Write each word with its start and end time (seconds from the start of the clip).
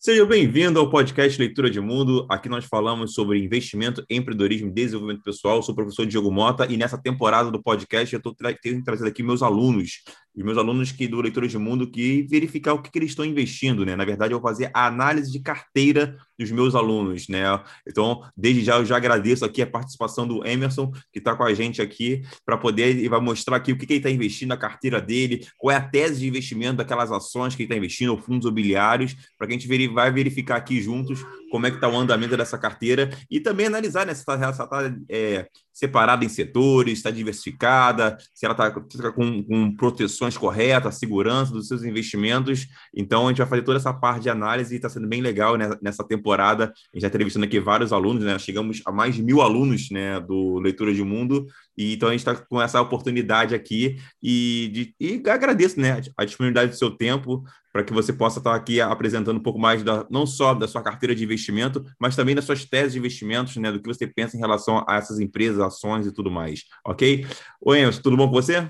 Seja 0.00 0.24
bem-vindo 0.24 0.78
ao 0.78 0.88
podcast 0.88 1.36
Leitura 1.40 1.68
de 1.68 1.80
Mundo. 1.80 2.24
Aqui 2.30 2.48
nós 2.48 2.64
falamos 2.64 3.14
sobre 3.14 3.44
investimento, 3.44 4.04
empreendedorismo 4.08 4.68
e 4.68 4.72
desenvolvimento 4.72 5.24
pessoal. 5.24 5.56
Eu 5.56 5.62
sou 5.64 5.72
o 5.72 5.76
professor 5.76 6.06
Diego 6.06 6.30
Mota 6.30 6.66
e 6.66 6.76
nessa 6.76 6.96
temporada 6.96 7.50
do 7.50 7.60
podcast 7.60 8.14
eu 8.14 8.18
estou 8.18 8.32
tra 8.32 8.56
trazendo 8.84 9.08
aqui 9.08 9.24
meus 9.24 9.42
alunos, 9.42 10.04
os 10.38 10.44
meus 10.44 10.56
alunos 10.56 10.92
que 10.92 11.08
do 11.08 11.20
Leitura 11.20 11.48
de 11.48 11.58
Mundo 11.58 11.90
que 11.90 12.22
verificar 12.30 12.72
o 12.72 12.80
que, 12.80 12.90
que 12.90 12.98
eles 12.98 13.10
estão 13.10 13.24
investindo, 13.24 13.84
né? 13.84 13.96
Na 13.96 14.04
verdade, 14.04 14.32
eu 14.32 14.40
vou 14.40 14.48
fazer 14.48 14.70
a 14.72 14.86
análise 14.86 15.32
de 15.32 15.40
carteira 15.40 16.16
dos 16.38 16.52
meus 16.52 16.76
alunos, 16.76 17.26
né? 17.28 17.42
Então, 17.86 18.22
desde 18.36 18.62
já 18.62 18.76
eu 18.76 18.84
já 18.84 18.96
agradeço 18.96 19.44
aqui 19.44 19.60
a 19.60 19.66
participação 19.66 20.28
do 20.28 20.46
Emerson 20.46 20.92
que 21.12 21.18
está 21.18 21.34
com 21.34 21.42
a 21.42 21.52
gente 21.52 21.82
aqui 21.82 22.22
para 22.46 22.56
poder 22.56 22.96
e 22.96 23.08
vai 23.08 23.20
mostrar 23.20 23.56
aqui 23.56 23.72
o 23.72 23.76
que, 23.76 23.84
que 23.84 23.94
ele 23.94 23.98
está 23.98 24.10
investindo 24.10 24.50
na 24.50 24.56
carteira 24.56 25.00
dele, 25.00 25.44
qual 25.58 25.72
é 25.72 25.76
a 25.76 25.80
tese 25.80 26.20
de 26.20 26.28
investimento 26.28 26.76
daquelas 26.76 27.10
ações 27.10 27.56
que 27.56 27.62
ele 27.62 27.66
está 27.66 27.76
investindo, 27.76 28.10
ou 28.10 28.18
fundos 28.18 28.46
imobiliários, 28.46 29.16
para 29.36 29.48
que 29.48 29.54
a 29.54 29.58
gente 29.58 29.88
vai 29.88 30.12
verificar 30.12 30.56
aqui 30.56 30.80
juntos 30.80 31.24
como 31.50 31.66
é 31.66 31.70
que 31.70 31.76
está 31.76 31.88
o 31.88 31.96
andamento 31.96 32.36
dessa 32.36 32.58
carteira 32.58 33.10
e 33.30 33.40
também 33.40 33.66
analisar 33.66 34.06
né, 34.06 34.14
se 34.14 34.20
está 34.20 34.52
tá, 34.52 34.94
é, 35.08 35.48
separada 35.78 36.24
em 36.24 36.28
setores, 36.28 36.98
está 36.98 37.08
diversificada, 37.08 38.18
se 38.34 38.44
ela 38.44 38.52
está 38.52 38.68
com, 39.12 39.44
com, 39.44 39.76
proteções 39.76 40.36
corretas, 40.36 40.96
segurança 40.96 41.52
dos 41.52 41.68
seus 41.68 41.84
investimentos. 41.84 42.66
Então, 42.92 43.26
a 43.26 43.28
gente 43.30 43.38
vai 43.38 43.46
fazer 43.46 43.62
toda 43.62 43.78
essa 43.78 43.94
parte 43.94 44.24
de 44.24 44.30
análise 44.30 44.74
e 44.74 44.76
está 44.76 44.88
sendo 44.88 45.06
bem 45.06 45.20
legal 45.20 45.56
né, 45.56 45.70
nessa 45.80 46.02
temporada. 46.02 46.64
A 46.64 46.66
gente 46.66 46.96
está 46.96 47.06
entrevistando 47.06 47.44
aqui 47.44 47.60
vários 47.60 47.92
alunos, 47.92 48.24
né? 48.24 48.36
Chegamos 48.40 48.82
a 48.84 48.90
mais 48.90 49.14
de 49.14 49.22
mil 49.22 49.40
alunos 49.40 49.88
né, 49.90 50.18
do 50.18 50.58
Leitura 50.58 50.92
de 50.92 51.04
Mundo, 51.04 51.46
e 51.76 51.94
então 51.94 52.08
a 52.08 52.12
gente 52.12 52.26
está 52.26 52.34
com 52.34 52.60
essa 52.60 52.80
oportunidade 52.80 53.54
aqui 53.54 53.98
e, 54.20 54.70
de, 54.72 54.94
e 54.98 55.30
agradeço 55.30 55.80
né, 55.80 56.00
a 56.16 56.24
disponibilidade 56.24 56.72
do 56.72 56.76
seu 56.76 56.90
tempo 56.90 57.44
para 57.78 57.84
que 57.84 57.92
você 57.92 58.12
possa 58.12 58.40
estar 58.40 58.56
aqui 58.56 58.80
apresentando 58.80 59.36
um 59.36 59.42
pouco 59.42 59.56
mais 59.56 59.84
da, 59.84 60.04
não 60.10 60.26
só 60.26 60.52
da 60.52 60.66
sua 60.66 60.82
carteira 60.82 61.14
de 61.14 61.22
investimento, 61.22 61.84
mas 61.96 62.16
também 62.16 62.34
das 62.34 62.44
suas 62.44 62.64
teses 62.64 62.94
de 62.94 62.98
investimentos, 62.98 63.54
né, 63.54 63.70
do 63.70 63.80
que 63.80 63.86
você 63.86 64.04
pensa 64.04 64.36
em 64.36 64.40
relação 64.40 64.84
a 64.88 64.96
essas 64.96 65.20
empresas, 65.20 65.60
ações 65.60 66.04
e 66.04 66.12
tudo 66.12 66.28
mais, 66.28 66.64
ok? 66.84 67.24
Oi, 67.60 67.78
Emerson, 67.78 68.02
tudo 68.02 68.16
bom 68.16 68.26
com 68.26 68.32
você? 68.32 68.68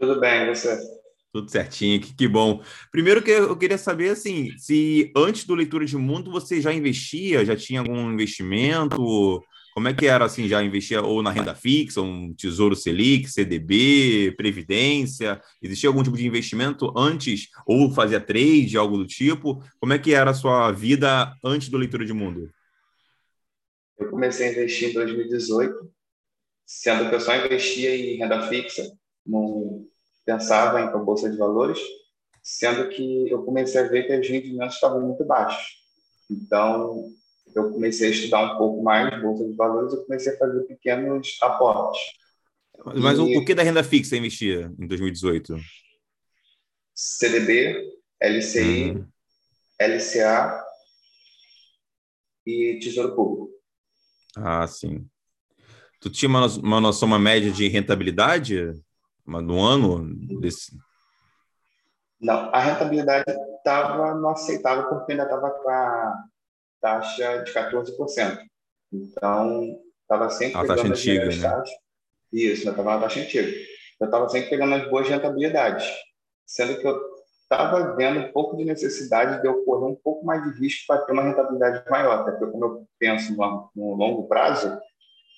Tudo 0.00 0.18
bem, 0.18 0.48
você? 0.48 0.76
Tudo 1.32 1.48
certinho, 1.48 2.00
que, 2.00 2.12
que 2.12 2.26
bom. 2.26 2.60
Primeiro 2.90 3.22
que 3.22 3.30
eu 3.30 3.56
queria 3.56 3.78
saber, 3.78 4.10
assim, 4.10 4.50
se 4.58 5.12
antes 5.16 5.44
do 5.44 5.54
Leitura 5.54 5.86
de 5.86 5.96
Mundo 5.96 6.28
você 6.28 6.60
já 6.60 6.72
investia, 6.72 7.44
já 7.44 7.54
tinha 7.54 7.78
algum 7.78 8.10
investimento, 8.10 9.44
como 9.72 9.88
é 9.88 9.94
que 9.94 10.06
era 10.06 10.24
assim? 10.24 10.48
Já 10.48 10.62
investia 10.62 11.02
ou 11.02 11.22
na 11.22 11.30
renda 11.30 11.54
fixa, 11.54 12.00
um 12.00 12.34
tesouro 12.34 12.74
Selic, 12.74 13.30
CDB, 13.30 14.34
Previdência? 14.36 15.40
Existia 15.62 15.88
algum 15.88 16.02
tipo 16.02 16.16
de 16.16 16.26
investimento 16.26 16.92
antes 16.96 17.48
ou 17.66 17.90
fazia 17.90 18.20
trade, 18.20 18.76
algo 18.76 18.98
do 18.98 19.06
tipo? 19.06 19.62
Como 19.78 19.92
é 19.92 19.98
que 19.98 20.12
era 20.12 20.30
a 20.30 20.34
sua 20.34 20.72
vida 20.72 21.34
antes 21.44 21.68
do 21.68 21.78
leitura 21.78 22.04
de 22.04 22.12
mundo? 22.12 22.50
Eu 23.98 24.10
comecei 24.10 24.48
a 24.48 24.52
investir 24.52 24.90
em 24.90 24.94
2018, 24.94 25.90
sendo 26.66 27.08
que 27.08 27.14
eu 27.14 27.20
só 27.20 27.36
investia 27.36 27.94
em 27.94 28.16
renda 28.16 28.48
fixa, 28.48 28.90
não 29.26 29.86
pensava 30.24 30.80
em 30.80 31.04
bolsa 31.04 31.30
de 31.30 31.36
valores, 31.36 31.78
sendo 32.42 32.88
que 32.88 33.30
eu 33.30 33.42
comecei 33.44 33.80
a 33.80 33.88
ver 33.88 34.06
que 34.06 34.18
os 34.18 34.28
rendimentos 34.28 34.74
estavam 34.74 35.00
muito 35.00 35.24
baixos. 35.24 35.80
Então, 36.30 37.12
eu 37.54 37.70
comecei 37.72 38.08
a 38.08 38.10
estudar 38.10 38.54
um 38.54 38.58
pouco 38.58 38.82
mais 38.82 39.20
bolsa 39.20 39.44
de 39.44 39.54
valores, 39.54 39.92
eu 39.92 40.04
comecei 40.04 40.34
a 40.34 40.38
fazer 40.38 40.60
pequenos 40.62 41.38
aportes. 41.42 42.00
Mas 42.96 43.18
e... 43.18 43.36
o 43.36 43.44
que 43.44 43.54
da 43.54 43.62
renda 43.62 43.84
fixa 43.84 44.16
investia 44.16 44.72
em 44.78 44.86
2018? 44.86 45.56
CDB, 46.94 47.90
LCI, 48.20 48.90
uhum. 48.90 49.06
LCA 49.80 50.64
e 52.46 52.78
Tesouro 52.80 53.14
Público. 53.14 53.50
Ah, 54.36 54.66
sim. 54.66 55.06
Tu 56.00 56.10
tinha 56.10 56.28
uma, 56.28 56.46
uma 56.46 56.80
noção, 56.80 57.08
uma 57.08 57.18
média 57.18 57.50
de 57.50 57.68
rentabilidade 57.68 58.72
no 59.26 59.60
ano 59.60 60.04
desse? 60.40 60.76
Não, 62.20 62.50
a 62.54 62.60
rentabilidade 62.60 63.24
estava 63.58 64.14
não 64.14 64.30
aceitável 64.30 64.88
porque 64.88 65.12
ainda 65.12 65.24
estava 65.24 65.50
com 65.50 65.68
a 65.70 66.24
taxa 66.80 67.38
de 67.38 67.52
14%. 67.52 68.38
Então, 68.92 69.78
estava 70.02 70.30
sempre 70.30 70.56
a 70.56 70.60
pegando 70.62 70.76
taxa 70.76 70.88
antiga, 70.88 71.26
né? 71.26 71.42
taxas. 71.42 71.70
Isso, 72.32 72.66
eu 72.66 72.70
estava 72.70 72.94
na 72.94 73.00
taxa 73.00 73.20
antiga. 73.20 73.48
Eu 74.00 74.06
estava 74.06 74.28
sempre 74.28 74.50
pegando 74.50 74.74
as 74.74 74.88
boas 74.88 75.08
rentabilidades, 75.08 75.86
sendo 76.46 76.80
que 76.80 76.86
eu 76.86 76.98
estava 77.42 77.94
vendo 77.96 78.20
um 78.20 78.32
pouco 78.32 78.56
de 78.56 78.64
necessidade 78.64 79.40
de 79.42 79.48
eu 79.48 79.64
correr 79.64 79.92
um 79.92 79.96
pouco 79.96 80.24
mais 80.24 80.42
de 80.44 80.60
risco 80.60 80.86
para 80.86 81.02
ter 81.02 81.12
uma 81.12 81.22
rentabilidade 81.22 81.88
maior, 81.90 82.24
porque 82.24 82.46
como 82.46 82.64
eu 82.64 82.86
penso 82.98 83.36
no, 83.36 83.70
no 83.74 83.94
longo 83.94 84.28
prazo, 84.28 84.78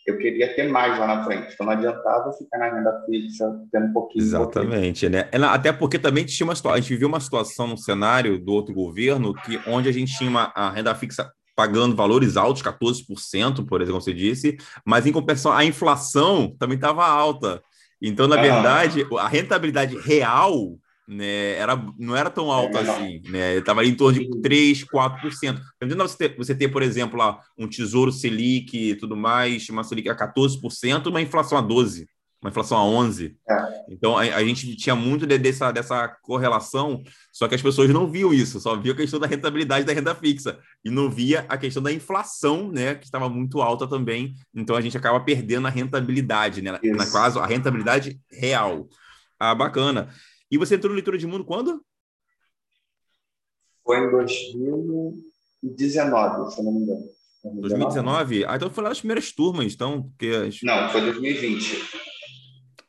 eu 0.07 0.19
queria 0.19 0.55
ter 0.55 0.69
mais 0.69 0.99
lá 0.99 1.07
na 1.07 1.25
frente. 1.25 1.53
Então 1.53 1.67
não 1.67 1.73
adiantava 1.73 2.33
ficar 2.33 2.59
na 2.59 2.75
renda 2.75 3.03
fixa, 3.07 3.45
tendo 3.71 3.87
um 3.87 3.93
pouquinho. 3.93 4.23
Exatamente, 4.23 5.09
né? 5.09 5.29
Até 5.51 5.73
porque 5.73 5.99
também 5.99 6.25
tinha 6.25 6.47
uma 6.47 6.55
situação, 6.55 6.77
a 6.77 6.81
gente 6.81 6.97
viu 6.97 7.09
uma 7.09 7.21
situação 7.21 7.67
no 7.67 7.77
cenário 7.77 8.39
do 8.39 8.53
outro 8.53 8.75
governo 8.75 9.35
que 9.35 9.61
onde 9.67 9.89
a 9.89 9.93
gente 9.93 10.17
tinha 10.17 10.29
uma 10.29 10.53
a 10.55 10.71
renda 10.71 10.95
fixa 10.95 11.31
pagando 11.55 11.95
valores 11.95 12.37
altos, 12.37 12.63
14%, 12.63 13.67
por 13.67 13.81
exemplo, 13.81 14.01
como 14.01 14.01
você 14.01 14.15
disse, 14.15 14.57
mas 14.87 15.07
em 15.07 15.13
compensação 15.13 15.53
a 15.53 15.65
inflação 15.65 16.55
também 16.59 16.77
estava 16.77 17.07
alta. 17.07 17.63
Então, 18.01 18.27
na 18.27 18.37
ah. 18.37 18.43
verdade, 18.43 19.07
a 19.19 19.29
rentabilidade 19.29 19.97
real 19.99 20.79
né, 21.07 21.55
era, 21.55 21.77
não 21.99 22.17
era 22.17 22.31
tão 22.31 22.51
alto 22.51 22.79
é 22.79 22.81
assim, 22.81 23.23
né? 23.29 23.57
Estava 23.57 23.85
em 23.85 23.95
torno 23.95 24.19
de 24.19 24.41
3, 24.41 24.85
4%. 24.85 25.61
Entendeu? 25.83 26.09
Você 26.09 26.17
ter, 26.17 26.37
você 26.37 26.55
ter, 26.55 26.69
por 26.69 26.83
exemplo, 26.83 27.19
lá, 27.19 27.41
um 27.59 27.69
tesouro 27.69 28.13
Selic 28.13 28.77
e 28.77 28.95
tudo 28.95 29.17
mais, 29.17 29.69
uma 29.69 29.85
Selic 29.85 30.09
a 30.09 30.17
14%, 30.17 31.07
uma 31.07 31.21
inflação 31.21 31.59
a 31.59 31.63
12%, 31.63 32.07
uma 32.41 32.51
inflação 32.51 32.79
a 32.79 33.05
11%. 33.05 33.35
É. 33.49 33.85
Então, 33.91 34.17
a, 34.17 34.23
a, 34.23 34.45
gente 34.45 34.77
tinha 34.77 34.95
muito 34.95 35.27
de, 35.27 35.39
dessa, 35.39 35.73
dessa 35.73 36.09
correlação, 36.23 37.03
só 37.33 37.49
que 37.49 37.55
as 37.57 37.63
pessoas 37.63 37.91
não 37.91 38.09
viam 38.09 38.33
isso, 38.33 38.61
só 38.61 38.77
viam 38.77 38.95
a 38.95 38.97
questão 38.97 39.19
da 39.19 39.27
rentabilidade 39.27 39.85
da 39.85 39.93
renda 39.93 40.15
fixa 40.15 40.59
e 40.85 40.91
não 40.91 41.11
via 41.11 41.45
a 41.49 41.57
questão 41.57 41.83
da 41.83 41.93
inflação, 41.93 42.71
né, 42.71 42.95
que 42.95 43.05
estava 43.05 43.29
muito 43.29 43.61
alta 43.61 43.89
também. 43.89 44.35
Então, 44.55 44.77
a 44.77 44.81
gente 44.81 44.97
acaba 44.97 45.19
perdendo 45.21 45.67
a 45.67 45.71
rentabilidade, 45.71 46.63
né? 46.63 46.79
Na 46.83 47.11
caso, 47.11 47.41
a 47.41 47.47
rentabilidade 47.47 48.21
real. 48.31 48.89
Ah, 49.39 49.55
bacana. 49.57 50.09
E 50.53 50.59
você 50.59 50.75
entrou 50.75 50.91
no 50.91 50.97
Leitura 50.97 51.17
de 51.17 51.27
Mundo 51.27 51.47
quando? 51.47 51.83
Foi 53.83 53.99
em 53.99 54.11
2019, 54.11 56.55
se 56.55 56.63
não 56.63 56.73
me 56.73 56.81
engano. 56.81 57.09
2019? 57.43 58.45
Ah, 58.45 58.57
então 58.57 58.69
foi 58.69 58.85
lá 58.85 58.91
nas 58.91 58.99
primeiras 58.99 59.33
turmas, 59.33 59.73
então. 59.73 60.03
Porque... 60.03 60.51
Não, 60.63 60.91
foi 60.91 61.01
2020. 61.01 61.83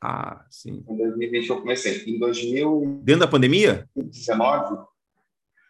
Ah, 0.02 0.44
sim. 0.50 0.84
Em 0.90 0.97
2020 0.97 1.50
eu 1.50 1.62
comecei. 1.62 2.03
Em 2.06 2.19
2000... 2.19 3.00
Dentro 3.02 3.22
da 3.22 3.28
pandemia? 3.28 3.88
2019, 3.96 4.85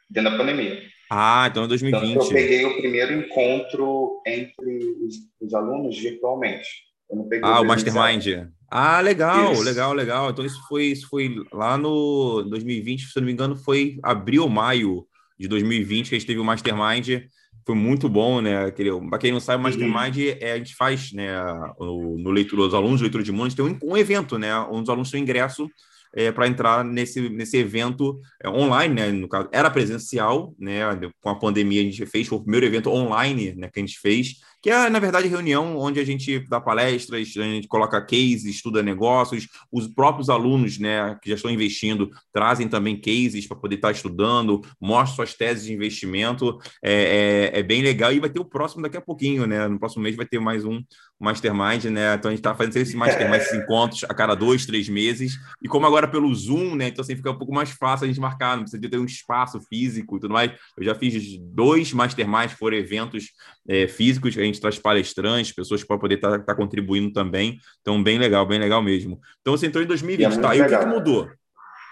dentro 0.09 0.31
da 0.31 0.37
pandemia. 0.37 0.81
Ah, 1.11 1.45
então 1.47 1.65
é 1.65 1.67
2020. 1.67 2.09
Então, 2.09 2.23
eu 2.23 2.29
peguei 2.29 2.65
o 2.65 2.75
primeiro 2.75 3.13
encontro 3.13 4.19
entre 4.25 4.79
os, 5.05 5.13
os 5.39 5.53
alunos 5.53 5.95
virtualmente. 5.99 6.67
ah, 7.43 7.61
o 7.61 7.65
Mastermind. 7.65 8.47
Ah, 8.75 8.99
legal, 9.01 9.53
isso. 9.53 9.61
legal, 9.61 9.93
legal. 9.93 10.31
Então 10.31 10.43
isso 10.43 10.59
foi, 10.67 10.85
isso 10.85 11.07
foi 11.07 11.35
lá 11.53 11.77
no 11.77 12.41
2020, 12.49 13.05
se 13.05 13.19
não 13.19 13.27
me 13.27 13.31
engano, 13.31 13.55
foi 13.55 13.99
abril 14.01 14.41
ou 14.41 14.49
maio 14.49 15.05
de 15.39 15.47
2020 15.47 16.09
que 16.09 16.15
a 16.15 16.17
gente 16.17 16.25
teve 16.25 16.39
o 16.39 16.43
Mastermind. 16.43 17.21
Foi 17.67 17.75
muito 17.75 18.09
bom, 18.09 18.41
né? 18.41 18.71
Para 19.11 19.19
quem 19.19 19.31
não 19.31 19.39
sabe, 19.39 19.61
o 19.61 19.63
Mastermind 19.63 20.17
uhum. 20.17 20.37
é, 20.41 20.53
a 20.53 20.57
gente 20.57 20.73
faz, 20.75 21.11
né? 21.13 21.31
No, 21.79 22.17
no 22.17 22.31
leitura, 22.31 22.63
os 22.63 22.73
alunos 22.73 22.99
leitura 22.99 23.23
de 23.23 23.31
mundo, 23.31 23.55
tem 23.55 23.63
um, 23.63 23.77
um 23.83 23.95
evento, 23.95 24.39
né? 24.39 24.57
Onde 24.57 24.81
os 24.81 24.89
alunos 24.89 25.11
têm 25.11 25.21
ingresso 25.21 25.69
é, 26.15 26.31
para 26.31 26.47
entrar 26.47 26.83
nesse, 26.83 27.29
nesse 27.29 27.57
evento 27.57 28.19
é, 28.43 28.49
online, 28.49 28.95
né? 28.95 29.11
No 29.11 29.27
caso, 29.27 29.49
era 29.51 29.69
presencial, 29.69 30.55
né? 30.57 30.81
Com 31.21 31.29
a 31.29 31.35
pandemia 31.35 31.81
a 31.81 31.83
gente 31.83 32.07
fez, 32.07 32.27
foi 32.27 32.39
o 32.39 32.41
primeiro 32.41 32.65
evento 32.65 32.89
online 32.89 33.53
né, 33.55 33.69
que 33.71 33.79
a 33.79 33.85
gente 33.85 33.99
fez 33.99 34.37
que 34.63 34.69
é, 34.69 34.89
na 34.89 34.97
verdade, 34.97 35.27
reunião 35.27 35.77
onde 35.77 35.99
a 35.99 36.05
gente 36.05 36.39
dá 36.47 36.59
palestras, 36.61 37.33
a 37.37 37.43
gente 37.43 37.67
coloca 37.67 38.01
cases, 38.01 38.45
estuda 38.45 38.81
negócios, 38.81 39.49
os 39.69 39.89
próprios 39.89 40.29
alunos 40.29 40.79
né, 40.79 41.17
que 41.21 41.29
já 41.29 41.35
estão 41.35 41.51
investindo 41.51 42.09
trazem 42.31 42.69
também 42.69 42.95
cases 42.95 43.45
para 43.45 43.57
poder 43.57 43.75
estar 43.75 43.91
estudando, 43.91 44.61
mostram 44.79 45.17
suas 45.17 45.33
teses 45.33 45.65
de 45.65 45.73
investimento, 45.73 46.57
é, 46.81 47.51
é, 47.53 47.59
é, 47.59 47.63
bem 47.63 47.81
legal, 47.81 48.13
e 48.13 48.21
vai 48.21 48.29
ter 48.29 48.39
o 48.39 48.45
próximo 48.45 48.81
daqui 48.81 48.95
a 48.95 49.01
pouquinho, 49.01 49.45
né? 49.45 49.67
No 49.67 49.77
próximo 49.77 50.01
mês 50.01 50.15
vai 50.15 50.25
ter 50.25 50.39
mais 50.39 50.63
um 50.63 50.81
Mastermind, 51.19 51.83
né? 51.85 52.15
Então 52.15 52.29
a 52.29 52.31
gente 52.31 52.39
está 52.39 52.55
fazendo 52.55 52.77
esse 52.77 52.95
Mastermind, 52.95 53.41
esses 53.41 53.53
encontros 53.53 54.05
a 54.05 54.13
cada 54.13 54.33
dois, 54.33 54.65
três 54.65 54.87
meses, 54.87 55.37
e 55.61 55.67
como 55.67 55.85
agora 55.85 56.07
pelo 56.07 56.33
Zoom, 56.33 56.75
né? 56.75 56.87
Então 56.87 57.03
assim 57.03 57.17
fica 57.17 57.31
um 57.31 57.37
pouco 57.37 57.53
mais 57.53 57.71
fácil 57.71 58.05
a 58.05 58.07
gente 58.07 58.19
marcar, 58.21 58.55
não 58.55 58.63
precisa 58.63 58.89
ter 58.89 58.97
um 58.97 59.05
espaço 59.05 59.59
físico 59.67 60.15
e 60.15 60.19
tudo 60.21 60.33
mais. 60.33 60.53
Eu 60.77 60.85
já 60.85 60.95
fiz 60.95 61.37
dois 61.37 61.91
Masterminds, 61.91 62.53
foram 62.53 62.77
eventos 62.77 63.31
é, 63.67 63.87
físicos, 63.87 64.37
a 64.37 64.41
gente 64.41 64.52
traz 64.59 64.79
palestrantes, 64.79 65.53
pessoas 65.53 65.83
para 65.83 65.97
poder 65.97 66.15
estar 66.15 66.31
tá, 66.31 66.39
tá 66.39 66.55
contribuindo 66.55 67.11
também. 67.11 67.59
Então, 67.81 68.01
bem 68.01 68.17
legal, 68.17 68.45
bem 68.45 68.59
legal 68.59 68.81
mesmo. 68.81 69.19
Então, 69.41 69.55
você 69.55 69.67
entrou 69.67 69.83
em 69.83 69.87
2020, 69.87 70.33
é 70.33 70.41
tá? 70.41 70.55
E 70.55 70.61
o 70.61 70.67
que, 70.67 70.77
que, 70.77 70.85
mudou? 70.85 71.29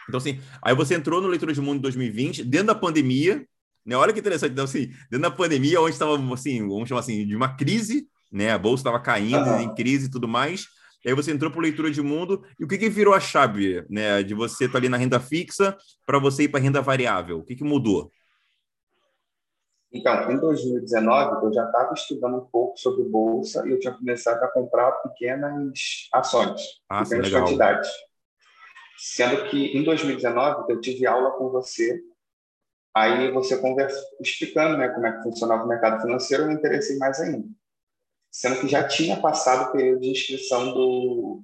Então, 0.08 0.18
assim, 0.18 0.40
aí 0.64 0.76
você 0.76 0.96
entrou 0.96 1.22
no 1.22 1.28
Leitura 1.28 1.54
de 1.54 1.62
Mundo 1.62 1.78
em 1.78 1.82
2020, 1.82 2.44
dentro 2.44 2.68
da 2.68 2.76
pandemia, 2.76 3.46
Né? 3.86 3.96
Olha 3.96 4.14
que 4.14 4.20
interessante. 4.20 4.52
Então, 4.52 4.66
assim, 4.66 4.88
dentro 5.10 5.22
da 5.22 5.32
pandemia, 5.32 5.82
onde 5.82 5.92
estava, 5.94 6.16
assim, 6.34 6.68
vamos 6.68 6.88
chamar 6.88 7.02
assim, 7.02 7.26
de 7.26 7.36
uma 7.36 7.56
crise, 7.56 8.08
né? 8.32 8.52
A 8.52 8.58
bolsa 8.58 8.82
estava 8.82 9.00
caindo, 9.00 9.50
uhum. 9.50 9.62
em 9.62 9.76
crise 9.76 10.08
e 10.08 10.12
tudo 10.12 10.28
mais. 10.28 10.68
E 11.04 11.10
aí 11.10 11.16
você 11.16 11.32
entrou 11.32 11.50
para 11.50 11.62
leitura 11.62 11.90
de 11.90 12.02
mundo. 12.02 12.44
E 12.60 12.64
o 12.64 12.68
que, 12.68 12.78
que 12.78 12.90
virou 12.90 13.14
a 13.14 13.20
chave, 13.20 13.84
né? 13.90 14.22
De 14.22 14.34
você 14.34 14.66
estar 14.66 14.74
tá 14.74 14.78
ali 14.78 14.90
na 14.90 14.98
renda 14.98 15.20
fixa 15.20 15.76
para 16.06 16.20
você 16.20 16.44
ir 16.44 16.50
para 16.50 16.60
renda 16.60 16.82
variável? 16.82 17.40
O 17.40 17.44
que, 17.44 17.56
que 17.56 17.64
mudou? 17.64 18.12
Então, 19.94 20.32
em 20.32 20.40
2019, 20.40 21.46
eu 21.46 21.54
já 21.54 21.66
estava 21.66 21.94
estudando 21.94 22.38
um 22.38 22.46
pouco 22.46 22.80
sobre 22.80 23.04
bolsa 23.04 23.68
e 23.68 23.72
eu 23.72 23.80
tinha 23.80 23.94
começado 23.94 24.42
a 24.42 24.48
comprar 24.48 24.92
pequenas 25.04 26.08
ações, 26.14 26.62
ah, 26.90 27.04
pequenas 27.04 27.26
legal. 27.28 27.44
quantidades. 27.44 27.90
Sendo 28.98 29.50
que 29.50 29.78
em 29.78 29.84
2019 29.84 30.72
eu 30.72 30.80
tive 30.80 31.06
aula 31.06 31.32
com 31.32 31.50
você, 31.50 32.02
aí 32.96 33.32
você 33.32 33.58
conversa, 33.58 34.00
explicando 34.22 34.78
né, 34.78 34.88
como 34.90 35.08
é 35.08 35.12
que 35.12 35.24
funcionava 35.24 35.66
o 35.66 35.68
mercado 35.68 36.02
financeiro, 36.02 36.44
eu 36.44 36.48
me 36.48 36.54
interessei 36.54 36.98
mais 36.98 37.20
ainda. 37.20 37.46
Sendo 38.32 38.62
que 38.62 38.70
já 38.70 38.88
tinha 38.88 39.20
passado 39.20 39.70
o 39.70 39.72
período 39.74 40.00
de 40.00 40.12
inscrição 40.12 40.74
do, 40.74 41.44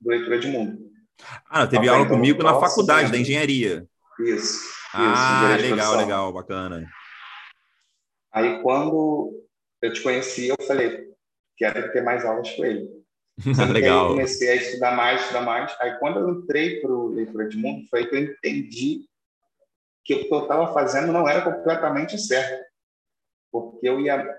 do 0.00 0.10
Leitura 0.10 0.38
de 0.38 0.48
Mundo. 0.48 0.90
Ah, 1.50 1.66
teve 1.66 1.82
então, 1.82 1.96
aula 1.96 2.08
comigo 2.08 2.42
na 2.42 2.58
faculdade 2.58 3.12
da 3.12 3.18
engenharia. 3.18 3.86
Isso. 4.20 4.70
Ah, 4.94 5.56
isso, 5.58 5.68
legal, 5.68 5.96
legal, 5.96 6.32
bacana. 6.32 6.88
Aí, 8.32 8.62
quando 8.62 9.44
eu 9.82 9.92
te 9.92 10.02
conheci, 10.02 10.48
eu 10.48 10.56
falei, 10.66 11.10
quero 11.56 11.92
ter 11.92 12.02
mais 12.02 12.24
aulas 12.24 12.50
com 12.50 12.64
ele. 12.64 12.88
Legal. 13.72 13.74
Aí 13.74 13.84
eu 13.86 14.08
comecei 14.08 14.50
a 14.50 14.54
estudar 14.56 14.96
mais, 14.96 15.20
estudar 15.20 15.42
mais. 15.42 15.76
Aí, 15.80 15.98
quando 15.98 16.20
eu 16.20 16.30
entrei 16.30 16.80
para 16.80 16.90
o 16.90 17.08
Leitura 17.08 17.48
de 17.48 17.56
Mundo, 17.56 17.86
foi 17.88 18.06
que 18.06 18.14
eu 18.14 18.20
entendi 18.20 19.08
que 20.04 20.14
o 20.14 20.28
que 20.28 20.34
eu 20.34 20.42
estava 20.42 20.72
fazendo 20.72 21.12
não 21.12 21.28
era 21.28 21.42
completamente 21.42 22.18
certo. 22.18 22.64
Porque 23.50 23.88
eu 23.88 24.00
ia, 24.00 24.36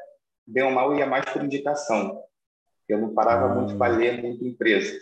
bem 0.47 0.63
ou 0.63 0.71
mal, 0.71 0.91
eu 0.91 0.99
ia 0.99 1.05
mais 1.05 1.25
por 1.25 1.43
indicação. 1.43 2.21
Eu 2.87 2.99
não 2.99 3.13
parava 3.13 3.51
ah. 3.51 3.55
muito 3.55 3.77
para 3.77 3.95
ler 3.95 4.21
muito 4.21 4.45
empresa. 4.45 4.99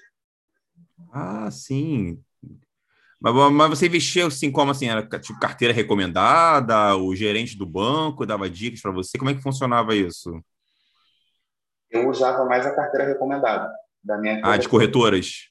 Ah, 1.11 1.49
sim. 1.51 2.23
Mas, 3.21 3.51
mas 3.51 3.69
você 3.69 3.87
investiu 3.87 4.27
assim, 4.27 4.51
como 4.51 4.71
assim? 4.71 4.87
Era 4.87 5.05
tipo 5.19 5.39
carteira 5.39 5.73
recomendada? 5.73 6.95
O 6.95 7.13
gerente 7.15 7.57
do 7.57 7.65
banco 7.65 8.25
dava 8.25 8.49
dicas 8.49 8.81
para 8.81 8.91
você? 8.91 9.17
Como 9.17 9.29
é 9.29 9.33
que 9.35 9.41
funcionava 9.41 9.93
isso? 9.95 10.41
Eu 11.89 12.07
usava 12.07 12.45
mais 12.45 12.65
a 12.65 12.75
carteira 12.75 13.07
recomendada 13.07 13.71
da 14.03 14.17
minha 14.17 14.39
Ah, 14.43 14.57
de 14.57 14.69
corretoras? 14.69 15.49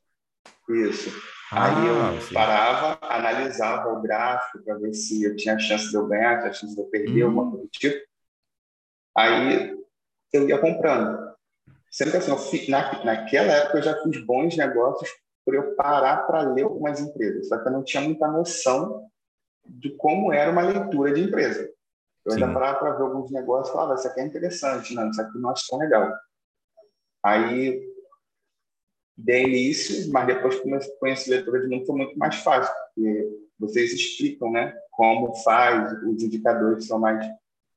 Isso. 0.68 1.10
Ah, 1.50 1.66
Aí 1.66 1.86
eu 1.88 2.20
sim. 2.20 2.34
parava, 2.34 2.98
analisava 3.02 3.88
o 3.92 4.02
gráfico 4.02 4.62
para 4.64 4.78
ver 4.78 4.92
se 4.92 5.24
eu 5.24 5.34
tinha 5.34 5.58
chance 5.58 5.88
de 5.90 5.96
eu 5.96 6.06
ganhar, 6.06 6.40
tinha 6.40 6.52
chance 6.52 6.74
de 6.74 6.80
eu 6.80 6.86
perder, 6.86 7.24
hum. 7.24 7.28
alguma 7.28 7.50
coisa 7.50 7.64
do 7.64 7.70
tipo. 7.70 8.06
Aí 9.16 9.76
eu 10.32 10.48
ia 10.48 10.58
comprando. 10.58 11.28
Sendo 11.90 12.10
que 12.10 12.16
assim, 12.18 12.30
eu, 12.30 12.70
na, 12.70 13.04
naquela 13.04 13.52
época 13.52 13.78
eu 13.78 13.82
já 13.82 14.02
fiz 14.02 14.24
bons 14.24 14.56
negócios 14.56 15.08
por 15.48 15.54
eu 15.54 15.74
parar 15.76 16.26
para 16.26 16.42
ler 16.42 16.64
algumas 16.64 17.00
empresas. 17.00 17.48
Só 17.48 17.56
que 17.56 17.66
eu 17.66 17.72
não 17.72 17.82
tinha 17.82 18.02
muita 18.02 18.28
noção 18.28 19.08
de 19.64 19.96
como 19.96 20.30
era 20.30 20.50
uma 20.50 20.60
leitura 20.60 21.10
de 21.14 21.22
empresa. 21.22 21.66
Eu 22.26 22.34
ainda 22.34 22.52
parava 22.52 22.78
para 22.78 22.92
ver 22.92 23.04
alguns 23.04 23.30
negócios 23.30 23.70
e 23.70 23.72
falava, 23.72 23.94
isso 23.94 24.06
aqui 24.06 24.20
é 24.20 24.26
interessante, 24.26 24.94
não, 24.94 25.08
isso 25.08 25.22
aqui 25.22 25.38
não 25.38 25.48
acho 25.48 25.66
tão 25.70 25.78
legal. 25.78 26.12
Aí 27.22 27.82
dei 29.16 29.44
início, 29.44 30.12
mas 30.12 30.26
depois 30.26 30.60
que 30.60 30.70
a 30.70 31.34
leitura 31.34 31.62
de 31.62 31.68
mundo 31.68 31.86
foi 31.86 31.96
muito 31.96 32.18
mais 32.18 32.34
fácil, 32.36 32.74
porque 32.94 33.48
vocês 33.58 33.90
explicam 33.94 34.52
né, 34.52 34.78
como 34.90 35.34
faz, 35.36 35.94
os 36.02 36.22
indicadores 36.22 36.86
são 36.86 36.98
mais 36.98 37.26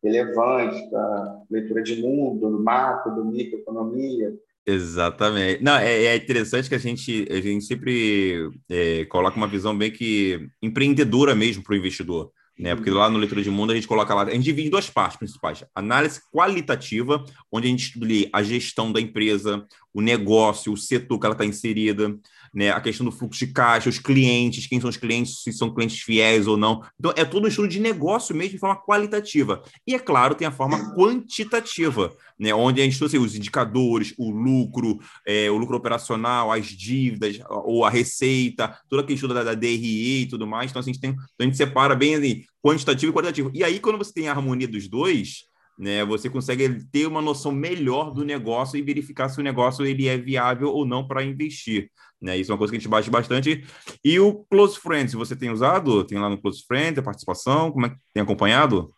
relevantes 0.03 0.81
para 0.89 1.41
leitura 1.50 1.81
de 1.81 2.01
mundo, 2.01 2.50
do 2.50 2.59
macro, 2.59 3.15
do 3.15 3.24
microeconomia, 3.24 4.38
Exatamente. 4.66 5.63
Não, 5.63 5.75
é, 5.75 6.06
é, 6.06 6.16
interessante 6.16 6.69
que 6.69 6.75
a 6.75 6.80
gente, 6.80 7.28
a 7.31 7.42
gente 7.42 7.66
sempre 7.66 8.50
é, 8.69 9.06
coloca 9.06 9.36
uma 9.36 9.48
visão 9.48 9.75
bem 9.75 9.92
que 9.92 10.48
empreendedora 10.62 11.34
mesmo 11.34 11.63
para 11.63 11.74
o 11.74 11.78
investidor. 11.78 12.31
Né? 12.60 12.75
Porque 12.75 12.92
lá 12.92 13.10
no 13.10 13.18
Leitura 13.18 13.42
de 13.42 13.50
Mundo 13.50 13.72
a 13.72 13.75
gente 13.75 13.88
coloca 13.88 14.13
lá, 14.13 14.22
a 14.22 14.30
gente 14.30 14.44
divide 14.44 14.69
duas 14.69 14.88
partes 14.88 15.18
principais: 15.18 15.63
análise 15.74 16.22
qualitativa, 16.31 17.25
onde 17.52 17.68
a 17.68 17.72
gente 17.72 17.86
estuda 17.86 18.06
a 18.31 18.44
gestão 18.44 18.92
da 18.92 19.02
empresa, 19.02 19.66
o 19.92 20.00
negócio, 20.00 20.72
o 20.72 20.78
setor 20.78 21.19
que 21.19 21.25
ela 21.25 21.34
está 21.34 21.46
inserida, 21.46 22.16
né, 22.53 22.69
a 22.71 22.81
questão 22.81 23.06
do 23.06 23.12
fluxo 23.12 23.45
de 23.45 23.53
caixa, 23.53 23.89
os 23.89 24.00
clientes, 24.00 24.68
quem 24.68 24.80
são 24.80 24.89
os 24.89 24.98
clientes, 24.98 25.42
se 25.42 25.53
são 25.53 25.74
clientes 25.74 26.01
fiéis 26.01 26.48
ou 26.48 26.57
não. 26.57 26.83
Então, 27.00 27.13
é 27.15 27.24
todo 27.24 27.45
um 27.45 27.48
estudo 27.48 27.68
de 27.68 27.80
negócio 27.80 28.36
mesmo 28.36 28.53
de 28.53 28.59
forma 28.59 28.81
qualitativa. 28.81 29.63
E, 29.88 29.95
é 29.95 30.00
claro, 30.00 30.36
tem 30.36 30.48
a 30.48 30.51
forma 30.51 30.94
quantitativa, 30.95 32.13
né, 32.39 32.53
onde 32.53 32.81
a 32.81 32.83
gente 32.83 32.94
estuda 32.94 33.07
assim, 33.07 33.18
os 33.18 33.36
indicadores, 33.36 34.13
o 34.18 34.30
lucro, 34.30 35.00
é, 35.25 35.50
o 35.50 35.57
lucro 35.57 35.77
operacional, 35.77 36.51
as 36.51 36.65
dívidas, 36.68 37.39
ou 37.50 37.86
a 37.86 37.89
receita, 37.89 38.77
toda 38.89 39.01
a 39.01 39.06
questão 39.06 39.30
da, 39.30 39.44
da 39.44 39.53
DRE 39.53 40.21
e 40.21 40.25
tudo 40.27 40.45
mais. 40.45 40.71
Então, 40.71 40.80
assim, 40.80 40.92
a 40.92 40.94
gente, 40.94 41.01
tem, 41.01 41.12
então, 41.12 41.25
a 41.39 41.44
gente 41.44 41.57
separa 41.57 41.95
bem 41.95 42.15
assim, 42.15 42.44
quantitativo 42.62 43.12
e 43.12 43.15
qualitativo. 43.15 43.51
E 43.53 43.63
aí, 43.63 43.80
quando 43.80 43.98
você 43.98 44.12
tem 44.13 44.27
a 44.27 44.31
harmonia 44.31 44.68
dos 44.68 44.88
dois, 44.88 45.50
né, 45.81 46.06
você 46.06 46.30
consegue 46.30 46.86
ter 46.92 47.07
uma 47.07 47.24
noção 47.24 47.51
melhor 47.51 48.13
do 48.13 48.24
negócio 48.24 48.78
e 48.78 48.83
verificar 48.83 49.30
se 49.30 49.39
o 49.39 49.44
negócio 49.44 49.83
ele 49.83 50.07
é 50.07 50.16
viável 50.16 50.69
ou 50.69 50.86
não 50.86 51.07
para 51.07 51.24
investir. 51.24 51.89
Né? 52.22 52.38
Isso 52.38 52.51
é 52.51 52.54
uma 52.54 52.60
coisa 52.60 52.72
que 52.72 52.78
a 52.78 52.80
gente 52.80 52.88
bate 52.88 53.10
bastante. 53.10 53.66
E 54.06 54.19
o 54.19 54.45
Close 54.45 54.80
Friends, 54.80 55.16
você 55.16 55.36
tem 55.36 55.50
usado? 55.50 56.04
Tem 56.04 56.19
lá 56.19 56.30
no 56.30 56.39
Close 56.39 56.63
Friends 56.68 57.00
a 57.00 57.01
participação? 57.01 57.72
Como 57.72 57.88
é 57.88 57.89
que 57.89 57.95
tem 58.13 58.22
acompanhado? 58.22 58.94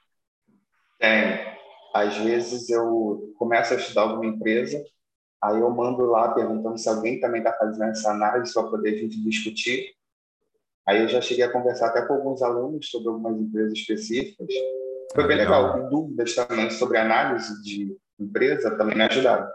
Tem. 0.99 1.53
Às 1.95 2.17
vezes 2.17 2.69
eu 2.69 3.33
começo 3.37 3.73
a 3.73 3.77
estudar 3.77 4.01
alguma 4.01 4.25
empresa, 4.25 4.83
aí 5.41 5.61
eu 5.61 5.69
mando 5.69 6.05
lá 6.07 6.33
perguntando 6.33 6.77
se 6.77 6.89
alguém 6.89 7.17
também 7.17 7.39
está 7.39 7.53
fazendo 7.53 7.91
essa 7.91 8.11
análise 8.11 8.53
para 8.53 8.63
poder 8.63 8.89
a 8.89 8.97
gente 8.97 9.23
discutir. 9.23 9.93
Aí 10.85 11.01
eu 11.01 11.07
já 11.07 11.21
cheguei 11.21 11.45
a 11.45 11.51
conversar 11.51 11.87
até 11.87 12.05
com 12.05 12.15
alguns 12.15 12.41
alunos 12.41 12.89
sobre 12.89 13.07
algumas 13.07 13.39
empresas 13.39 13.71
específicas. 13.71 14.49
Foi 15.13 15.27
bem 15.27 15.37
legal. 15.37 15.73
legal. 15.73 15.89
Dúvidas 15.89 16.35
também 16.35 16.69
sobre 16.69 16.97
análise 16.97 17.61
de 17.61 17.95
empresa 18.19 18.77
também 18.77 18.95
me 18.95 19.03
ajudaram. 19.03 19.47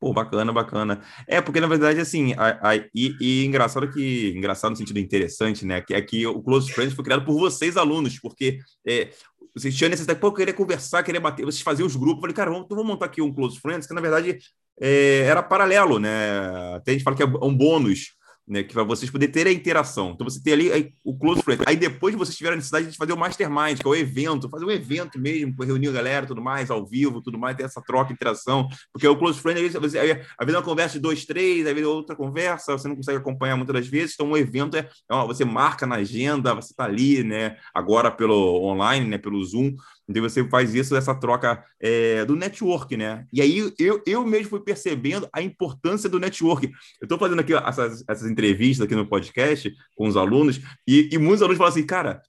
Pô, 0.00 0.14
bacana, 0.14 0.50
bacana. 0.50 1.02
É, 1.26 1.42
porque 1.42 1.60
na 1.60 1.66
verdade, 1.66 2.00
assim, 2.00 2.32
a, 2.38 2.70
a, 2.70 2.76
e, 2.76 3.14
e, 3.20 3.44
engraçado 3.44 3.90
que, 3.92 4.32
engraçado 4.34 4.70
no 4.70 4.76
sentido 4.76 4.98
interessante, 4.98 5.66
né, 5.66 5.82
que 5.82 5.92
é 5.92 6.00
que 6.00 6.26
o 6.26 6.42
Close 6.42 6.72
Friends 6.72 6.94
foi 6.94 7.04
criado 7.04 7.22
por 7.22 7.38
vocês, 7.38 7.76
alunos, 7.76 8.18
porque 8.18 8.60
é, 8.86 9.10
vocês 9.54 9.76
tinham 9.76 9.90
necessidade, 9.90 10.18
pô, 10.18 10.32
querer 10.32 10.54
conversar, 10.54 11.02
querer 11.02 11.20
bater, 11.20 11.44
vocês 11.44 11.60
faziam 11.60 11.86
os 11.86 11.96
grupos, 11.96 12.16
eu 12.16 12.20
falei, 12.22 12.34
cara, 12.34 12.50
vamos, 12.50 12.64
então 12.64 12.78
vamos 12.78 12.92
montar 12.92 13.06
aqui 13.06 13.20
um 13.20 13.32
Close 13.32 13.60
Friends, 13.60 13.86
que 13.86 13.92
na 13.92 14.00
verdade 14.00 14.38
é, 14.80 15.20
era 15.26 15.42
paralelo, 15.42 15.98
né, 15.98 16.40
até 16.74 16.92
a 16.92 16.94
gente 16.94 17.04
fala 17.04 17.16
que 17.16 17.22
é 17.22 17.26
um 17.26 17.54
bônus, 17.54 18.14
né, 18.50 18.64
que 18.64 18.74
vocês 18.74 19.08
poderem 19.08 19.32
ter 19.32 19.46
a 19.46 19.52
interação. 19.52 20.10
Então 20.10 20.28
você 20.28 20.42
tem 20.42 20.52
ali 20.52 20.72
aí, 20.72 20.92
o 21.04 21.16
close 21.16 21.40
friends. 21.40 21.64
Aí 21.68 21.76
depois 21.76 22.16
vocês 22.16 22.36
tiveram 22.36 22.54
a 22.54 22.56
necessidade 22.56 22.90
de 22.90 22.96
fazer 22.96 23.12
o 23.12 23.16
mastermind, 23.16 23.78
que 23.78 23.86
é 23.86 23.88
o 23.88 23.94
evento, 23.94 24.50
fazer 24.50 24.64
um 24.64 24.70
evento 24.72 25.20
mesmo, 25.20 25.54
reunir 25.62 25.88
a 25.88 25.92
galera, 25.92 26.26
tudo 26.26 26.42
mais, 26.42 26.68
ao 26.68 26.84
vivo, 26.84 27.22
tudo 27.22 27.38
mais, 27.38 27.56
ter 27.56 27.62
essa 27.62 27.80
troca, 27.80 28.12
interação, 28.12 28.68
porque 28.92 29.06
o 29.06 29.16
close 29.16 29.38
friend, 29.38 29.64
às 29.64 29.72
vezes, 29.72 29.76
às 29.76 29.92
vezes 29.92 29.94
é 29.94 30.50
uma 30.50 30.62
conversa 30.62 30.94
de 30.94 31.00
dois, 31.00 31.24
três, 31.24 31.64
às 31.64 31.72
vezes 31.72 31.86
outra 31.86 32.16
conversa, 32.16 32.76
você 32.76 32.88
não 32.88 32.96
consegue 32.96 33.18
acompanhar 33.18 33.56
muitas 33.56 33.74
das 33.74 33.86
vezes. 33.86 34.14
Então 34.14 34.32
o 34.32 34.36
evento 34.36 34.76
é, 34.76 34.88
ó, 35.08 35.28
você 35.28 35.44
marca 35.44 35.86
na 35.86 35.96
agenda, 35.96 36.52
você 36.52 36.72
está 36.72 36.86
ali, 36.86 37.22
né, 37.22 37.56
agora 37.72 38.10
pelo 38.10 38.64
online, 38.64 39.06
né, 39.06 39.18
pelo 39.18 39.44
Zoom, 39.44 39.76
então 40.10 40.22
você 40.22 40.46
faz 40.48 40.74
isso, 40.74 40.96
essa 40.96 41.14
troca 41.14 41.64
é, 41.80 42.24
do 42.24 42.34
network, 42.34 42.96
né? 42.96 43.24
E 43.32 43.40
aí 43.40 43.72
eu, 43.78 44.02
eu 44.04 44.26
mesmo 44.26 44.50
fui 44.50 44.60
percebendo 44.60 45.28
a 45.32 45.40
importância 45.40 46.08
do 46.08 46.18
network. 46.18 46.66
Eu 46.66 47.04
estou 47.04 47.16
fazendo 47.16 47.40
aqui 47.40 47.54
essas, 47.54 48.02
essas 48.08 48.28
entrevistas 48.28 48.84
aqui 48.84 48.96
no 48.96 49.06
podcast 49.06 49.72
com 49.94 50.08
os 50.08 50.16
alunos, 50.16 50.60
e, 50.86 51.08
e 51.12 51.18
muitos 51.18 51.42
alunos 51.42 51.58
falam 51.58 51.72
assim, 51.72 51.86
cara, 51.86 52.20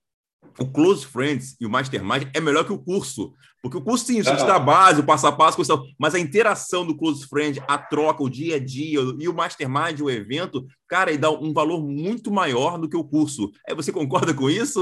o 0.60 0.68
Close 0.68 1.06
Friends 1.06 1.56
e 1.60 1.66
o 1.66 1.70
Mastermind 1.70 2.28
é 2.34 2.40
melhor 2.40 2.66
que 2.66 2.74
o 2.74 2.78
curso. 2.78 3.34
Porque 3.64 3.78
o 3.78 3.82
curso, 3.82 4.06
sim, 4.06 4.20
isso 4.20 4.36
te 4.36 4.46
dá 4.46 4.58
base, 4.58 5.02
o 5.02 5.04
passo 5.04 5.28
a 5.28 5.32
passo, 5.32 5.62
mas 6.00 6.16
a 6.16 6.20
interação 6.20 6.86
do 6.86 6.98
Close 6.98 7.28
Friend, 7.28 7.64
a 7.68 7.78
troca, 7.78 8.24
o 8.24 8.30
dia 8.30 8.56
a 8.56 8.60
dia 8.60 9.00
e 9.20 9.28
o 9.28 9.34
Mastermind, 9.34 10.00
o 10.02 10.10
evento, 10.10 10.66
cara, 10.88 11.12
ele 11.12 11.20
dá 11.20 11.30
um 11.30 11.54
valor 11.54 11.82
muito 11.82 12.32
maior 12.32 12.80
do 12.80 12.90
que 12.90 12.98
o 12.98 13.04
curso. 13.04 13.52
É, 13.68 13.74
você 13.74 13.92
concorda 13.92 14.34
com 14.34 14.50
isso? 14.50 14.82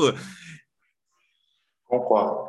Concordo. 1.85 2.48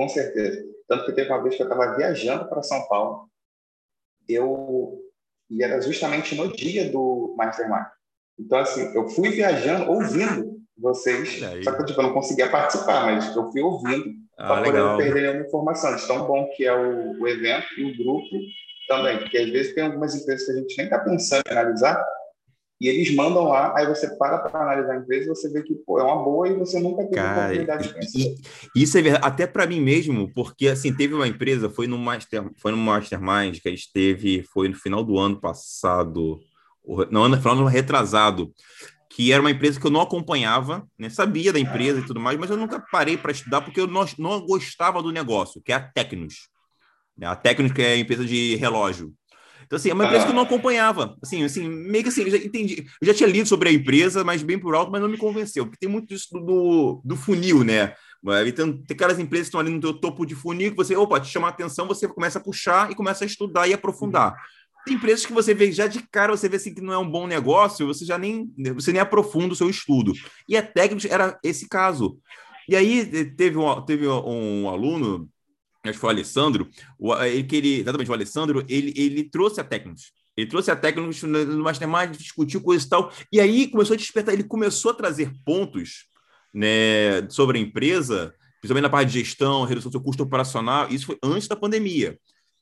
Com 0.00 0.08
certeza. 0.08 0.64
Tanto 0.88 1.04
que 1.04 1.12
teve 1.12 1.28
uma 1.28 1.42
vez 1.42 1.56
que 1.56 1.62
eu 1.62 1.68
estava 1.68 1.94
viajando 1.94 2.48
para 2.48 2.62
São 2.62 2.88
Paulo, 2.88 3.28
eu 4.26 4.98
e 5.50 5.62
era 5.62 5.78
justamente 5.82 6.34
no 6.34 6.50
dia 6.50 6.90
do 6.90 7.34
Mastermind. 7.36 7.84
Então, 8.38 8.60
assim, 8.60 8.94
eu 8.94 9.06
fui 9.10 9.28
viajando, 9.28 9.90
ouvindo 9.90 10.58
vocês, 10.78 11.38
só 11.62 11.72
que 11.72 11.84
tipo, 11.84 12.00
eu 12.00 12.04
não 12.04 12.14
conseguia 12.14 12.48
participar, 12.48 13.04
mas 13.04 13.36
eu 13.36 13.52
fui 13.52 13.60
ouvindo 13.60 14.06
ah, 14.38 14.46
para 14.46 14.62
poder 14.62 14.78
não 14.78 14.96
perder 14.96 15.20
nenhuma 15.20 15.46
informação. 15.46 15.94
De 15.94 16.06
tão 16.06 16.26
bom 16.26 16.48
que 16.56 16.64
é 16.64 16.74
o, 16.74 17.20
o 17.20 17.28
evento 17.28 17.66
e 17.76 17.84
o 17.84 17.96
grupo 17.98 18.30
também, 18.88 19.18
porque 19.18 19.36
às 19.36 19.50
vezes 19.50 19.74
tem 19.74 19.84
algumas 19.84 20.14
empresas 20.14 20.46
que 20.46 20.52
a 20.52 20.54
gente 20.54 20.76
nem 20.78 20.86
está 20.86 20.98
pensando 21.00 21.42
em 21.46 21.52
analisar, 21.52 22.02
e 22.80 22.88
eles 22.88 23.14
mandam 23.14 23.44
lá, 23.44 23.74
aí 23.76 23.86
você 23.86 24.08
para 24.16 24.38
para 24.38 24.62
analisar 24.62 24.94
a 24.94 24.96
empresa 24.96 25.24
e 25.24 25.28
você 25.28 25.50
vê 25.50 25.62
que 25.62 25.74
pô, 25.74 26.00
é 26.00 26.02
uma 26.02 26.24
boa 26.24 26.48
e 26.48 26.54
você 26.54 26.80
nunca 26.80 27.02
teve 27.02 27.16
Cara, 27.16 27.40
oportunidade 27.40 27.88
de 27.88 27.92
conhecer. 27.92 28.34
Isso 28.74 28.96
é 28.96 29.02
verdade, 29.02 29.26
até 29.26 29.46
para 29.46 29.66
mim 29.66 29.80
mesmo, 29.80 30.32
porque 30.32 30.68
assim, 30.68 30.94
teve 30.94 31.12
uma 31.12 31.28
empresa, 31.28 31.68
foi 31.68 31.86
no 31.86 31.98
Master, 31.98 32.50
foi 32.56 32.72
no 32.72 32.78
Mastermind 32.78 33.60
que 33.60 33.68
a 33.68 33.70
gente 33.70 33.92
teve, 33.92 34.42
foi 34.44 34.68
no 34.68 34.74
final 34.74 35.04
do 35.04 35.18
ano 35.18 35.38
passado, 35.38 36.40
não, 37.10 37.28
no 37.28 37.36
final 37.36 37.54
do 37.54 37.60
ano 37.62 37.70
retrasado, 37.70 38.50
que 39.10 39.30
era 39.30 39.42
uma 39.42 39.50
empresa 39.50 39.78
que 39.78 39.86
eu 39.86 39.90
não 39.90 40.00
acompanhava, 40.00 40.88
né? 40.98 41.10
sabia 41.10 41.52
da 41.52 41.60
empresa 41.60 42.00
e 42.00 42.06
tudo 42.06 42.18
mais, 42.18 42.38
mas 42.38 42.48
eu 42.48 42.56
nunca 42.56 42.82
parei 42.90 43.18
para 43.18 43.32
estudar 43.32 43.60
porque 43.60 43.80
eu 43.80 43.86
não, 43.86 44.06
não 44.18 44.40
gostava 44.46 45.02
do 45.02 45.12
negócio, 45.12 45.60
que 45.60 45.70
é 45.70 45.74
a 45.74 45.80
Tecnos. 45.80 46.48
Né? 47.14 47.26
A 47.26 47.36
Tecnos 47.36 47.72
que 47.72 47.82
é 47.82 47.92
a 47.92 47.98
empresa 47.98 48.24
de 48.24 48.56
relógio. 48.56 49.12
Então, 49.70 49.76
assim, 49.76 49.90
é 49.90 49.94
uma 49.94 50.04
empresa 50.04 50.24
que 50.24 50.32
eu 50.32 50.34
não 50.34 50.42
acompanhava. 50.42 51.16
Assim, 51.22 51.44
assim, 51.44 51.68
meio 51.68 52.02
que 52.02 52.08
assim, 52.08 52.22
eu 52.22 52.30
já 52.32 52.38
entendi. 52.38 52.84
Eu 53.00 53.06
já 53.06 53.14
tinha 53.14 53.28
lido 53.28 53.48
sobre 53.48 53.68
a 53.68 53.72
empresa, 53.72 54.24
mas 54.24 54.42
bem 54.42 54.58
por 54.58 54.74
alto, 54.74 54.90
mas 54.90 55.00
não 55.00 55.08
me 55.08 55.16
convenceu. 55.16 55.64
Porque 55.64 55.78
tem 55.78 55.88
muito 55.88 56.12
isso 56.12 56.26
do, 56.32 57.00
do 57.04 57.14
funil, 57.14 57.62
né? 57.62 57.94
Então, 58.48 58.72
tem 58.72 58.96
aquelas 58.96 59.20
empresas 59.20 59.46
que 59.46 59.50
estão 59.50 59.60
ali 59.60 59.70
no 59.70 59.80
teu 59.80 59.94
topo 59.94 60.26
de 60.26 60.34
funil 60.34 60.72
que 60.72 60.76
você, 60.76 60.96
opa, 60.96 61.20
te 61.20 61.28
chama 61.28 61.46
a 61.46 61.50
atenção, 61.50 61.86
você 61.86 62.08
começa 62.08 62.40
a 62.40 62.42
puxar 62.42 62.90
e 62.90 62.96
começa 62.96 63.22
a 63.22 63.26
estudar 63.28 63.68
e 63.68 63.72
aprofundar. 63.72 64.34
Tem 64.84 64.94
empresas 64.94 65.24
que 65.24 65.32
você 65.32 65.54
vê 65.54 65.70
já 65.70 65.86
de 65.86 66.02
cara, 66.10 66.36
você 66.36 66.48
vê 66.48 66.56
assim 66.56 66.74
que 66.74 66.80
não 66.80 66.92
é 66.92 66.98
um 66.98 67.08
bom 67.08 67.28
negócio, 67.28 67.86
você 67.86 68.04
já 68.04 68.18
nem, 68.18 68.52
você 68.74 68.90
nem 68.90 69.00
aprofunda 69.00 69.52
o 69.52 69.56
seu 69.56 69.70
estudo. 69.70 70.12
E 70.48 70.56
a 70.56 70.62
técnica 70.64 71.06
era 71.14 71.38
esse 71.44 71.68
caso. 71.68 72.18
E 72.68 72.74
aí 72.74 73.30
teve 73.36 73.56
um, 73.56 73.82
teve 73.82 74.08
um 74.08 74.68
aluno 74.68 75.28
acho 75.84 75.94
que 75.94 75.98
foi 75.98 76.08
o 76.08 76.12
Alessandro, 76.12 76.68
o, 76.98 77.14
ele, 77.22 77.44
que 77.44 77.56
ele, 77.56 77.80
exatamente, 77.80 78.10
o 78.10 78.14
Alessandro, 78.14 78.64
ele, 78.68 78.92
ele 78.96 79.24
trouxe 79.24 79.60
a 79.60 79.64
Tecnos. 79.64 80.12
Ele 80.36 80.48
trouxe 80.48 80.70
a 80.70 80.76
Tecnos 80.76 81.22
no 81.22 81.62
Mastermind, 81.62 82.16
discutiu 82.16 82.60
coisas 82.60 82.86
e 82.86 82.88
tal, 82.88 83.12
e 83.32 83.40
aí 83.40 83.68
começou 83.68 83.94
a 83.94 83.96
despertar, 83.96 84.32
ele 84.32 84.44
começou 84.44 84.90
a 84.90 84.94
trazer 84.94 85.32
pontos 85.44 86.06
né, 86.54 87.28
sobre 87.28 87.58
a 87.58 87.60
empresa, 87.60 88.34
principalmente 88.60 88.82
na 88.82 88.90
parte 88.90 89.10
de 89.10 89.18
gestão, 89.18 89.64
redução 89.64 89.90
do 89.90 89.92
seu 89.92 90.00
custo 90.00 90.22
operacional, 90.22 90.88
isso 90.90 91.06
foi 91.06 91.18
antes 91.22 91.48
da 91.48 91.56
pandemia 91.56 92.18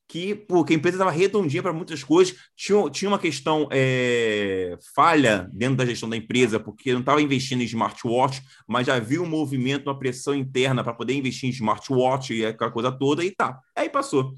que, 0.09 0.35
porque 0.35 0.73
a 0.73 0.77
empresa 0.77 0.97
estava 0.97 1.11
redondinha 1.11 1.62
para 1.62 1.73
muitas 1.73 2.03
coisas, 2.03 2.35
tinha, 2.57 2.91
tinha 2.91 3.11
uma 3.11 3.19
questão 3.19 3.69
é, 3.71 4.79
falha 4.95 5.49
dentro 5.53 5.77
da 5.77 5.85
gestão 5.85 6.09
da 6.09 6.17
empresa, 6.17 6.59
porque 6.59 6.95
não 6.95 7.00
estava 7.00 7.21
investindo 7.21 7.61
em 7.61 7.67
smartwatch, 7.67 8.43
mas 8.67 8.87
já 8.87 8.95
havia 8.95 9.21
um 9.21 9.29
movimento, 9.29 9.87
uma 9.87 9.99
pressão 9.99 10.35
interna 10.35 10.83
para 10.83 10.95
poder 10.95 11.12
investir 11.12 11.49
em 11.49 11.53
smartwatch 11.53 12.33
e 12.33 12.47
aquela 12.47 12.71
coisa 12.71 12.91
toda, 12.91 13.23
e 13.23 13.31
tá. 13.31 13.61
Aí 13.77 13.91
passou. 13.91 14.33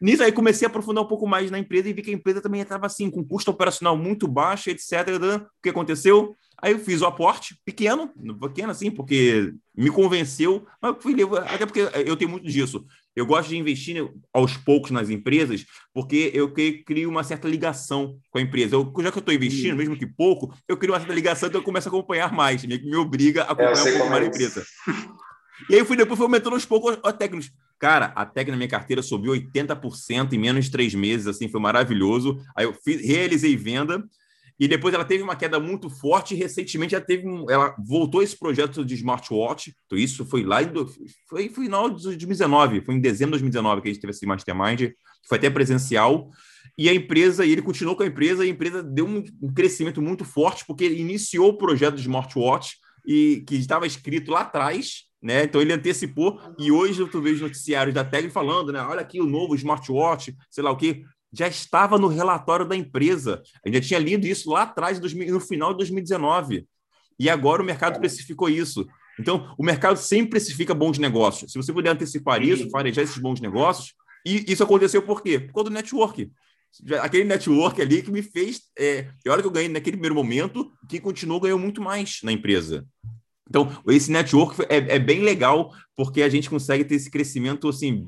Nisso 0.00 0.22
aí 0.22 0.32
comecei 0.32 0.66
a 0.66 0.70
aprofundar 0.70 1.04
um 1.04 1.08
pouco 1.08 1.26
mais 1.26 1.50
na 1.50 1.58
empresa 1.58 1.88
e 1.88 1.92
vi 1.92 2.02
que 2.02 2.10
a 2.10 2.14
empresa 2.14 2.40
também 2.40 2.60
estava 2.62 2.86
assim, 2.86 3.10
com 3.10 3.22
custo 3.22 3.50
operacional 3.50 3.96
muito 3.96 4.26
baixo, 4.26 4.70
etc. 4.70 4.92
O 5.44 5.62
que 5.62 5.68
aconteceu? 5.68 6.34
Aí 6.62 6.72
eu 6.72 6.78
fiz 6.78 7.00
o 7.00 7.06
aporte 7.06 7.58
pequeno, 7.64 8.10
pequeno 8.40 8.70
assim, 8.70 8.90
porque 8.90 9.52
me 9.74 9.90
convenceu, 9.90 10.66
mas 10.80 10.96
fui, 11.00 11.14
até 11.46 11.64
porque 11.64 11.80
eu 12.06 12.16
tenho 12.16 12.30
muito 12.30 12.46
disso. 12.46 12.84
Eu 13.14 13.26
gosto 13.26 13.48
de 13.48 13.58
investir 13.58 14.08
aos 14.32 14.56
poucos 14.56 14.90
nas 14.90 15.10
empresas, 15.10 15.66
porque 15.92 16.30
eu 16.32 16.52
crio 16.52 17.08
uma 17.08 17.24
certa 17.24 17.48
ligação 17.48 18.16
com 18.30 18.38
a 18.38 18.42
empresa. 18.42 18.76
Eu, 18.76 18.92
já 19.00 19.10
que 19.10 19.18
eu 19.18 19.20
estou 19.20 19.34
investindo, 19.34 19.76
mesmo 19.76 19.96
que 19.96 20.06
pouco, 20.06 20.54
eu 20.68 20.76
crio 20.76 20.92
uma 20.92 21.00
certa 21.00 21.14
ligação, 21.14 21.48
então 21.48 21.60
eu 21.60 21.64
começo 21.64 21.88
a 21.88 21.90
acompanhar 21.90 22.32
mais, 22.32 22.64
me, 22.64 22.78
me 22.78 22.96
obriga 22.96 23.42
a 23.42 23.48
é, 23.48 23.52
acompanhar 23.52 23.94
um 23.94 23.98
pouco 23.98 24.10
mais 24.10 24.24
a 24.24 24.26
empresa. 24.26 24.64
E 25.68 25.74
aí 25.74 25.80
eu 25.80 25.84
fui 25.84 25.96
depois 25.96 26.16
fui 26.16 26.24
aumentando 26.24 26.54
aos 26.54 26.64
poucos 26.64 26.98
a 27.04 27.12
técnicos. 27.12 27.50
Cara, 27.78 28.06
a 28.14 28.24
técnica 28.24 28.52
na 28.52 28.56
minha 28.56 28.68
carteira 28.68 29.02
subiu 29.02 29.32
80% 29.32 30.32
em 30.32 30.38
menos 30.38 30.66
de 30.66 30.70
três 30.70 30.94
meses, 30.94 31.26
assim, 31.26 31.48
foi 31.48 31.60
maravilhoso. 31.60 32.38
Aí 32.56 32.64
eu 32.64 32.74
fiz, 32.74 33.00
realizei 33.06 33.56
venda 33.56 34.04
e 34.60 34.68
depois 34.68 34.92
ela 34.92 35.06
teve 35.06 35.22
uma 35.22 35.34
queda 35.34 35.58
muito 35.58 35.88
forte 35.88 36.34
e 36.34 36.36
recentemente 36.36 36.94
ela 36.94 37.02
teve 37.02 37.26
um, 37.26 37.50
ela 37.50 37.74
voltou 37.78 38.22
esse 38.22 38.38
projeto 38.38 38.84
de 38.84 38.94
smartwatch. 38.94 39.74
Então 39.86 39.96
isso 39.96 40.22
foi 40.26 40.44
lá 40.44 40.62
em 40.62 40.70
foi, 41.26 41.48
final 41.48 41.88
de 41.88 42.02
2019, 42.02 42.82
foi 42.82 42.94
em 42.94 43.00
dezembro 43.00 43.38
de 43.38 43.42
2019 43.42 43.80
que 43.80 43.88
a 43.88 43.92
gente 43.92 44.02
teve 44.02 44.10
esse 44.10 44.26
mastermind, 44.26 44.90
foi 45.26 45.38
até 45.38 45.48
presencial. 45.48 46.28
E 46.76 46.90
a 46.90 46.94
empresa, 46.94 47.46
e 47.46 47.50
ele 47.50 47.62
continuou 47.62 47.96
com 47.96 48.02
a 48.02 48.06
empresa, 48.06 48.44
e 48.44 48.48
a 48.48 48.50
empresa 48.50 48.82
deu 48.82 49.06
um, 49.06 49.24
crescimento 49.54 50.02
muito 50.02 50.26
forte 50.26 50.62
porque 50.66 50.84
ele 50.84 51.00
iniciou 51.00 51.48
o 51.48 51.56
projeto 51.56 51.94
de 51.94 52.02
smartwatch 52.02 52.76
e 53.06 53.42
que 53.48 53.54
estava 53.54 53.86
escrito 53.86 54.30
lá 54.30 54.40
atrás, 54.40 55.04
né? 55.22 55.44
Então 55.44 55.62
ele 55.62 55.72
antecipou 55.72 56.38
e 56.58 56.70
hoje 56.70 57.00
eu 57.00 57.22
vejo 57.22 57.44
noticiários 57.44 57.94
da 57.94 58.04
Tag 58.04 58.28
falando, 58.28 58.72
né? 58.72 58.82
Olha 58.82 59.00
aqui 59.00 59.22
o 59.22 59.26
novo 59.26 59.54
smartwatch, 59.54 60.36
sei 60.50 60.62
lá 60.62 60.70
o 60.70 60.76
que 60.76 61.02
já 61.32 61.48
estava 61.48 61.98
no 61.98 62.08
relatório 62.08 62.66
da 62.66 62.76
empresa. 62.76 63.42
A 63.64 63.68
gente 63.68 63.82
já 63.82 63.88
tinha 63.88 64.00
lido 64.00 64.26
isso 64.26 64.50
lá 64.50 64.62
atrás, 64.62 64.98
no 65.00 65.40
final 65.40 65.72
de 65.72 65.78
2019. 65.78 66.66
E 67.18 67.28
agora 67.28 67.62
o 67.62 67.64
mercado 67.64 67.98
precificou 68.00 68.48
isso. 68.48 68.86
Então, 69.18 69.54
o 69.58 69.62
mercado 69.62 69.96
sempre 69.96 70.30
precifica 70.30 70.74
bons 70.74 70.98
negócios. 70.98 71.52
Se 71.52 71.58
você 71.58 71.72
puder 71.72 71.90
antecipar 71.90 72.42
isso, 72.42 72.70
farejar 72.70 73.04
esses 73.04 73.18
bons 73.18 73.40
negócios, 73.40 73.94
e 74.26 74.50
isso 74.50 74.62
aconteceu 74.62 75.02
por 75.02 75.22
quê? 75.22 75.38
Por 75.38 75.52
conta 75.52 75.70
do 75.70 75.74
network. 75.74 76.30
Aquele 77.02 77.24
network 77.24 77.80
ali 77.82 78.02
que 78.02 78.10
me 78.10 78.22
fez. 78.22 78.62
É, 78.78 79.08
a 79.26 79.32
hora 79.32 79.42
que 79.42 79.48
eu 79.48 79.52
ganhei 79.52 79.68
naquele 79.68 79.96
primeiro 79.96 80.14
momento, 80.14 80.72
quem 80.88 81.00
continuou 81.00 81.40
ganhou 81.40 81.58
muito 81.58 81.82
mais 81.82 82.20
na 82.22 82.32
empresa. 82.32 82.86
Então, 83.50 83.68
esse 83.88 84.12
network 84.12 84.62
é, 84.68 84.94
é, 84.94 84.98
bem 84.98 85.22
legal, 85.22 85.72
porque 85.96 86.22
a 86.22 86.28
gente 86.28 86.48
consegue 86.48 86.84
ter 86.84 86.94
esse 86.94 87.10
crescimento, 87.10 87.68
assim, 87.68 88.06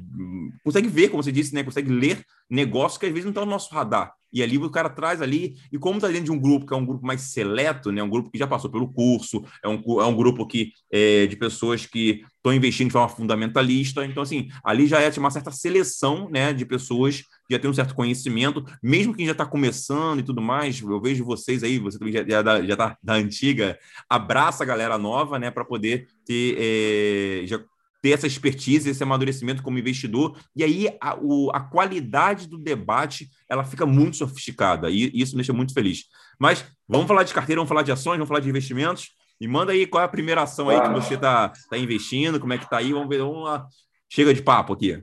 consegue 0.64 0.86
ver, 0.88 1.08
como 1.08 1.20
você 1.20 1.32
disse, 1.32 1.52
né? 1.52 1.64
Consegue 1.64 1.92
ler 1.92 2.24
negócios 2.48 2.96
que 2.96 3.06
às 3.06 3.12
vezes 3.12 3.24
não 3.24 3.32
estão 3.32 3.44
no 3.44 3.50
nosso 3.50 3.74
radar. 3.74 4.14
E 4.32 4.42
ali 4.42 4.56
o 4.56 4.70
cara 4.70 4.88
traz 4.88 5.20
ali, 5.20 5.56
e 5.70 5.78
como 5.78 5.96
está 5.96 6.08
dentro 6.08 6.24
de 6.24 6.32
um 6.32 6.38
grupo 6.38 6.64
que 6.64 6.72
é 6.72 6.76
um 6.76 6.86
grupo 6.86 7.04
mais 7.04 7.20
seleto, 7.20 7.92
né, 7.92 8.02
um 8.02 8.08
grupo 8.08 8.30
que 8.30 8.38
já 8.38 8.46
passou 8.46 8.70
pelo 8.70 8.90
curso, 8.90 9.44
é 9.62 9.68
um, 9.68 9.82
é 10.00 10.06
um 10.06 10.16
grupo 10.16 10.46
que, 10.46 10.72
é, 10.90 11.26
de 11.26 11.36
pessoas 11.36 11.84
que 11.84 12.24
estão 12.36 12.54
investindo 12.54 12.86
de 12.86 12.92
forma 12.94 13.10
fundamentalista, 13.10 14.06
então 14.06 14.22
assim, 14.22 14.48
ali 14.64 14.86
já 14.86 15.00
é 15.00 15.10
uma 15.18 15.30
certa 15.30 15.50
seleção 15.50 16.30
né, 16.30 16.52
de 16.52 16.64
pessoas 16.64 17.24
já 17.52 17.58
têm 17.58 17.70
um 17.70 17.74
certo 17.74 17.94
conhecimento, 17.94 18.64
mesmo 18.82 19.14
quem 19.14 19.26
já 19.26 19.32
está 19.32 19.46
começando 19.46 20.20
e 20.20 20.22
tudo 20.22 20.40
mais, 20.40 20.80
eu 20.80 21.00
vejo 21.00 21.24
vocês 21.24 21.62
aí, 21.62 21.78
você 21.78 21.98
também 21.98 22.12
já 22.12 22.22
está 22.22 22.62
já 22.62 22.76
tá 22.76 22.96
da 23.02 23.14
antiga, 23.14 23.78
abraça 24.08 24.62
a 24.62 24.66
galera 24.66 24.98
nova, 24.98 25.38
né, 25.38 25.50
para 25.50 25.64
poder 25.64 26.06
ter, 26.24 26.56
é, 26.58 27.46
já 27.46 27.58
ter 28.02 28.10
essa 28.10 28.26
expertise, 28.26 28.90
esse 28.90 29.02
amadurecimento 29.02 29.62
como 29.62 29.78
investidor, 29.78 30.36
e 30.56 30.64
aí 30.64 30.88
a, 31.00 31.16
o, 31.20 31.50
a 31.52 31.60
qualidade 31.60 32.48
do 32.48 32.58
debate 32.58 33.30
ela 33.48 33.64
fica 33.64 33.86
muito 33.86 34.16
sofisticada, 34.16 34.90
e, 34.90 35.10
e 35.14 35.22
isso 35.22 35.32
me 35.32 35.38
deixa 35.38 35.52
muito 35.52 35.72
feliz. 35.72 36.04
Mas 36.38 36.64
vamos 36.88 37.06
falar 37.06 37.22
de 37.22 37.32
carteira, 37.32 37.60
vamos 37.60 37.68
falar 37.68 37.82
de 37.82 37.92
ações, 37.92 38.16
vamos 38.16 38.28
falar 38.28 38.40
de 38.40 38.48
investimentos, 38.48 39.10
e 39.40 39.48
manda 39.48 39.72
aí 39.72 39.86
qual 39.86 40.02
é 40.02 40.04
a 40.04 40.08
primeira 40.08 40.42
ação 40.42 40.68
aí 40.68 40.80
que 40.80 40.88
você 40.88 41.14
está 41.14 41.52
tá 41.68 41.76
investindo, 41.76 42.38
como 42.38 42.52
é 42.52 42.58
que 42.58 42.64
está 42.64 42.78
aí, 42.78 42.92
vamos 42.92 43.08
ver, 43.08 43.18
vamos 43.18 43.44
lá. 43.44 43.66
Chega 44.08 44.32
de 44.32 44.42
papo 44.42 44.72
aqui. 44.72 45.02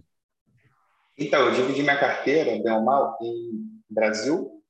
Então, 1.19 1.47
eu 1.47 1.53
dividi 1.53 1.81
minha 1.81 1.99
carteira, 1.99 2.51
bem 2.63 2.71
ou 2.71 2.81
mal, 2.81 3.17
em 3.21 3.81
Brasil 3.89 4.63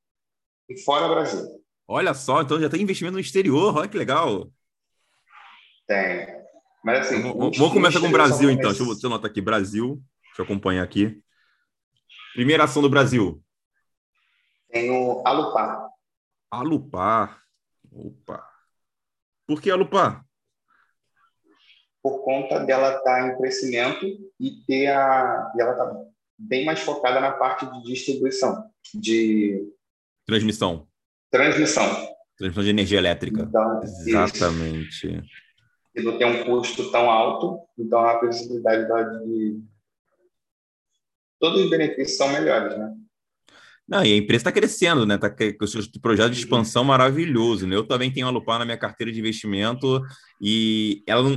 e 0.68 0.78
fora 0.82 1.08
Brasil. 1.08 1.48
Olha 1.88 2.14
só, 2.14 2.42
então 2.42 2.60
já 2.60 2.70
tem 2.70 2.82
investimento 2.82 3.14
no 3.14 3.20
exterior, 3.20 3.78
olha 3.78 3.88
que 3.88 3.98
legal. 3.98 4.52
Tem. 5.88 6.28
Mas 6.84 7.00
assim. 7.00 7.22
Vamos, 7.22 7.58
vamos 7.58 7.74
começar 7.74 8.00
com 8.00 8.08
o 8.08 8.12
Brasil, 8.12 8.50
então. 8.50 8.70
Deixa 8.70 8.84
eu, 8.84 8.88
deixa 8.88 9.06
eu 9.06 9.12
anotar 9.12 9.30
aqui. 9.30 9.42
Brasil. 9.42 10.02
Deixa 10.24 10.42
eu 10.42 10.46
acompanhar 10.46 10.84
aqui. 10.84 11.22
Primeira 12.34 12.64
ação 12.64 12.82
do 12.82 12.90
Brasil. 12.90 13.44
Tem 14.72 14.90
o 14.90 15.22
Alupar. 15.26 15.90
Alupar. 16.52 17.44
Opa. 17.92 18.48
Por 19.48 19.62
que 19.62 19.70
Alupar? 19.70 20.24
Por 22.02 22.24
conta 22.24 22.60
dela 22.60 22.98
estar 22.98 23.04
tá 23.04 23.28
em 23.28 23.38
crescimento 23.38 24.06
e 24.40 24.64
ter 24.66 24.88
a. 24.88 25.52
E 25.56 25.62
ela 25.62 25.72
está 25.72 25.86
bem 26.40 26.66
mais 26.66 26.80
focada 26.80 27.20
na 27.20 27.32
parte 27.32 27.66
de 27.66 27.84
distribuição. 27.84 28.64
De. 28.94 29.68
Transmissão. 30.26 30.88
Transmissão. 31.30 31.86
Transmissão 32.38 32.64
de 32.64 32.70
energia 32.70 32.98
elétrica. 32.98 33.42
Então, 33.42 33.82
Exatamente. 33.84 35.08
Isso 35.08 35.50
e 35.96 36.02
não 36.04 36.18
tem 36.18 36.28
um 36.28 36.44
custo 36.46 36.92
tão 36.92 37.10
alto, 37.10 37.60
então 37.78 38.00
a 38.00 38.20
possibilidade 38.20 38.88
de 39.26 39.62
todos 41.40 41.64
os 41.64 41.70
benefícios 41.70 42.18
são 42.18 42.30
melhores, 42.30 42.78
né? 42.78 42.96
Não, 43.90 44.06
e 44.06 44.14
a 44.14 44.18
empresa 44.18 44.42
está 44.42 44.52
crescendo, 44.52 45.04
né? 45.04 45.16
Está 45.16 45.32
com 45.32 45.66
seus 45.66 45.88
projetos 45.88 46.38
de 46.38 46.44
expansão 46.44 46.84
maravilhoso. 46.84 47.66
Né? 47.66 47.76
Eu 47.76 47.84
também 47.84 48.12
tenho 48.12 48.28
a 48.28 48.30
Lupar 48.30 48.60
na 48.60 48.66
minha 48.66 48.78
carteira 48.78 49.12
de 49.12 49.20
investimento 49.20 50.00
e 50.40 51.02
ela, 51.08 51.28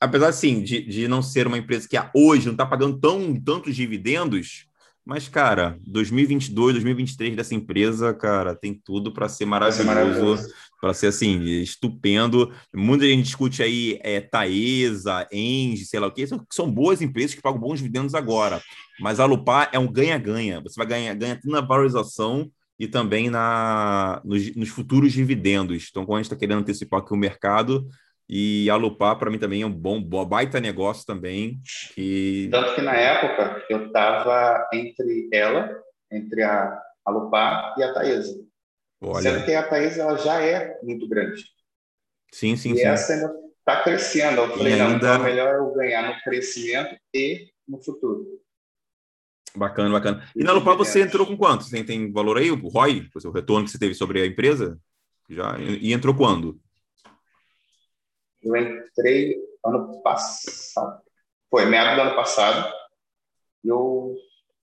apesar 0.00 0.28
assim 0.28 0.62
de, 0.62 0.82
de 0.82 1.08
não 1.08 1.20
ser 1.20 1.48
uma 1.48 1.58
empresa 1.58 1.88
que 1.88 1.96
hoje 2.14 2.46
não 2.46 2.52
está 2.52 2.64
pagando 2.64 3.00
tão 3.00 3.34
tantos 3.34 3.74
dividendos, 3.74 4.68
mas, 5.04 5.28
cara, 5.28 5.76
2022, 5.86 6.74
2023 6.74 7.36
dessa 7.36 7.54
empresa, 7.54 8.14
cara, 8.14 8.54
tem 8.54 8.72
tudo 8.72 9.12
para 9.12 9.28
ser 9.28 9.44
maravilhoso, 9.44 10.48
para 10.84 10.92
ser 10.92 11.06
assim, 11.06 11.42
estupendo. 11.62 12.52
Muita 12.74 13.06
gente 13.06 13.22
discute 13.22 13.62
aí 13.62 13.98
é, 14.02 14.20
Taesa, 14.20 15.26
Engie, 15.32 15.86
sei 15.86 15.98
lá 15.98 16.08
o 16.08 16.12
que, 16.12 16.26
são, 16.26 16.44
são 16.52 16.70
boas 16.70 17.00
empresas 17.00 17.34
que 17.34 17.40
pagam 17.40 17.58
bons 17.58 17.78
dividendos 17.78 18.14
agora. 18.14 18.60
Mas 19.00 19.18
a 19.18 19.24
Lupar 19.24 19.70
é 19.72 19.78
um 19.78 19.90
ganha-ganha. 19.90 20.60
Você 20.60 20.74
vai 20.76 20.86
ganhar 20.86 21.14
ganha 21.14 21.40
na 21.42 21.62
valorização 21.62 22.50
e 22.78 22.86
também 22.86 23.30
na, 23.30 24.20
nos, 24.26 24.54
nos 24.54 24.68
futuros 24.68 25.14
dividendos. 25.14 25.88
Então, 25.88 26.04
quando 26.04 26.16
a 26.16 26.20
gente 26.20 26.26
está 26.26 26.36
querendo 26.36 26.58
antecipar 26.58 27.00
aqui 27.00 27.14
o 27.14 27.16
mercado, 27.16 27.88
e 28.28 28.68
a 28.68 28.76
Lupar, 28.76 29.18
para 29.18 29.30
mim, 29.30 29.38
também 29.38 29.62
é 29.62 29.66
um 29.66 29.72
bom, 29.72 30.02
baita 30.02 30.60
negócio 30.60 31.06
também. 31.06 31.62
Que... 31.94 32.46
Tanto 32.50 32.74
que 32.74 32.82
na 32.82 32.92
época 32.94 33.64
eu 33.70 33.86
estava 33.86 34.68
entre 34.70 35.30
ela, 35.32 35.66
entre 36.12 36.42
a, 36.42 36.78
a 37.06 37.10
Lupar 37.10 37.74
e 37.78 37.82
a 37.82 37.94
Taesa. 37.94 38.34
Olha. 39.04 39.22
Sendo 39.22 39.44
que 39.44 39.54
a 39.54 39.68
Taesa 39.68 40.02
ela 40.02 40.16
já 40.16 40.40
é 40.42 40.78
muito 40.82 41.08
grande. 41.08 41.44
Sim, 42.32 42.56
sim, 42.56 42.72
e 42.72 42.78
sim. 42.78 42.84
essa 42.84 43.12
ainda 43.12 43.34
está 43.58 43.82
crescendo. 43.82 44.40
Eu 44.40 44.56
falei, 44.56 44.72
ainda... 44.72 44.88
não, 44.88 44.96
então 44.96 45.14
é 45.14 45.18
melhor 45.18 45.54
eu 45.54 45.72
ganhar 45.72 46.14
no 46.14 46.20
crescimento 46.22 46.96
e 47.12 47.48
no 47.66 47.82
futuro. 47.82 48.26
Bacana, 49.56 49.90
bacana. 49.90 50.28
E, 50.34 50.40
e 50.40 50.44
na 50.44 50.52
Lupar 50.52 50.76
você 50.76 51.02
entrou 51.02 51.26
com 51.26 51.36
quanto? 51.36 51.64
Você 51.64 51.84
tem 51.84 52.12
valor 52.12 52.38
aí, 52.38 52.50
o 52.50 52.68
ROI, 52.68 53.08
o 53.24 53.30
retorno 53.30 53.64
que 53.64 53.70
você 53.70 53.78
teve 53.78 53.94
sobre 53.94 54.20
a 54.20 54.26
empresa? 54.26 54.78
Já, 55.28 55.58
e 55.58 55.92
entrou 55.92 56.14
quando? 56.14 56.60
Eu 58.42 58.56
entrei 58.56 59.38
ano 59.64 60.02
passado. 60.02 61.00
Foi, 61.48 61.64
meados 61.64 61.94
do 61.94 62.08
ano 62.08 62.16
passado. 62.16 62.72
Eu, 63.64 64.14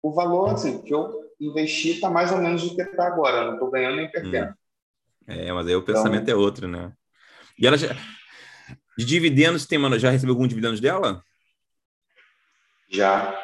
o 0.01 0.13
valor 0.13 0.51
assim, 0.51 0.81
que 0.81 0.93
eu 0.93 1.24
investi 1.39 1.91
está 1.91 2.09
mais 2.09 2.31
ou 2.31 2.37
menos 2.37 2.63
do 2.63 2.75
que 2.75 2.81
está 2.81 3.07
agora. 3.07 3.37
Eu 3.37 3.45
não 3.45 3.53
estou 3.53 3.71
ganhando 3.71 3.97
nem 3.97 4.09
perdendo. 4.09 4.49
Hum. 4.49 4.55
É, 5.27 5.51
mas 5.51 5.67
aí 5.67 5.75
o 5.75 5.81
pensamento 5.81 6.23
então, 6.23 6.35
é 6.35 6.37
outro, 6.37 6.67
né? 6.67 6.93
E 7.57 7.65
ela 7.65 7.77
já. 7.77 7.95
De 8.97 9.03
dividendos, 9.03 9.65
tem, 9.65 9.77
mano, 9.77 9.99
já 9.99 10.09
recebeu 10.09 10.33
algum 10.33 10.47
dividendos 10.47 10.79
dela? 10.79 11.21
Já. 12.89 13.37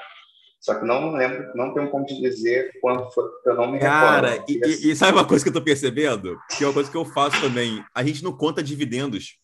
Só 0.60 0.76
que 0.76 0.86
não 0.86 1.12
lembro, 1.12 1.52
não 1.56 1.74
tenho 1.74 1.90
como 1.90 2.06
te 2.06 2.22
dizer 2.22 2.72
quanto 2.80 3.12
foi, 3.12 3.24
eu 3.48 3.56
não 3.56 3.72
me 3.72 3.80
Cara, 3.80 4.30
recordo. 4.30 4.60
Cara, 4.60 4.72
e, 4.72 4.92
e, 4.92 4.96
sabe 4.96 5.14
uma 5.14 5.28
coisa 5.28 5.44
que 5.44 5.50
eu 5.50 5.54
tô 5.54 5.62
percebendo? 5.62 6.40
Que 6.56 6.64
é 6.64 6.68
uma 6.68 6.74
coisa 6.74 6.90
que 6.90 6.96
eu 6.96 7.04
faço 7.04 7.42
também. 7.42 7.84
A 7.96 8.04
gente 8.04 8.24
não 8.24 8.32
conta 8.32 8.62
dividendos. 8.62 9.40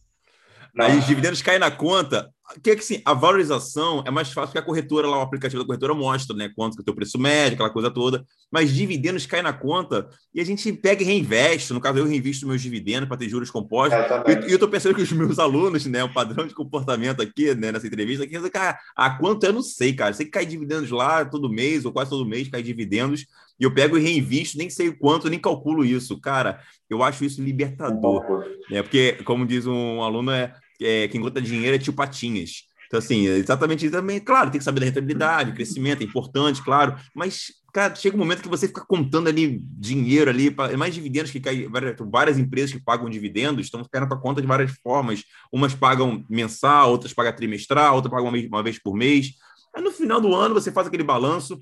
Aí 0.80 0.98
os 0.98 1.08
dividendos 1.08 1.42
caem 1.42 1.58
na 1.58 1.72
conta. 1.72 2.32
Que 2.64 2.72
é 2.72 2.76
que 2.76 2.82
assim, 2.82 3.02
a 3.04 3.14
valorização 3.14 4.02
é 4.08 4.12
mais 4.12 4.32
fácil 4.32 4.54
que 4.54 4.58
a 4.58 4.62
corretora 4.62 5.06
lá, 5.06 5.18
o 5.18 5.22
aplicativo 5.22 5.62
da 5.62 5.68
corretora 5.68 5.94
mostra, 5.94 6.34
né? 6.34 6.50
Quanto 6.56 6.76
que 6.76 6.80
é 6.80 6.84
o 6.84 6.86
teu 6.86 6.96
preço 6.96 7.20
médio, 7.20 7.56
aquela 7.56 7.70
coisa 7.70 7.92
toda. 7.92 8.26
Mas 8.50 8.74
dividendos 8.74 9.26
caem 9.26 9.44
na 9.44 9.52
conta 9.52 10.08
e 10.34 10.40
a 10.40 10.46
gente 10.46 10.72
pega 10.72 11.04
e 11.04 11.06
reinveste. 11.06 11.74
No 11.74 11.82
caso, 11.82 11.98
eu 12.00 12.06
reinvisto 12.06 12.48
meus 12.48 12.62
dividendos 12.62 13.10
para 13.10 13.18
ter 13.18 13.28
juros 13.28 13.52
compostos. 13.52 14.00
E 14.48 14.52
eu 14.52 14.56
estou 14.56 14.70
pensando 14.70 14.96
que 14.96 15.02
os 15.02 15.12
meus 15.12 15.40
alunos, 15.40 15.86
né? 15.88 16.06
O 16.06 16.14
padrão 16.14 16.48
de 16.48 16.54
comportamento 16.54 17.22
aqui, 17.22 17.54
né? 17.54 17.70
Nessa 17.70 17.88
entrevista, 17.88 18.24
aqui, 18.24 18.50
cara, 18.50 18.80
a 18.96 19.10
quanto 19.10 19.46
eu 19.46 19.52
não 19.52 19.62
sei, 19.62 19.94
cara. 19.94 20.14
Sei 20.14 20.26
que 20.26 20.32
cai 20.32 20.46
dividendos 20.46 20.90
lá 20.90 21.26
todo 21.26 21.50
mês, 21.50 21.84
ou 21.84 21.92
quase 21.92 22.10
todo 22.10 22.26
mês 22.26 22.48
cai 22.48 22.64
dividendos. 22.64 23.26
E 23.60 23.64
eu 23.66 23.74
pego 23.74 23.98
e 23.98 24.02
reinvisto, 24.02 24.58
nem 24.58 24.70
sei 24.70 24.88
o 24.88 24.98
quanto, 24.98 25.30
nem 25.30 25.40
calculo 25.40 25.84
isso. 25.84 26.18
Cara, 26.22 26.62
eu 26.90 27.04
acho 27.04 27.26
isso 27.26 27.42
libertador. 27.42 28.46
Né? 28.70 28.82
Porque, 28.82 29.14
como 29.26 29.46
diz 29.46 29.66
um 29.66 30.02
aluno, 30.02 30.32
é 30.32 30.54
é, 30.82 31.08
quem 31.08 31.22
conta 31.22 31.42
dinheiro 31.42 31.76
é 31.76 31.80
tio 31.80 31.94
Patinhas. 31.94 32.68
Então, 32.88 33.00
assim, 33.00 33.28
é 33.28 33.38
exatamente 33.38 33.86
isso 33.86 33.94
também. 33.94 34.20
Claro, 34.20 34.50
tem 34.50 34.60
que 34.60 34.64
saber 34.64 34.80
da 34.80 34.86
rentabilidade, 34.86 35.54
crescimento 35.54 36.02
é 36.02 36.06
importante, 36.06 36.64
claro, 36.64 36.96
mas, 37.14 37.48
cara, 37.74 37.94
chega 37.94 38.16
um 38.16 38.20
momento 38.20 38.42
que 38.42 38.48
você 38.48 38.68
fica 38.68 38.86
contando 38.86 39.28
ali 39.28 39.60
dinheiro 39.62 40.30
ali, 40.30 40.56
é 40.72 40.78
mais 40.78 40.94
dividendos 40.94 41.30
que 41.30 41.40
caem, 41.40 41.70
várias 42.10 42.38
empresas 42.38 42.72
que 42.72 42.82
pagam 42.84 43.10
dividendos 43.10 43.66
estão 43.66 43.84
caindo 43.92 44.04
na 44.04 44.10
tua 44.10 44.22
conta 44.22 44.42
de 44.42 44.48
várias 44.48 44.72
formas. 44.82 45.24
Umas 45.52 45.76
pagam 45.76 46.26
mensal, 46.30 46.90
outras 46.90 47.14
pagam 47.14 47.36
trimestral, 47.36 47.96
outras 47.96 48.10
pagam 48.10 48.28
uma 48.28 48.32
vez, 48.32 48.48
uma 48.48 48.64
vez 48.64 48.80
por 48.80 48.96
mês. 48.96 49.34
Aí 49.76 49.84
no 49.84 49.92
final 49.92 50.22
do 50.22 50.34
ano 50.34 50.54
você 50.54 50.72
faz 50.72 50.88
aquele 50.88 51.04
balanço. 51.04 51.62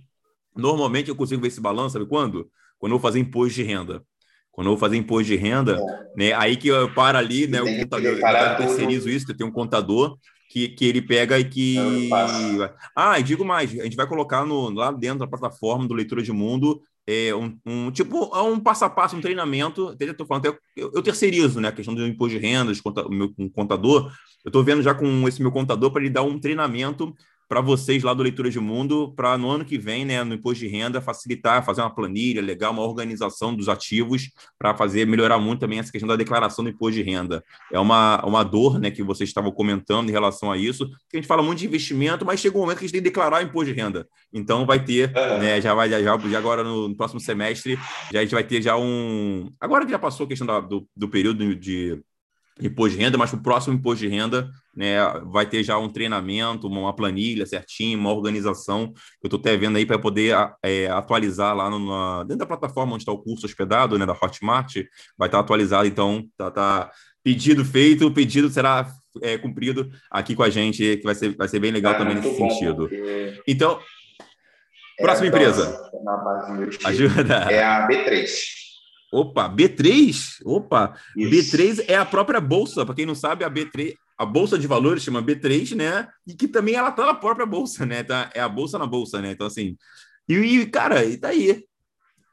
Normalmente 0.56 1.10
eu 1.10 1.16
consigo 1.16 1.42
ver 1.42 1.50
esse 1.50 1.60
balanço, 1.60 1.94
sabe 1.94 2.06
quando? 2.06 2.50
Quando 2.78 2.92
eu 2.92 3.00
vou 3.00 3.02
fazer 3.02 3.20
imposto 3.20 3.56
de 3.56 3.64
renda. 3.64 4.04
Quando 4.56 4.68
eu 4.68 4.72
vou 4.72 4.80
fazer 4.80 4.96
imposto 4.96 5.26
de 5.26 5.36
renda, 5.36 5.78
é. 5.78 6.18
né, 6.18 6.34
aí 6.34 6.56
que 6.56 6.70
eu 6.70 6.92
paro 6.94 7.18
ali, 7.18 7.46
né, 7.46 7.62
o 7.62 7.78
contador, 7.78 8.18
eu 8.18 8.58
terceirizo 8.58 9.10
isso, 9.10 9.30
eu 9.30 9.36
tenho 9.36 9.50
um 9.50 9.54
contador 9.54 10.18
que, 10.50 10.70
que 10.70 10.86
ele 10.86 11.02
pega 11.02 11.38
e 11.38 11.44
que. 11.44 12.10
Ah, 12.96 13.20
e 13.20 13.24
digo 13.24 13.44
mais, 13.44 13.72
a 13.72 13.84
gente 13.84 13.98
vai 13.98 14.08
colocar 14.08 14.46
no, 14.46 14.70
lá 14.70 14.92
dentro 14.92 15.20
da 15.20 15.28
plataforma 15.28 15.86
do 15.86 15.94
Leitura 15.94 16.24
de 16.24 16.32
Mundo 16.32 16.82
é, 17.08 17.36
um, 17.36 17.56
um, 17.66 17.92
tipo 17.92 18.36
é 18.36 18.42
um 18.42 18.60
passo 18.60 18.84
a 18.84 18.90
passo, 18.90 19.16
um 19.16 19.22
treinamento. 19.22 19.90
Até 19.90 20.10
eu, 20.10 20.26
falando, 20.26 20.48
até 20.48 20.58
eu, 20.76 20.92
eu, 20.94 21.04
terceirizo 21.04 21.62
né, 21.62 21.68
a 21.68 21.72
questão 21.72 21.94
do 21.94 22.06
imposto 22.06 22.38
de 22.38 22.44
renda, 22.44 22.74
de 22.74 22.82
conta, 22.82 23.08
meu, 23.08 23.32
um 23.38 23.48
contador. 23.48 24.12
Eu 24.44 24.50
estou 24.50 24.64
vendo 24.64 24.82
já 24.82 24.94
com 24.94 25.28
esse 25.28 25.42
meu 25.42 25.52
contador 25.52 25.92
para 25.92 26.02
ele 26.02 26.10
dar 26.10 26.24
um 26.24 26.40
treinamento 26.40 27.14
para 27.48 27.62
vocês 27.62 28.04
lá 28.04 28.14
do 28.14 28.24
Leitura 28.24 28.50
de 28.50 28.60
Mundo, 28.60 29.14
para 29.16 29.38
no 29.38 29.50
ano 29.50 29.64
que 29.64 29.78
vem, 29.78 30.04
né, 30.04 30.24
no 30.24 30.34
imposto 30.34 30.60
de 30.60 30.68
renda, 30.68 31.00
facilitar, 31.00 31.64
fazer 31.64 31.82
uma 31.82 31.94
planilha 31.94 32.42
legal, 32.42 32.72
uma 32.72 32.82
organização 32.82 33.56
dos 33.56 33.70
ativos, 33.70 34.32
para 34.58 34.76
fazer 34.76 35.06
melhorar 35.06 35.38
muito 35.38 35.60
também 35.60 35.80
essa 35.80 35.92
questão 35.92 36.08
da 36.08 36.16
declaração 36.16 36.64
do 36.64 36.70
imposto 36.70 36.96
de 36.96 37.04
renda. 37.04 37.44
É 37.72 37.80
uma, 37.80 38.24
uma 38.26 38.44
dor 38.44 38.80
né, 38.80 38.90
que 38.90 39.04
vocês 39.04 39.30
estavam 39.30 39.52
comentando 39.52 40.10
em 40.10 40.12
relação 40.12 40.52
a 40.52 40.58
isso, 40.58 40.88
que 41.10 41.18
a 41.18 41.18
gente 41.18 41.28
fala 41.28 41.44
muito 41.44 41.60
de 41.60 41.68
investimento, 41.68 42.26
mas 42.26 42.40
chega 42.40 42.58
um 42.58 42.62
momento 42.62 42.80
que 42.80 42.86
a 42.86 42.88
gente 42.88 42.94
tem 42.94 43.02
que 43.02 43.10
declarar 43.10 43.44
o 43.44 43.46
imposto 43.46 43.74
de 43.74 43.80
renda. 43.80 44.08
Então 44.34 44.66
vai 44.66 44.84
ter, 44.84 45.12
né, 45.40 45.62
já 45.62 45.74
vai 45.74 45.90
já, 45.90 46.02
já 46.02 46.38
agora 46.38 46.64
no, 46.64 46.88
no, 46.88 46.96
próximo 46.96 47.20
semestre, 47.20 47.78
já 48.12 48.20
a 48.20 48.24
gente 48.24 48.34
vai 48.34 48.44
ter 48.44 48.62
já 48.62 48.76
um. 48.76 49.52
Agora 49.60 49.86
que 49.86 49.92
já 49.92 50.00
passou 50.00 50.26
a 50.26 50.30
questão 50.30 50.48
da, 50.48 50.60
do, 50.60 50.88
do 50.96 51.08
período 51.08 51.56
de 51.56 52.02
imposto 52.60 52.98
de 52.98 53.04
renda, 53.04 53.18
mas 53.18 53.32
para 53.32 53.40
o 53.40 53.44
próximo 53.44 53.76
imposto 53.76 54.06
de 54.06 54.08
renda, 54.08 54.50
né, 54.76 54.98
vai 55.26 55.46
ter 55.46 55.64
já 55.64 55.78
um 55.78 55.90
treinamento, 55.90 56.68
uma 56.68 56.94
planilha 56.94 57.46
certinho, 57.46 58.00
uma 58.00 58.14
organização. 58.14 58.94
Eu 59.24 59.28
estou 59.28 59.40
até 59.40 59.56
vendo 59.56 59.78
aí 59.78 59.86
para 59.86 59.98
poder 59.98 60.36
é, 60.64 60.88
atualizar 60.88 61.56
lá 61.56 61.70
no, 61.70 61.80
na, 61.80 62.24
dentro 62.24 62.40
da 62.40 62.46
plataforma 62.46 62.94
onde 62.94 63.04
está 63.04 63.12
o 63.12 63.22
curso 63.22 63.46
hospedado, 63.46 63.98
né, 63.98 64.06
da 64.06 64.14
Hotmart, 64.14 64.76
vai 65.18 65.28
estar 65.28 65.38
tá 65.38 65.40
atualizado, 65.40 65.88
então 65.88 66.28
tá, 66.38 66.52
tá 66.52 66.92
pedido 67.24 67.64
feito, 67.64 68.06
o 68.06 68.14
pedido 68.14 68.50
será 68.50 68.88
é, 69.22 69.38
cumprido 69.38 69.90
aqui 70.12 70.36
com 70.36 70.44
a 70.44 70.50
gente, 70.50 70.98
que 70.98 71.04
vai 71.04 71.16
ser, 71.16 71.36
vai 71.36 71.48
ser 71.48 71.60
bem 71.60 71.72
legal 71.72 71.98
também 71.98 72.16
nesse 72.16 72.38
bom, 72.38 72.50
sentido. 72.50 72.90
Então, 73.48 73.80
próxima 74.98 75.28
é, 75.28 75.30
empresa. 75.30 75.92
Ajuda. 76.86 77.34
É 77.50 77.64
a 77.64 77.88
B3. 77.88 78.30
Opa, 79.12 79.50
B3? 79.50 80.40
Opa, 80.44 80.94
Isso. 81.16 81.58
B3 81.58 81.86
é 81.88 81.96
a 81.96 82.06
própria 82.06 82.42
bolsa, 82.42 82.86
para 82.86 82.96
quem 82.96 83.06
não 83.06 83.16
sabe, 83.16 83.44
a 83.44 83.50
B3, 83.50 83.94
a 84.18 84.26
bolsa 84.26 84.58
de 84.58 84.68
valores 84.68 85.04
chama 85.04 85.22
B3, 85.22 85.76
né? 85.76 86.08
E 86.26 86.34
que 86.34 86.48
também 86.48 86.76
ela 86.76 86.92
tá 86.92 87.06
na 87.06 87.14
própria 87.14 87.46
bolsa, 87.46 87.86
né? 87.86 88.04
Tá, 88.04 88.30
é 88.34 88.40
a 88.40 88.50
bolsa 88.50 88.78
na 88.78 88.86
bolsa, 88.86 89.22
né? 89.22 89.32
Então 89.32 89.48
assim, 89.48 89.78
e, 90.28 90.66
cara, 90.68 91.04
e 91.04 91.18
daí? 91.18 91.54
Tá 91.54 91.68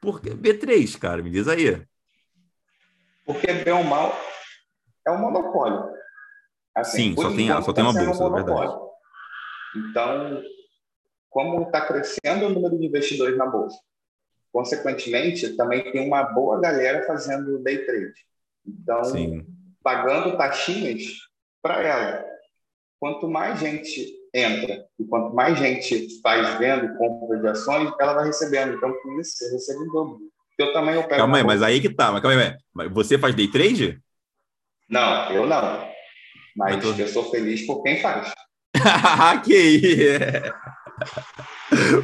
Por 0.01 0.21
que 0.21 0.29
B3, 0.31 0.97
cara? 0.97 1.21
Me 1.21 1.29
diz 1.29 1.47
aí. 1.47 1.81
Porque 3.25 3.51
bem 3.51 3.73
ou 3.73 3.83
mal 3.83 4.13
é 5.05 5.11
um 5.11 5.19
monopólio. 5.19 5.91
Assim, 6.75 7.13
Sim, 7.13 7.21
só 7.21 7.29
tem, 7.29 7.47
só 7.61 7.73
tem 7.73 7.83
uma 7.83 7.93
tá 7.93 8.03
bolsa, 8.03 8.23
um 8.23 8.37
é 8.37 8.43
verdade. 8.43 8.73
Então, 9.75 10.43
como 11.29 11.63
está 11.63 11.85
crescendo 11.85 12.47
o 12.47 12.49
número 12.49 12.77
de 12.77 12.85
investidores 12.85 13.37
na 13.37 13.45
bolsa, 13.45 13.77
Consequentemente, 14.53 15.57
também 15.57 15.91
tem 15.91 16.07
uma 16.07 16.21
boa 16.21 16.61
galera 16.61 17.03
fazendo 17.07 17.57
day 17.63 17.79
trade. 17.87 18.13
Então, 18.63 19.03
Sim. 19.03 19.43
pagando 19.81 20.37
taxinhas 20.37 21.01
para 21.63 21.81
ela. 21.81 22.25
Quanto 22.99 23.27
mais 23.27 23.59
gente 23.59 24.13
entra 24.33 24.85
e 24.99 25.05
quanto 25.05 25.33
mais 25.33 25.57
gente 25.57 26.21
faz 26.21 26.57
vendo 26.59 26.95
compra 26.97 27.39
de 27.39 27.47
ações, 27.47 27.91
ela 27.99 28.13
vai 28.13 28.25
recebendo. 28.25 28.75
Então, 28.75 28.93
com 29.01 29.19
isso, 29.19 29.37
você 29.37 29.51
recebe 29.51 29.79
o 29.79 29.91
dobro. 29.91 30.19
Eu 30.59 30.73
também 30.73 30.95
eu 30.95 31.03
pego 31.03 31.15
Calma 31.15 31.37
aí, 31.37 31.43
mas 31.43 31.63
aí 31.63 31.81
que 31.81 31.89
tá. 31.89 32.11
Mas 32.11 32.21
calma 32.21 32.57
aí, 32.79 32.89
você 32.89 33.17
faz 33.17 33.33
day 33.33 33.47
trade? 33.47 33.99
Não, 34.89 35.31
eu 35.31 35.47
não. 35.47 35.89
Mas 36.55 36.83
eu, 36.83 36.93
tô... 36.93 36.99
eu 36.99 37.07
sou 37.07 37.31
feliz 37.31 37.65
por 37.65 37.81
quem 37.81 37.99
faz. 37.99 38.31
que 39.43 40.21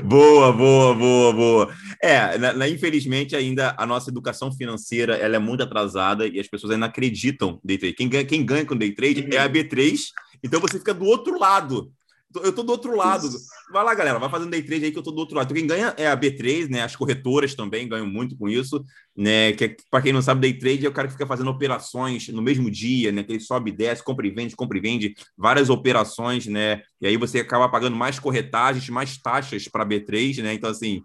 boa, 0.03 0.51
boa, 0.51 0.93
boa, 0.95 1.33
boa. 1.33 1.75
É, 2.01 2.37
na, 2.37 2.53
na, 2.53 2.67
infelizmente 2.67 3.35
ainda 3.35 3.75
a 3.77 3.85
nossa 3.85 4.09
educação 4.09 4.51
financeira 4.51 5.15
ela 5.15 5.35
é 5.35 5.39
muito 5.39 5.63
atrasada 5.63 6.27
e 6.27 6.39
as 6.39 6.47
pessoas 6.47 6.73
ainda 6.73 6.85
acreditam 6.85 7.59
day 7.63 7.77
trade. 7.77 7.95
Quem 7.95 8.09
ganha, 8.09 8.25
quem 8.25 8.45
ganha 8.45 8.65
com 8.65 8.75
day 8.75 8.91
trade 8.91 9.21
uhum. 9.21 9.29
é 9.33 9.37
a 9.37 9.49
B3, 9.49 9.99
então 10.43 10.59
você 10.59 10.77
fica 10.77 10.93
do 10.93 11.05
outro 11.05 11.37
lado. 11.39 11.91
Eu 12.35 12.53
tô 12.53 12.61
do 12.61 12.71
outro 12.71 12.95
lado. 12.95 13.27
Vai 13.71 13.83
lá, 13.83 13.95
galera, 13.95 14.19
vai 14.19 14.29
fazendo 14.29 14.51
day 14.51 14.61
trade 14.61 14.85
aí 14.85 14.91
que 14.91 14.99
eu 14.99 15.03
tô 15.03 15.09
do 15.09 15.17
outro 15.17 15.35
lado. 15.35 15.45
Então, 15.45 15.57
quem 15.57 15.65
ganha 15.65 15.95
é 15.97 16.07
a 16.07 16.15
B3, 16.15 16.69
né? 16.69 16.83
As 16.83 16.95
corretoras 16.95 17.55
também 17.55 17.87
ganham 17.87 18.05
muito 18.05 18.37
com 18.37 18.47
isso, 18.47 18.83
né? 19.17 19.51
Que 19.53 19.65
é, 19.65 19.75
para 19.89 20.03
quem 20.03 20.13
não 20.13 20.21
sabe, 20.21 20.41
day 20.41 20.53
trade 20.53 20.85
é 20.85 20.89
o 20.89 20.91
cara 20.91 21.07
que 21.07 21.13
fica 21.13 21.25
fazendo 21.25 21.49
operações 21.49 22.27
no 22.27 22.41
mesmo 22.41 22.69
dia, 22.69 23.11
né? 23.11 23.23
Que 23.23 23.33
ele 23.33 23.39
sobe 23.39 23.71
e 23.71 23.73
desce, 23.73 24.03
compra 24.03 24.27
e 24.27 24.29
vende, 24.29 24.55
compra 24.55 24.77
e 24.77 24.81
vende, 24.81 25.15
várias 25.35 25.71
operações, 25.71 26.45
né? 26.45 26.83
E 27.01 27.07
aí 27.07 27.17
você 27.17 27.39
acaba 27.39 27.67
pagando 27.67 27.95
mais 27.95 28.19
corretagens, 28.19 28.87
mais 28.89 29.17
taxas 29.17 29.67
para 29.67 29.85
B3, 29.85 30.43
né? 30.43 30.53
Então, 30.53 30.69
assim, 30.69 31.01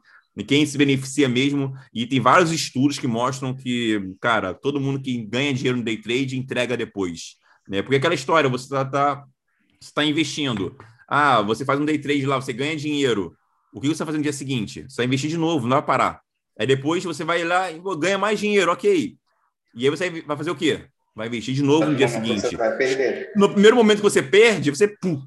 quem 0.46 0.66
se 0.66 0.76
beneficia 0.76 1.28
mesmo, 1.28 1.72
e 1.92 2.06
tem 2.06 2.20
vários 2.20 2.52
estudos 2.52 2.98
que 2.98 3.06
mostram 3.06 3.54
que, 3.54 4.14
cara, 4.20 4.52
todo 4.52 4.80
mundo 4.80 5.00
que 5.00 5.24
ganha 5.24 5.54
dinheiro 5.54 5.78
no 5.78 5.84
day 5.84 5.96
trade 5.96 6.36
entrega 6.36 6.76
depois. 6.76 7.36
Né? 7.66 7.80
Porque 7.80 7.96
aquela 7.96 8.14
história, 8.14 8.50
você 8.50 8.64
está 8.64 8.84
tá, 8.84 9.24
tá 9.94 10.04
investindo 10.04 10.76
ah, 11.14 11.42
você 11.42 11.64
faz 11.64 11.78
um 11.78 11.84
day 11.84 11.96
trade 11.96 12.26
lá, 12.26 12.40
você 12.40 12.52
ganha 12.52 12.74
dinheiro. 12.74 13.36
O 13.72 13.80
que 13.80 13.86
você 13.86 13.98
vai 13.98 14.06
fazer 14.06 14.18
no 14.18 14.24
dia 14.24 14.32
seguinte? 14.32 14.82
Você 14.88 14.96
vai 14.96 15.06
investir 15.06 15.30
de 15.30 15.36
novo, 15.36 15.68
não 15.68 15.76
vai 15.76 15.86
parar. 15.86 16.20
Aí 16.58 16.66
depois 16.66 17.04
você 17.04 17.22
vai 17.22 17.44
lá 17.44 17.70
e 17.70 17.80
ganha 17.98 18.18
mais 18.18 18.40
dinheiro, 18.40 18.72
ok. 18.72 19.16
E 19.76 19.84
aí 19.84 19.90
você 19.90 20.10
vai 20.22 20.36
fazer 20.36 20.50
o 20.50 20.56
quê? 20.56 20.86
Vai 21.14 21.28
investir 21.28 21.54
de 21.54 21.62
novo 21.62 21.86
no 21.86 21.94
dia 21.94 22.08
seguinte. 22.08 22.40
Você 22.40 22.56
vai 22.56 22.76
perder. 22.76 23.30
No 23.36 23.48
primeiro 23.48 23.76
momento 23.76 23.98
que 23.98 24.02
você 24.02 24.20
perde, 24.20 24.70
você 24.70 24.88
pum, 24.88 25.22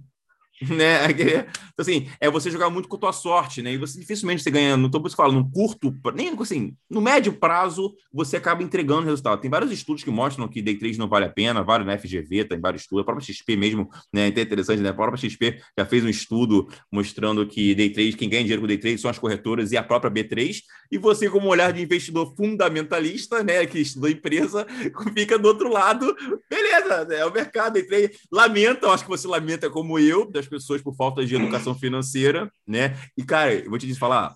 né? 0.69 1.11
Então, 1.11 1.45
assim, 1.77 2.07
é 2.19 2.29
você 2.29 2.49
jogar 2.49 2.69
muito 2.69 2.87
com 2.87 2.95
a 2.95 2.99
tua 2.99 3.13
sorte, 3.13 3.61
né? 3.61 3.73
E 3.73 3.77
você 3.77 3.99
dificilmente 3.99 4.41
você 4.41 4.49
ganha, 4.49 4.75
não 4.75 4.89
isso 5.05 5.15
falando, 5.15 5.35
num 5.35 5.49
curto, 5.49 5.95
nem 6.15 6.33
assim, 6.39 6.75
no 6.89 6.99
médio 6.99 7.33
prazo, 7.33 7.93
você 8.11 8.37
acaba 8.37 8.63
entregando 8.63 9.05
resultado. 9.05 9.39
Tem 9.39 9.51
vários 9.51 9.71
estudos 9.71 10.03
que 10.03 10.09
mostram 10.09 10.47
que 10.47 10.61
day 10.61 10.75
trade 10.75 10.97
não 10.97 11.07
vale 11.07 11.25
a 11.25 11.29
pena, 11.29 11.63
vários 11.63 11.85
na 11.85 11.97
FGV, 11.97 12.45
tem 12.45 12.59
vários 12.59 12.81
estudos, 12.81 13.03
a 13.03 13.05
própria 13.05 13.25
XP 13.25 13.55
mesmo, 13.55 13.89
né? 14.11 14.25
É 14.25 14.41
interessante, 14.41 14.81
né? 14.81 14.89
A 14.89 14.93
própria 14.93 15.29
XP 15.29 15.61
já 15.77 15.85
fez 15.85 16.03
um 16.03 16.09
estudo 16.09 16.67
mostrando 16.91 17.45
que 17.45 17.75
day 17.75 17.91
trade, 17.91 18.17
quem 18.17 18.29
ganha 18.29 18.41
dinheiro 18.41 18.61
com 18.61 18.67
day 18.67 18.77
trade 18.77 18.97
são 18.97 19.11
as 19.11 19.19
corretoras 19.19 19.71
e 19.71 19.77
a 19.77 19.83
própria 19.83 20.09
B3, 20.09 20.61
e 20.91 20.97
você, 20.97 21.29
como 21.29 21.47
olhar 21.47 21.71
de 21.71 21.81
investidor 21.81 22.33
fundamentalista, 22.35 23.43
né, 23.43 23.65
que 23.65 23.79
estudou 23.79 24.09
empresa, 24.09 24.65
fica 25.13 25.37
do 25.37 25.47
outro 25.47 25.69
lado, 25.69 26.15
beleza, 26.49 27.05
né? 27.05 27.17
É 27.17 27.25
o 27.25 27.31
mercado 27.31 27.73
day 27.73 27.83
trade. 27.83 28.11
Lamenta, 28.31 28.87
eu 28.87 28.91
acho 28.91 29.03
que 29.03 29.09
você 29.09 29.27
lamenta 29.27 29.69
como 29.69 29.99
eu, 29.99 30.29
das 30.29 30.46
pessoas 30.47 30.81
por 30.81 30.95
falta 30.95 31.25
de 31.25 31.35
educação 31.35 31.75
financeira, 31.75 32.51
né? 32.65 32.97
E, 33.17 33.23
cara, 33.23 33.53
eu 33.53 33.69
vou 33.69 33.77
te 33.77 33.93
falar, 33.95 34.35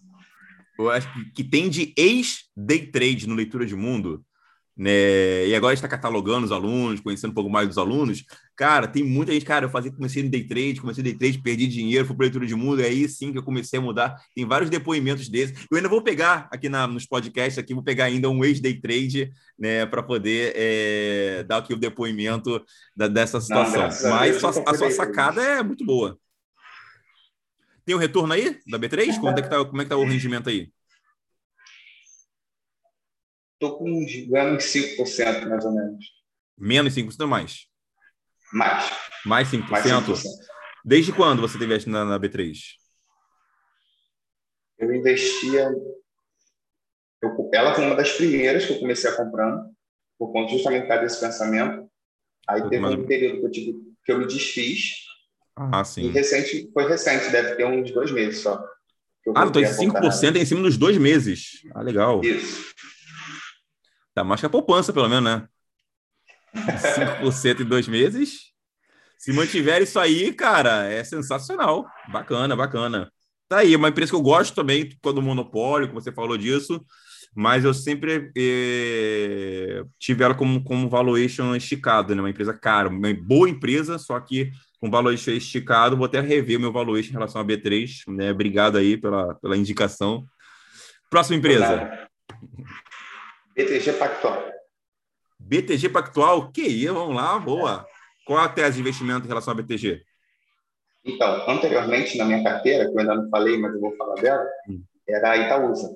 eu 0.78 0.90
acho 0.90 1.12
que, 1.14 1.32
que 1.32 1.44
tem 1.44 1.70
de 1.70 1.94
ex-day 1.98 2.88
trade 2.88 3.28
no 3.28 3.36
Leitura 3.36 3.66
de 3.66 3.76
Mundo, 3.76 4.24
né? 4.76 5.48
E 5.48 5.56
agora 5.56 5.74
está 5.74 5.88
catalogando 5.88 6.46
os 6.46 6.52
alunos, 6.52 7.00
conhecendo 7.00 7.32
um 7.32 7.34
pouco 7.34 7.50
mais 7.50 7.68
dos 7.68 7.78
alunos. 7.78 8.24
Cara, 8.56 8.88
tem 8.88 9.04
muita 9.04 9.32
gente, 9.32 9.46
cara, 9.46 9.66
eu 9.66 9.70
fazia, 9.70 9.92
comecei 9.92 10.24
no 10.24 10.30
day 10.30 10.44
trade, 10.44 10.80
comecei 10.80 11.04
no 11.04 11.10
day 11.10 11.18
trade, 11.18 11.42
perdi 11.42 11.68
dinheiro, 11.68 12.06
fui 12.06 12.16
para 12.16 12.26
leitura 12.26 12.46
de 12.46 12.56
mundo, 12.56 12.82
é 12.82 12.86
aí 12.86 13.08
sim 13.08 13.32
que 13.32 13.38
eu 13.38 13.44
comecei 13.44 13.80
a 13.80 13.82
mudar. 13.82 14.16
Tem 14.36 14.46
vários 14.46 14.70
depoimentos 14.70 15.28
desses. 15.28 15.66
Eu 15.70 15.78
ainda 15.78 15.90
vou 15.90 16.02
pegar 16.02 16.48
aqui 16.52 16.70
na, 16.70 16.88
nos 16.88 17.06
podcasts 17.06 17.58
aqui, 17.58 17.74
vou 17.74 17.84
pegar 17.84 18.06
ainda 18.06 18.30
um 18.30 18.44
ex-day 18.44 18.80
trade, 18.80 19.32
né, 19.58 19.86
para 19.86 20.04
poder 20.04 20.54
é, 20.56 21.44
dar 21.44 21.58
aqui 21.58 21.74
o 21.74 21.78
depoimento 21.78 22.64
da, 22.96 23.08
dessa 23.08 23.42
situação. 23.42 24.10
Não, 24.10 24.18
Mas 24.18 24.44
a, 24.44 24.50
a 24.50 24.74
sua 24.74 24.92
sacada 24.92 25.42
é 25.42 25.64
muito 25.64 25.86
boa. 25.86 26.18
Tem 27.86 27.96
um 27.96 28.00
retorno 28.00 28.34
aí 28.34 28.60
da 28.68 28.80
B3? 28.80 29.16
Como 29.16 29.30
é 29.30 29.42
que 29.42 29.50
tá, 29.50 29.66
como 29.66 29.82
é 29.82 29.86
que 29.86 29.90
tá 29.90 29.98
o 29.98 30.06
rendimento 30.06 30.50
aí? 30.50 30.72
Estou 33.62 33.78
com 33.78 33.92
uns, 33.92 34.28
menos 34.28 34.64
5%, 34.64 35.48
mais 35.48 35.64
ou 35.64 35.72
menos. 35.72 36.06
Menos 36.58 36.96
5% 36.96 37.22
ou 37.22 37.28
mais? 37.28 37.68
Mais. 38.52 38.92
Mais 39.24 39.48
5%? 39.52 39.70
Mais 39.70 39.86
5%. 39.86 40.24
Desde 40.84 41.14
quando 41.14 41.44
você 41.44 41.64
investe 41.64 41.88
na, 41.88 42.04
na 42.04 42.20
B3? 42.20 42.58
Eu 44.80 44.96
investia. 44.96 45.72
Eu, 47.22 47.50
ela 47.54 47.76
foi 47.76 47.86
uma 47.86 47.96
das 47.96 48.12
primeiras 48.14 48.66
que 48.66 48.74
eu 48.74 48.80
comecei 48.80 49.12
a 49.12 49.16
comprando, 49.16 49.72
por 50.18 50.34
conta 50.34 50.54
justamente 50.54 50.88
desse 50.88 51.20
pensamento. 51.20 51.88
Aí 52.50 52.62
eu 52.62 52.68
teve 52.70 52.84
um 52.84 53.06
período 53.06 53.42
que 53.42 53.46
eu, 53.46 53.52
tive, 53.52 53.74
que 54.04 54.12
eu 54.12 54.18
me 54.18 54.26
desfiz. 54.26 55.06
Ah, 55.56 55.84
sim. 55.84 56.06
E 56.06 56.08
recente, 56.08 56.68
foi 56.74 56.88
recente, 56.88 57.30
deve 57.30 57.54
ter 57.58 57.66
uns 57.68 57.92
dois 57.92 58.12
meses 58.12 58.40
só. 58.40 58.56
Ah, 59.36 59.46
então 59.46 59.62
5% 59.62 60.36
é 60.36 60.40
em 60.40 60.46
cima 60.46 60.64
dos 60.64 60.78
dois 60.78 60.98
meses. 60.98 61.62
Ah, 61.76 61.84
legal. 61.84 62.22
Isso. 62.24 62.72
Tá 64.14 64.24
mais 64.24 64.40
que 64.40 64.46
a 64.46 64.50
poupança, 64.50 64.92
pelo 64.92 65.08
menos, 65.08 65.24
né? 65.24 65.48
5% 66.54 67.62
em 67.62 67.66
dois 67.66 67.88
meses. 67.88 68.52
Se 69.18 69.32
mantiver 69.32 69.82
isso 69.82 70.00
aí, 70.00 70.34
cara, 70.34 70.86
é 70.86 71.04
sensacional. 71.04 71.86
Bacana, 72.12 72.56
bacana. 72.56 73.12
Tá 73.48 73.60
aí, 73.60 73.76
uma 73.76 73.90
empresa 73.90 74.12
que 74.12 74.16
eu 74.16 74.22
gosto 74.22 74.56
também, 74.56 74.90
quando 75.02 75.22
monopólio, 75.22 75.88
que 75.88 75.94
você 75.94 76.12
falou 76.12 76.38
disso, 76.38 76.84
mas 77.36 77.64
eu 77.64 77.74
sempre 77.74 78.32
eh, 78.36 79.84
tive 80.00 80.24
ela 80.24 80.34
como, 80.34 80.64
como 80.64 80.90
valuation 80.90 81.56
esticado, 81.56 82.16
né? 82.16 82.22
Uma 82.22 82.30
empresa 82.30 82.54
cara, 82.54 82.90
uma 82.90 83.14
boa 83.14 83.50
empresa, 83.50 83.98
só 83.98 84.20
que 84.20 84.52
com 84.80 84.90
valuation 84.90 85.32
esticado, 85.32 85.96
vou 85.96 86.06
até 86.06 86.20
rever 86.20 86.60
meu 86.60 86.72
valuation 86.72 87.10
em 87.10 87.14
relação 87.14 87.40
à 87.40 87.46
B3, 87.46 88.04
né? 88.08 88.32
Obrigado 88.32 88.78
aí 88.78 88.98
pela, 88.98 89.36
pela 89.36 89.56
indicação. 89.56 90.26
Próxima 91.10 91.38
empresa. 91.38 92.10
BTG 93.56 93.94
Pactual. 93.94 94.52
BTG 95.40 95.90
Pactual, 95.90 96.52
que 96.52 96.62
ia, 96.62 96.94
vamos 96.94 97.16
lá, 97.16 97.38
boa. 97.40 97.86
Qual 98.26 98.40
a 98.40 98.48
tese 98.48 98.76
de 98.76 98.82
investimento 98.82 99.26
em 99.26 99.28
relação 99.28 99.54
à 99.54 99.56
BTG? 99.56 100.04
Então, 101.04 101.50
anteriormente 101.50 102.18
na 102.18 102.26
minha 102.26 102.44
carteira, 102.44 102.86
que 102.86 102.92
eu 102.92 103.00
ainda 103.00 103.16
não 103.16 103.30
falei, 103.30 103.58
mas 103.58 103.74
eu 103.74 103.82
vou 103.82 103.96
falar 103.98 104.16
dela, 104.16 104.48
hum. 104.70 104.84
era 105.08 105.32
a 105.32 105.38
Itaúsa. 105.38 105.90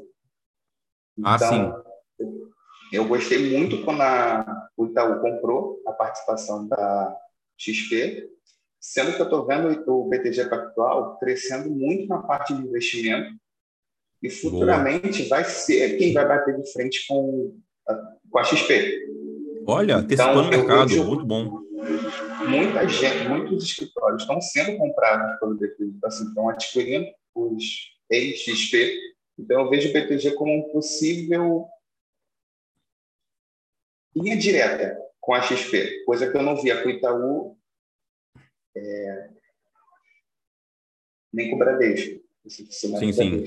Ah, 1.23 1.35
então, 1.35 1.37
ah, 1.37 1.83
sim. 2.19 2.45
Eu 2.91 3.07
gostei 3.07 3.51
muito 3.51 3.83
quando 3.83 4.01
a, 4.01 4.67
o 4.75 4.87
Itaú 4.87 5.21
comprou 5.21 5.81
a 5.87 5.91
participação 5.91 6.67
da 6.67 7.15
XP, 7.57 8.29
sendo 8.79 9.13
que 9.13 9.21
eu 9.21 9.25
estou 9.25 9.45
vendo 9.45 9.83
o 9.87 10.09
BTG 10.09 10.49
Pactual 10.49 11.17
crescendo 11.19 11.69
muito 11.69 12.07
na 12.07 12.21
parte 12.21 12.53
de 12.53 12.61
investimento 12.61 13.35
e 14.25 14.29
futuramente 14.29 15.23
Boa. 15.23 15.29
vai 15.29 15.45
ser 15.45 15.97
quem 15.97 16.13
vai 16.13 16.27
bater 16.27 16.59
de 16.59 16.71
frente 16.71 17.05
com 17.07 17.57
a, 17.87 17.95
com 18.29 18.39
a 18.39 18.43
XP. 18.43 19.05
Olha, 19.67 19.97
antecipando 19.97 20.47
então, 20.47 20.61
o 20.61 20.67
mercado, 20.67 21.05
muito 21.05 21.25
bom. 21.25 21.65
Muita 22.47 22.87
gente, 22.87 23.27
muitos 23.27 23.63
escritórios 23.63 24.21
estão 24.21 24.39
sendo 24.41 24.77
comprados 24.77 25.39
pelo 25.39 25.55
BTG, 25.55 25.97
assim, 26.03 26.27
estão 26.27 26.49
adquirindo 26.49 27.07
os 27.33 27.63
ex-XP. 28.09 28.97
Então, 29.37 29.61
eu 29.61 29.69
vejo 29.69 29.89
o 29.89 29.93
BTG 29.93 30.31
como 30.33 30.53
um 30.53 30.71
possível 30.71 31.67
linha 34.15 34.37
direta 34.37 34.97
com 35.19 35.33
a 35.33 35.41
XP, 35.41 36.03
coisa 36.05 36.31
que 36.31 36.37
eu 36.37 36.43
não 36.43 36.55
via 36.55 36.81
com 36.81 36.87
o 36.87 36.91
Itaú 36.91 37.57
é, 38.77 39.29
nem 41.33 41.49
com 41.49 41.55
o 41.55 41.59
Bradesco. 41.59 42.23
Sim, 42.47 43.11
sim. 43.11 43.45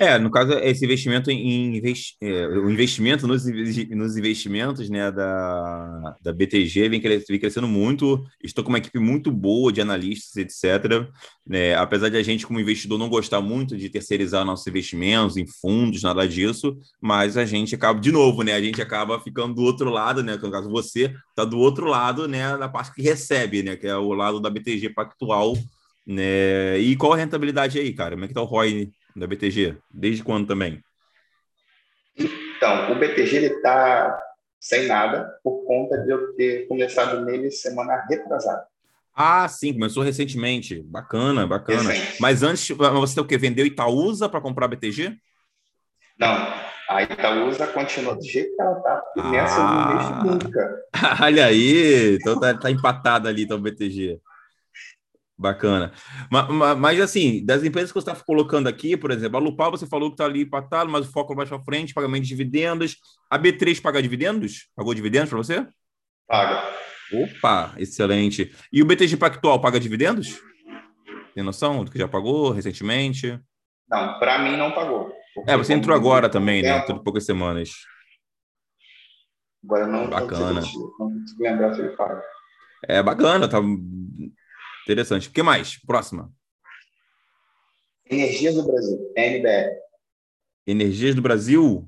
É, 0.00 0.18
no 0.18 0.30
caso, 0.30 0.52
esse 0.54 0.84
investimento 0.84 1.30
em 1.30 1.76
investi 1.76 2.16
é, 2.20 2.46
o 2.46 2.70
investimento 2.70 3.26
nos, 3.26 3.44
nos 3.90 4.16
investimentos 4.16 4.88
né, 4.88 5.10
da, 5.10 6.16
da 6.22 6.32
BTG 6.32 6.88
vem, 6.88 7.00
crescendo 7.00 7.68
muito. 7.68 8.24
Estou 8.42 8.64
com 8.64 8.70
uma 8.70 8.78
equipe 8.78 8.98
muito 8.98 9.30
boa 9.30 9.72
de 9.72 9.80
analistas, 9.80 10.36
etc. 10.36 11.08
Né, 11.46 11.74
apesar 11.74 12.08
de 12.08 12.16
a 12.16 12.22
gente, 12.22 12.46
como 12.46 12.60
investidor, 12.60 12.98
não 12.98 13.08
gostar 13.08 13.40
muito 13.40 13.76
de 13.76 13.88
terceirizar 13.88 14.44
nossos 14.44 14.66
investimentos 14.66 15.36
em 15.36 15.46
fundos, 15.46 16.02
nada 16.02 16.26
disso, 16.26 16.76
mas 17.00 17.36
a 17.36 17.44
gente 17.44 17.74
acaba, 17.74 17.98
de 18.00 18.12
novo, 18.12 18.42
né? 18.42 18.52
A 18.52 18.60
gente 18.60 18.80
acaba 18.82 19.20
ficando 19.20 19.54
do 19.54 19.62
outro 19.62 19.90
lado, 19.90 20.22
né? 20.22 20.36
No 20.36 20.50
caso, 20.50 20.68
você 20.68 21.14
está 21.30 21.44
do 21.44 21.58
outro 21.58 21.86
lado, 21.86 22.28
né? 22.28 22.56
Na 22.56 22.68
parte 22.68 22.94
que 22.94 23.02
recebe, 23.02 23.62
né? 23.62 23.76
Que 23.76 23.86
é 23.86 23.96
o 23.96 24.12
lado 24.12 24.40
da 24.40 24.50
BTG 24.50 24.90
Pactual. 24.90 25.54
Né? 26.08 26.78
E 26.78 26.96
qual 26.96 27.12
a 27.12 27.16
rentabilidade 27.16 27.78
aí, 27.78 27.92
cara? 27.92 28.12
Como 28.12 28.24
é 28.24 28.28
que 28.28 28.34
tá 28.34 28.40
o 28.40 28.46
ROI 28.46 28.90
da 29.18 29.26
BTG? 29.26 29.76
Desde 29.90 30.22
quando 30.22 30.46
também? 30.46 30.82
Então, 32.16 32.92
o 32.92 32.94
BTG 32.98 33.36
está 33.36 34.18
sem 34.60 34.86
nada 34.86 35.28
por 35.42 35.64
conta 35.64 35.98
de 35.98 36.10
eu 36.10 36.34
ter 36.34 36.66
começado 36.66 37.24
nele 37.24 37.50
semana 37.50 38.04
retrasada. 38.08 38.66
Ah, 39.14 39.48
sim, 39.48 39.72
começou 39.72 40.02
recentemente. 40.02 40.80
Bacana, 40.82 41.46
bacana. 41.46 41.90
Recente. 41.90 42.20
Mas 42.20 42.42
antes, 42.42 42.68
você 42.68 43.14
tem 43.14 43.24
o 43.24 43.26
quê? 43.26 43.36
Vendeu 43.36 43.66
Itaúsa 43.66 44.28
para 44.28 44.40
comprar 44.40 44.66
a 44.66 44.68
BTG? 44.68 45.16
Não, 46.18 46.54
a 46.88 47.02
Itaúsa 47.02 47.66
continua 47.66 48.14
do 48.14 48.24
jeito 48.24 48.54
que 48.54 48.62
ela 48.62 48.78
está. 48.78 49.02
Ah. 49.18 49.30
Nessa 49.30 49.62
não 49.62 49.94
mexo 49.94 50.44
nunca. 50.46 50.82
Olha 51.22 51.46
aí, 51.46 52.16
então 52.16 52.38
tá, 52.38 52.54
tá 52.54 52.70
empatada 52.70 53.28
ali, 53.28 53.42
então, 53.42 53.58
o 53.58 53.60
BTG. 53.60 54.20
Bacana. 55.38 55.92
Mas, 56.32 56.76
mas, 56.76 57.00
assim, 57.00 57.46
das 57.46 57.62
empresas 57.62 57.92
que 57.92 58.00
você 58.00 58.10
está 58.10 58.24
colocando 58.24 58.66
aqui, 58.66 58.96
por 58.96 59.12
exemplo, 59.12 59.36
a 59.36 59.40
Lupal 59.40 59.70
você 59.70 59.86
falou 59.86 60.10
que 60.10 60.14
está 60.14 60.24
ali 60.24 60.42
empatado, 60.42 60.90
mas 60.90 61.06
o 61.06 61.12
foco 61.12 61.36
mais 61.36 61.48
para 61.48 61.62
frente, 61.62 61.94
pagamento 61.94 62.24
de 62.24 62.28
dividendos. 62.28 62.96
A 63.30 63.38
B3 63.38 63.80
paga 63.80 64.02
dividendos? 64.02 64.68
Pagou 64.74 64.92
dividendos 64.94 65.28
para 65.28 65.38
você? 65.38 65.64
Paga. 66.26 66.60
Opa, 67.12 67.72
excelente. 67.78 68.52
E 68.72 68.82
o 68.82 68.86
BTG 68.86 69.16
Pactual 69.16 69.60
paga 69.60 69.78
dividendos? 69.78 70.40
Tem 71.34 71.44
noção 71.44 71.84
do 71.84 71.90
que 71.90 71.98
já 71.98 72.08
pagou 72.08 72.50
recentemente? 72.50 73.38
Não, 73.88 74.18
para 74.18 74.40
mim 74.40 74.56
não 74.56 74.72
pagou. 74.72 75.12
É, 75.46 75.56
você 75.56 75.72
entrou 75.72 75.94
agora 75.94 76.28
também, 76.28 76.62
né? 76.62 76.80
Tudo 76.80 77.02
poucas 77.02 77.24
semanas. 77.24 77.70
Agora 79.64 79.86
não. 79.86 80.10
Bacana. 80.10 80.60
Não 80.60 80.96
consigo 80.98 81.42
lembrar 81.42 81.74
se 81.74 81.80
ele 81.80 81.90
paga. 81.90 82.22
É 82.86 83.02
bacana, 83.02 83.48
tá 83.48 83.58
Interessante. 84.88 85.28
O 85.28 85.32
que 85.32 85.42
mais? 85.42 85.78
Próxima. 85.84 86.32
Energias 88.10 88.54
do 88.54 88.62
Brasil, 88.62 89.12
NBR. 89.14 89.76
Energias 90.66 91.14
do 91.14 91.20
Brasil? 91.20 91.86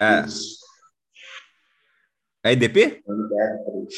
É. 0.00 0.24
Isso. 0.26 0.58
É 2.42 2.52
EDP? 2.52 3.04
NBR 3.06 3.64
3. 3.64 3.94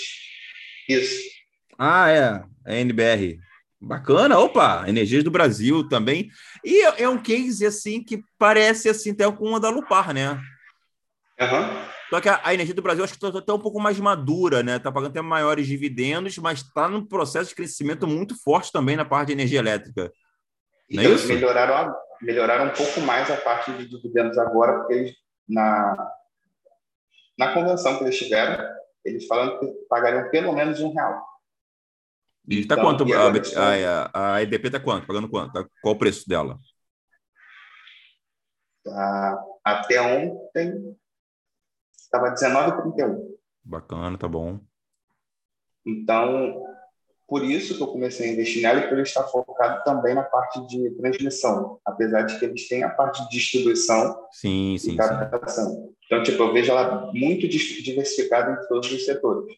Isso. 0.90 1.30
Ah, 1.78 2.10
é. 2.10 2.44
É 2.66 2.80
NBR. 2.80 3.38
Bacana, 3.80 4.38
opa, 4.38 4.84
Energias 4.86 5.24
do 5.24 5.30
Brasil 5.30 5.88
também. 5.88 6.28
E 6.62 6.84
é, 6.84 7.04
é 7.04 7.08
um 7.08 7.16
case 7.16 7.64
assim 7.64 8.04
que 8.04 8.22
parece 8.38 8.90
assim 8.90 9.12
até 9.12 9.30
com 9.32 9.48
uma 9.48 9.60
da 9.60 9.70
Lupar, 9.70 10.12
né? 10.12 10.32
Uhum. 11.40 11.88
Só 12.10 12.20
que 12.20 12.28
a, 12.28 12.40
a, 12.44 12.54
energia 12.54 12.74
do 12.74 12.82
Brasil 12.82 13.02
acho 13.02 13.18
que 13.18 13.24
está 13.24 13.38
até 13.38 13.52
um 13.52 13.58
pouco 13.58 13.80
mais 13.80 13.98
madura, 13.98 14.62
né? 14.62 14.76
Está 14.76 14.92
pagando 14.92 15.10
até 15.10 15.20
maiores 15.20 15.66
dividendos, 15.66 16.36
mas 16.38 16.60
está 16.60 16.88
num 16.88 17.04
processo 17.04 17.50
de 17.50 17.54
crescimento 17.56 18.06
muito 18.06 18.40
forte 18.42 18.70
também 18.70 18.96
na 18.96 19.04
parte 19.04 19.28
de 19.28 19.32
energia 19.32 19.58
elétrica. 19.58 20.12
Não 20.90 21.02
é 21.02 21.06
isso? 21.06 21.28
Melhoraram, 21.28 21.94
melhoraram 22.20 22.66
um 22.66 22.74
pouco 22.74 23.00
mais 23.00 23.30
a 23.30 23.36
parte 23.36 23.72
de 23.72 23.88
dividendos 23.88 24.38
agora, 24.38 24.78
porque 24.78 24.92
eles, 24.94 25.16
na, 25.48 26.10
na 27.38 27.54
convenção 27.54 27.96
que 27.98 28.04
eles 28.04 28.18
tiveram, 28.18 28.64
eles 29.04 29.26
falaram 29.26 29.58
que 29.58 29.66
pagariam 29.88 30.30
pelo 30.30 30.52
menos 30.52 30.80
um 30.80 30.92
real. 30.92 31.22
E 32.46 32.60
está 32.60 32.74
então, 32.74 32.84
quanto? 32.84 33.04
A, 33.14 34.12
a, 34.12 34.34
a, 34.34 34.42
EDP 34.42 34.66
está 34.66 34.78
quanto? 34.78 35.06
Pagando 35.06 35.28
quanto? 35.28 35.52
Tá, 35.52 35.66
qual 35.82 35.94
o 35.94 35.98
preço 35.98 36.28
dela? 36.28 36.58
Tá, 38.84 39.44
até 39.64 40.00
ontem 40.00 40.94
estava 42.14 42.34
19,31. 42.34 43.34
Bacana, 43.64 44.18
tá 44.18 44.28
bom. 44.28 44.60
Então, 45.86 46.62
por 47.26 47.42
isso 47.44 47.76
que 47.76 47.82
eu 47.82 47.88
comecei 47.88 48.28
a 48.28 48.32
investir 48.32 48.62
nela 48.62 48.80
e 48.80 48.88
por 48.88 48.92
ele 48.92 49.02
estar 49.02 49.24
focado 49.24 49.82
também 49.84 50.14
na 50.14 50.22
parte 50.22 50.66
de 50.66 50.90
transmissão, 50.90 51.78
apesar 51.84 52.22
de 52.22 52.38
que 52.38 52.44
eles 52.44 52.68
têm 52.68 52.82
a 52.82 52.90
parte 52.90 53.22
de 53.24 53.30
distribuição 53.30 54.26
sim, 54.30 54.76
sim, 54.78 54.92
e 54.92 54.96
captação. 54.96 55.70
Sim. 55.70 55.94
Então, 56.06 56.22
tipo, 56.22 56.42
eu 56.42 56.52
vejo 56.52 56.70
ela 56.70 57.10
muito 57.12 57.48
diversificada 57.48 58.52
em 58.52 58.68
todos 58.68 58.92
os 58.92 59.04
setores. 59.04 59.56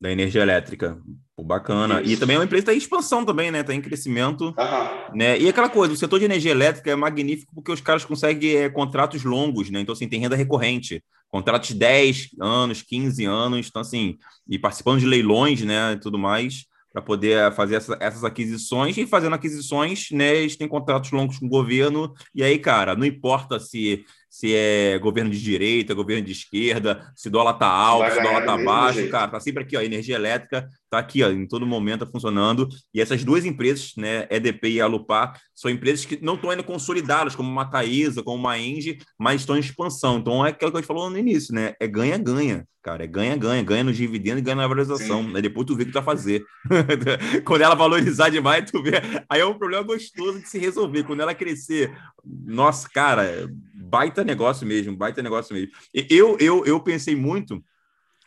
Da 0.00 0.10
energia 0.10 0.40
elétrica. 0.42 0.98
Pô, 1.36 1.44
bacana. 1.44 2.00
Isso. 2.00 2.12
E 2.12 2.16
também 2.16 2.36
é 2.36 2.38
uma 2.38 2.44
empresa 2.44 2.64
que 2.64 2.70
está 2.70 2.74
em 2.74 2.78
expansão 2.78 3.24
também, 3.24 3.50
né? 3.50 3.60
Está 3.60 3.74
em 3.74 3.82
crescimento. 3.82 4.46
Uhum. 4.46 5.16
Né? 5.16 5.38
E 5.38 5.48
aquela 5.48 5.68
coisa, 5.68 5.92
o 5.92 5.96
setor 5.96 6.18
de 6.18 6.24
energia 6.24 6.52
elétrica 6.52 6.90
é 6.90 6.96
magnífico 6.96 7.54
porque 7.54 7.70
os 7.70 7.80
caras 7.80 8.04
conseguem 8.04 8.56
é, 8.56 8.68
contratos 8.70 9.24
longos, 9.24 9.70
né? 9.70 9.80
Então, 9.80 9.92
assim, 9.92 10.08
tem 10.08 10.20
renda 10.20 10.36
recorrente. 10.36 11.02
Contratos 11.28 11.68
de 11.68 11.74
10 11.74 12.30
anos, 12.40 12.82
15 12.82 13.24
anos. 13.26 13.68
Então, 13.68 13.82
assim, 13.82 14.16
e 14.48 14.58
participando 14.58 15.00
de 15.00 15.06
leilões, 15.06 15.62
né? 15.62 15.92
E 15.92 15.96
tudo 16.00 16.18
mais 16.18 16.64
para 16.92 17.00
poder 17.00 17.52
fazer 17.52 17.76
essa, 17.76 17.96
essas 18.00 18.24
aquisições 18.24 18.96
e 18.96 19.06
fazendo 19.06 19.34
aquisições, 19.34 20.10
né, 20.10 20.36
eles 20.36 20.56
têm 20.56 20.66
contratos 20.66 21.10
longos 21.12 21.38
com 21.38 21.46
o 21.46 21.48
governo 21.48 22.12
e 22.34 22.42
aí, 22.42 22.58
cara, 22.58 22.96
não 22.96 23.06
importa 23.06 23.60
se 23.60 24.04
se 24.30 24.54
é 24.54 24.96
governo 25.00 25.28
de 25.28 25.42
direita, 25.42 25.92
governo 25.92 26.24
de 26.24 26.30
esquerda, 26.30 27.12
se 27.16 27.28
dólar 27.28 27.54
tá 27.54 27.66
alto, 27.66 28.14
se 28.14 28.22
dólar 28.22 28.46
tá 28.46 28.56
baixo, 28.56 29.00
jeito. 29.00 29.10
cara, 29.10 29.32
tá 29.32 29.40
sempre 29.40 29.64
aqui, 29.64 29.76
ó, 29.76 29.80
energia 29.80 30.14
elétrica 30.14 30.68
tá 30.88 30.98
aqui, 30.98 31.22
ó, 31.22 31.30
em 31.30 31.46
todo 31.46 31.66
momento 31.66 32.04
tá 32.04 32.10
funcionando. 32.10 32.68
E 32.92 33.00
essas 33.00 33.24
duas 33.24 33.44
empresas, 33.44 33.92
né, 33.96 34.26
EDP 34.30 34.70
e 34.70 34.80
Alupar, 34.80 35.40
são 35.54 35.70
empresas 35.70 36.04
que 36.04 36.22
não 36.22 36.34
estão 36.34 36.50
ainda 36.50 36.62
consolidadas, 36.62 37.34
como 37.36 37.50
uma 37.50 37.64
Taesa, 37.64 38.22
como 38.22 38.38
uma 38.38 38.58
Engie, 38.58 38.98
mas 39.18 39.40
estão 39.40 39.56
em 39.56 39.60
expansão. 39.60 40.18
Então 40.18 40.44
é 40.44 40.50
aquilo 40.50 40.70
que 40.70 40.76
a 40.76 40.80
gente 40.80 40.88
falou 40.88 41.10
no 41.10 41.18
início, 41.18 41.54
né? 41.54 41.74
É 41.80 41.86
ganha-ganha, 41.86 42.66
cara, 42.82 43.04
é 43.04 43.06
ganha-ganha, 43.06 43.62
ganha 43.62 43.84
no 43.84 43.92
dividendo 43.92 44.38
e 44.38 44.42
ganha 44.42 44.56
na 44.56 44.66
valorização. 44.66 45.30
Aí 45.34 45.42
depois 45.42 45.66
tu 45.66 45.76
vê 45.76 45.84
o 45.84 45.86
que 45.86 45.92
tu 45.92 45.94
vai 45.94 46.02
fazer. 46.02 46.44
Quando 47.44 47.62
ela 47.62 47.74
valorizar 47.74 48.28
demais, 48.28 48.70
tu 48.70 48.82
vê. 48.82 48.92
Aí 49.28 49.40
é 49.40 49.46
um 49.46 49.58
problema 49.58 49.84
gostoso 49.84 50.40
de 50.40 50.48
se 50.48 50.58
resolver. 50.58 51.04
Quando 51.04 51.20
ela 51.20 51.34
crescer, 51.34 51.96
nossa, 52.24 52.88
cara, 52.88 53.48
baita 53.90 54.22
negócio 54.22 54.66
mesmo, 54.66 54.96
baita 54.96 55.22
negócio 55.22 55.54
mesmo. 55.54 55.72
Eu, 55.92 56.36
eu, 56.38 56.64
eu 56.64 56.80
pensei 56.80 57.16
muito, 57.16 57.62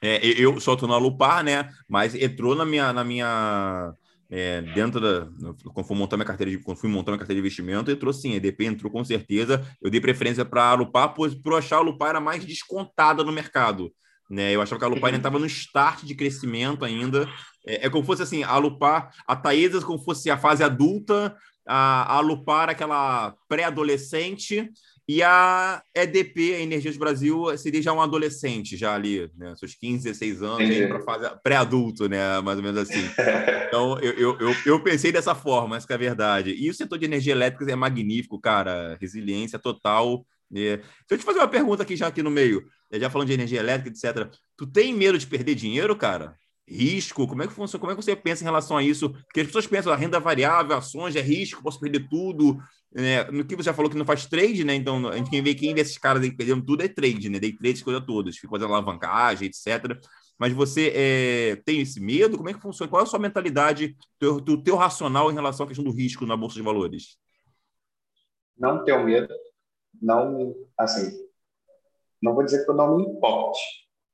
é, 0.02 0.19
eu 0.26 0.60
só 0.60 0.73
estou 0.73 0.89
na 0.89 0.97
Lupar, 0.97 1.43
né? 1.43 1.69
Mas 1.88 2.13
entrou 2.13 2.54
na 2.54 2.65
minha, 2.65 2.91
na 2.91 3.06
minha 3.06 3.93
é, 4.30 4.62
dentro 4.62 4.99
da. 4.99 5.28
Quando 5.73 5.88
fui 5.88 5.95
montar 5.95 6.17
minha 6.17 6.26
carteira 6.26 6.52
de, 6.52 6.58
quando 6.58 6.78
fui 6.78 6.89
montar 6.89 7.12
minha 7.12 7.19
carteira 7.19 7.39
de 7.41 7.47
investimento, 7.47 7.89
entrou 7.89 8.12
sim, 8.12 8.34
a 8.34 8.36
EDP 8.36 8.65
entrou 8.65 8.91
com 8.91 9.04
certeza. 9.06 9.65
Eu 9.82 9.89
dei 9.89 10.02
preferência 10.02 10.43
para 10.43 10.71
a 10.71 10.73
Lupar, 10.73 11.13
pois 11.13 11.34
por 11.34 11.54
achar 11.54 11.78
a 11.78 11.82
Lupar 11.82 12.10
era 12.10 12.19
mais 12.19 12.43
descontada 12.43 13.23
no 13.23 13.32
mercado. 13.32 13.93
Né? 14.30 14.52
Eu 14.52 14.62
achava 14.62 14.80
que 14.80 14.86
a 14.86 14.89
Lupar 14.89 15.08
ainda 15.08 15.19
estava 15.19 15.39
no 15.39 15.45
start 15.45 16.04
de 16.04 16.15
crescimento 16.15 16.84
ainda. 16.84 17.30
É, 17.65 17.86
é, 17.86 17.89
como 17.89 18.04
fosse 18.04 18.23
assim, 18.23 18.43
a 18.43 18.58
Lupar, 18.58 19.10
a 19.26 19.36
Taesa 19.38 19.80
como 19.82 19.99
fosse 19.99 20.30
a 20.30 20.38
fase 20.38 20.63
adulta, 20.63 21.34
a, 21.65 22.17
a 22.17 22.19
Lupar 22.19 22.69
aquela 22.69 23.34
pré-adolescente, 23.47 24.69
e 25.08 25.22
a 25.22 25.84
EDP, 25.94 26.56
a 26.56 26.60
Energias 26.62 26.96
Brasil, 26.96 27.58
seria 27.58 27.82
já 27.82 27.92
um 27.92 28.02
adolescente, 28.02 28.78
já 28.78 28.96
ali, 28.96 29.30
né? 29.36 29.54
Seus 29.58 29.76
15, 29.76 30.06
16 30.06 30.42
anos, 30.42 30.88
para 30.88 31.02
fase 31.02 31.39
pré-adulto, 31.44 32.08
né? 32.08 32.39
Mais 32.39 32.58
ou 32.58 32.63
menos 32.63 32.80
assim. 32.80 33.04
Então, 33.74 33.98
eu, 34.02 34.38
eu, 34.39 34.56
eu, 34.68 34.84
pensei 34.84 35.12
dessa 35.12 35.34
forma, 35.34 35.76
essa 35.76 35.92
é 35.92 35.96
a 35.96 35.98
verdade. 35.98 36.52
E 36.52 36.70
o 36.70 36.74
setor 36.76 37.00
de 37.00 37.06
energia 37.06 37.34
elétrica 37.34 37.72
é 37.72 37.76
magnífico, 37.76 38.39
cara. 38.39 38.96
Resiliência 39.02 39.58
total. 39.58 40.24
Né? 40.50 40.78
Deixa 40.78 40.86
eu 41.10 41.18
te 41.18 41.24
fazer 41.24 41.39
uma 41.39 41.48
pergunta 41.48 41.82
aqui 41.82 41.96
já 41.96 42.06
aqui 42.06 42.22
no 42.22 42.30
meio. 42.30 42.63
Já 42.94 43.10
falando 43.10 43.30
de 43.30 43.34
energia 43.34 43.60
elétrica, 43.60 43.89
etc. 43.89 44.32
Tu 44.56 44.68
tem 44.68 44.94
medo 44.94 45.18
de 45.18 45.26
perder 45.26 45.56
dinheiro, 45.56 45.96
cara? 45.96 46.36
Risco? 46.67 47.28
Como 47.28 47.43
é 47.43 47.47
que 47.47 47.54
funciona? 47.54 47.80
Como 47.80 47.91
é 47.91 47.95
que 47.95 48.02
você 48.02 48.15
pensa 48.15 48.43
em 48.43 48.45
relação 48.45 48.78
a 48.78 48.84
isso? 48.84 49.10
Porque 49.10 49.41
as 49.41 49.47
pessoas 49.47 49.67
pensam 49.67 49.91
a 49.91 49.95
renda 49.95 50.19
variável, 50.19 50.76
ações, 50.76 51.15
é 51.15 51.21
risco, 51.21 51.63
posso 51.63 51.80
perder 51.80 52.08
tudo. 52.10 52.58
Né? 52.91 53.23
No 53.32 53.43
que 53.43 53.56
você 53.56 53.63
já 53.63 53.73
falou 53.73 53.89
que 53.89 53.97
não 53.97 54.06
faz 54.06 54.26
trade, 54.26 54.63
né? 54.63 54.76
Então, 54.76 55.08
a 55.08 55.17
gente 55.17 55.30
quem 55.30 55.41
vê 55.41 55.56
quem 55.56 55.73
desses 55.73 55.97
caras 55.97 56.21
aí 56.21 56.32
perdendo 56.32 56.63
tudo 56.63 56.84
é 56.84 56.88
trade, 56.88 57.30
né? 57.30 57.39
Day 57.39 57.54
trade, 57.54 57.84
coisa 57.84 57.99
todas, 57.99 58.36
fica 58.36 58.49
fazendo 58.49 58.73
alavancagem, 58.73 59.47
etc. 59.47 59.97
Mas 60.38 60.54
você 60.54 60.91
é, 60.95 61.56
tem 61.65 61.82
esse 61.82 61.99
medo? 61.99 62.38
Como 62.38 62.49
é 62.49 62.54
que 62.54 62.62
funciona? 62.62 62.89
Qual 62.89 63.02
é 63.02 63.04
a 63.04 63.08
sua 63.08 63.19
mentalidade, 63.19 63.95
o 64.21 64.41
teu, 64.41 64.58
teu 64.58 64.76
racional 64.76 65.32
em 65.32 65.34
relação 65.34 65.65
à 65.65 65.67
questão 65.67 65.84
do 65.84 65.91
risco 65.91 66.26
na 66.26 66.38
Bolsa 66.38 66.56
de 66.56 66.62
Valores? 66.62 67.17
Não 68.58 68.84
tenho 68.84 69.04
medo. 69.04 69.34
Não, 70.02 70.56
assim, 70.78 71.12
não 72.21 72.34
vou 72.34 72.43
dizer 72.43 72.63
que 72.63 72.71
eu 72.71 72.76
não 72.76 72.97
me 72.97 73.04
importe, 73.04 73.62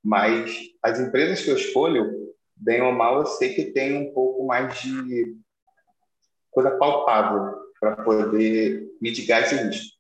mas 0.04 0.58
as 0.84 1.00
empresas 1.00 1.44
que 1.44 1.52
eu 1.52 1.56
escolho, 1.56 2.29
bem 2.60 2.82
ou 2.82 2.92
mal, 2.92 3.20
eu 3.20 3.26
sei 3.26 3.54
que 3.54 3.72
tem 3.72 4.10
um 4.10 4.14
pouco 4.14 4.46
mais 4.46 4.80
de 4.82 5.38
coisa 6.52 6.72
palpável 6.72 7.56
para 7.80 7.96
poder 7.98 8.88
mitigar 9.02 9.44
esse 9.44 9.56
risco. 9.56 9.98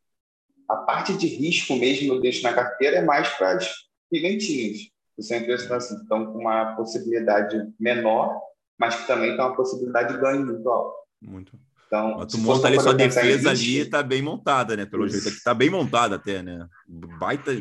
A 0.67 0.77
parte 0.77 1.13
de 1.13 1.27
risco 1.27 1.75
mesmo 1.75 2.13
eu 2.13 2.21
deixo 2.21 2.43
na 2.43 2.53
carteira 2.53 2.97
é 2.97 3.01
mais 3.01 3.27
para 3.29 3.53
as 3.53 3.71
pimentinhas, 4.11 4.91
empresas 5.17 5.65
que 5.67 5.73
assim, 5.73 5.95
estão 5.95 6.25
com 6.27 6.39
uma 6.39 6.75
possibilidade 6.75 7.71
menor, 7.79 8.39
mas 8.77 8.95
que 8.95 9.07
também 9.07 9.31
tem 9.31 9.39
uma 9.39 9.55
possibilidade 9.55 10.13
de 10.13 10.19
ganho 10.19 10.45
muito 10.45 10.69
alto. 10.69 10.95
Muito. 11.21 11.59
Então, 11.87 12.17
mas 12.19 12.31
tu 12.31 12.37
monta 12.37 12.67
ali 12.67 12.79
sua 12.79 12.93
defesa 12.93 13.49
ali, 13.49 13.79
está 13.79 14.03
bem 14.03 14.21
montada, 14.21 14.77
né? 14.77 14.85
Pelo 14.85 15.07
Isso. 15.07 15.21
jeito 15.21 15.37
está 15.37 15.55
bem 15.55 15.71
montada 15.71 16.15
até, 16.15 16.43
né? 16.43 16.67
Baita. 16.87 17.51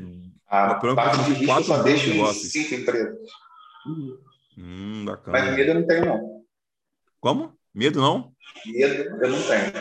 A 0.46 0.74
parte 0.74 1.24
de 1.24 1.32
risco 1.32 1.62
só 1.64 1.82
deixa 1.82 2.10
em 2.10 2.32
cinco 2.34 2.74
empresas. 2.74 3.18
Hum, 4.58 5.04
bacana. 5.04 5.38
Mas 5.38 5.56
medo 5.56 5.70
eu 5.70 5.74
não 5.76 5.86
tenho, 5.86 6.04
não. 6.04 6.42
Como? 7.20 7.56
Medo 7.72 8.00
não? 8.00 8.32
Medo 8.66 9.24
eu 9.24 9.30
não 9.30 9.42
tenho. 9.42 9.72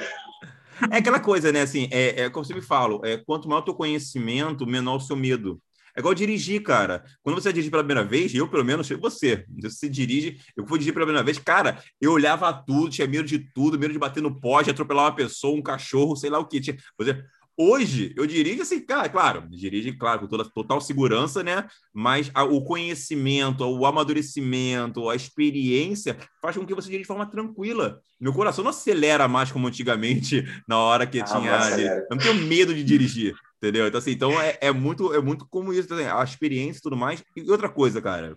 É 0.92 0.98
aquela 0.98 1.20
coisa, 1.20 1.52
né? 1.52 1.62
Assim, 1.62 1.90
é, 1.92 2.22
é 2.22 2.30
como 2.30 2.44
eu 2.44 2.48
sempre 2.48 2.62
falo, 2.62 3.02
é, 3.04 3.18
quanto 3.18 3.50
maior 3.50 3.62
o 3.62 3.66
teu 3.66 3.74
conhecimento, 3.74 4.68
menor 4.68 4.98
o 4.98 5.00
seu 5.00 5.16
medo. 5.16 5.60
É 5.96 6.00
igual 6.00 6.14
dirigir, 6.14 6.62
cara. 6.62 7.04
Quando 7.24 7.42
você 7.42 7.52
dirige 7.52 7.72
pela 7.72 7.84
primeira 7.84 8.08
vez, 8.08 8.32
eu, 8.36 8.48
pelo 8.48 8.64
menos, 8.64 8.88
você, 8.88 9.44
você 9.60 9.90
dirige, 9.90 10.40
eu 10.56 10.68
fui 10.68 10.78
dirigir 10.78 10.94
pela 10.94 11.08
primeira 11.08 11.26
vez, 11.26 11.40
cara, 11.40 11.82
eu 12.00 12.12
olhava 12.12 12.54
tudo, 12.54 12.92
tinha 12.92 13.08
medo 13.08 13.28
de 13.28 13.40
tudo, 13.40 13.80
medo 13.80 13.94
de 13.94 13.98
bater 13.98 14.22
no 14.22 14.40
poste, 14.40 14.70
atropelar 14.70 15.06
uma 15.06 15.16
pessoa, 15.16 15.58
um 15.58 15.62
cachorro, 15.62 16.16
sei 16.16 16.30
lá 16.30 16.38
o 16.38 16.46
que. 16.48 16.62
Tinha, 16.62 16.78
você, 16.96 17.20
Hoje, 17.60 18.14
eu 18.16 18.28
dirijo 18.28 18.62
assim, 18.62 18.80
cara, 18.80 19.10
claro, 19.10 19.48
dirige, 19.50 19.92
claro, 19.92 20.20
com 20.20 20.28
toda 20.28 20.46
total 20.46 20.80
segurança, 20.80 21.42
né? 21.44 21.68
Mas 21.92 22.30
a, 22.36 22.44
o 22.44 22.64
conhecimento, 22.64 23.64
o 23.66 23.84
amadurecimento, 23.84 25.10
a 25.10 25.16
experiência 25.16 26.16
faz 26.40 26.56
com 26.56 26.68
que 26.68 26.76
você 26.76 26.86
dirija 26.86 27.02
de 27.02 27.08
forma 27.08 27.26
tranquila. 27.26 28.00
Meu 28.20 28.32
coração 28.32 28.64
não 28.64 28.70
acelera 28.70 29.28
mais 29.28 29.52
como 29.52 29.68
antigamente, 29.68 30.46
na 30.70 30.78
hora 30.78 31.08
que 31.08 31.20
ah, 31.20 31.24
tinha. 31.24 31.52
Eu 31.82 32.08
não 32.12 32.18
tenho 32.20 32.36
medo 32.36 32.76
de 32.76 32.84
dirigir, 32.84 33.36
entendeu? 33.58 33.88
Então, 33.88 33.98
assim, 33.98 34.12
então 34.12 34.40
é, 34.40 34.60
é, 34.62 34.72
muito, 34.72 35.12
é 35.12 35.20
muito 35.20 35.48
como 35.50 35.74
isso, 35.74 35.92
assim, 35.92 36.06
a 36.06 36.24
experiência 36.24 36.78
e 36.78 36.84
tudo 36.84 36.96
mais. 36.96 37.24
E 37.36 37.50
outra 37.50 37.70
coisa, 37.70 38.00
cara, 38.00 38.36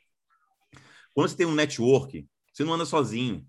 quando 1.12 1.28
você 1.28 1.36
tem 1.36 1.46
um 1.46 1.54
network, 1.54 2.26
você 2.50 2.64
não 2.64 2.72
anda 2.72 2.86
sozinho. 2.86 3.46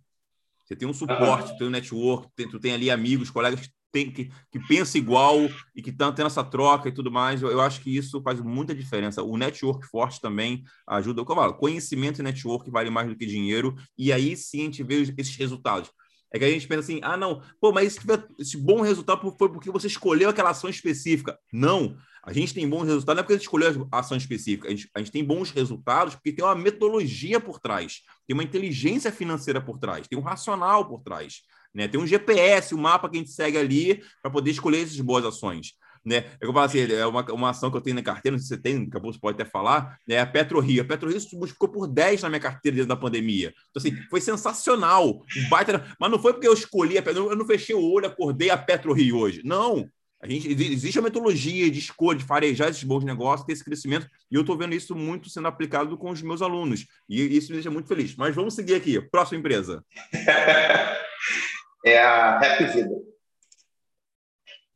Você 0.66 0.76
tem 0.76 0.88
um 0.88 0.94
suporte, 0.94 1.58
tem 1.58 1.68
um 1.68 1.72
network, 1.72 2.28
tem, 2.36 2.50
tu 2.50 2.60
tem 2.60 2.74
ali 2.74 2.92
amigos, 2.92 3.30
colegas 3.30 3.70
tem, 3.92 4.12
que, 4.12 4.32
que 4.52 4.60
pensa 4.68 4.98
igual 4.98 5.38
e 5.76 5.82
que 5.82 5.90
estão 5.90 6.14
tendo 6.14 6.28
essa 6.28 6.44
troca 6.44 6.90
e 6.90 6.92
tudo 6.92 7.12
mais, 7.12 7.42
eu, 7.42 7.52
eu, 7.52 7.62
acho 7.62 7.82
que 7.82 7.96
isso 7.96 8.22
faz 8.22 8.40
muita 8.40 8.74
diferença. 8.74 9.22
O 9.22 9.38
network 9.38 9.86
forte 9.88 10.22
também 10.22 10.64
ajuda. 10.88 11.24
Como 11.26 11.40
eu 11.40 11.46
falo, 11.46 11.58
conhecimento 11.58 12.20
e 12.20 12.24
network 12.24 12.70
vale 12.70 12.90
mais 12.90 13.08
do 13.08 13.16
que 13.16 13.26
dinheiro, 13.26 13.76
e 13.98 14.12
aí 14.12 14.36
sim 14.36 14.62
a 14.62 14.66
gente 14.66 14.84
vê 14.84 15.02
esses 15.18 15.36
resultados. 15.36 15.92
É 16.34 16.40
que 16.40 16.46
a 16.46 16.50
gente 16.50 16.66
pensa 16.66 16.80
assim, 16.80 17.00
ah, 17.04 17.18
não, 17.18 17.42
pô, 17.60 17.74
mas 17.74 17.88
esse, 17.88 18.00
esse 18.40 18.58
bom 18.58 18.82
resultado 18.82 19.36
foi 19.38 19.50
porque 19.50 19.70
você 19.70 19.88
escolheu 19.88 20.30
aquela 20.30 20.52
ação 20.52 20.70
específica. 20.70 21.38
Não, 21.52 21.98
A 22.24 22.32
gente 22.32 22.54
tem 22.54 22.70
bons 22.70 22.86
resultados, 22.86 23.16
não 23.16 23.20
é 23.20 23.24
porque 23.24 23.34
a 23.34 23.36
gente 23.36 23.46
escolheu 23.46 23.88
a 23.92 24.00
ação 24.00 24.16
específica, 24.16 24.68
a 24.68 24.72
gente, 24.72 24.90
a 24.96 25.00
gente 25.00 25.12
tem 25.12 25.26
bons 25.26 25.50
resultados 25.50 26.14
porque 26.14 26.32
tem 26.32 26.46
uma 26.46 26.56
metodologia 26.56 27.40
por 27.40 27.60
trás, 27.60 28.02
tem 28.28 28.36
uma 28.36 28.44
inteligência 28.44 29.12
financeira 29.12 29.60
por 29.60 29.80
trás, 29.80 30.08
tem 30.08 30.18
um 30.18 30.22
racional 30.22 30.88
por 30.88 31.02
trás. 31.02 31.42
Né? 31.74 31.88
Tem 31.88 32.00
um 32.00 32.08
GPS, 32.08 32.76
um 32.76 32.80
mapa 32.80 33.10
que 33.10 33.18
a 33.18 33.20
gente 33.20 33.32
segue 33.32 33.58
ali 33.58 34.04
para 34.22 34.32
poder 34.32 34.52
escolher 34.52 34.84
essas 34.84 35.00
boas 35.00 35.26
ações. 35.26 35.74
Né? 36.04 36.18
É 36.18 36.38
eu 36.42 36.52
falo 36.52 36.66
assim, 36.66 36.80
é 36.80 37.06
uma, 37.06 37.24
uma 37.32 37.50
ação 37.52 37.70
que 37.70 37.78
eu 37.78 37.82
tenho 37.82 37.96
na 37.96 38.02
carteira, 38.02 38.36
não 38.36 38.40
sei 38.40 38.48
se 38.48 38.56
você 38.56 38.62
tem, 38.62 38.86
daqui 38.86 38.98
a 38.98 39.00
pouco 39.00 39.14
você 39.14 39.20
pode 39.20 39.40
até 39.40 39.50
falar, 39.50 39.98
né? 40.08 40.20
a 40.20 40.26
PetroRio. 40.26 40.82
A 40.82 40.86
PetroRio 40.86 41.20
ficou 41.48 41.70
por 41.70 41.88
10 41.88 42.24
na 42.24 42.30
minha 42.30 42.40
carteira 42.40 42.76
dentro 42.76 42.90
da 42.90 42.96
pandemia. 42.96 43.54
Então, 43.70 43.80
assim, 43.80 43.96
foi 44.10 44.20
sensacional. 44.20 45.22
Baita... 45.50 45.86
Mas 46.00 46.12
não 46.12 46.20
foi 46.20 46.34
porque 46.34 46.48
eu 46.48 46.54
escolhi 46.54 46.98
a 46.98 47.04
PetroRio, 47.04 47.32
eu 47.32 47.38
não 47.38 47.46
fechei 47.46 47.76
o 47.76 47.84
olho, 47.84 48.08
acordei 48.08 48.50
a 48.50 48.58
PetroRio 48.58 49.18
hoje. 49.18 49.42
Não, 49.46 49.88
a 50.22 50.28
gente, 50.28 50.48
existe 50.50 51.00
a 51.00 51.02
metodologia 51.02 51.70
de 51.70 51.80
escolha, 51.80 52.18
de 52.18 52.24
farejar 52.24 52.70
esses 52.70 52.84
bons 52.84 53.04
negócios, 53.04 53.46
ter 53.46 53.54
esse 53.54 53.64
crescimento, 53.64 54.08
e 54.30 54.36
eu 54.36 54.42
estou 54.42 54.56
vendo 54.56 54.76
isso 54.76 54.96
muito 54.96 55.30
sendo 55.30 55.48
aplicado 55.48 55.98
com 55.98 56.12
os 56.12 56.22
meus 56.22 56.44
alunos. 56.44 56.86
E 57.10 57.22
isso 57.36 57.50
me 57.50 57.56
deixa 57.56 57.72
muito 57.72 57.88
feliz. 57.88 58.16
Mas 58.16 58.36
vamos 58.36 58.54
seguir 58.54 58.76
aqui. 58.76 59.02
Próxima 59.02 59.40
empresa. 59.40 59.84
é 61.84 62.00
a 62.00 62.40
Rap 62.40 62.64
Vida. 62.66 62.96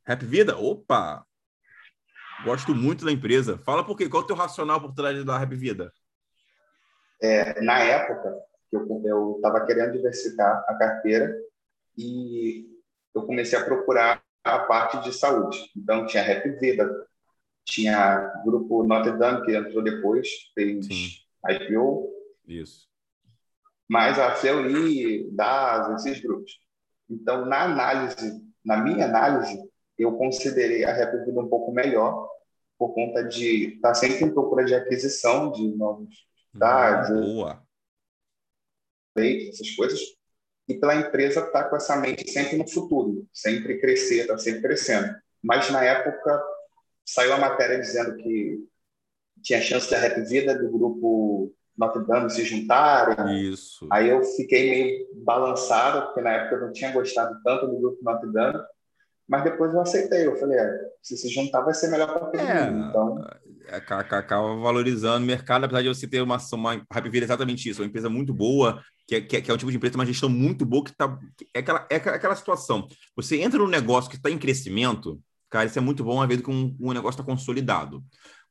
Rap 0.06 0.26
Vida? 0.26 0.58
Opa! 0.58 1.26
Gosto 2.44 2.76
muito 2.76 3.06
da 3.06 3.12
empresa. 3.12 3.58
Fala 3.58 3.84
por 3.84 3.98
quê? 3.98 4.10
Qual 4.10 4.22
é 4.22 4.24
o 4.24 4.28
teu 4.28 4.36
racional 4.36 4.82
por 4.82 4.94
trás 4.94 5.24
da 5.24 5.38
Rap 5.38 5.56
Vida? 5.56 5.91
É, 7.22 7.62
na 7.62 7.80
época, 7.80 8.36
eu 8.72 9.36
estava 9.38 9.65
querendo 9.65 9.94
diversificar 9.94 10.63
a 10.68 10.76
carteira 10.76 11.34
e 11.98 12.68
eu 13.13 13.24
comecei 13.24 13.58
a 13.58 13.63
procurar 13.63 14.22
a 14.44 14.60
parte 14.60 15.02
de 15.02 15.13
saúde. 15.13 15.72
Então, 15.76 16.06
tinha 16.06 16.22
Rap 16.22 16.48
Vida, 16.60 17.08
tinha 17.63 18.32
o 18.41 18.46
grupo 18.46 18.84
Notre 18.84 19.18
Dame, 19.18 19.44
que 19.46 19.56
entrou 19.56 19.84
depois, 19.84 20.28
fez 20.54 20.86
Sim. 20.86 21.08
IPO. 21.50 22.13
Isso. 22.48 22.88
Mais 23.88 24.20
a 24.20 24.36
CEUI, 24.36 25.30
DAS, 25.32 26.06
esses 26.06 26.22
grupos. 26.22 26.60
Então, 27.10 27.46
na 27.46 27.63
análise, 27.63 28.41
na 28.63 28.78
minha 28.78 29.06
análise, 29.06 29.62
eu 29.98 30.18
considerei 30.18 30.84
a 30.84 30.94
Vida 30.94 31.41
um 31.41 31.48
pouco 31.48 31.72
melhor, 31.72 32.30
por 32.78 32.94
conta 32.94 33.24
de 33.24 33.76
estar 33.76 33.89
tá 33.89 33.94
sempre 33.94 34.26
em 34.26 34.34
procura 34.34 34.65
de 34.65 34.76
aquisição 34.76 35.52
de 35.52 35.76
novos 35.76 36.28
dados, 36.54 37.10
boa. 37.10 37.63
essas 39.18 39.72
coisas, 39.72 40.00
e 40.68 40.74
pela 40.74 40.96
empresa 40.96 41.41
estar 41.41 41.63
tá 41.63 41.70
com 41.70 41.76
essa 41.76 41.96
mente 41.96 42.30
sempre 42.30 42.58
no 42.58 42.68
futuro, 42.68 43.28
sempre 43.32 43.80
crescer, 43.80 44.22
está 44.22 44.38
sempre 44.38 44.62
crescendo. 44.62 45.15
Mas 45.41 45.70
na 45.70 45.84
época 45.84 46.44
saiu 47.06 47.34
a 47.34 47.38
matéria 47.38 47.80
dizendo 47.80 48.18
que 48.18 48.68
tinha 49.44 49.62
chance 49.62 49.89
da 49.89 50.00
Rap 50.00 50.20
Vida 50.22 50.58
do 50.58 50.70
grupo 50.72 51.54
Notre 51.77 52.05
Dame 52.05 52.29
se 52.29 52.43
juntarem. 52.45 53.49
Isso. 53.49 53.88
Aí 53.91 54.09
eu 54.09 54.23
fiquei 54.23 54.69
meio 54.69 55.07
balançado, 55.23 56.05
porque 56.05 56.21
na 56.21 56.31
época 56.31 56.55
eu 56.55 56.61
não 56.61 56.71
tinha 56.71 56.91
gostado 56.91 57.35
tanto 57.43 57.67
do 57.67 57.79
grupo 57.79 58.03
Notre 58.03 58.31
Dame. 58.31 58.59
Mas 59.27 59.43
depois 59.43 59.73
eu 59.73 59.81
aceitei. 59.81 60.25
Eu 60.25 60.38
falei, 60.38 60.57
é, 60.57 60.79
se 61.01 61.17
se 61.17 61.27
juntar 61.29 61.61
vai 61.61 61.73
ser 61.73 61.89
melhor 61.89 62.07
para 62.07 62.25
todo 62.27 62.39
é, 62.39 62.69
mundo. 62.69 62.89
Então... 62.89 63.27
É, 63.67 63.75
acaba 63.77 64.55
valorizando 64.55 65.23
o 65.23 65.27
mercado, 65.27 65.65
apesar 65.65 65.81
de 65.81 65.88
você 65.88 66.07
ter 66.07 66.21
uma 66.21 66.38
uma 66.53 66.73
é 66.75 67.17
exatamente 67.17 67.67
isso, 67.67 67.81
uma 67.81 67.88
empresa 67.88 68.07
muito 68.09 68.31
boa, 68.31 68.79
que 69.07 69.15
é, 69.15 69.21
que 69.21 69.38
é, 69.38 69.41
que 69.41 69.49
é 69.49 69.53
um 69.53 69.57
tipo 69.57 69.71
de 69.71 69.77
empresa, 69.77 69.95
uma 69.95 70.05
gestão 70.05 70.29
muito 70.29 70.65
boa, 70.65 70.83
que 70.83 70.95
tá, 70.95 71.17
é, 71.53 71.59
aquela, 71.59 71.88
é 71.89 71.95
aquela 71.95 72.35
situação. 72.35 72.88
Você 73.15 73.41
entra 73.41 73.57
num 73.57 73.67
negócio 73.67 74.09
que 74.09 74.17
está 74.17 74.29
em 74.29 74.38
crescimento, 74.38 75.19
cara, 75.49 75.65
isso 75.65 75.79
é 75.79 75.81
muito 75.81 76.03
bom, 76.03 76.15
uma 76.15 76.27
vez 76.27 76.41
que 76.41 76.51
um, 76.51 76.75
um 76.79 76.93
negócio 76.93 77.19
está 77.19 77.23
consolidado. 77.23 78.03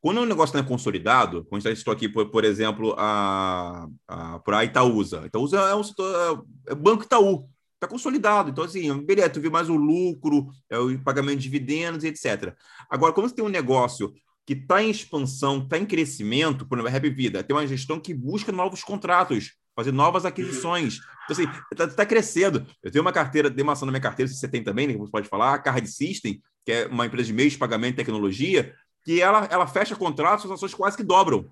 Quando 0.04 0.20
um 0.20 0.26
negócio 0.26 0.54
não 0.54 0.62
é 0.62 0.68
consolidado, 0.68 1.46
quando 1.46 1.66
a 1.66 1.70
gente 1.70 1.78
estou 1.78 1.90
aqui, 1.90 2.10
por, 2.10 2.28
por 2.28 2.44
exemplo, 2.44 2.94
a, 2.98 3.88
a, 4.06 4.38
por 4.40 4.52
a 4.52 4.62
Itaúsa. 4.62 5.22
Itaúsa 5.24 5.58
é 5.60 5.74
um 5.74 5.82
setor, 5.82 6.44
é, 6.68 6.72
é 6.72 6.74
Banco 6.74 7.04
Itaú, 7.04 7.48
está 7.72 7.88
consolidado. 7.88 8.50
Então, 8.50 8.64
assim, 8.64 8.94
beleza, 9.02 9.30
tu 9.30 9.40
vê 9.40 9.48
mais 9.48 9.70
o 9.70 9.76
lucro, 9.76 10.48
é, 10.68 10.76
o 10.78 11.02
pagamento 11.02 11.38
de 11.38 11.44
dividendos, 11.44 12.04
etc. 12.04 12.54
Agora, 12.90 13.14
como 13.14 13.26
você 13.26 13.34
tem 13.34 13.42
um 13.42 13.48
negócio 13.48 14.12
que 14.44 14.52
está 14.52 14.82
em 14.82 14.90
expansão, 14.90 15.62
está 15.62 15.78
em 15.78 15.86
crescimento, 15.86 16.68
por 16.68 16.76
exemplo, 16.76 16.88
a 16.88 16.92
Rap 16.92 17.08
Vida, 17.08 17.42
tem 17.42 17.56
uma 17.56 17.66
gestão 17.66 17.98
que 17.98 18.12
busca 18.12 18.52
novos 18.52 18.84
contratos, 18.84 19.52
fazer 19.74 19.90
novas 19.92 20.26
aquisições. 20.26 20.98
Então, 21.24 21.32
assim, 21.32 21.60
está 21.72 21.88
tá 21.88 22.04
crescendo. 22.04 22.66
Eu 22.82 22.90
tenho 22.90 23.00
uma 23.00 23.10
carteira, 23.10 23.50
tem 23.50 23.64
uma 23.64 23.72
ação 23.72 23.86
na 23.86 23.92
minha 23.92 24.02
carteira, 24.02 24.30
se 24.30 24.36
você 24.36 24.48
tem 24.48 24.62
também, 24.62 24.86
né, 24.86 24.92
que 24.92 24.98
você 24.98 25.10
pode 25.10 25.30
falar, 25.30 25.54
a 25.54 25.58
Card 25.58 25.88
System, 25.88 26.42
que 26.62 26.72
é 26.72 26.86
uma 26.88 27.06
empresa 27.06 27.26
de 27.26 27.32
meios 27.32 27.54
de 27.54 27.58
pagamento 27.58 27.94
e 27.94 27.96
tecnologia, 27.96 28.74
que 29.04 29.20
ela, 29.20 29.46
ela 29.50 29.66
fecha 29.66 29.94
contratos, 29.94 30.46
as 30.46 30.52
ações 30.52 30.74
quase 30.74 30.96
que 30.96 31.02
dobram. 31.04 31.48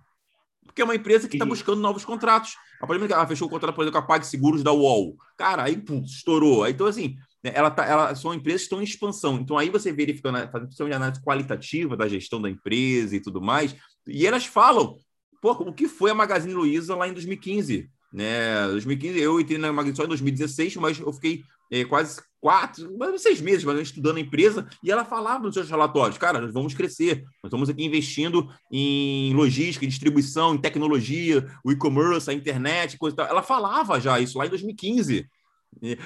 Porque 0.64 0.80
é 0.80 0.84
uma 0.84 0.94
empresa 0.94 1.28
que 1.28 1.36
está 1.36 1.44
buscando 1.44 1.80
novos 1.80 2.04
contratos. 2.04 2.56
A 2.80 2.86
primeira 2.86 3.08
que 3.08 3.12
ela 3.12 3.26
fechou 3.26 3.46
o 3.46 3.50
contrato, 3.50 3.74
por 3.74 3.82
exemplo, 3.82 4.00
com 4.00 4.04
a 4.04 4.08
PagSeguros 4.08 4.62
da 4.62 4.72
UOL. 4.72 5.16
Cara, 5.36 5.64
aí 5.64 5.76
pum, 5.76 6.02
estourou. 6.02 6.66
Então, 6.66 6.86
assim, 6.86 7.16
né, 7.42 7.52
ela 7.54 7.70
tá, 7.70 7.84
ela, 7.84 8.14
são 8.14 8.32
empresas 8.32 8.62
que 8.62 8.66
estão 8.66 8.80
em 8.80 8.84
expansão. 8.84 9.36
Então, 9.36 9.58
aí 9.58 9.68
você 9.68 9.92
verificando, 9.92 10.38
fazendo 10.50 10.72
uma 10.80 10.96
análise 10.96 11.22
qualitativa 11.22 11.96
da 11.96 12.08
gestão 12.08 12.40
da 12.40 12.48
empresa 12.48 13.16
e 13.16 13.20
tudo 13.20 13.40
mais, 13.40 13.74
e 14.06 14.26
elas 14.26 14.46
falam, 14.46 14.96
pô, 15.40 15.52
o 15.52 15.72
que 15.72 15.88
foi 15.88 16.10
a 16.10 16.14
Magazine 16.14 16.54
Luiza 16.54 16.94
lá 16.94 17.08
em 17.08 17.12
2015? 17.12 17.90
Né? 18.12 18.68
2015, 18.68 19.18
eu 19.18 19.40
entrei 19.40 19.58
na 19.58 19.72
Magazine 19.72 19.96
só 19.96 20.04
em 20.04 20.08
2016, 20.08 20.76
mas 20.76 21.00
eu 21.00 21.12
fiquei 21.12 21.42
é, 21.72 21.86
quase 21.86 22.20
quatro, 22.38 22.86
seis 23.18 23.40
meses, 23.40 23.64
mas 23.64 23.80
estudando 23.80 24.18
a 24.18 24.20
empresa, 24.20 24.68
e 24.84 24.90
ela 24.90 25.06
falava 25.06 25.44
nos 25.44 25.54
seus 25.54 25.70
relatórios, 25.70 26.18
cara, 26.18 26.40
nós 26.40 26.52
vamos 26.52 26.74
crescer, 26.74 27.22
nós 27.42 27.44
estamos 27.44 27.70
aqui 27.70 27.82
investindo 27.82 28.52
em 28.70 29.32
logística, 29.32 29.86
em 29.86 29.88
distribuição, 29.88 30.54
em 30.54 30.58
tecnologia, 30.58 31.48
o 31.64 31.72
e-commerce, 31.72 32.28
a 32.28 32.34
internet, 32.34 32.98
coisa 32.98 33.16
tal. 33.16 33.26
Ela 33.26 33.42
falava 33.42 33.98
já 33.98 34.20
isso 34.20 34.36
lá 34.36 34.44
em 34.44 34.50
2015. 34.50 35.26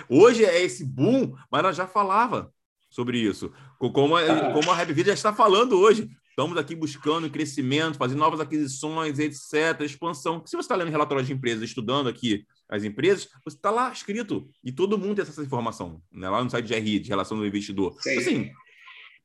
Hoje 0.08 0.44
é 0.44 0.62
esse 0.62 0.84
boom, 0.84 1.34
mas 1.50 1.58
ela 1.58 1.72
já 1.72 1.86
falava 1.86 2.52
sobre 2.88 3.18
isso. 3.18 3.50
Como 3.78 4.16
a, 4.16 4.52
como 4.52 4.70
a 4.70 4.74
Rap 4.74 4.94
já 5.02 5.14
está 5.14 5.32
falando 5.32 5.76
hoje. 5.78 6.08
Estamos 6.30 6.58
aqui 6.58 6.74
buscando 6.74 7.30
crescimento, 7.30 7.96
fazendo 7.96 8.18
novas 8.18 8.40
aquisições, 8.40 9.18
etc., 9.18 9.80
expansão. 9.80 10.42
Se 10.44 10.54
você 10.54 10.64
está 10.64 10.76
lendo 10.76 10.90
relatório 10.90 11.24
de 11.24 11.32
empresas, 11.32 11.62
estudando 11.62 12.10
aqui 12.10 12.44
as 12.68 12.84
empresas, 12.84 13.28
você 13.44 13.56
está 13.56 13.70
lá 13.70 13.92
escrito. 13.92 14.48
E 14.62 14.72
todo 14.72 14.98
mundo 14.98 15.16
tem 15.16 15.22
essa 15.22 15.42
informação, 15.42 16.02
né? 16.12 16.28
lá 16.28 16.42
no 16.42 16.50
site 16.50 16.66
de 16.66 16.74
RI, 16.74 16.98
de 16.98 17.08
relação 17.08 17.36
do 17.36 17.46
investidor. 17.46 17.96
Sim. 18.00 18.10
Então, 18.10 18.22
assim, 18.22 18.50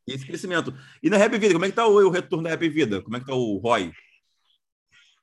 esse 0.08 0.26
crescimento. 0.26 0.74
E 1.02 1.10
na 1.10 1.18
Rap 1.18 1.38
Vida, 1.38 1.54
como 1.54 1.66
é 1.66 1.68
que 1.68 1.74
está 1.74 1.88
o, 1.88 1.96
o 1.96 2.10
retorno 2.10 2.44
da 2.44 2.50
Rap 2.52 2.68
Vida? 2.70 3.02
Como 3.02 3.16
é 3.16 3.20
que 3.20 3.26
está 3.26 3.36
o 3.36 3.58
ROI? 3.58 3.92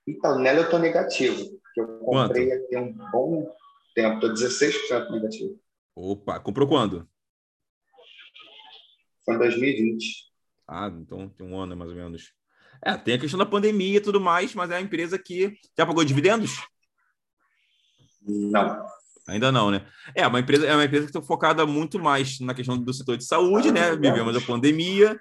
Então, 0.07 0.39
nela 0.39 0.61
eu 0.61 0.65
estou 0.65 0.79
negativo. 0.79 1.61
Eu 1.77 1.87
comprei 1.99 2.49
Quanto? 2.49 2.65
aqui 2.65 2.77
um 2.77 2.93
bom 3.13 3.57
tempo, 3.95 4.15
estou 4.15 4.33
16% 4.33 5.11
negativo. 5.11 5.61
Opa, 5.95 6.41
comprou 6.41 6.67
quando? 6.67 7.09
Foi 9.25 9.35
em 9.35 9.39
2020. 9.39 10.29
Ah, 10.67 10.91
então 10.95 11.29
tem 11.29 11.47
um 11.47 11.59
ano 11.59 11.77
mais 11.77 11.91
ou 11.91 11.97
menos. 11.97 12.33
É, 12.85 12.97
tem 12.97 13.15
a 13.15 13.19
questão 13.19 13.39
da 13.39 13.47
pandemia 13.47 13.99
e 13.99 14.01
tudo 14.01 14.21
mais, 14.21 14.55
mas 14.55 14.71
é 14.71 14.77
a 14.77 14.81
empresa 14.81 15.19
que 15.19 15.57
já 15.77 15.85
pagou 15.85 16.05
dividendos? 16.05 16.61
Não. 18.29 18.87
Ainda 19.27 19.53
não, 19.53 19.71
né? 19.71 19.83
É 20.15 20.27
uma 20.27 20.41
empresa, 20.41 20.67
é 20.67 20.75
uma 20.75 20.85
empresa 20.85 21.05
que 21.05 21.11
está 21.11 21.21
focada 21.21 21.67
muito 21.67 21.99
mais 21.99 22.41
na 22.41 22.55
questão 22.55 22.79
do 22.79 22.93
setor 22.95 23.17
de 23.17 23.25
saúde, 23.25 23.71
né? 23.71 23.95
Vivemos 23.95 24.37
a 24.37 24.41
pandemia, 24.41 25.19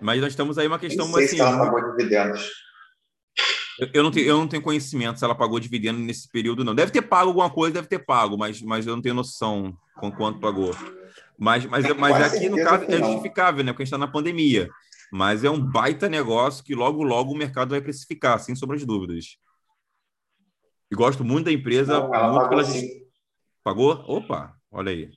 mas 0.00 0.20
nós 0.20 0.32
estamos 0.32 0.58
aí 0.58 0.66
uma 0.66 0.78
questão 0.78 1.06
sei 1.12 1.24
assim. 1.24 1.36
Se 1.36 1.42
ela 1.42 1.58
pagou 1.58 1.96
dividendos. 1.96 2.50
Eu, 3.80 3.88
eu, 3.94 4.02
não 4.04 4.10
tenho, 4.12 4.26
eu 4.26 4.36
não 4.38 4.46
tenho 4.46 4.62
conhecimento 4.62 5.18
se 5.18 5.24
ela 5.24 5.34
pagou 5.34 5.58
dividendo 5.58 5.98
nesse 5.98 6.28
período, 6.30 6.64
não. 6.64 6.74
Deve 6.74 6.92
ter 6.92 7.02
pago 7.02 7.30
alguma 7.30 7.50
coisa, 7.50 7.74
deve 7.74 7.88
ter 7.88 7.98
pago, 7.98 8.38
mas, 8.38 8.62
mas 8.62 8.86
eu 8.86 8.94
não 8.94 9.02
tenho 9.02 9.16
noção 9.16 9.76
com 9.96 10.12
quanto 10.12 10.38
pagou. 10.38 10.74
Mas, 11.36 11.66
mas, 11.66 11.84
mas 11.96 12.34
aqui, 12.34 12.48
no 12.48 12.56
caso, 12.58 12.84
é 12.84 12.98
justificável, 12.98 13.64
né? 13.64 13.72
Porque 13.72 13.82
a 13.82 13.86
gente 13.86 13.92
está 13.92 13.98
na 13.98 14.10
pandemia. 14.10 14.68
Mas 15.12 15.42
é 15.42 15.50
um 15.50 15.60
baita 15.60 16.08
negócio 16.08 16.64
que 16.64 16.74
logo, 16.74 17.02
logo 17.02 17.32
o 17.32 17.36
mercado 17.36 17.70
vai 17.70 17.80
precificar, 17.80 18.38
sem 18.38 18.54
sombra 18.54 18.76
de 18.76 18.86
dúvidas. 18.86 19.36
E 20.94 20.96
gosto 20.96 21.24
muito 21.24 21.46
da 21.46 21.52
empresa. 21.52 21.98
Não, 21.98 22.14
ela 22.14 22.28
muito 22.28 22.48
pagou, 22.48 22.64
pela... 22.64 22.88
pagou? 23.64 24.04
Opa, 24.06 24.54
olha 24.70 24.92
aí. 24.92 25.10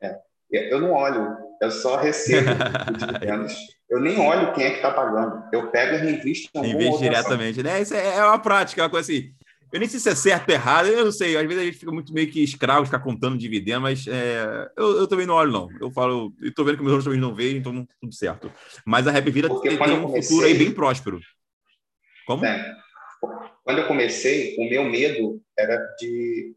É. 0.00 0.16
Eu 0.52 0.80
não 0.80 0.92
olho, 0.92 1.36
eu 1.60 1.70
só 1.72 1.96
recebo 1.96 2.50
dividendos. 2.96 3.56
Eu 3.90 3.98
nem 3.98 4.16
olho 4.20 4.52
quem 4.52 4.64
é 4.64 4.70
que 4.70 4.76
está 4.76 4.92
pagando. 4.92 5.42
Eu 5.52 5.72
pego 5.72 5.96
e 5.96 5.98
reinvisto 5.98 6.56
em 6.56 6.98
diretamente, 6.98 7.60
né? 7.60 7.82
Isso 7.82 7.94
é, 7.94 8.18
é 8.18 8.24
uma 8.24 8.38
prática, 8.38 8.82
uma 8.82 8.90
coisa 8.90 9.10
assim. 9.10 9.34
Eu 9.72 9.80
nem 9.80 9.88
sei 9.88 9.98
se 9.98 10.08
é 10.08 10.14
certo 10.14 10.48
ou 10.48 10.54
errado, 10.54 10.86
eu 10.86 11.04
não 11.06 11.12
sei. 11.12 11.36
Às 11.36 11.42
vezes 11.42 11.60
a 11.60 11.64
gente 11.64 11.78
fica 11.78 11.90
muito 11.90 12.12
meio 12.12 12.30
que 12.30 12.40
escravo, 12.40 12.86
ficar 12.86 13.00
contando 13.00 13.36
dividendo, 13.36 13.80
mas 13.80 14.06
é, 14.06 14.70
eu, 14.76 14.98
eu, 15.00 15.08
também 15.08 15.26
não 15.26 15.34
olho, 15.34 15.50
não. 15.50 15.68
Eu 15.80 15.90
falo, 15.90 16.32
e 16.40 16.50
tô 16.52 16.64
vendo 16.64 16.76
que 16.76 16.82
meus 16.82 16.92
outros 16.92 17.04
também 17.06 17.20
não 17.20 17.34
veem, 17.34 17.56
então 17.56 17.86
tudo 18.00 18.14
certo. 18.14 18.52
Mas 18.86 19.08
a 19.08 19.10
Rap 19.10 19.28
Vida 19.30 19.48
tem, 19.48 19.76
tem 19.76 19.98
um 19.98 20.02
comecei, 20.02 20.22
futuro 20.22 20.46
aí 20.46 20.54
bem 20.54 20.70
próspero. 20.70 21.18
Como? 22.24 22.44
É. 22.44 22.87
Quando 23.64 23.78
eu 23.78 23.88
comecei, 23.88 24.56
o 24.56 24.68
meu 24.68 24.84
medo 24.84 25.42
era 25.56 25.76
de, 25.98 26.54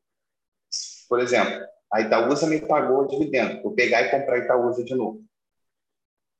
por 1.09 1.19
exemplo, 1.19 1.65
a 1.91 2.01
Itaúsa 2.01 2.47
me 2.47 2.59
pagou 2.61 3.03
o 3.03 3.07
dividendo, 3.07 3.61
eu 3.63 3.71
pegar 3.71 4.03
e 4.03 4.11
comprar 4.11 4.35
a 4.35 4.39
Itaúsa 4.39 4.83
de 4.83 4.95
novo. 4.95 5.23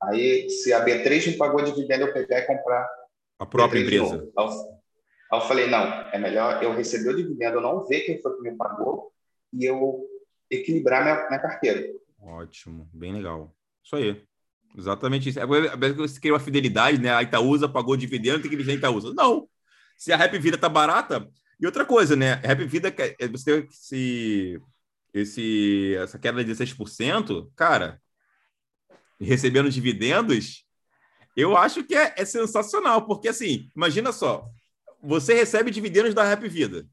Aí, 0.02 0.50
se 0.50 0.74
a 0.74 0.84
B3 0.84 1.32
não 1.32 1.38
pagou 1.38 1.62
dividendo, 1.62 2.06
eu 2.06 2.14
pegar 2.14 2.40
e 2.40 2.48
comprar 2.48 2.90
a 3.38 3.46
própria 3.46 3.82
empresa. 3.82 4.16
Aí, 4.38 4.48
aí 4.48 5.40
eu 5.40 5.42
falei, 5.42 5.68
não, 5.68 5.84
é 6.12 6.18
melhor 6.18 6.64
eu 6.64 6.74
receber 6.74 7.10
o 7.10 7.16
dividendo, 7.18 7.58
eu 7.58 7.62
não 7.62 7.86
ver 7.86 8.02
quem 8.02 8.22
foi 8.22 8.36
que 8.36 8.42
me 8.42 8.56
pagou 8.56 9.12
e 9.54 9.66
eu 9.66 10.08
equilibrar 10.50 11.04
minha, 11.04 11.28
minha 11.28 11.40
carteira. 11.40 11.88
Ótimo, 12.20 12.90
bem 12.94 13.14
legal. 13.14 13.54
Isso 13.84 13.96
aí. 13.96 14.24
Exatamente 14.78 15.30
isso. 15.30 15.40
É 15.40 15.46
você 15.46 16.20
quer 16.20 16.32
uma 16.32 16.40
fidelidade, 16.40 16.98
né? 17.00 17.14
A 17.14 17.24
Itaúsa 17.24 17.68
pagou 17.68 17.98
dividendo, 17.98 18.42
tem 18.42 18.50
que 18.50 18.56
investir 18.56 18.76
em 18.76 18.78
Itaúsa. 18.78 19.14
Não. 19.14 19.48
Se 20.02 20.12
a 20.12 20.18
Rap 20.18 20.36
Vida 20.40 20.58
tá 20.58 20.68
barata. 20.68 21.30
E 21.60 21.66
outra 21.68 21.86
coisa, 21.86 22.16
né? 22.16 22.34
Rap 22.44 22.66
Vida, 22.66 22.92
é, 22.98 23.28
você 23.28 23.62
tem 23.62 23.68
esse, 23.70 24.60
esse, 25.14 25.96
essa 25.96 26.18
queda 26.18 26.44
de 26.44 26.52
16%, 26.52 27.52
cara, 27.56 28.02
recebendo 29.20 29.70
dividendos, 29.70 30.66
eu 31.38 31.56
acho 31.56 31.84
que 31.84 31.94
é, 31.94 32.16
é 32.18 32.26
sensacional, 32.26 33.06
porque 33.06 33.28
assim, 33.28 33.70
imagina 33.76 34.12
só, 34.12 34.50
você 35.04 35.36
recebe 35.36 35.70
dividendos 35.70 36.16
da 36.16 36.24
Rap 36.24 36.50
Vida 36.50 36.88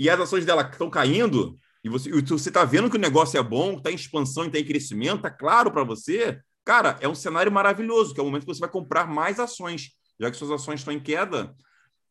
e 0.00 0.08
as 0.08 0.18
ações 0.18 0.46
dela 0.46 0.62
estão 0.62 0.88
caindo, 0.88 1.58
e 1.84 1.90
você 1.90 2.48
está 2.48 2.64
vendo 2.64 2.88
que 2.88 2.96
o 2.96 2.98
negócio 2.98 3.38
é 3.38 3.42
bom, 3.42 3.76
está 3.76 3.90
em 3.90 3.96
expansão 3.96 4.46
está 4.46 4.58
em 4.58 4.64
crescimento, 4.64 5.16
está 5.16 5.30
claro 5.30 5.70
para 5.70 5.84
você, 5.84 6.40
cara, 6.64 6.96
é 7.02 7.06
um 7.06 7.14
cenário 7.14 7.52
maravilhoso, 7.52 8.14
que 8.14 8.20
é 8.20 8.22
o 8.22 8.26
momento 8.26 8.46
que 8.46 8.54
você 8.54 8.60
vai 8.60 8.70
comprar 8.70 9.06
mais 9.06 9.38
ações, 9.38 9.90
já 10.18 10.30
que 10.30 10.38
suas 10.38 10.52
ações 10.52 10.80
estão 10.80 10.94
em 10.94 11.00
queda. 11.00 11.54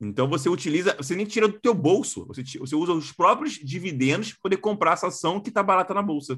Então 0.07 0.27
você 0.27 0.49
utiliza, 0.49 0.95
você 0.95 1.15
nem 1.15 1.25
tira 1.25 1.47
do 1.47 1.59
teu 1.59 1.73
bolso, 1.73 2.25
você, 2.25 2.43
você 2.57 2.75
usa 2.75 2.93
os 2.93 3.11
próprios 3.11 3.53
dividendos 3.53 4.31
para 4.31 4.41
poder 4.43 4.57
comprar 4.57 4.93
essa 4.93 5.07
ação 5.07 5.39
que 5.39 5.49
está 5.49 5.63
barata 5.63 5.93
na 5.93 6.01
bolsa. 6.01 6.37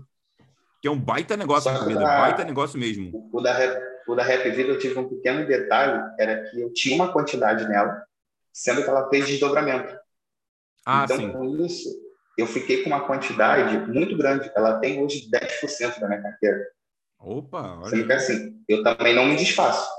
Que 0.82 0.88
é 0.88 0.92
um 0.92 1.00
baita 1.00 1.36
negócio, 1.36 1.72
Só 1.72 1.86
vida, 1.86 2.00
da, 2.00 2.06
baita 2.06 2.44
negócio 2.44 2.80
mesmo. 2.80 3.30
O 3.34 3.42
da, 3.42 3.56
o 4.08 4.16
da 4.16 4.24
Rap 4.24 4.50
Vida 4.52 4.70
eu 4.70 4.80
tive 4.80 5.00
um 5.00 5.10
pequeno 5.10 5.48
detalhe, 5.48 6.02
era 6.20 6.44
que 6.50 6.62
eu 6.62 6.72
tinha 6.74 6.96
uma 6.96 7.12
quantidade 7.12 7.68
nela, 7.68 8.04
sendo 8.54 8.84
que 8.84 8.90
ela 8.90 9.10
fez 9.10 9.28
desdobramento. 9.28 9.98
Ah, 10.86 11.04
então, 11.06 11.18
sim. 11.18 11.32
com 11.32 11.66
isso, 11.66 11.90
eu 12.38 12.46
fiquei 12.46 12.84
com 12.84 12.90
uma 12.90 13.08
quantidade 13.08 13.78
muito 13.92 14.16
grande. 14.16 14.52
Ela 14.56 14.80
tem 14.80 15.04
hoje 15.04 15.30
10% 15.30 16.00
da 16.00 16.08
minha 16.08 16.22
carteira. 16.22 16.68
Opa, 17.20 17.80
olha. 17.80 17.90
Sendo 17.90 18.06
que 18.06 18.14
assim, 18.14 18.64
eu 18.68 18.84
também 18.84 19.16
não 19.16 19.26
me 19.26 19.36
desfaço. 19.36 19.90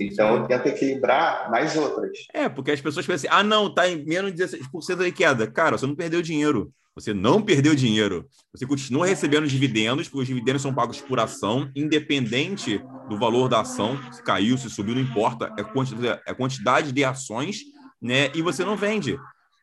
Então, 0.00 0.36
eu 0.36 0.46
tento 0.46 0.66
equilibrar 0.66 1.50
mais 1.50 1.76
outras. 1.76 2.26
É, 2.32 2.48
porque 2.48 2.70
as 2.70 2.80
pessoas 2.80 3.06
pensam 3.06 3.30
assim, 3.30 3.36
ah, 3.40 3.42
não, 3.42 3.72
tá 3.72 3.88
em 3.88 4.04
menos 4.04 4.34
de 4.34 4.42
16% 4.42 5.04
de 5.04 5.12
queda. 5.12 5.46
Cara, 5.50 5.78
você 5.78 5.86
não 5.86 5.94
perdeu 5.94 6.20
dinheiro. 6.20 6.72
Você 6.94 7.12
não 7.12 7.42
perdeu 7.42 7.74
dinheiro. 7.74 8.28
Você 8.52 8.64
continua 8.64 9.06
recebendo 9.06 9.48
dividendos, 9.48 10.08
porque 10.08 10.22
os 10.22 10.28
dividendos 10.28 10.62
são 10.62 10.72
pagos 10.72 11.00
por 11.00 11.18
ação, 11.18 11.70
independente 11.74 12.80
do 13.08 13.18
valor 13.18 13.48
da 13.48 13.60
ação. 13.60 13.98
Se 14.12 14.22
caiu, 14.22 14.56
se 14.56 14.70
subiu, 14.70 14.94
não 14.94 15.02
importa. 15.02 15.52
É 15.58 15.64
quantidade, 15.64 16.22
é 16.24 16.32
quantidade 16.32 16.92
de 16.92 17.04
ações, 17.04 17.62
né? 18.00 18.30
E 18.34 18.42
você 18.42 18.64
não 18.64 18.76
vende. 18.76 19.18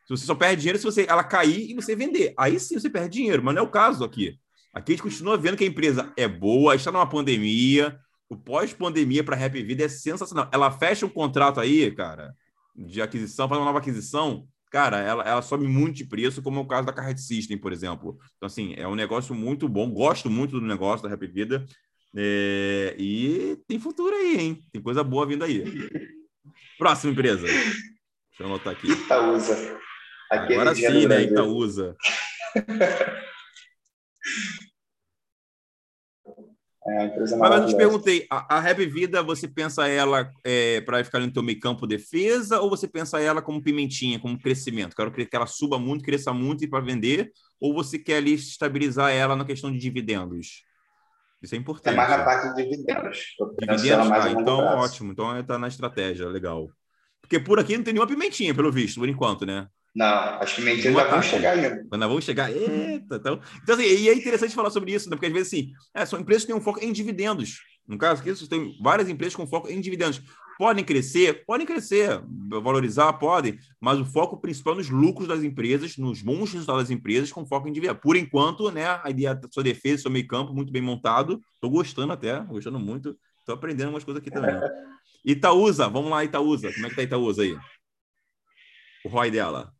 Você 0.08 0.26
só 0.26 0.34
perde 0.34 0.60
dinheiro 0.60 0.78
se 0.78 0.84
você, 0.84 1.06
ela 1.08 1.24
cair 1.24 1.70
e 1.70 1.74
você 1.74 1.96
vender. 1.96 2.34
Aí 2.36 2.60
sim 2.60 2.78
você 2.78 2.90
perde 2.90 3.18
dinheiro, 3.18 3.42
mas 3.42 3.54
não 3.54 3.62
é 3.62 3.64
o 3.64 3.70
caso 3.70 4.04
aqui. 4.04 4.36
Aqui 4.74 4.92
a 4.92 4.94
gente 4.94 5.02
continua 5.02 5.38
vendo 5.38 5.56
que 5.56 5.64
a 5.64 5.66
empresa 5.66 6.12
é 6.16 6.28
boa, 6.28 6.74
está 6.74 6.92
numa 6.92 7.08
pandemia. 7.08 7.98
O 8.32 8.36
pós-pandemia 8.36 9.22
para 9.22 9.36
a 9.36 9.38
Rap 9.38 9.62
Vida 9.62 9.84
é 9.84 9.88
sensacional. 9.90 10.48
Ela 10.50 10.70
fecha 10.70 11.04
um 11.04 11.08
contrato 11.10 11.60
aí, 11.60 11.90
cara, 11.94 12.34
de 12.74 13.02
aquisição, 13.02 13.46
faz 13.46 13.60
uma 13.60 13.66
nova 13.66 13.78
aquisição. 13.78 14.48
Cara, 14.70 15.00
ela, 15.00 15.22
ela 15.22 15.42
sobe 15.42 15.68
muito 15.68 15.96
de 15.96 16.06
preço, 16.06 16.40
como 16.40 16.58
é 16.58 16.62
o 16.62 16.66
caso 16.66 16.86
da 16.86 16.94
Card 16.94 17.20
System, 17.20 17.58
por 17.58 17.74
exemplo. 17.74 18.16
Então, 18.38 18.46
assim, 18.46 18.72
é 18.78 18.88
um 18.88 18.94
negócio 18.94 19.34
muito 19.34 19.68
bom. 19.68 19.90
Gosto 19.90 20.30
muito 20.30 20.58
do 20.58 20.66
negócio 20.66 21.02
da 21.02 21.10
Rap 21.10 21.26
Vida. 21.26 21.66
É... 22.16 22.94
e 22.98 23.58
tem 23.68 23.78
futuro 23.78 24.16
aí, 24.16 24.40
hein? 24.40 24.58
Tem 24.72 24.80
coisa 24.80 25.04
boa 25.04 25.26
vindo 25.26 25.44
aí. 25.44 25.62
Próxima 26.78 27.12
empresa. 27.12 27.46
Deixa 27.46 27.74
eu 28.40 28.46
anotar 28.46 28.72
aqui. 28.72 28.90
Itaúsa. 28.90 29.78
Agora 30.30 30.74
sim, 30.74 31.06
né? 31.06 31.24
Itaúsa. 31.24 31.94
É 36.84 37.04
empresa 37.04 37.36
Mas 37.36 37.60
eu 37.60 37.66
te 37.68 37.76
perguntei, 37.76 38.26
a, 38.28 38.56
a 38.56 38.60
Rap 38.60 38.84
Vida, 38.86 39.22
você 39.22 39.46
pensa 39.46 39.86
ela 39.86 40.28
é, 40.44 40.80
para 40.80 41.02
ficar 41.04 41.20
no 41.20 41.32
teu 41.32 41.42
meio 41.42 41.60
campo 41.60 41.86
defesa 41.86 42.60
ou 42.60 42.68
você 42.68 42.88
pensa 42.88 43.20
ela 43.20 43.40
como 43.40 43.62
pimentinha, 43.62 44.18
como 44.18 44.40
crescimento? 44.40 44.96
Quero 44.96 45.12
que 45.12 45.28
ela 45.32 45.46
suba 45.46 45.78
muito, 45.78 46.04
cresça 46.04 46.32
muito 46.32 46.64
e 46.64 46.68
para 46.68 46.84
vender? 46.84 47.30
Ou 47.60 47.72
você 47.72 47.98
quer 47.98 48.16
ali 48.16 48.34
estabilizar 48.34 49.12
ela 49.12 49.36
na 49.36 49.44
questão 49.44 49.70
de 49.70 49.78
dividendos? 49.78 50.64
Isso 51.40 51.54
é 51.54 51.58
importante. 51.58 51.94
É 51.94 51.96
mais 51.96 52.10
na 52.10 52.24
parte 52.24 52.54
de 52.54 52.64
dividendos. 52.64 53.36
Dividendos? 53.60 54.10
Ah, 54.10 54.30
então 54.30 54.58
ótimo. 54.78 55.12
Então 55.12 55.38
está 55.38 55.58
na 55.58 55.68
estratégia, 55.68 56.28
legal. 56.28 56.68
Porque 57.20 57.38
por 57.38 57.60
aqui 57.60 57.76
não 57.76 57.84
tem 57.84 57.94
nenhuma 57.94 58.08
pimentinha, 58.08 58.54
pelo 58.54 58.72
visto, 58.72 58.98
por 58.98 59.08
enquanto, 59.08 59.46
né? 59.46 59.68
Não, 59.94 60.06
as 60.40 60.52
pimentinhas 60.54 60.96
ainda 60.96 61.10
vão 61.10 61.22
chegar 61.22 61.52
ainda. 61.52 61.86
Mas 61.90 62.00
vamos 62.00 62.24
chegar. 62.24 62.50
Eita, 62.50 63.16
então, 63.16 63.40
então 63.62 63.74
assim, 63.74 63.84
e 63.84 64.08
é 64.08 64.14
interessante 64.14 64.54
falar 64.54 64.70
sobre 64.70 64.92
isso, 64.92 65.10
né? 65.10 65.16
porque 65.16 65.26
às 65.26 65.32
vezes 65.32 65.48
assim, 65.48 65.72
é, 65.94 66.06
são 66.06 66.18
empresas 66.18 66.44
que 66.44 66.52
têm 66.52 66.56
um 66.56 66.64
foco 66.64 66.82
em 66.82 66.92
dividendos. 66.92 67.60
No 67.86 67.98
caso 67.98 68.22
aqui, 68.22 68.48
tem 68.48 68.76
várias 68.80 69.08
empresas 69.08 69.34
com 69.36 69.46
foco 69.46 69.68
em 69.68 69.80
dividendos. 69.80 70.22
Podem 70.58 70.84
crescer, 70.84 71.44
podem 71.44 71.66
crescer, 71.66 72.22
valorizar, 72.62 73.12
podem, 73.14 73.58
mas 73.80 73.98
o 73.98 74.04
foco 74.04 74.40
principal 74.40 74.74
é 74.74 74.76
nos 74.76 74.88
lucros 74.88 75.26
das 75.26 75.42
empresas, 75.42 75.96
nos 75.96 76.22
bons 76.22 76.52
resultados 76.52 76.84
das 76.84 76.90
empresas 76.90 77.32
com 77.32 77.44
foco 77.44 77.68
em 77.68 77.72
dividendos. 77.72 78.00
Por 78.00 78.16
enquanto, 78.16 78.70
né, 78.70 78.86
a 79.02 79.10
ideia 79.10 79.34
da 79.34 79.48
sua 79.50 79.62
defesa, 79.62 80.02
seu 80.02 80.10
meio 80.10 80.26
campo, 80.26 80.54
muito 80.54 80.72
bem 80.72 80.82
montado. 80.82 81.40
Estou 81.54 81.68
gostando 81.68 82.12
até, 82.12 82.38
gostando 82.40 82.78
muito. 82.78 83.18
Estou 83.40 83.54
aprendendo 83.56 83.90
umas 83.90 84.04
coisas 84.04 84.22
aqui 84.22 84.30
também. 84.30 84.54
Itaúsa, 85.24 85.88
vamos 85.88 86.10
lá, 86.10 86.24
Itaúsa. 86.24 86.72
Como 86.72 86.86
é 86.86 86.90
que 86.90 86.96
tá 86.96 87.02
Itaúsa 87.02 87.42
aí? 87.42 87.56
O 89.04 89.08
ROI 89.08 89.30
dela. 89.30 89.72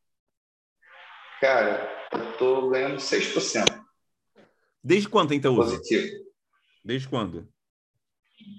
Cara, 1.43 1.87
eu 2.13 2.39
tô 2.39 2.71
ganhando 2.71 2.97
6%. 2.99 3.65
Desde 4.85 5.09
quando 5.09 5.35
então 5.35 5.59
usa? 5.59 5.77
Positivo. 5.77 6.25
Desde 6.85 7.09
quando? 7.09 7.49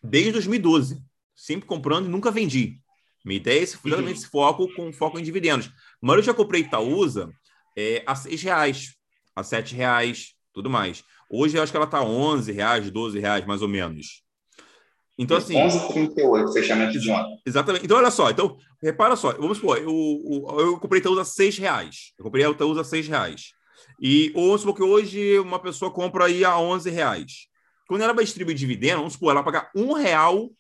desde 0.02 0.32
2012, 0.32 1.02
sempre 1.34 1.66
comprando 1.66 2.06
e 2.06 2.10
nunca 2.10 2.30
vendi. 2.30 2.80
Minha 3.24 3.38
ideia 3.38 3.60
é 3.60 3.62
esse, 3.62 3.78
exatamente 3.84 4.18
esse 4.18 4.28
foco 4.28 4.68
com 4.74 4.92
foco 4.92 5.18
em 5.18 5.22
dividendos. 5.22 5.70
Mas 6.00 6.16
eu 6.18 6.22
já 6.22 6.34
comprei 6.34 6.60
Itaúsa 6.60 7.32
é, 7.76 8.02
a 8.06 8.14
seis 8.14 8.42
reais, 8.42 8.94
a 9.34 9.42
sete 9.42 9.74
reais, 9.74 10.34
tudo 10.52 10.68
mais. 10.68 11.02
Hoje 11.30 11.56
eu 11.56 11.62
acho 11.62 11.72
que 11.72 11.76
ela 11.76 11.86
está 11.86 11.98
a 11.98 12.04
11 12.04 12.52
reais, 12.52 12.90
12 12.90 13.18
reais, 13.18 13.46
mais 13.46 13.62
ou 13.62 13.68
menos. 13.68 14.22
Então, 15.18 15.36
assim. 15.36 15.54
11,38, 15.54 16.52
fechamento 16.52 16.98
de 16.98 17.10
ontem. 17.10 17.40
Exatamente. 17.46 17.84
Então, 17.84 17.96
olha 17.96 18.10
só. 18.10 18.30
Então, 18.30 18.56
repara 18.82 19.16
só. 19.16 19.32
Vamos 19.32 19.58
supor, 19.58 19.78
eu, 19.78 19.88
eu, 19.88 20.60
eu 20.60 20.78
comprei 20.78 21.00
Itaúsa 21.00 21.22
a 21.22 21.24
6 21.24 21.58
reais. 21.58 22.12
Eu 22.18 22.24
comprei 22.24 22.44
a 22.44 22.50
Itaúsa 22.50 22.82
a 22.82 22.84
6 22.84 23.08
reais. 23.08 23.52
E 24.00 24.30
vamos 24.34 24.60
supor 24.60 24.74
que 24.74 24.82
hoje 24.82 25.38
uma 25.38 25.58
pessoa 25.58 25.90
compra 25.90 26.26
aí 26.26 26.44
a 26.44 26.58
11 26.58 26.90
reais. 26.90 27.48
Quando 27.86 28.02
ela 28.02 28.12
vai 28.12 28.24
distribuir 28.24 28.56
dividendo, 28.56 28.98
vamos 28.98 29.12
supor, 29.14 29.30
ela 29.30 29.42
vai 29.42 29.52
pagar 29.52 29.70
um 29.74 29.92
real 29.92 30.50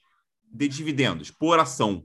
de 0.44 0.68
dividendos 0.68 1.30
por 1.30 1.58
ação. 1.58 2.04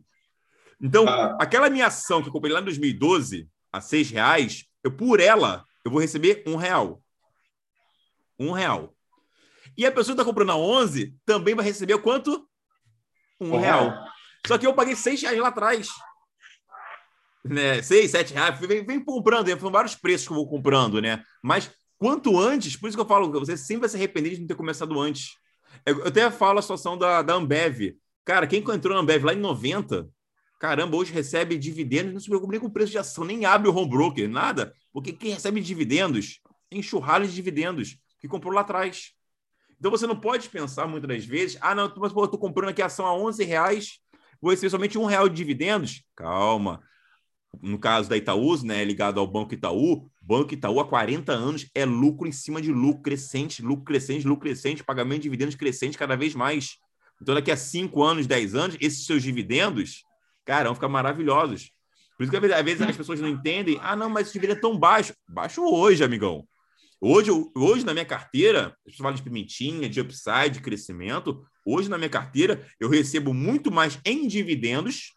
Então, 0.81 1.07
ah. 1.07 1.37
aquela 1.39 1.69
minha 1.69 1.87
ação 1.87 2.21
que 2.21 2.29
eu 2.29 2.33
comprei 2.33 2.53
lá 2.53 2.61
em 2.61 2.65
2012, 2.65 3.47
a 3.71 3.81
seis 3.81 4.09
reais, 4.09 4.65
eu, 4.83 4.91
por 4.91 5.19
ela, 5.19 5.65
eu 5.83 5.91
vou 5.91 5.99
receber 5.99 6.43
um 6.47 6.55
real. 6.55 7.01
Um 8.39 8.51
real. 8.51 8.95
E 9.77 9.85
a 9.85 9.91
pessoa 9.91 10.15
que 10.15 10.21
está 10.21 10.25
comprando 10.25 10.51
a 10.51 10.57
11 10.57 11.15
também 11.25 11.55
vai 11.55 11.65
receber 11.65 11.97
quanto? 11.99 12.47
Um 13.39 13.51
uhum. 13.51 13.59
real. 13.59 13.93
Só 14.45 14.57
que 14.57 14.65
eu 14.65 14.73
paguei 14.73 14.95
seis 14.95 15.21
reais 15.21 15.37
lá 15.39 15.49
atrás. 15.49 15.89
Né? 17.43 17.81
Seis, 17.81 18.11
sete 18.11 18.33
reais. 18.33 18.59
Vem, 18.59 18.85
vem 18.85 19.03
comprando, 19.03 19.49
foram 19.57 19.71
vários 19.71 19.95
preços 19.95 20.27
que 20.27 20.33
eu 20.33 20.37
vou 20.37 20.49
comprando, 20.49 21.01
né? 21.01 21.23
Mas 21.41 21.71
quanto 21.97 22.39
antes, 22.39 22.75
por 22.75 22.87
isso 22.87 22.97
que 22.97 23.01
eu 23.01 23.07
falo, 23.07 23.31
você 23.31 23.57
sempre 23.57 23.81
vai 23.81 23.89
se 23.89 23.95
arrepender 23.95 24.31
de 24.31 24.41
não 24.41 24.47
ter 24.47 24.55
começado 24.55 24.99
antes. 24.99 25.35
Eu, 25.85 25.99
eu 25.99 26.07
até 26.07 26.29
falo 26.31 26.59
a 26.59 26.61
situação 26.61 26.97
da, 26.97 27.21
da 27.21 27.33
Ambev. 27.33 27.95
Cara, 28.25 28.47
quem 28.47 28.59
entrou 28.59 28.93
na 28.93 29.01
Ambev 29.01 29.23
lá 29.23 29.33
em 29.33 29.39
90, 29.39 30.07
caramba, 30.59 30.97
hoje 30.97 31.13
recebe 31.13 31.57
dividendos, 31.57 32.13
não 32.13 32.19
se 32.19 32.27
preocupa 32.27 32.51
nem 32.51 32.59
com 32.59 32.67
o 32.67 32.71
preço 32.71 32.91
de 32.91 32.97
ação, 32.97 33.23
nem 33.23 33.45
abre 33.45 33.69
o 33.69 33.75
home 33.75 33.89
broker, 33.89 34.29
nada, 34.29 34.73
porque 34.91 35.13
quem 35.13 35.31
recebe 35.31 35.61
dividendos, 35.61 36.41
enxurralha 36.69 37.25
de 37.25 37.33
dividendos, 37.33 37.97
que 38.19 38.27
comprou 38.27 38.53
lá 38.53 38.61
atrás. 38.61 39.13
Então 39.79 39.89
você 39.89 40.05
não 40.05 40.19
pode 40.19 40.49
pensar 40.49 40.85
muitas 40.85 41.07
das 41.07 41.25
vezes, 41.25 41.57
ah, 41.61 41.73
não, 41.73 41.91
mas 41.97 42.11
pô, 42.11 42.25
eu 42.25 42.27
tô 42.27 42.37
comprando 42.37 42.69
aqui 42.69 42.81
a 42.81 42.87
ação 42.87 43.05
a 43.05 43.15
11 43.15 43.43
reais, 43.45 43.99
vou 44.41 44.51
receber 44.51 44.69
somente 44.69 44.97
um 44.97 45.05
real 45.05 45.29
de 45.29 45.35
dividendos. 45.35 46.03
Calma. 46.15 46.81
No 47.61 47.79
caso 47.79 48.09
da 48.09 48.17
Itaúsa, 48.17 48.67
né, 48.67 48.83
ligado 48.83 49.19
ao 49.19 49.25
Banco 49.25 49.53
Itaú, 49.53 50.07
Banco 50.21 50.53
Itaú 50.53 50.79
há 50.79 50.87
40 50.87 51.31
anos 51.31 51.67
é 51.73 51.85
lucro 51.85 52.27
em 52.27 52.31
cima 52.31 52.61
de 52.61 52.71
lucro 52.71 53.01
crescente, 53.01 53.61
lucro 53.61 53.85
crescente, 53.85 54.27
lucro 54.27 54.43
crescente, 54.43 54.83
pagamento 54.83 55.21
de 55.21 55.23
dividendos 55.23 55.55
crescente 55.55 55.97
cada 55.97 56.15
vez 56.15 56.35
mais. 56.35 56.77
Então, 57.21 57.33
daqui 57.33 57.49
a 57.49 57.57
5 57.57 58.03
anos, 58.03 58.27
10 58.27 58.55
anos, 58.55 58.77
esses 58.79 59.05
seus 59.05 59.23
dividendos, 59.23 60.03
cara, 60.49 60.65
vão 60.65 60.73
ficar 60.73 60.89
maravilhosos. 60.89 61.71
Por 62.17 62.23
isso 62.23 62.31
que 62.31 62.37
às 62.37 62.65
vezes 62.65 62.81
as 62.81 62.97
pessoas 62.97 63.21
não 63.21 63.29
entendem, 63.29 63.77
ah, 63.83 63.95
não, 63.95 64.09
mas 64.09 64.25
esse 64.25 64.33
dividendo 64.33 64.57
é 64.57 64.61
tão 64.61 64.77
baixo. 64.77 65.13
Baixo 65.27 65.61
hoje, 65.61 66.03
amigão. 66.03 66.43
Hoje, 66.99 67.29
hoje 67.55 67.85
na 67.85 67.93
minha 67.93 68.05
carteira, 68.05 68.75
a 68.85 68.89
gente 68.89 68.97
fala 68.97 69.15
de 69.15 69.21
pimentinha, 69.21 69.87
de 69.87 70.01
upside, 70.01 70.49
de 70.49 70.59
crescimento. 70.59 71.45
Hoje, 71.63 71.87
na 71.87 71.99
minha 71.99 72.09
carteira, 72.09 72.67
eu 72.79 72.89
recebo 72.89 73.31
muito 73.31 73.71
mais 73.71 73.99
em 74.03 74.27
dividendos, 74.27 75.13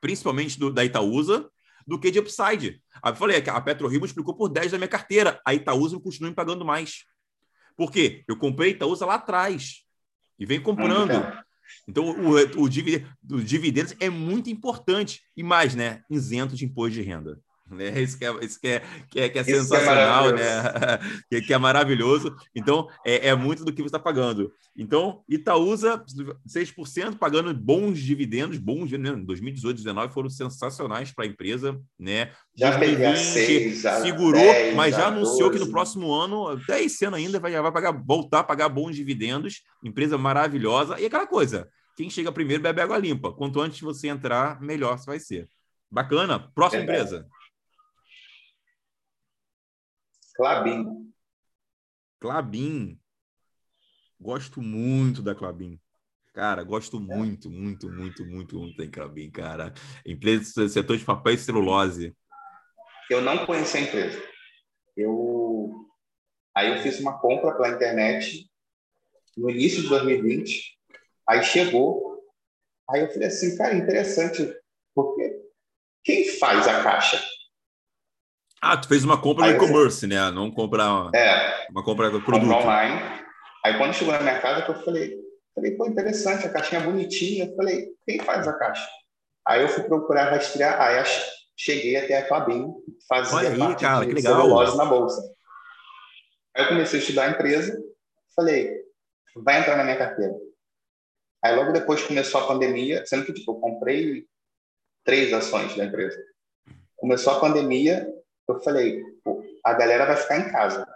principalmente 0.00 0.56
do, 0.56 0.72
da 0.72 0.84
Itaúsa, 0.84 1.50
do 1.84 1.98
que 1.98 2.12
de 2.12 2.20
upside. 2.20 2.80
Eu 3.04 3.16
falei, 3.16 3.42
a 3.44 3.60
PetroRio 3.60 3.98
multiplicou 3.98 4.36
por 4.36 4.48
10 4.48 4.70
da 4.70 4.78
minha 4.78 4.88
carteira. 4.88 5.40
A 5.44 5.52
Itaúsa 5.52 5.98
continua 5.98 6.30
me 6.30 6.36
pagando 6.36 6.64
mais. 6.64 7.04
Por 7.76 7.90
quê? 7.90 8.22
Eu 8.28 8.36
comprei 8.36 8.70
Itaúsa 8.70 9.04
lá 9.04 9.16
atrás 9.16 9.82
e 10.38 10.46
vem 10.46 10.62
comprando. 10.62 11.20
Então, 11.88 12.04
o, 12.10 12.36
o, 12.60 12.64
o 12.64 13.42
dividendos 13.42 13.94
é 14.00 14.08
muito 14.08 14.50
importante. 14.50 15.20
E 15.36 15.42
mais, 15.42 15.74
né? 15.74 16.02
Isento 16.10 16.54
de 16.54 16.64
imposto 16.64 16.94
de 16.94 17.02
renda. 17.02 17.38
Né? 17.72 17.90
Isso, 18.00 18.18
que 18.18 18.24
é, 18.24 18.44
isso 18.44 18.60
que 18.60 18.68
é, 18.68 18.82
que 19.10 19.20
é, 19.20 19.28
que 19.28 19.38
é, 19.38 19.40
é 19.40 19.44
sensacional, 19.44 20.30
é 20.30 20.32
né? 20.32 20.98
que, 21.28 21.42
que, 21.42 21.52
é 21.52 21.58
maravilhoso. 21.58 22.34
Então, 22.54 22.88
é, 23.04 23.28
é 23.28 23.34
muito 23.34 23.64
do 23.64 23.72
que 23.72 23.82
você 23.82 23.86
está 23.86 23.98
pagando. 23.98 24.52
Então, 24.76 25.22
Itaúsa, 25.28 26.02
6%, 26.48 27.18
pagando 27.18 27.52
bons 27.54 27.98
dividendos, 27.98 28.58
bons 28.58 28.88
dividendos. 28.88 29.26
2018 29.26 29.82
2019 29.82 30.12
foram 30.12 30.30
sensacionais 30.30 31.10
para 31.10 31.24
a 31.24 31.28
empresa, 31.28 31.78
né? 31.98 32.32
Já 32.54 32.76
2020, 32.76 33.16
seis, 33.18 33.82
segurou, 34.02 34.40
10, 34.40 34.74
mas 34.74 34.94
já 34.94 35.08
anunciou 35.08 35.50
12. 35.50 35.52
que 35.58 35.64
no 35.64 35.70
próximo 35.70 36.12
ano, 36.12 36.48
até 36.48 36.82
esse 36.82 37.04
ano 37.04 37.16
ainda, 37.16 37.38
vai, 37.38 37.52
vai 37.60 37.72
pagar, 37.72 37.92
voltar 37.92 38.40
a 38.40 38.44
pagar 38.44 38.68
bons 38.68 38.94
dividendos. 38.94 39.62
Empresa 39.82 40.16
maravilhosa. 40.16 41.00
E 41.00 41.06
aquela 41.06 41.26
coisa, 41.26 41.68
quem 41.96 42.08
chega 42.08 42.32
primeiro 42.32 42.62
bebe 42.62 42.80
água 42.80 42.98
limpa. 42.98 43.32
Quanto 43.32 43.60
antes 43.60 43.80
você 43.80 44.08
entrar, 44.08 44.60
melhor 44.60 44.98
você 44.98 45.06
vai 45.06 45.20
ser. 45.20 45.48
Bacana. 45.90 46.50
Próxima 46.54 46.82
empresa. 46.82 47.26
Clabin. 50.42 51.12
Clabin. 52.18 53.00
Gosto 54.20 54.60
muito 54.60 55.22
da 55.22 55.36
Clabin. 55.36 55.78
Cara, 56.34 56.64
gosto 56.64 56.98
muito, 56.98 57.48
muito, 57.48 57.88
muito, 57.88 58.26
muito, 58.26 58.58
muito 58.58 58.76
da 58.76 58.88
Clabin, 58.88 59.30
cara. 59.30 59.72
Empresa 60.04 60.52
do 60.56 60.68
setor 60.68 60.96
de 60.96 61.04
papel 61.04 61.34
e 61.34 61.38
celulose. 61.38 62.16
Eu 63.08 63.20
não 63.20 63.46
conhecia 63.46 63.78
a 63.78 63.82
empresa. 63.84 64.20
Eu 64.96 65.86
aí 66.52 66.76
eu 66.76 66.82
fiz 66.82 66.98
uma 66.98 67.20
compra 67.20 67.54
pela 67.54 67.76
internet 67.76 68.50
no 69.36 69.48
início 69.48 69.80
de 69.82 69.88
2020. 69.90 70.76
Aí 71.28 71.44
chegou. 71.44 72.20
Aí 72.90 73.02
eu 73.02 73.12
falei 73.12 73.28
assim, 73.28 73.56
cara, 73.56 73.76
interessante, 73.76 74.52
porque 74.92 75.40
quem 76.02 76.26
faz 76.36 76.66
a 76.66 76.82
caixa? 76.82 77.31
Ah, 78.64 78.76
tu 78.76 78.86
fez 78.86 79.02
uma 79.02 79.20
compra 79.20 79.46
no 79.46 79.56
e-commerce, 79.56 80.06
né? 80.06 80.30
Não 80.30 80.48
comprar 80.48 81.10
é, 81.12 81.66
uma 81.68 81.82
compra 81.82 82.08
do 82.10 82.22
produto. 82.22 82.48
online. 82.48 83.00
Aí 83.64 83.76
quando 83.76 83.92
chegou 83.92 84.14
na 84.14 84.20
minha 84.20 84.40
casa, 84.40 84.64
eu 84.66 84.84
falei, 84.84 85.16
falei, 85.52 85.72
pô, 85.72 85.88
interessante, 85.88 86.46
a 86.46 86.52
caixinha 86.52 86.80
bonitinha. 86.80 87.46
Eu 87.46 87.56
falei, 87.56 87.88
quem 88.06 88.20
faz 88.20 88.46
a 88.46 88.52
caixa? 88.52 88.88
Aí 89.46 89.62
eu 89.62 89.68
fui 89.68 89.82
procurar 89.82 90.30
rastrear, 90.30 90.80
aí 90.80 91.02
cheguei 91.56 91.96
até 91.96 92.18
a 92.18 92.28
Clabin, 92.28 92.72
fazia 93.08 93.38
Olha 93.38 93.48
aí, 93.50 93.58
parte 93.58 93.80
cara, 93.80 94.06
de 94.06 94.14
que 94.14 94.14
legal. 94.14 94.76
na 94.76 94.84
bolsa. 94.84 95.34
Aí 96.56 96.64
eu 96.64 96.68
comecei 96.68 97.00
a 97.00 97.02
estudar 97.02 97.24
a 97.24 97.30
empresa, 97.30 97.76
falei, 98.36 98.70
vai 99.36 99.60
entrar 99.60 99.76
na 99.76 99.82
minha 99.82 99.98
carteira. 99.98 100.34
Aí 101.44 101.56
logo 101.56 101.72
depois 101.72 102.02
começou 102.02 102.40
a 102.40 102.46
pandemia, 102.46 103.04
sendo 103.06 103.26
que 103.26 103.32
tipo, 103.32 103.52
eu 103.52 103.56
comprei 103.56 104.24
três 105.04 105.32
ações 105.32 105.76
da 105.76 105.84
empresa. 105.84 106.16
Começou 106.96 107.32
a 107.32 107.40
pandemia, 107.40 108.06
eu 108.48 108.60
falei, 108.60 109.02
a 109.64 109.72
galera 109.74 110.06
vai 110.06 110.16
ficar 110.16 110.38
em 110.38 110.50
casa. 110.50 110.86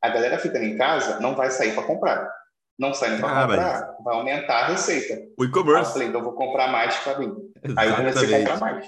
A 0.00 0.08
galera 0.08 0.38
ficando 0.38 0.64
em 0.64 0.76
casa 0.76 1.20
não 1.20 1.34
vai 1.36 1.50
sair 1.50 1.74
para 1.74 1.84
comprar. 1.84 2.30
Não 2.78 2.92
saindo 2.92 3.20
para 3.20 3.30
ah, 3.30 3.46
comprar, 3.46 3.96
vai 4.02 4.16
aumentar 4.16 4.64
a 4.64 4.66
receita. 4.68 5.22
O 5.38 5.44
e-commerce. 5.44 5.90
Eu 5.90 5.92
falei, 5.92 6.08
então 6.08 6.20
eu 6.20 6.24
vou 6.24 6.34
comprar 6.34 6.68
mais 6.68 6.96
para 6.96 7.18
mim. 7.18 7.34
Aí 7.76 7.88
eu 7.88 7.96
comecei 7.96 8.34
a 8.34 8.38
comprar 8.38 8.60
mais. 8.60 8.86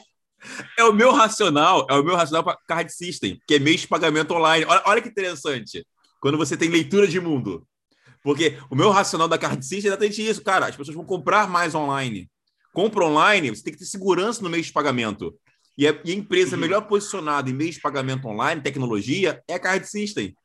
É 0.79 0.85
o 0.85 0.93
meu 0.93 1.13
racional, 1.13 1.87
é 1.89 1.95
o 1.95 2.03
meu 2.03 2.17
racional 2.17 2.43
para 2.43 2.59
card 2.67 2.93
system, 2.93 3.41
que 3.47 3.55
é 3.55 3.59
mês 3.59 3.83
de 3.83 3.89
pagamento 3.89 4.35
online. 4.35 4.65
Olha, 4.67 4.83
olha 4.87 5.03
que 5.03 5.09
interessante. 5.09 5.87
Quando 6.21 6.37
você 6.37 6.57
tem 6.57 6.69
leitura 6.69 7.07
de 7.07 7.21
mundo. 7.21 7.67
Porque 8.23 8.59
o 8.71 8.75
meu 8.75 8.91
racional 8.91 9.29
da 9.29 9.39
card 9.39 9.63
system 9.63 9.91
é 9.91 9.93
exatamente 9.93 10.27
isso, 10.27 10.43
cara. 10.43 10.67
As 10.67 10.77
pessoas 10.77 10.97
vão 10.97 11.05
comprar 11.05 11.49
mais 11.49 11.75
online. 11.75 12.31
Compra 12.73 13.05
online, 13.05 13.51
você 13.51 13.63
tem 13.63 13.73
que 13.73 13.79
ter 13.79 13.85
segurança 13.85 14.43
no 14.43 14.51
mês 14.51 14.67
de 14.67 14.73
pagamento. 14.73 15.39
E 15.77 15.89
a, 15.89 16.01
e 16.05 16.13
a 16.13 16.15
empresa 16.15 16.55
uhum. 16.55 16.61
melhor 16.61 16.83
posicionada 16.83 17.51
em 17.51 17.53
meio 17.53 17.73
de 17.73 17.81
pagamento 17.81 18.27
online, 18.29 18.61
tecnologia, 18.61 19.43
é 19.49 19.55
a 19.55 19.59
Card 19.59 19.87
System. 19.87 20.37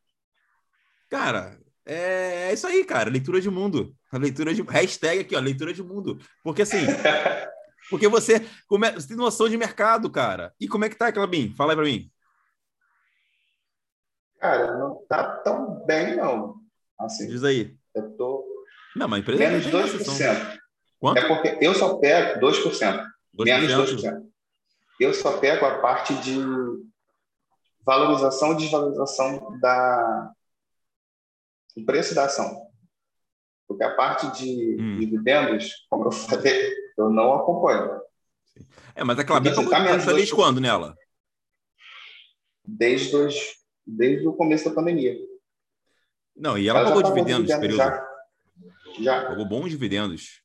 Cara, 1.10 1.60
é, 1.86 2.50
é, 2.50 2.54
isso 2.54 2.68
aí, 2.68 2.84
cara. 2.84 3.10
Leitura 3.10 3.40
de 3.40 3.50
mundo. 3.50 3.96
A 4.12 4.18
leitura 4.18 4.54
de 4.54 4.62
hashtag 4.64 5.22
aqui, 5.22 5.36
ó, 5.36 5.40
leitura 5.40 5.74
de 5.74 5.84
mundo. 5.84 6.20
Porque 6.44 6.64
assim, 6.64 6.78
porque 7.90 8.08
você, 8.08 8.46
come, 8.68 8.92
você 8.92 9.08
tem 9.08 9.18
noção 9.18 9.48
de 9.48 9.58
mercado, 9.58 10.10
cara. 10.10 10.54
E 10.60 10.68
como 10.68 10.86
é 10.86 10.90
que 10.90 10.96
tá, 10.96 11.12
Clabin? 11.12 11.54
Fala 11.56 11.74
aí 11.74 11.76
para 11.76 11.86
mim. 11.86 12.12
Cara, 14.40 14.78
não 14.78 15.06
tá 15.08 15.24
tão 15.38 15.86
bem, 15.86 16.16
não. 16.16 16.56
Assim, 17.00 17.28
Diz 17.28 17.44
aí. 17.44 17.76
Eu 17.94 18.12
tô. 18.16 18.46
Não, 18.96 19.08
mas 19.08 19.20
a 19.20 19.22
empresa 19.22 19.40
menos 19.40 19.66
de 19.66 19.72
2%. 19.72 20.60
Quanto? 21.00 21.18
É 21.18 21.28
porque 21.28 21.58
eu 21.62 21.74
só 21.76 21.98
pego 21.98 22.40
2%. 22.40 22.72
2%. 22.72 23.06
Menos 23.46 23.72
2% 23.72 24.30
eu 25.00 25.14
só 25.14 25.38
pego 25.40 25.66
a 25.66 25.80
parte 25.80 26.14
de 26.16 26.38
valorização 27.86 28.54
e 28.54 28.58
desvalorização 28.58 29.58
da, 29.60 30.32
do 31.76 31.86
preço 31.86 32.14
da 32.14 32.26
ação. 32.26 32.68
Porque 33.68 33.84
a 33.84 33.96
parte 33.96 34.30
de 34.38 34.78
hum. 34.80 35.00
dividendos, 35.00 35.88
como 35.90 36.06
eu 36.06 36.12
falei, 36.12 36.74
eu 36.98 37.10
não 37.10 37.34
acompanho. 37.34 38.02
É, 38.94 39.04
mas 39.04 39.18
a 39.18 39.24
Clabin 39.24 39.50
está 39.50 39.64
tá 39.64 39.96
desde 39.96 40.06
dois... 40.06 40.34
quando 40.34 40.60
nela? 40.60 40.98
Desde, 42.66 43.12
dois, 43.12 43.56
desde 43.88 44.28
o 44.28 44.34
começo 44.34 44.68
da 44.68 44.76
pandemia. 44.76 45.18
Não, 46.36 46.58
e 46.58 46.68
ela, 46.68 46.80
ela 46.80 46.90
pagou 46.90 47.04
dividendos 47.04 47.48
nesse 47.48 47.60
período. 47.60 47.78
Já. 47.78 48.08
já. 49.00 49.26
Pagou 49.28 49.46
bons 49.46 49.70
dividendos. 49.70 50.42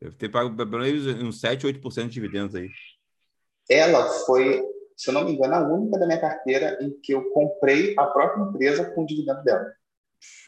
Deve 0.00 0.16
ter 0.16 0.28
pago 0.28 0.54
pelo 0.56 0.82
menos 0.82 1.06
uns 1.06 1.40
7, 1.40 1.66
8% 1.66 2.04
de 2.04 2.08
dividendos 2.08 2.54
aí 2.54 2.68
ela 3.68 4.04
foi, 4.26 4.62
se 4.96 5.08
eu 5.08 5.14
não 5.14 5.24
me 5.24 5.32
engano, 5.32 5.54
a 5.54 5.60
única 5.60 5.98
da 5.98 6.06
minha 6.06 6.20
carteira 6.20 6.78
em 6.80 6.90
que 7.02 7.12
eu 7.12 7.30
comprei 7.30 7.94
a 7.98 8.06
própria 8.06 8.42
empresa 8.42 8.90
com 8.90 9.02
o 9.02 9.06
dividendo 9.06 9.42
dela. 9.42 9.72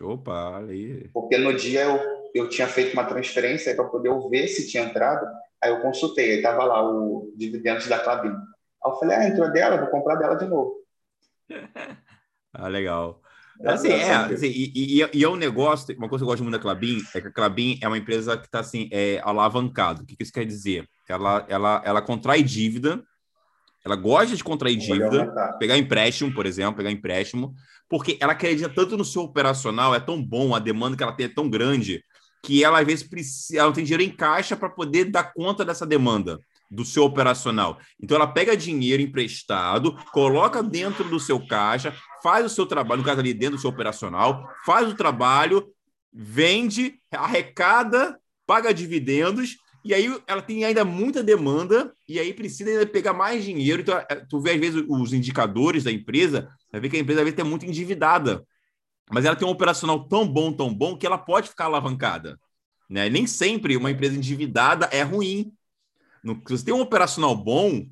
Opa, 0.00 0.58
aí. 0.58 1.08
Porque 1.08 1.36
no 1.36 1.54
dia 1.54 1.82
eu, 1.82 2.00
eu 2.34 2.48
tinha 2.48 2.66
feito 2.66 2.92
uma 2.92 3.04
transferência 3.04 3.74
para 3.74 3.84
poder 3.84 4.10
ver 4.28 4.48
se 4.48 4.68
tinha 4.68 4.84
entrado, 4.84 5.26
aí 5.60 5.70
eu 5.70 5.80
consultei, 5.80 6.32
aí 6.32 6.36
estava 6.36 6.64
lá 6.64 6.88
o 6.88 7.32
dividendos 7.36 7.86
da 7.86 7.98
Clabin. 7.98 8.30
Aí 8.30 8.90
eu 8.90 8.96
falei, 8.96 9.16
ah, 9.16 9.28
entrou 9.28 9.50
dela, 9.52 9.78
vou 9.78 9.88
comprar 9.88 10.16
dela 10.16 10.34
de 10.36 10.46
novo. 10.46 10.76
ah, 12.52 12.68
legal. 12.68 13.20
Assim, 13.64 13.88
é, 13.88 14.14
assim, 14.14 14.46
e, 14.48 15.00
e, 15.00 15.10
e, 15.14 15.24
é 15.24 15.28
um 15.28 15.36
negócio, 15.36 15.96
uma 15.96 16.08
coisa 16.08 16.22
que 16.22 16.24
eu 16.24 16.32
gosto 16.32 16.42
muito 16.42 16.54
da 16.54 16.60
Clabin 16.60 17.00
é 17.14 17.20
que 17.20 17.28
a 17.28 17.32
Clabin 17.32 17.78
é 17.80 17.88
uma 17.88 17.96
empresa 17.96 18.36
que 18.36 18.46
está 18.46 18.60
assim, 18.60 18.88
é, 18.92 19.20
alavancado. 19.24 20.02
O 20.02 20.06
que, 20.06 20.14
que 20.16 20.22
isso 20.22 20.32
quer 20.32 20.44
dizer? 20.44 20.88
ela, 21.08 21.44
ela, 21.48 21.82
ela 21.84 22.02
contrai 22.02 22.42
dívida, 22.42 23.02
ela 23.84 23.96
gosta 23.96 24.34
de 24.34 24.42
contrair 24.42 24.76
dívida, 24.76 25.32
pegar 25.58 25.78
empréstimo, 25.78 26.34
por 26.34 26.44
exemplo, 26.44 26.76
pegar 26.76 26.90
empréstimo, 26.90 27.54
porque 27.88 28.18
ela 28.20 28.32
acredita 28.32 28.68
tanto 28.68 28.96
no 28.96 29.04
seu 29.04 29.22
operacional, 29.22 29.94
é 29.94 30.00
tão 30.00 30.20
bom, 30.20 30.54
a 30.54 30.58
demanda 30.58 30.96
que 30.96 31.02
ela 31.02 31.12
tem 31.12 31.26
é 31.26 31.28
tão 31.28 31.48
grande, 31.48 32.02
que 32.42 32.64
ela 32.64 32.80
às 32.80 32.86
vezes 32.86 33.08
precisa, 33.08 33.60
ela 33.60 33.68
não 33.68 33.72
tem 33.72 33.84
dinheiro 33.84 34.02
em 34.02 34.10
caixa 34.10 34.56
para 34.56 34.68
poder 34.68 35.04
dar 35.06 35.32
conta 35.32 35.64
dessa 35.64 35.86
demanda. 35.86 36.38
do 36.68 36.84
seu 36.84 37.04
operacional. 37.04 37.78
Então, 38.02 38.16
ela 38.16 38.26
pega 38.26 38.56
dinheiro 38.56 39.00
emprestado, 39.00 39.94
coloca 40.12 40.64
dentro 40.64 41.04
do 41.04 41.20
seu 41.20 41.38
caixa, 41.46 41.94
faz 42.26 42.44
o 42.44 42.48
seu 42.48 42.66
trabalho, 42.66 43.02
no 43.02 43.06
caso 43.06 43.20
ali 43.20 43.32
dentro 43.32 43.54
do 43.54 43.60
seu 43.60 43.70
operacional, 43.70 44.52
faz 44.64 44.88
o 44.88 44.96
trabalho, 44.96 45.72
vende, 46.12 46.98
arrecada, 47.12 48.18
paga 48.44 48.74
dividendos, 48.74 49.58
e 49.84 49.94
aí 49.94 50.12
ela 50.26 50.42
tem 50.42 50.64
ainda 50.64 50.84
muita 50.84 51.22
demanda, 51.22 51.92
e 52.08 52.18
aí 52.18 52.34
precisa 52.34 52.68
ainda 52.68 52.84
pegar 52.84 53.12
mais 53.12 53.44
dinheiro. 53.44 53.82
Então, 53.82 53.96
é, 53.96 54.16
tu 54.28 54.40
vê, 54.40 54.54
às 54.54 54.60
vezes, 54.60 54.84
os 54.88 55.12
indicadores 55.12 55.84
da 55.84 55.92
empresa, 55.92 56.48
vai 56.72 56.80
ver 56.80 56.90
que 56.90 56.96
a 56.96 56.98
empresa, 56.98 57.20
às 57.20 57.26
vezes, 57.26 57.38
é 57.38 57.44
muito 57.44 57.64
endividada. 57.64 58.44
Mas 59.08 59.24
ela 59.24 59.36
tem 59.36 59.46
um 59.46 59.52
operacional 59.52 60.08
tão 60.08 60.26
bom, 60.26 60.52
tão 60.52 60.74
bom, 60.74 60.98
que 60.98 61.06
ela 61.06 61.18
pode 61.18 61.48
ficar 61.48 61.66
alavancada. 61.66 62.40
Né? 62.90 63.08
Nem 63.08 63.24
sempre 63.28 63.76
uma 63.76 63.92
empresa 63.92 64.16
endividada 64.16 64.86
é 64.86 65.02
ruim. 65.02 65.52
No, 66.24 66.34
se 66.44 66.58
você 66.58 66.64
tem 66.64 66.74
um 66.74 66.80
operacional 66.80 67.36
bom, 67.36 67.86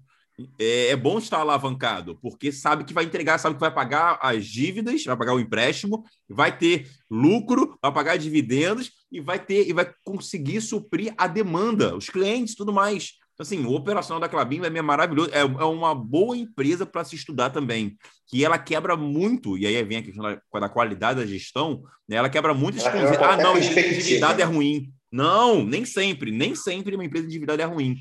é, 0.58 0.88
é, 0.88 0.96
bom 0.96 1.18
estar 1.18 1.38
alavancado, 1.38 2.18
porque 2.20 2.50
sabe 2.50 2.84
que 2.84 2.92
vai 2.92 3.04
entregar, 3.04 3.38
sabe 3.38 3.54
que 3.54 3.60
vai 3.60 3.72
pagar 3.72 4.18
as 4.20 4.46
dívidas, 4.46 5.04
vai 5.04 5.16
pagar 5.16 5.34
o 5.34 5.40
empréstimo, 5.40 6.04
vai 6.28 6.56
ter 6.56 6.88
lucro, 7.10 7.78
vai 7.80 7.92
pagar 7.92 8.16
dividendos 8.16 8.90
e 9.12 9.20
vai 9.20 9.38
ter 9.38 9.68
e 9.68 9.72
vai 9.72 9.92
conseguir 10.02 10.60
suprir 10.60 11.14
a 11.16 11.26
demanda, 11.26 11.96
os 11.96 12.08
clientes, 12.08 12.54
tudo 12.54 12.72
mais. 12.72 13.12
Então, 13.34 13.42
assim, 13.42 13.64
o 13.64 13.74
operacional 13.74 14.20
da 14.20 14.28
Clabin 14.28 14.60
é 14.62 14.82
maravilhoso, 14.82 15.30
é, 15.32 15.40
é 15.40 15.64
uma 15.64 15.92
boa 15.94 16.36
empresa 16.36 16.86
para 16.86 17.04
se 17.04 17.16
estudar 17.16 17.50
também, 17.50 17.96
que 18.28 18.44
ela 18.44 18.58
quebra 18.58 18.96
muito, 18.96 19.58
e 19.58 19.66
aí 19.66 19.82
vem 19.82 19.98
a 19.98 20.02
questão 20.02 20.22
da, 20.24 20.60
da 20.60 20.68
qualidade 20.68 21.20
da 21.20 21.26
gestão, 21.26 21.82
né? 22.08 22.16
ela 22.16 22.28
quebra 22.28 22.54
muito 22.54 22.78
esse 22.78 22.86
Ah, 22.86 23.36
não, 23.36 23.58
endividado 23.58 24.40
é 24.40 24.44
ruim. 24.44 24.92
Não, 25.10 25.64
nem 25.64 25.84
sempre, 25.84 26.30
nem 26.30 26.54
sempre 26.54 26.94
uma 26.94 27.04
empresa 27.04 27.26
endividada 27.26 27.62
é 27.62 27.66
ruim. 27.66 27.96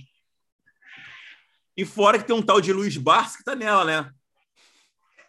E 1.76 1.86
fora 1.86 2.20
que 2.20 2.26
tem 2.26 2.36
um 2.36 2.42
tal 2.42 2.62
de 2.62 2.72
Luiz 2.72 2.98
Barça 2.98 3.36
que 3.36 3.42
está 3.42 3.56
nela, 3.56 3.84
né? 3.84 4.12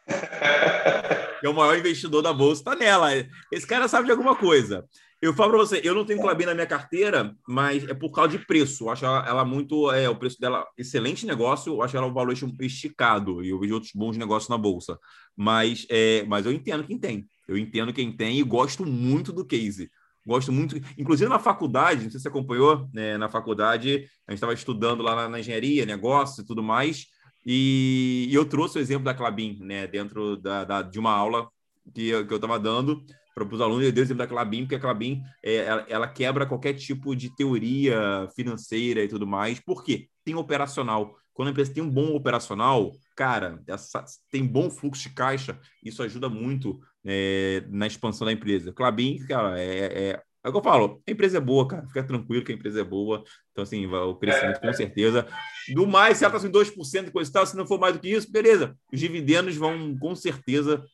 que 1.41 1.47
é 1.47 1.49
o 1.49 1.55
maior 1.55 1.77
investidor 1.79 2.23
da 2.23 2.33
bolsa, 2.33 2.61
está 2.61 2.75
nela. 2.75 3.09
Esse 3.51 3.67
cara 3.67 3.89
sabe 3.89 4.07
de 4.07 4.11
alguma 4.13 4.37
coisa. 4.37 4.85
Eu 5.25 5.33
falo 5.33 5.53
para 5.53 5.61
você, 5.61 5.81
eu 5.83 5.95
não 5.95 6.05
tenho 6.05 6.21
Clabin 6.21 6.45
na 6.45 6.53
minha 6.53 6.67
carteira, 6.67 7.35
mas 7.49 7.89
é 7.89 7.95
por 7.95 8.11
causa 8.11 8.37
de 8.37 8.45
preço. 8.45 8.85
Eu 8.85 8.91
acho 8.91 9.07
ela, 9.07 9.27
ela, 9.27 9.43
muito, 9.43 9.91
é, 9.91 10.07
o 10.07 10.17
preço 10.17 10.39
dela 10.39 10.67
excelente 10.77 11.25
negócio. 11.25 11.73
Eu 11.73 11.83
acho 11.83 11.97
ela 11.97 12.07
um 12.07 12.13
valor 12.13 12.35
esticado 12.61 13.43
e 13.43 13.49
eu 13.49 13.59
vejo 13.59 13.73
outros 13.73 13.93
bons 13.95 14.19
negócios 14.19 14.51
na 14.51 14.59
bolsa. 14.59 14.99
Mas, 15.35 15.87
é, 15.89 16.25
mas 16.29 16.45
eu 16.45 16.53
entendo 16.53 16.85
quem 16.85 16.99
tem. 16.99 17.27
Eu 17.49 17.57
entendo 17.57 17.91
quem 17.91 18.13
tem 18.13 18.39
e 18.39 18.43
gosto 18.43 18.85
muito 18.85 19.33
do 19.33 19.47
case. 19.47 19.91
Gosto 20.27 20.51
muito, 20.51 20.77
inclusive 20.99 21.29
na 21.29 21.39
faculdade, 21.39 22.05
não 22.05 22.11
sei 22.11 22.19
se 22.19 22.23
você 22.23 22.29
acompanhou, 22.29 22.89
né, 22.95 23.19
na 23.19 23.29
faculdade, 23.29 24.09
a 24.27 24.33
gente 24.33 24.39
estava 24.39 24.55
estudando 24.55 25.03
lá 25.03 25.15
na, 25.15 25.29
na, 25.29 25.41
engenharia, 25.41 25.85
negócios 25.85 26.39
e 26.39 26.47
tudo 26.47 26.63
mais, 26.63 27.07
e, 27.45 28.27
e, 28.31 28.35
eu 28.35 28.47
trouxe 28.47 28.79
o 28.79 28.81
exemplo 28.81 29.05
da 29.05 29.13
Clabin, 29.13 29.59
né, 29.61 29.87
dentro 29.87 30.37
da, 30.39 30.65
da 30.65 30.81
de 30.81 30.99
uma 30.99 31.13
aula 31.13 31.47
que 31.95 32.09
eu 32.09 32.37
estava 32.37 32.59
dando 32.59 33.05
para 33.35 33.45
os 33.45 33.61
alunos, 33.61 33.85
eu 33.85 33.93
dei 33.93 34.03
o 34.03 34.07
exemplo 34.07 34.19
da 34.19 34.29
Clabin, 34.29 34.63
porque 34.63 34.77
a 34.77 34.81
Clabin, 34.81 35.23
é, 35.43 35.57
ela, 35.57 35.87
ela, 35.89 36.09
quebra 36.09 36.47
qualquer 36.47 36.75
tipo 36.75 37.15
de 37.15 37.35
teoria 37.35 38.29
financeira 38.35 39.03
e 39.03 39.09
tudo 39.09 39.27
mais, 39.27 39.61
por 39.61 39.83
quê? 39.83 40.09
Tem 40.25 40.35
operacional. 40.37 41.17
Quando 41.35 41.49
a 41.49 41.51
empresa 41.51 41.75
tem 41.75 41.83
um 41.83 41.91
bom 41.91 42.15
operacional, 42.15 42.93
cara, 43.17 43.61
essa, 43.67 44.05
tem 44.31 44.47
bom 44.47 44.71
fluxo 44.71 45.03
de 45.03 45.15
caixa, 45.15 45.59
isso 45.85 46.03
ajuda 46.03 46.29
muito 46.29 46.81
é, 47.05 47.65
na 47.69 47.87
expansão 47.87 48.25
da 48.25 48.33
empresa. 48.33 48.73
Clabin, 48.73 49.19
cara, 49.27 49.61
é, 49.61 49.65
é, 49.65 50.23
é 50.45 50.49
o 50.49 50.53
que 50.53 50.59
eu 50.59 50.63
falo, 50.63 51.03
a 51.07 51.11
empresa 51.11 51.39
é 51.39 51.41
boa, 51.41 51.67
cara, 51.67 51.87
fica 51.89 52.05
tranquilo 52.05 52.45
que 52.45 52.53
a 52.53 52.55
empresa 52.55 52.81
é 52.81 52.85
boa. 52.85 53.25
Então, 53.51 53.65
assim, 53.65 53.87
o 53.87 54.15
crescimento 54.15 54.61
com 54.61 54.73
certeza. 54.73 55.27
Do 55.75 55.87
mais, 55.87 56.19
se 56.19 56.25
ela 56.25 56.37
está 56.37 56.47
em 56.47 56.51
2% 56.51 57.05
de 57.07 57.11
coisa 57.11 57.31
e 57.31 57.33
tal, 57.33 57.47
se 57.47 57.57
não 57.57 57.67
for 57.67 57.81
mais 57.81 57.95
do 57.95 58.01
que 58.01 58.09
isso, 58.09 58.31
beleza. 58.31 58.77
Os 58.93 59.01
dividendos 59.01 59.57
vão, 59.57 59.97
com 59.99 60.15
certeza, 60.15 60.85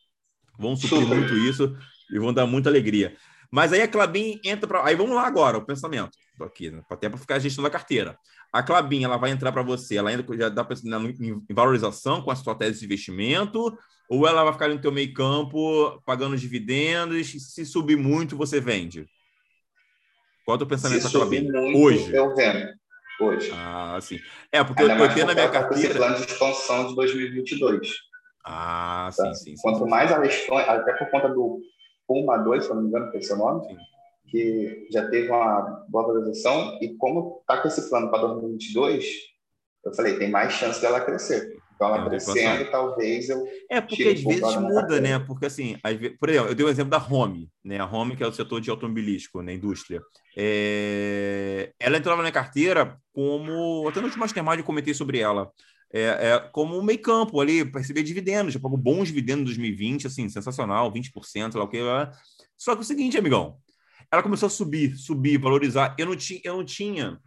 vão 0.57 0.75
suprir 0.75 1.01
Super. 1.01 1.17
muito 1.17 1.35
isso 1.35 1.77
e 2.11 2.17
vão 2.17 2.33
dar 2.33 2.47
muita 2.47 2.69
alegria. 2.69 3.15
Mas 3.51 3.73
aí 3.73 3.81
a 3.81 3.87
Clabin 3.87 4.39
entra 4.43 4.67
para. 4.67 4.85
Aí 4.85 4.95
vamos 4.95 5.13
lá 5.13 5.27
agora, 5.27 5.57
o 5.57 5.65
pensamento. 5.65 6.11
Tô 6.37 6.45
aqui, 6.45 6.71
né? 6.71 6.81
até 6.89 7.09
para 7.09 7.19
ficar 7.19 7.35
a 7.35 7.39
gestão 7.39 7.63
da 7.63 7.69
carteira. 7.69 8.17
A 8.51 8.61
Clabin, 8.61 9.03
ela 9.03 9.17
vai 9.17 9.31
entrar 9.31 9.51
para 9.51 9.61
você, 9.61 9.95
ela 9.95 10.09
ainda 10.09 10.25
já 10.37 10.49
dá 10.49 10.63
pensando 10.63 11.09
em 11.09 11.53
valorização 11.53 12.21
com 12.21 12.31
a 12.31 12.35
sua 12.35 12.53
tese 12.53 12.79
de 12.79 12.85
investimento, 12.85 13.77
ou 14.09 14.27
ela 14.27 14.43
vai 14.43 14.51
ficar 14.51 14.67
no 14.67 14.81
teu 14.81 14.91
meio 14.91 15.13
campo 15.13 16.01
pagando 16.05 16.37
dividendos, 16.37 17.31
se 17.31 17.65
subir 17.65 17.95
muito, 17.95 18.35
você 18.35 18.59
vende? 18.59 19.07
Qual 20.43 20.55
é 20.55 20.55
o 20.55 20.57
teu 20.57 20.67
pensamento 20.67 21.03
se 21.03 21.09
subir 21.09 21.43
muito, 21.43 21.77
hoje? 21.77 22.13
Eu 22.13 22.35
vendo. 22.35 22.73
Hoje. 23.21 23.51
Ah, 23.53 23.99
sim. 24.01 24.19
É, 24.51 24.63
porque 24.63 24.81
Ainda 24.81 24.95
eu, 24.95 25.05
eu 25.05 25.13
tenho 25.13 25.27
na 25.27 25.33
minha 25.33 25.49
carteira. 25.49 25.87
Esse 25.87 25.97
plano 25.97 26.15
de 26.17 26.23
expansão 26.23 26.87
de 26.87 26.95
2022. 26.95 27.89
Ah, 28.43 29.11
tá? 29.15 29.25
sim, 29.25 29.33
sim, 29.35 29.55
sim. 29.55 29.61
Quanto 29.61 29.87
mais 29.87 30.11
ela 30.11 30.25
expõe, 30.25 30.63
até 30.63 30.93
por 30.93 31.09
conta 31.11 31.29
do 31.29 31.61
Puma 32.07 32.37
2, 32.37 32.63
se 32.63 32.69
não 32.71 32.81
me 32.81 32.87
engano, 32.87 33.11
que 33.11 33.17
é 33.17 33.19
o 33.19 33.23
seu 33.23 33.37
nome, 33.37 33.65
sim. 33.65 33.77
Que 34.31 34.87
já 34.89 35.07
teve 35.09 35.27
uma 35.27 35.85
boa 35.89 36.07
valorização, 36.07 36.79
e 36.81 36.95
como 36.95 37.39
está 37.41 37.61
com 37.61 37.67
esse 37.67 37.89
plano 37.89 38.09
para 38.09 38.21
2022, 38.21 39.05
eu 39.83 39.93
falei, 39.93 40.17
tem 40.17 40.31
mais 40.31 40.53
chance 40.53 40.81
dela 40.81 41.01
crescer. 41.01 41.61
Então, 41.75 41.95
ela 41.95 42.07
crescendo, 42.07 42.69
talvez 42.69 43.27
eu. 43.27 43.43
É, 43.67 43.81
porque 43.81 44.03
às 44.03 44.21
vezes 44.21 44.55
muda, 44.57 45.01
né? 45.01 45.17
Porque, 45.17 45.47
assim, 45.47 45.77
vezes, 45.83 46.15
por 46.19 46.29
exemplo, 46.29 46.49
eu 46.49 46.55
dei 46.55 46.63
o 46.63 46.69
um 46.69 46.71
exemplo 46.71 46.91
da 46.91 47.03
Home, 47.03 47.49
né? 47.65 47.79
A 47.79 47.87
Home, 47.87 48.15
que 48.15 48.23
é 48.23 48.27
o 48.27 48.31
setor 48.31 48.61
de 48.61 48.69
automobilístico, 48.69 49.41
né? 49.41 49.53
Indústria. 49.53 49.99
É... 50.37 51.71
Ela 51.79 51.97
entrava 51.97 52.17
na 52.17 52.23
minha 52.23 52.31
carteira 52.31 52.95
como. 53.11 53.87
Até 53.89 53.99
no 53.99 54.05
último 54.05 54.21
mastermind 54.21 54.59
eu 54.59 54.63
comentei 54.63 54.93
sobre 54.93 55.17
ela. 55.17 55.51
É, 55.91 56.03
é, 56.03 56.39
como 56.51 56.77
um 56.77 56.83
meio 56.83 57.01
campo 57.01 57.41
ali, 57.41 57.65
para 57.65 57.81
receber 57.81 58.03
dividendos. 58.03 58.53
Já 58.53 58.59
pagou 58.59 58.77
bons 58.77 59.07
dividendos 59.07 59.41
em 59.41 59.45
2020, 59.45 60.05
assim, 60.05 60.29
sensacional, 60.29 60.93
20%, 60.93 61.55
lá 61.55 61.63
o 61.63 61.67
que. 61.67 61.79
Só 62.55 62.73
que 62.73 62.77
é 62.77 62.81
o 62.81 62.85
seguinte, 62.85 63.17
amigão, 63.17 63.57
ela 64.11 64.23
começou 64.23 64.47
a 64.47 64.49
subir, 64.49 64.95
subir, 64.97 65.37
valorizar. 65.37 65.95
Eu 65.97 66.05
não, 66.05 66.15
tinha, 66.15 66.41
eu 66.43 66.57
não 66.57 66.65
tinha 66.65 67.17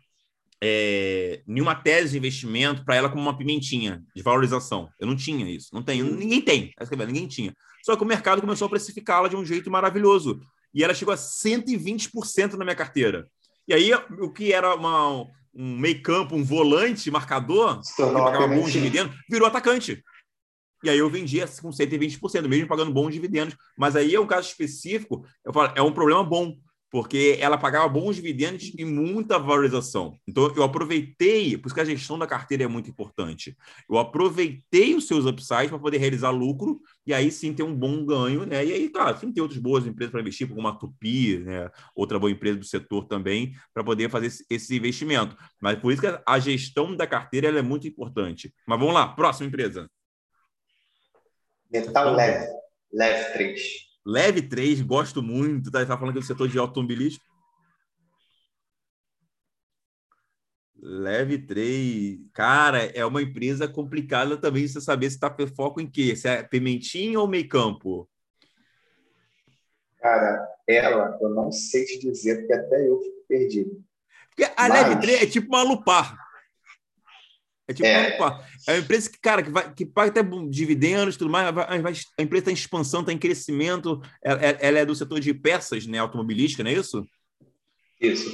é, 0.62 1.42
nenhuma 1.46 1.74
tese 1.74 2.12
de 2.12 2.18
investimento 2.18 2.84
para 2.84 2.96
ela 2.96 3.08
como 3.08 3.22
uma 3.22 3.36
pimentinha 3.36 4.02
de 4.14 4.22
valorização. 4.22 4.88
Eu 5.00 5.06
não 5.06 5.16
tinha 5.16 5.48
isso, 5.50 5.68
não 5.72 5.82
tenho, 5.82 6.06
uhum. 6.06 6.16
ninguém 6.16 6.40
tem, 6.40 6.72
ninguém 7.06 7.26
tinha. 7.26 7.54
Só 7.84 7.96
que 7.96 8.02
o 8.02 8.06
mercado 8.06 8.40
começou 8.40 8.66
a 8.66 8.70
precificá-la 8.70 9.28
de 9.28 9.36
um 9.36 9.44
jeito 9.44 9.70
maravilhoso 9.70 10.40
e 10.74 10.82
ela 10.82 10.94
chegou 10.94 11.14
a 11.14 11.16
120% 11.16 12.54
na 12.54 12.64
minha 12.64 12.76
carteira. 12.76 13.28
E 13.66 13.72
aí, 13.72 13.92
o 13.94 14.30
que 14.30 14.52
era 14.52 14.74
uma, 14.74 15.26
um 15.54 15.78
meio 15.78 16.02
campo, 16.02 16.34
um 16.34 16.44
volante, 16.44 17.10
marcador, 17.10 17.80
que 17.80 18.02
pagava 18.02 18.48
bons 18.48 18.72
dividendos, 18.72 19.16
virou 19.30 19.46
atacante. 19.46 20.02
E 20.82 20.90
aí 20.90 20.98
eu 20.98 21.08
vendia 21.08 21.46
com 21.62 21.70
120%, 21.70 22.46
mesmo 22.46 22.68
pagando 22.68 22.92
bons 22.92 23.12
dividendos. 23.12 23.56
Mas 23.78 23.96
aí 23.96 24.14
é 24.14 24.20
um 24.20 24.26
caso 24.26 24.48
específico, 24.48 25.24
eu 25.44 25.52
falo, 25.52 25.72
é 25.74 25.80
um 25.80 25.92
problema 25.92 26.22
bom, 26.22 26.54
porque 26.94 27.36
ela 27.40 27.58
pagava 27.58 27.88
bons 27.88 28.14
dividendos 28.14 28.70
e 28.78 28.84
muita 28.84 29.36
valorização. 29.36 30.16
Então, 30.28 30.54
eu 30.54 30.62
aproveitei, 30.62 31.58
por 31.58 31.66
isso 31.66 31.74
que 31.74 31.80
a 31.80 31.84
gestão 31.84 32.16
da 32.16 32.24
carteira 32.24 32.62
é 32.62 32.68
muito 32.68 32.88
importante. 32.88 33.56
Eu 33.90 33.98
aproveitei 33.98 34.94
os 34.94 35.08
seus 35.08 35.26
upsides 35.26 35.70
para 35.70 35.78
poder 35.80 35.98
realizar 35.98 36.30
lucro 36.30 36.80
e 37.04 37.12
aí 37.12 37.32
sim 37.32 37.52
ter 37.52 37.64
um 37.64 37.74
bom 37.74 38.06
ganho, 38.06 38.46
né? 38.46 38.64
E 38.64 38.72
aí, 38.72 38.88
claro, 38.88 39.18
sim 39.18 39.32
tem 39.32 39.42
outras 39.42 39.60
boas 39.60 39.84
empresas 39.84 40.12
para 40.12 40.20
investir, 40.20 40.48
como 40.48 40.68
a 40.68 40.72
Tupi, 40.72 41.38
né? 41.38 41.68
Outra 41.96 42.16
boa 42.16 42.30
empresa 42.30 42.60
do 42.60 42.64
setor 42.64 43.08
também, 43.08 43.54
para 43.74 43.82
poder 43.82 44.08
fazer 44.08 44.28
esse, 44.48 44.76
investimento. 44.76 45.36
Mas 45.60 45.80
por 45.80 45.92
isso 45.92 46.00
que 46.00 46.20
a 46.24 46.38
gestão 46.38 46.94
da 46.94 47.08
carteira 47.08 47.48
é 47.48 47.60
muito 47.60 47.88
importante. 47.88 48.54
Mas 48.68 48.78
vamos 48.78 48.94
lá, 48.94 49.08
próxima 49.08 49.48
empresa. 49.48 49.90
Metal 51.68 52.14
Leve, 52.14 52.46
Leve 52.92 53.32
3. 53.32 53.83
Leve 54.06 54.42
3, 54.42 54.82
gosto 54.82 55.22
muito. 55.22 55.70
Tá, 55.70 55.84
tá 55.84 55.96
falando 55.96 56.10
aqui 56.10 56.20
do 56.20 56.26
setor 56.26 56.48
de 56.48 56.58
automobilismo. 56.58 57.22
Leve 60.76 61.38
3. 61.38 62.18
Cara, 62.34 62.84
é 62.84 63.04
uma 63.06 63.22
empresa 63.22 63.66
complicada 63.66 64.36
também 64.36 64.68
você 64.68 64.80
saber 64.80 65.08
se 65.08 65.16
está 65.16 65.34
foco 65.56 65.80
em 65.80 65.90
quê? 65.90 66.14
Se 66.14 66.28
é 66.28 66.42
pimentinha 66.42 67.18
ou 67.18 67.26
meio 67.26 67.48
campo? 67.48 68.08
Cara, 69.98 70.46
ela, 70.68 71.18
eu 71.22 71.30
não 71.30 71.50
sei 71.50 71.86
te 71.86 71.98
dizer, 71.98 72.40
porque 72.40 72.52
até 72.52 72.86
eu 72.86 73.00
fico 73.00 73.26
perdido. 73.26 73.82
Porque 74.28 74.44
a 74.44 74.68
Mas... 74.68 74.72
Leve 74.72 75.00
3 75.00 75.22
é 75.22 75.26
tipo 75.26 75.48
uma 75.48 75.62
lupar. 75.62 76.23
É 77.66 77.72
tipo 77.72 77.86
é. 77.86 78.16
Uma, 78.18 78.44
é 78.68 78.72
uma 78.72 78.78
empresa 78.78 79.10
que, 79.10 79.18
cara, 79.18 79.42
que, 79.42 79.50
vai, 79.50 79.72
que 79.72 79.86
paga 79.86 80.10
até 80.10 80.22
dividendos 80.50 81.14
e 81.14 81.18
tudo 81.18 81.30
mais, 81.30 81.52
vai, 81.54 81.80
vai, 81.80 81.92
a 82.18 82.22
empresa 82.22 82.42
está 82.42 82.50
em 82.50 82.54
expansão, 82.54 83.00
está 83.00 83.12
em 83.12 83.18
crescimento, 83.18 84.02
ela, 84.22 84.40
ela, 84.42 84.78
é 84.80 84.84
do 84.84 84.94
setor 84.94 85.18
de 85.18 85.32
peças, 85.32 85.86
né, 85.86 85.98
automobilística, 85.98 86.62
não 86.62 86.70
é 86.70 86.74
isso? 86.74 87.04
Isso. 88.00 88.30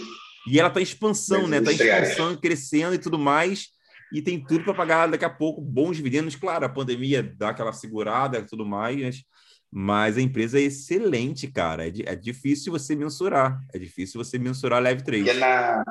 E 0.49 0.59
ela 0.59 0.69
está 0.69 0.81
em 0.81 0.85
expansão, 0.85 1.47
né? 1.47 1.59
Está 1.59 1.73
em 1.73 1.77
expansão, 1.77 2.37
crescendo 2.37 2.95
e 2.95 2.99
tudo 2.99 3.19
mais, 3.19 3.69
e 4.13 4.21
tem 4.21 4.43
tudo 4.43 4.65
para 4.65 4.75
pagar 4.75 5.07
daqui 5.07 5.25
a 5.25 5.31
pouco 5.31 5.61
bons 5.61 5.97
dividendos. 5.97 6.35
Claro, 6.35 6.65
a 6.65 6.69
pandemia 6.69 7.23
dá 7.23 7.51
aquela 7.51 7.73
segurada 7.73 8.39
e 8.39 8.47
tudo 8.47 8.67
mais, 8.67 9.23
mas 9.71 10.19
a 10.19 10.21
empresa 10.21 10.59
é 10.59 10.63
excelente, 10.63 11.47
cara. 11.47 11.87
É, 11.87 11.93
é 12.07 12.17
difícil 12.17 12.73
você 12.73 12.97
mensurar, 12.97 13.61
é 13.73 13.79
difícil 13.79 14.23
você 14.23 14.39
mensurar 14.39 14.79
a 14.79 14.83
Leve 14.83 15.05
3. 15.05 15.25
Porque 15.25 15.39
na, 15.39 15.85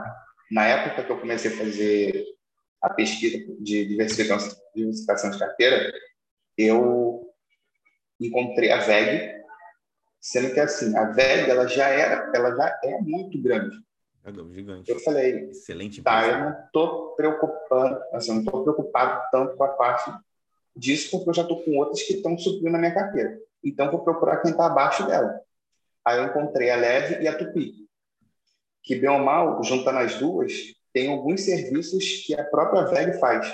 na 0.52 0.66
época 0.66 1.06
que 1.06 1.12
eu 1.12 1.20
comecei 1.20 1.54
a 1.54 1.58
fazer 1.58 2.26
a 2.82 2.90
pesquisa 2.90 3.38
de 3.60 3.86
diversificação, 3.86 4.58
diversificação 4.76 5.32
de 5.32 5.40
carteira, 5.40 5.92
eu 6.58 7.30
encontrei 8.20 8.72
a 8.72 8.80
VEG, 8.80 9.44
sendo 10.20 10.54
que 10.54 10.60
assim, 10.60 10.96
a 10.98 11.06
VEG 11.06 11.50
ela 11.50 11.68
já 11.68 11.88
era, 11.88 12.32
ela 12.34 12.56
já 12.56 12.80
é 12.84 13.00
muito 13.02 13.42
grande. 13.42 13.78
É 14.24 14.54
gigante. 14.54 14.92
Eu 14.92 15.00
falei, 15.00 15.50
excelente. 15.50 16.02
Tá, 16.02 16.28
eu 16.28 16.40
não 16.40 16.66
estou 16.66 17.16
preocupando, 17.16 18.00
assim, 18.14 18.32
não 18.32 18.40
estou 18.40 18.64
preocupado 18.64 19.22
tanto 19.32 19.56
com 19.56 19.64
a 19.64 19.70
parte 19.70 20.12
disso, 20.76 21.10
porque 21.12 21.30
eu 21.30 21.34
já 21.34 21.42
estou 21.42 21.64
com 21.64 21.78
outras 21.78 22.04
que 22.04 22.14
estão 22.14 22.38
subindo 22.38 22.72
na 22.72 22.78
minha 22.78 22.94
carteira. 22.94 23.40
Então, 23.64 23.90
vou 23.90 24.04
procurar 24.04 24.38
quem 24.38 24.52
está 24.52 24.68
abaixo 24.68 25.06
dela. 25.08 25.42
Aí 26.06 26.18
eu 26.18 26.26
encontrei 26.26 26.70
a 26.70 26.76
Leve 26.76 27.24
e 27.24 27.28
a 27.28 27.38
Tupi, 27.38 27.74
que, 28.84 28.96
bem 28.96 29.10
ou 29.10 29.20
mal, 29.20 29.62
juntando 29.64 30.00
as 30.00 30.16
duas, 30.16 30.54
tem 30.94 31.10
alguns 31.10 31.42
serviços 31.42 32.24
que 32.26 32.34
a 32.34 32.44
própria 32.44 32.86
VEG 32.86 33.20
faz 33.20 33.48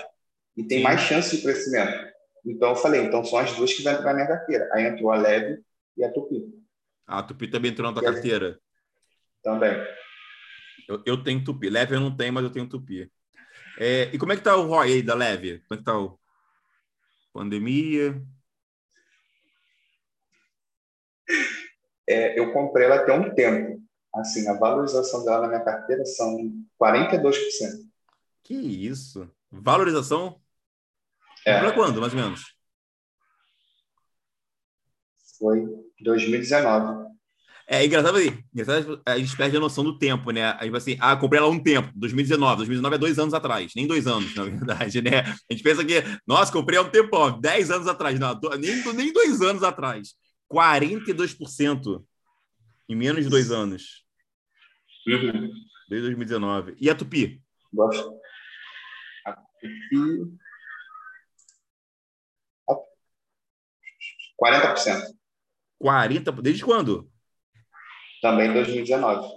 e 0.55 0.63
tem 0.63 0.77
Sim. 0.77 0.83
mais 0.83 1.01
chance 1.01 1.35
de 1.35 1.41
crescimento. 1.41 2.13
Então, 2.45 2.69
eu 2.69 2.75
falei, 2.75 3.01
então 3.01 3.23
são 3.23 3.39
as 3.39 3.53
duas 3.53 3.73
que 3.73 3.83
vão 3.83 3.93
entrar 3.93 4.05
na 4.05 4.13
minha 4.13 4.27
carteira. 4.27 4.69
Aí 4.71 4.85
entrou 4.85 5.11
a 5.11 5.17
Leve 5.17 5.61
e 5.97 6.03
a 6.03 6.11
Tupi. 6.11 6.45
Ah, 7.07 7.19
a 7.19 7.23
Tupi 7.23 7.47
também 7.47 7.71
entrou 7.71 7.87
na 7.87 7.99
tua 7.99 8.11
carteira? 8.11 8.59
Também. 9.43 9.75
Eu, 10.87 11.01
eu 11.05 11.23
tenho 11.23 11.43
Tupi. 11.43 11.69
Leve 11.69 11.95
eu 11.95 11.99
não 11.99 12.15
tenho, 12.15 12.33
mas 12.33 12.43
eu 12.43 12.51
tenho 12.51 12.69
Tupi. 12.69 13.11
É, 13.79 14.09
e 14.13 14.17
como 14.17 14.31
é 14.31 14.35
que 14.37 14.43
tá 14.43 14.55
o 14.55 14.67
ROI 14.67 14.93
aí 14.93 15.01
da 15.01 15.15
Leve? 15.15 15.59
Como 15.67 15.75
é 15.75 15.77
que 15.77 15.83
tá 15.83 15.97
o... 15.97 16.19
Pandemia? 17.33 18.21
É, 22.07 22.39
eu 22.39 22.53
comprei 22.53 22.85
ela 22.85 22.99
tem 22.99 23.19
um 23.19 23.33
tempo. 23.35 23.84
Assim, 24.15 24.47
a 24.47 24.53
valorização 24.53 25.25
dela 25.25 25.41
na 25.41 25.47
minha 25.49 25.63
carteira 25.63 26.05
são 26.05 26.37
42%. 26.81 27.35
Que 28.43 28.53
isso? 28.53 29.29
Valorização? 29.51 30.39
É. 31.45 31.59
Para 31.59 31.73
quando, 31.73 31.99
mais 31.99 32.13
ou 32.13 32.19
menos? 32.19 32.55
Foi 35.37 35.67
2019. 35.99 37.05
É 37.67 37.83
engraçado, 37.83 38.19
engraçado, 38.19 39.01
a 39.05 39.17
gente 39.17 39.35
perde 39.35 39.57
a 39.57 39.59
noção 39.59 39.83
do 39.83 39.97
tempo, 39.97 40.29
né? 40.29 40.55
Aí 40.59 40.73
assim, 40.75 40.97
ah, 40.99 41.17
comprei 41.17 41.39
ela 41.39 41.47
há 41.47 41.51
um 41.51 41.61
tempo, 41.61 41.91
2019. 41.95 42.57
2019 42.57 42.95
é 42.95 42.99
dois 42.99 43.17
anos 43.17 43.33
atrás, 43.33 43.71
nem 43.75 43.87
dois 43.87 44.05
anos, 44.05 44.35
na 44.35 44.43
verdade, 44.43 45.01
né? 45.01 45.21
A 45.21 45.53
gente 45.53 45.63
pensa 45.63 45.83
que, 45.83 45.95
nossa, 46.27 46.51
comprei 46.53 46.77
há 46.77 46.83
um 46.83 46.89
tempo, 46.89 47.09
ó, 47.13 47.31
10 47.31 47.71
anos 47.71 47.87
atrás. 47.87 48.19
Não, 48.19 48.39
nem, 48.59 48.93
nem 48.93 49.11
dois 49.11 49.41
anos 49.41 49.63
atrás. 49.63 50.13
42% 50.47 52.03
em 52.87 52.95
menos 52.95 53.23
de 53.23 53.29
dois 53.29 53.51
anos. 53.51 54.04
Uhum. 55.07 55.51
Desde 55.89 56.07
2019. 56.07 56.75
E 56.79 56.89
a 56.89 56.95
Tupi? 56.95 57.41
Gosto. 57.73 58.19
A 59.25 59.33
Tupi. 59.33 60.37
40%. 64.41 65.15
40%? 65.81 66.41
Desde 66.41 66.63
quando? 66.63 67.09
Também 68.21 68.51
2019. 68.53 69.27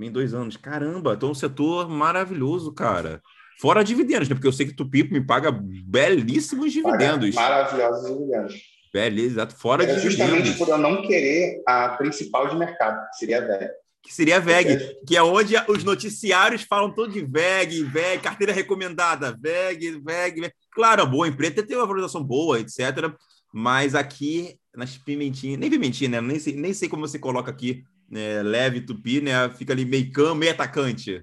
Em 0.00 0.10
dois 0.10 0.34
anos. 0.34 0.56
Caramba, 0.56 1.14
então 1.14 1.30
um 1.30 1.34
setor 1.34 1.88
maravilhoso, 1.88 2.72
cara. 2.72 3.22
Fora 3.60 3.82
dividendos, 3.82 4.28
né? 4.28 4.34
Porque 4.34 4.46
eu 4.46 4.52
sei 4.52 4.66
que 4.66 4.74
Tupi 4.74 5.02
me 5.10 5.24
paga 5.24 5.50
belíssimos 5.50 6.72
dividendos. 6.72 7.34
Paga 7.34 7.50
maravilhosos 7.50 8.08
dividendos. 8.08 8.54
Beleza, 8.92 9.34
exato. 9.34 9.56
Fora 9.56 9.82
Era 9.82 9.94
dividendos. 9.94 10.32
Justamente 10.32 10.58
por 10.58 10.68
eu 10.68 10.78
não 10.78 11.02
querer 11.02 11.62
a 11.66 11.90
principal 11.90 12.48
de 12.48 12.56
mercado, 12.56 13.08
que 13.10 13.16
seria 13.16 13.38
a 13.38 13.46
VEG. 13.46 13.70
Que 14.02 14.14
seria 14.14 14.40
VEG, 14.40 15.04
que 15.06 15.16
é 15.16 15.22
onde 15.22 15.54
os 15.68 15.84
noticiários 15.84 16.62
falam 16.62 16.94
todo 16.94 17.12
de 17.12 17.20
VEG, 17.24 17.82
VEG, 17.82 18.22
carteira 18.22 18.52
recomendada, 18.52 19.36
VEG, 19.38 20.00
VEG. 20.00 20.40
VEG. 20.40 20.52
Claro, 20.70 21.02
a 21.02 21.06
boa 21.06 21.28
empresa 21.28 21.62
tem 21.66 21.76
uma 21.76 21.86
valorização 21.86 22.22
boa, 22.22 22.58
etc. 22.60 23.12
Mas 23.52 23.94
aqui, 23.94 24.58
nas 24.74 24.96
pimentinhas, 24.96 25.58
nem 25.58 25.68
pimentinha, 25.68 26.08
né? 26.10 26.20
Nem 26.20 26.38
sei, 26.38 26.54
nem 26.54 26.72
sei 26.72 26.88
como 26.88 27.06
você 27.06 27.18
coloca 27.18 27.50
aqui 27.50 27.84
né, 28.08 28.42
leve 28.42 28.80
tupi, 28.80 29.20
né? 29.20 29.50
Fica 29.50 29.72
ali 29.72 29.84
meio 29.84 30.10
cam, 30.12 30.34
meio 30.34 30.52
atacante. 30.52 31.22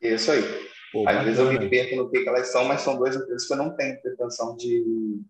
Isso 0.00 0.30
aí. 0.30 0.42
Pô, 0.92 1.00
Às 1.00 1.04
bacana. 1.16 1.24
vezes 1.24 1.38
eu 1.38 1.52
me 1.52 1.68
perco 1.68 1.96
no 1.96 2.10
que 2.10 2.26
elas 2.26 2.48
são, 2.48 2.64
mas 2.64 2.80
são 2.80 2.96
duas 2.96 3.14
empresas 3.14 3.46
que 3.46 3.52
eu 3.52 3.58
não 3.58 3.76
tenho 3.76 4.00
pretensão 4.00 4.56
de, 4.56 5.20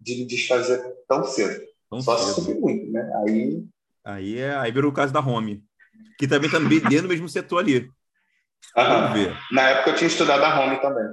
de 0.00 0.16
me 0.16 0.26
desfazer 0.26 0.82
tão 1.08 1.24
cedo. 1.24 1.64
Tão 1.88 2.00
Só 2.00 2.16
cedo. 2.18 2.34
se 2.34 2.40
subir 2.40 2.60
muito, 2.60 2.90
né? 2.90 3.10
Aí. 3.24 3.64
Aí, 4.04 4.38
é, 4.38 4.56
aí 4.56 4.72
virou 4.72 4.90
o 4.90 4.94
caso 4.94 5.12
da 5.12 5.20
Home, 5.20 5.62
que 6.18 6.26
também 6.26 6.46
está 6.46 6.58
dentro 6.58 7.02
do 7.02 7.08
mesmo 7.08 7.28
setor 7.28 7.58
ali. 7.58 7.90
Vamos 8.74 9.12
ver. 9.12 9.36
Na 9.50 9.62
época 9.70 9.90
eu 9.90 9.96
tinha 9.96 10.08
estudado 10.08 10.42
a 10.42 10.60
Home 10.60 10.80
também. 10.80 11.06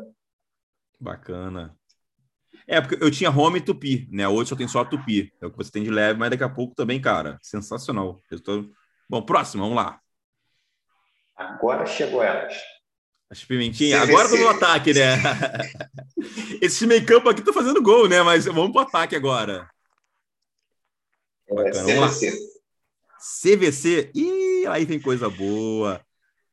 Bacana. 1.00 1.76
É, 2.68 2.82
porque 2.82 3.02
eu 3.02 3.10
tinha 3.10 3.32
home 3.32 3.60
e 3.60 3.62
tupi, 3.62 4.10
né? 4.12 4.28
Hoje 4.28 4.50
só 4.50 4.56
tem 4.56 4.68
só 4.68 4.84
tupi. 4.84 5.32
É 5.42 5.46
o 5.46 5.52
que 5.52 5.58
você 5.58 5.72
tem 5.72 5.84
de 5.84 5.90
leve, 5.90 6.20
mas 6.20 6.30
daqui 6.30 6.44
a 6.44 6.50
pouco 6.50 6.76
também, 6.76 7.00
cara. 7.00 7.40
Sensacional. 7.42 8.22
Eu 8.30 8.42
tô... 8.42 8.70
Bom, 9.10 9.22
próximo, 9.22 9.64
vamos 9.64 9.78
lá. 9.78 10.02
Agora 11.34 11.86
chegou 11.86 12.22
elas. 12.22 12.54
As 13.30 13.44
pimentinhas. 13.44 14.02
Agora 14.02 14.28
vamos 14.28 14.44
no 14.44 14.50
ataque, 14.50 14.94
né? 14.94 15.16
Esse 16.62 16.86
meio 16.86 17.06
campo 17.06 17.30
aqui 17.30 17.42
tá 17.42 17.54
fazendo 17.54 17.82
gol, 17.82 18.10
né? 18.10 18.22
Mas 18.22 18.46
vamos 18.46 18.72
pro 18.72 18.82
ataque 18.82 19.16
agora. 19.16 19.70
É, 21.48 21.56
Bacana, 21.56 21.84
vamos 21.84 22.22
lá. 22.22 22.30
CVC. 23.20 24.12
Ih, 24.14 24.68
aí 24.68 24.86
vem 24.86 25.00
coisa 25.00 25.30
boa. 25.30 26.02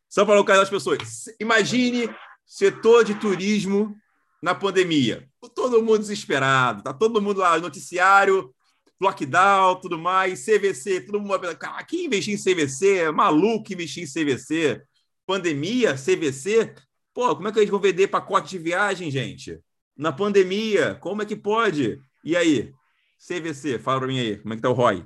Só 0.09 0.25
para 0.25 0.35
localizar 0.35 0.63
as 0.63 0.71
pessoas. 0.71 1.25
Imagine 1.41 2.09
setor 2.47 3.05
de 3.05 3.15
turismo 3.15 3.95
na 4.43 4.55
pandemia. 4.55 5.29
Todo 5.55 5.83
mundo 5.83 6.01
desesperado, 6.01 6.83
tá 6.83 6.93
todo 6.93 7.21
mundo 7.21 7.41
lá, 7.41 7.59
noticiário, 7.59 8.55
lockdown, 9.01 9.81
tudo 9.81 9.99
mais, 9.99 10.45
CVC, 10.45 11.01
todo 11.03 11.21
mundo 11.21 11.39
vai 11.39 11.57
cara, 11.57 11.83
quem 11.85 12.07
investir 12.07 12.35
em 12.35 12.37
CVC? 12.37 12.99
É 12.99 13.11
maluco 13.11 13.73
investir 13.73 14.03
em 14.03 14.07
CVC? 14.07 14.83
Pandemia, 15.27 15.95
CVC? 15.95 16.75
Pô, 17.13 17.35
como 17.35 17.49
é 17.49 17.53
que 17.53 17.59
eles 17.59 17.71
vão 17.71 17.81
vender 17.81 18.09
pacote 18.09 18.51
de 18.51 18.59
viagem, 18.59 19.11
gente? 19.11 19.59
Na 19.97 20.13
pandemia, 20.13 20.97
como 20.97 21.23
é 21.23 21.27
que 21.27 21.37
pode? 21.37 21.99
E 22.25 22.37
aí? 22.37 22.73
CVC, 23.19 23.79
fala 23.79 24.01
para 24.01 24.09
mim 24.09 24.19
aí, 24.19 24.37
como 24.37 24.53
é 24.53 24.57
que 24.57 24.63
tá 24.63 24.69
o 24.69 24.75
ROI? 24.75 25.05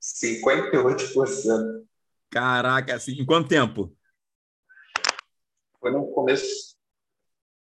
58%. 0.00 1.86
Caraca, 2.30 2.94
assim, 2.94 3.12
em 3.12 3.26
quanto 3.26 3.48
tempo? 3.48 3.94
foi 5.82 5.90
no 5.90 6.06
começo, 6.12 6.76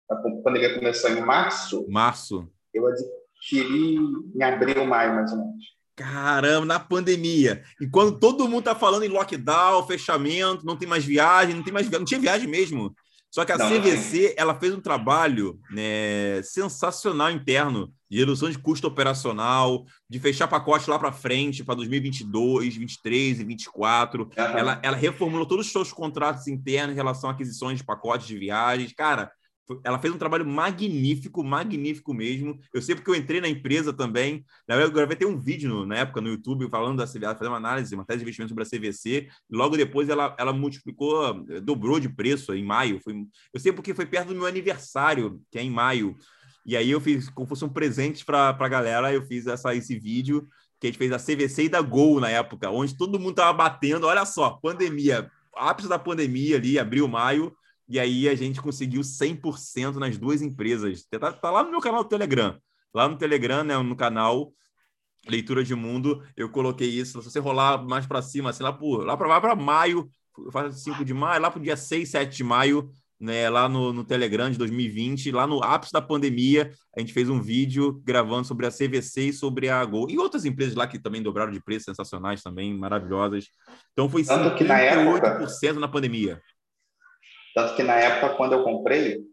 a 0.10 0.16
pandemia 0.16 0.74
começou 0.74 1.12
em 1.12 1.22
março. 1.22 1.86
Março. 1.88 2.52
Eu 2.74 2.88
adquiri 2.88 3.96
em 4.36 4.44
abril, 4.44 4.84
maio, 4.86 5.14
mais 5.14 5.32
ou 5.32 5.38
menos. 5.38 5.78
Caramba, 5.96 6.66
na 6.66 6.80
pandemia. 6.80 7.64
E 7.80 7.88
quando 7.88 8.20
todo 8.20 8.48
mundo 8.48 8.64
tá 8.64 8.76
falando 8.76 9.04
em 9.04 9.10
lockdown, 9.10 9.86
fechamento, 9.86 10.66
não 10.66 10.76
tem 10.76 10.88
mais 10.88 11.06
viagem, 11.06 11.56
não 11.56 11.64
tem 11.64 11.74
mais 11.74 11.90
não 11.90 12.06
tinha 12.06 12.20
viagem 12.20 12.48
mesmo. 12.48 12.96
Só 13.30 13.46
que 13.46 13.52
a 13.52 13.58
não, 13.58 13.70
CVC, 13.70 14.28
não 14.28 14.34
ela 14.38 14.56
fez 14.60 14.74
um 14.74 14.80
trabalho 14.80 15.60
né, 15.70 16.42
sensacional 16.44 17.30
interno 17.30 17.94
de 18.10 18.20
redução 18.20 18.50
de 18.50 18.58
custo 18.58 18.88
operacional, 18.88 19.86
de 20.10 20.20
fechar 20.20 20.48
pacote 20.48 20.90
lá 20.90 20.98
para 20.98 21.12
frente, 21.12 21.64
para 21.64 21.76
2022, 21.76 22.76
2023 22.76 23.24
e 23.24 23.44
2024. 23.44 24.24
Uhum. 24.24 24.30
Ela, 24.36 24.80
ela 24.82 24.98
reformulou 24.98 25.46
todos 25.46 25.66
os 25.66 25.72
seus 25.72 25.92
contratos 25.92 26.48
internos 26.48 26.94
em 26.94 26.96
relação 26.96 27.30
a 27.30 27.34
aquisições 27.34 27.80
de 27.80 27.84
pacotes 27.86 28.28
de 28.28 28.38
viagens. 28.38 28.94
Cara, 28.94 29.32
ela 29.84 30.00
fez 30.00 30.14
um 30.14 30.18
trabalho 30.18 30.46
magnífico, 30.46 31.44
magnífico 31.44 32.14
mesmo. 32.14 32.60
Eu 32.74 32.82
sei 32.82 32.96
porque 32.96 33.10
eu 33.10 33.16
entrei 33.16 33.42
na 33.42 33.48
empresa 33.48 33.92
também. 33.92 34.46
Eu 34.68 34.92
gravei 34.92 35.16
ter 35.16 35.26
um 35.26 35.38
vídeo 35.38 35.70
no, 35.70 35.86
na 35.86 35.98
época 35.98 36.22
no 36.22 36.30
YouTube 36.30 36.70
falando 36.70 36.98
da 36.98 37.06
CVC, 37.06 37.20
fazendo 37.20 37.50
uma 37.50 37.58
análise, 37.58 37.94
uma 37.94 38.06
tese 38.06 38.20
de 38.20 38.24
investimento 38.24 38.50
sobre 38.50 38.64
a 38.64 38.66
CVC. 38.66 39.28
Logo 39.50 39.76
depois 39.76 40.10
ela, 40.10 40.36
ela 40.40 40.54
multiplicou, 40.54 41.34
dobrou 41.62 42.00
de 42.00 42.10
preço 42.10 42.54
em 42.54 42.64
maio. 42.64 43.00
Foi, 43.02 43.14
eu 43.54 43.60
sei 43.60 43.72
porque 43.72 43.94
foi 43.94 44.06
perto 44.06 44.30
do 44.30 44.36
meu 44.36 44.46
aniversário, 44.46 45.42
que 45.52 45.60
é 45.60 45.64
em 45.64 45.72
maio. 45.72 46.16
E 46.66 46.76
aí 46.76 46.92
eu 46.92 47.00
fiz 47.00 47.30
como 47.30 47.48
fosse 47.48 47.64
um 47.64 47.70
presente 47.70 48.26
para 48.26 48.50
a 48.50 48.68
galera, 48.68 49.14
eu 49.14 49.26
fiz 49.26 49.48
essa, 49.48 49.74
esse 49.74 49.98
vídeo 49.98 50.48
que 50.80 50.88
a 50.88 50.90
gente 50.90 50.98
fez 50.98 51.10
da 51.10 51.18
CVC 51.18 51.64
e 51.64 51.70
da 51.70 51.82
Gol 51.82 52.20
na 52.20 52.30
época, 52.30 52.70
onde 52.70 52.96
todo 52.96 53.20
mundo 53.20 53.36
tava 53.36 53.54
batendo. 53.54 54.06
Olha 54.06 54.26
só, 54.26 54.52
pandemia, 54.52 55.32
ápice 55.56 55.90
da 55.90 55.98
pandemia 55.98 56.58
ali, 56.58 56.78
abril, 56.78 57.08
maio, 57.08 57.56
e 57.88 58.00
aí 58.00 58.28
a 58.28 58.36
gente 58.36 58.62
conseguiu 58.62 59.02
100% 59.02 59.96
nas 59.96 60.18
duas 60.18 60.42
empresas. 60.42 61.06
Tá, 61.06 61.32
tá, 61.32 61.52
lá 61.52 61.64
no 61.64 61.72
meu 61.72 61.80
canal 61.80 62.04
do 62.04 62.10
Telegram. 62.10 62.60
Lá 62.94 63.08
no 63.08 63.18
Telegram, 63.18 63.64
né, 63.64 63.78
no 63.78 63.96
canal 63.96 64.52
Leitura 65.28 65.64
de 65.64 65.76
Mundo, 65.76 66.24
eu 66.36 66.50
coloquei 66.50 66.90
isso. 66.90 67.22
Se 67.22 67.32
você 67.32 67.40
rolar 67.40 67.84
mais 67.84 68.06
para 68.06 68.22
cima, 68.22 68.50
assim, 68.50 68.64
lá 68.64 68.74
para 68.74 69.28
lá 69.28 69.42
para 69.42 69.56
maio, 69.56 70.10
faz 70.52 70.84
5 70.84 71.06
de 71.06 71.14
maio, 71.14 71.42
lá 71.42 71.50
para 71.50 71.60
o 71.60 71.64
dia 71.64 71.78
6, 71.78 72.10
7 72.10 72.38
de 72.38 72.44
maio, 72.44 72.90
né, 73.20 73.50
lá 73.50 73.68
no, 73.68 73.92
no 73.92 74.04
Telegram 74.04 74.50
de 74.50 74.58
2020, 74.58 75.32
lá 75.32 75.48
no 75.48 75.64
ápice 75.64 75.92
da 75.92 76.02
pandemia, 76.02 76.72
a 76.96 77.00
gente 77.00 77.14
fez 77.14 77.30
um 77.30 77.42
vídeo 77.42 78.02
gravando 78.04 78.46
sobre 78.46 78.66
a 78.66 78.72
CVC 78.72 79.30
e 79.30 79.34
sobre 79.34 79.70
a 79.70 79.84
Gol. 79.84 80.10
E 80.10 80.20
outras 80.20 80.46
empresas 80.46 80.76
lá 80.76 80.86
que 80.86 81.00
também 81.00 81.24
dobraram 81.24 81.52
de 81.52 81.62
preço, 81.62 81.86
sensacionais 81.86 82.44
também, 82.44 82.78
maravilhosas. 82.78 83.46
Então 83.94 84.10
foi 84.10 84.24
Tanto 84.24 84.56
que 84.56 84.64
na 84.64 84.78
época, 84.80 85.40
na 85.80 85.88
pandemia. 85.88 86.42
Tanto 87.58 87.74
que 87.74 87.82
na 87.82 87.96
época, 87.96 88.36
quando 88.36 88.54
eu 88.54 88.64
comprei, 88.64 89.26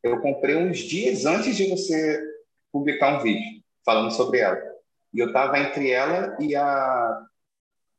eu 0.00 0.20
comprei 0.20 0.54
uns 0.54 0.78
dias 0.78 1.26
antes 1.26 1.56
de 1.56 1.68
você 1.68 2.22
publicar 2.70 3.16
um 3.16 3.20
vídeo 3.20 3.64
falando 3.84 4.12
sobre 4.12 4.38
ela. 4.38 4.56
E 5.12 5.18
eu 5.18 5.26
estava 5.26 5.58
entre 5.58 5.90
ela 5.90 6.36
e 6.38 6.54
a 6.54 7.26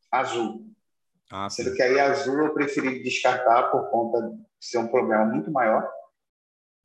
Azul. 0.10 0.66
Ah, 1.30 1.50
Sendo 1.50 1.76
que 1.76 1.82
aí 1.82 2.00
a 2.00 2.10
Azul 2.10 2.38
eu 2.38 2.54
preferi 2.54 3.04
descartar 3.04 3.64
por 3.64 3.92
conta 3.92 4.22
de 4.22 4.66
ser 4.66 4.78
um 4.78 4.88
problema 4.88 5.26
muito 5.26 5.52
maior. 5.52 5.86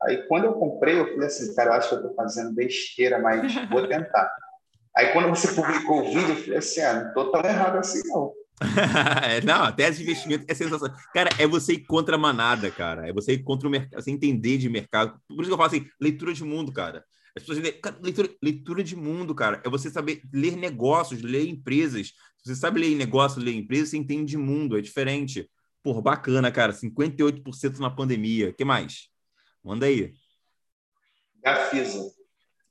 Aí 0.02 0.26
quando 0.26 0.46
eu 0.46 0.54
comprei, 0.54 0.98
eu 0.98 1.12
falei 1.12 1.28
assim, 1.28 1.54
cara, 1.54 1.70
eu 1.70 1.74
acho 1.74 1.90
que 1.90 1.94
eu 1.94 2.00
estou 2.00 2.14
fazendo 2.16 2.52
besteira, 2.56 3.20
mas 3.20 3.54
vou 3.70 3.86
tentar. 3.86 4.34
Aí 4.96 5.12
quando 5.12 5.28
você 5.28 5.54
publicou 5.54 6.00
o 6.00 6.06
vídeo, 6.06 6.30
eu 6.30 6.36
falei 6.42 6.58
assim, 6.58 6.80
ah, 6.80 6.94
não 6.94 7.08
estou 7.10 7.30
tão 7.30 7.48
errado 7.48 7.78
assim 7.78 8.02
não. 8.08 8.34
É, 9.22 9.40
não, 9.40 9.64
a 9.64 9.72
tese 9.72 9.98
de 9.98 10.02
investimento 10.04 10.44
é 10.46 10.54
sensacional. 10.54 10.96
Cara, 11.14 11.30
é 11.38 11.46
você 11.46 11.74
ir 11.74 11.86
contra 11.86 12.16
a 12.16 12.18
manada, 12.18 12.70
cara. 12.70 13.08
É 13.08 13.12
você 13.12 13.32
ir 13.32 13.42
contra 13.42 13.66
o 13.66 13.70
mercado, 13.70 14.02
você 14.02 14.10
entender 14.10 14.58
de 14.58 14.68
mercado. 14.68 15.18
Por 15.28 15.40
isso 15.40 15.46
que 15.46 15.52
eu 15.52 15.56
falo 15.56 15.68
assim, 15.68 15.88
leitura 16.00 16.32
de 16.32 16.44
mundo, 16.44 16.72
cara. 16.72 17.04
As 17.34 17.42
pessoas 17.42 17.58
dizem, 17.58 17.80
cara, 17.80 17.96
leitura, 18.02 18.28
leitura 18.42 18.84
de 18.84 18.96
mundo, 18.96 19.34
cara. 19.34 19.62
É 19.64 19.70
você 19.70 19.88
saber 19.88 20.20
ler 20.32 20.56
negócios, 20.56 21.22
ler 21.22 21.48
empresas. 21.48 22.08
Se 22.36 22.46
você 22.46 22.56
sabe 22.56 22.80
ler 22.80 22.94
negócios, 22.96 23.42
ler 23.42 23.54
empresas, 23.54 23.90
você 23.90 23.96
entende 23.96 24.30
de 24.30 24.36
mundo, 24.36 24.76
é 24.76 24.80
diferente. 24.80 25.48
Pô, 25.82 26.00
bacana, 26.02 26.50
cara. 26.50 26.72
58% 26.72 27.78
na 27.78 27.90
pandemia. 27.90 28.50
O 28.50 28.54
que 28.54 28.64
mais? 28.64 29.08
Manda 29.62 29.86
aí. 29.86 30.12
Gafisa. 31.42 32.10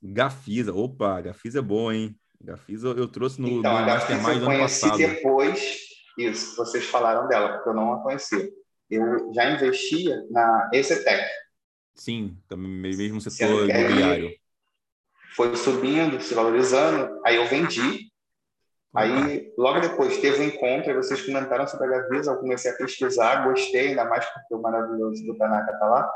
Gafisa. 0.02 0.72
Opa, 0.72 1.20
Gafisa 1.20 1.58
é 1.58 1.62
bom, 1.62 1.90
hein? 1.90 2.19
Gafisa 2.42 2.88
eu 2.88 3.06
trouxe 3.06 3.40
no, 3.40 3.48
então, 3.48 3.72
no 3.72 3.78
a 3.78 3.82
Mastermind 3.82 4.38
do 4.38 4.50
ano 4.50 4.58
passado. 4.60 4.96
depois, 4.96 5.78
isso, 6.16 6.56
vocês 6.56 6.86
falaram 6.86 7.28
dela, 7.28 7.54
porque 7.54 7.68
eu 7.68 7.74
não 7.74 7.92
a 7.92 8.02
conhecia. 8.02 8.48
Eu 8.90 9.32
já 9.32 9.50
investia 9.50 10.24
na 10.30 10.70
ECTEC. 10.72 11.22
Sim, 11.94 12.36
também 12.48 12.96
mesmo 12.96 13.20
setor 13.20 13.68
imobiliário. 13.68 14.30
Foi 15.36 15.54
subindo, 15.54 16.20
se 16.20 16.34
valorizando, 16.34 17.20
aí 17.24 17.36
eu 17.36 17.46
vendi. 17.46 18.10
Aí, 18.92 19.52
logo 19.56 19.78
depois, 19.80 20.18
teve 20.18 20.40
um 20.40 20.46
encontro, 20.46 20.90
e 20.90 20.94
vocês 20.94 21.22
comentaram 21.22 21.66
sobre 21.68 21.86
a 21.86 21.90
Gavisa, 21.90 22.32
eu 22.32 22.38
comecei 22.38 22.72
a 22.72 22.76
pesquisar, 22.76 23.44
gostei, 23.44 23.88
ainda 23.90 24.04
mais 24.06 24.24
porque 24.26 24.54
o 24.54 24.60
maravilhoso 24.60 25.24
do 25.24 25.36
Tanaka 25.36 25.78
tá 25.78 25.86
lá. 25.86 26.10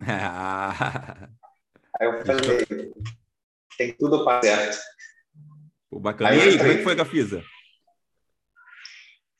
aí 2.00 2.08
eu 2.08 2.24
falei, 2.24 2.92
tem 3.76 3.94
tudo 3.96 4.24
para 4.24 4.42
certo. 4.42 4.78
Pô, 5.90 5.98
bacana. 5.98 6.30
Aí, 6.30 6.38
e 6.38 6.42
aí, 6.42 6.58
como 6.58 6.70
é 6.70 6.76
que 6.76 6.82
foi 6.82 6.92
a 6.92 6.96
Gafisa? 6.96 7.42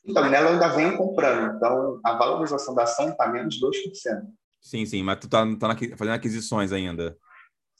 Então, 0.05 0.29
nela 0.31 0.49
eu 0.49 0.53
ainda 0.55 0.69
venho 0.69 0.97
comprando. 0.97 1.57
Então, 1.57 2.01
a 2.05 2.15
valorização 2.15 2.75
da 2.75 2.85
ação 2.85 3.11
está 3.11 3.29
menos 3.29 3.61
2%. 3.61 3.71
Sim, 4.61 4.87
sim, 4.87 5.03
mas 5.03 5.19
tu 5.19 5.29
tá, 5.29 5.45
tá 5.59 5.77
fazendo 5.97 6.15
aquisições 6.15 6.73
ainda. 6.73 7.17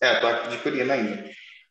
É, 0.03 0.15
estou 0.15 0.29
adquirindo 0.29 0.93
ainda. 0.93 1.25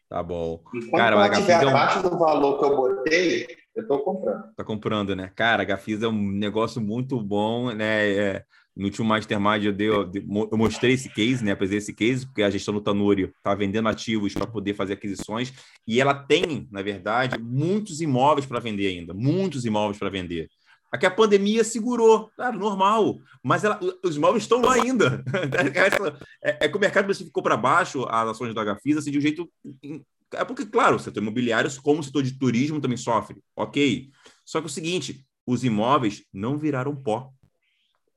Tá 0.10 0.24
bom. 0.24 0.64
Enquanto 0.74 1.02
Cara, 1.02 1.16
ela 1.16 1.28
estiver 1.30 1.64
é 1.64 1.66
um... 1.66 1.70
abaixo 1.70 2.02
do 2.02 2.18
valor 2.18 2.58
que 2.58 2.66
eu 2.66 2.76
botei, 2.76 3.48
eu 3.76 3.82
estou 3.84 4.00
comprando. 4.00 4.56
Tá 4.56 4.64
comprando, 4.64 5.16
né? 5.16 5.32
Cara, 5.36 5.62
a 5.64 5.66
Gafisa 5.66 6.06
é 6.06 6.10
um 6.10 6.32
negócio 6.32 6.82
muito 6.82 7.22
bom, 7.22 7.72
né? 7.72 8.10
É, 8.10 8.46
no 8.78 8.86
último 8.86 9.08
Mastermind 9.08 9.64
eu, 9.64 9.74
dei, 9.74 9.90
eu 9.90 10.58
mostrei 10.58 10.94
esse 10.94 11.10
case, 11.10 11.44
né? 11.44 11.52
Apresentei 11.52 11.80
esse 11.80 11.94
case, 11.94 12.26
porque 12.28 12.44
a 12.44 12.50
gestão 12.50 12.74
do 12.74 12.82
Tanuri 12.82 13.34
está 13.36 13.56
vendendo 13.56 13.90
ativos 13.90 14.34
para 14.34 14.46
poder 14.46 14.76
fazer 14.76 14.94
aquisições. 14.94 15.52
E 15.88 16.00
ela 16.00 16.14
tem, 16.14 16.68
na 16.72 16.84
verdade, 16.84 17.40
muitos 17.40 18.02
imóveis 18.02 18.46
para 18.46 18.60
vender 18.60 18.88
ainda. 18.88 19.16
Muitos 19.16 19.66
imóveis 19.66 19.98
para 19.98 20.10
vender. 20.10 20.48
Aqui 20.92 21.06
a 21.06 21.12
pandemia 21.12 21.64
segurou, 21.64 22.30
claro, 22.36 22.58
normal, 22.58 23.18
mas 23.44 23.64
ela, 23.64 23.80
os 24.04 24.16
imóveis 24.16 24.44
estão 24.44 24.62
lá 24.62 24.74
ainda. 24.74 25.24
é, 26.42 26.66
é, 26.66 26.70
que 26.70 26.78
o 26.78 26.80
mercado 26.80 27.14
ficou 27.14 27.44
para 27.44 27.58
baixo, 27.58 28.06
as 28.08 28.30
ações 28.30 28.54
da 28.54 28.64
Gafisa, 28.64 29.00
assim, 29.00 29.12
de 29.12 29.18
um 29.18 29.22
jeito. 29.22 29.50
É 30.34 30.46
porque, 30.46 30.66
claro, 30.66 30.98
o 30.98 31.00
setor 31.00 31.22
imobiliário, 31.22 31.70
como 31.82 32.00
o 32.00 32.04
setor 32.04 32.22
de 32.22 32.38
turismo, 32.38 32.80
também 32.80 32.98
sofre, 32.98 33.42
ok. 33.56 34.10
Só 34.46 34.60
que 34.60 34.66
é 34.66 34.70
o 34.70 34.72
seguinte: 34.72 35.26
os 35.46 35.64
imóveis 35.64 36.24
não 36.32 36.58
viraram 36.58 36.96
pó 36.96 37.32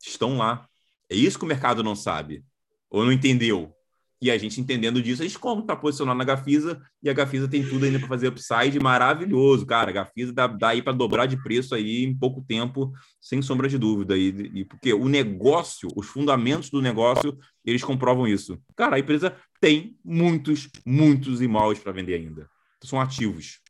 estão 0.08 0.38
lá. 0.38 0.66
É 1.08 1.14
isso 1.14 1.38
que 1.38 1.44
o 1.44 1.48
mercado 1.48 1.82
não 1.82 1.94
sabe, 1.94 2.44
ou 2.88 3.04
não 3.04 3.12
entendeu. 3.12 3.74
E 4.22 4.30
a 4.30 4.36
gente 4.36 4.60
entendendo 4.60 5.02
disso, 5.02 5.22
a 5.22 5.24
gente 5.24 5.38
como 5.38 5.62
está 5.62 5.74
posicionado 5.74 6.18
na 6.18 6.24
Gafisa, 6.24 6.80
e 7.02 7.08
a 7.08 7.12
Gafisa 7.12 7.48
tem 7.48 7.66
tudo 7.66 7.86
ainda 7.86 7.98
para 7.98 8.06
fazer 8.06 8.28
upside 8.28 8.78
maravilhoso, 8.78 9.64
cara. 9.64 9.88
A 9.90 9.94
Gafisa 9.94 10.30
dá, 10.30 10.46
dá 10.46 10.68
aí 10.68 10.82
para 10.82 10.92
dobrar 10.92 11.24
de 11.24 11.42
preço 11.42 11.74
aí 11.74 12.04
em 12.04 12.14
pouco 12.14 12.44
tempo, 12.46 12.92
sem 13.18 13.40
sombra 13.40 13.66
de 13.66 13.78
dúvida. 13.78 14.18
E, 14.18 14.28
e 14.28 14.64
porque 14.66 14.92
o 14.92 15.08
negócio, 15.08 15.88
os 15.96 16.06
fundamentos 16.06 16.68
do 16.68 16.82
negócio, 16.82 17.38
eles 17.64 17.82
comprovam 17.82 18.28
isso. 18.28 18.60
Cara, 18.76 18.96
a 18.96 18.98
empresa 18.98 19.34
tem 19.58 19.96
muitos, 20.04 20.68
muitos 20.84 21.40
imóveis 21.40 21.78
para 21.78 21.92
vender 21.92 22.14
ainda. 22.14 22.46
São 22.84 23.00
ativos. 23.00 23.60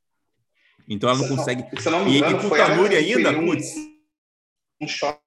Então 0.89 1.09
ela 1.09 1.21
não 1.21 1.29
consegue. 1.29 1.63
Não, 1.85 2.09
e, 2.09 2.19
engano, 2.19 2.39
e 2.39 2.41
com 2.41 2.51
Tanuri 2.51 2.97
ainda, 2.97 3.31
um, 3.31 3.47
putz. 3.47 3.73
Um 4.81 4.89
shopping 4.89 5.20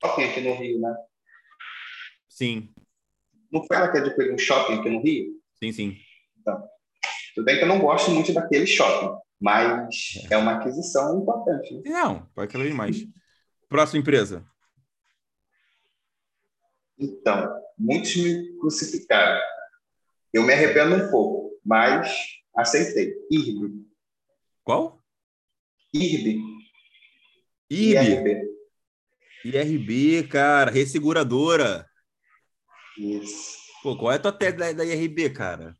shopping 0.00 0.24
aqui 0.24 0.40
no 0.40 0.54
Rio, 0.54 0.80
né? 0.80 0.94
Sim. 2.28 2.72
Não 3.50 3.64
foi 3.64 3.76
ela 3.76 3.90
que 3.90 3.98
adquiriu 3.98 4.34
um 4.34 4.38
shopping 4.38 4.74
aqui 4.74 4.90
no 4.90 5.02
Rio? 5.02 5.32
Sim, 5.54 5.72
sim. 5.72 5.96
Então, 6.40 6.62
tudo 7.34 7.44
bem 7.44 7.56
que 7.56 7.64
eu 7.64 7.68
não 7.68 7.80
gosto 7.80 8.10
muito 8.10 8.32
daquele 8.32 8.66
shopping, 8.66 9.16
mas 9.40 10.14
é, 10.30 10.34
é 10.34 10.36
uma 10.36 10.56
aquisição 10.56 11.20
importante. 11.20 11.74
Né? 11.74 11.82
Não, 11.86 12.26
pode 12.34 12.52
cada 12.52 12.64
vez 12.64 12.74
mais. 12.74 13.06
Próxima 13.68 14.00
empresa. 14.00 14.46
Então, 16.98 17.48
muitos 17.78 18.16
me 18.16 18.58
crucificaram. 18.58 19.40
Eu 20.32 20.42
me 20.42 20.52
arrependo 20.52 20.96
um 20.96 21.10
pouco, 21.10 21.58
mas 21.64 22.12
aceitei. 22.54 23.14
IRB. 23.30 23.84
Qual? 24.64 25.02
IRB. 25.94 26.40
IRB. 27.70 28.57
IRB, 29.48 30.28
cara, 30.28 30.70
resseguradora. 30.70 31.86
Isso. 32.96 33.58
Pô, 33.82 33.96
qual 33.96 34.12
é 34.12 34.16
a 34.16 34.18
tua 34.18 34.32
tese 34.32 34.56
da, 34.56 34.72
da 34.72 34.84
IRB, 34.84 35.30
cara? 35.30 35.74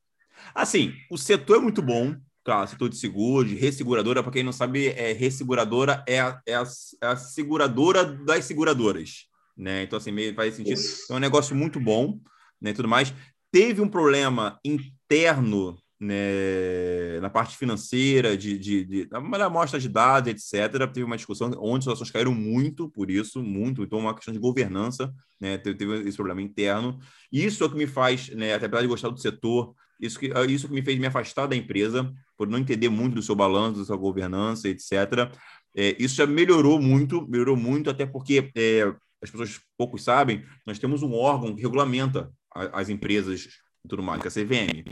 Assim, 0.54 0.94
o 1.10 1.18
setor 1.18 1.58
é 1.58 1.60
muito 1.60 1.82
bom, 1.82 2.16
claro, 2.44 2.68
setor 2.68 2.88
de 2.88 2.96
seguro, 2.96 3.48
de 3.48 3.54
resseguradora, 3.54 4.22
para 4.22 4.32
quem 4.32 4.42
não 4.42 4.52
sabe, 4.52 4.88
é 4.88 5.12
resseguradora 5.12 6.04
é 6.06 6.20
a, 6.20 6.40
é 6.46 6.54
a, 6.54 6.64
é 7.02 7.06
a 7.06 7.16
seguradora 7.16 8.04
das 8.04 8.44
seguradoras, 8.44 9.26
né? 9.56 9.82
Então, 9.82 9.96
assim, 9.96 10.12
meio 10.12 10.34
faz 10.34 10.54
sentido. 10.54 10.78
Isso. 10.78 11.12
É 11.12 11.16
um 11.16 11.20
negócio 11.20 11.54
muito 11.54 11.80
bom, 11.80 12.18
né? 12.60 12.72
Tudo 12.72 12.88
mais. 12.88 13.12
Teve 13.50 13.80
um 13.80 13.88
problema 13.88 14.58
interno 14.64 15.78
né, 16.01 17.18
na 17.20 17.28
parte 17.28 17.57
financeira, 17.57 18.36
de, 18.36 18.57
de, 18.57 18.84
de, 18.84 19.09
na 19.11 19.46
amostra 19.46 19.80
de 19.80 19.88
dados, 19.88 20.30
etc. 20.30 20.86
Teve 20.92 21.05
uma 21.05 21.16
discussão 21.16 21.51
onde 21.59 21.88
as 21.88 21.94
ações 21.94 22.11
caíram 22.11 22.34
muito 22.34 22.88
por 22.88 23.11
isso, 23.11 23.42
muito. 23.42 23.82
Então, 23.82 23.99
uma 23.99 24.14
questão 24.14 24.32
de 24.32 24.38
governança, 24.38 25.12
né, 25.40 25.59
teve, 25.59 25.76
teve 25.76 26.09
esse 26.09 26.16
problema 26.16 26.40
interno. 26.40 26.99
Isso 27.32 27.64
é 27.64 27.66
o 27.66 27.70
que 27.70 27.76
me 27.76 27.86
faz, 27.86 28.28
né, 28.30 28.55
até 28.55 28.66
apesar 28.66 28.82
de 28.82 28.88
gostar 28.88 29.09
do 29.09 29.18
setor, 29.18 29.74
isso 30.01 30.18
que, 30.18 30.30
isso 30.49 30.68
que 30.68 30.74
me 30.74 30.82
fez 30.82 30.99
me 30.99 31.07
afastar 31.07 31.46
da 31.46 31.57
empresa, 31.57 32.12
por 32.36 32.46
não 32.46 32.59
entender 32.59 32.88
muito 32.88 33.14
do 33.14 33.22
seu 33.22 33.34
balanço, 33.34 33.80
da 33.80 33.84
sua 33.84 33.96
governança, 33.96 34.68
etc. 34.68 35.32
É, 35.76 35.96
isso 35.99 36.14
já 36.14 36.26
melhorou 36.26 36.80
muito, 36.80 37.26
melhorou 37.28 37.57
muito, 37.57 37.90
até 37.90 38.07
porque 38.07 38.51
é, 38.57 38.82
as 39.20 39.30
pessoas 39.30 39.61
poucos 39.76 40.05
sabem, 40.05 40.44
nós 40.64 40.78
temos 40.78 41.03
um 41.03 41.12
órgão 41.12 41.55
que 41.55 41.62
regulamenta 41.62 42.30
as 42.55 42.88
empresas 42.88 43.49
e 43.84 43.88
tudo 43.88 44.03
mais, 44.03 44.20
que 44.22 44.28
é 44.28 44.30
a 44.30 44.44
CVM. 44.44 44.84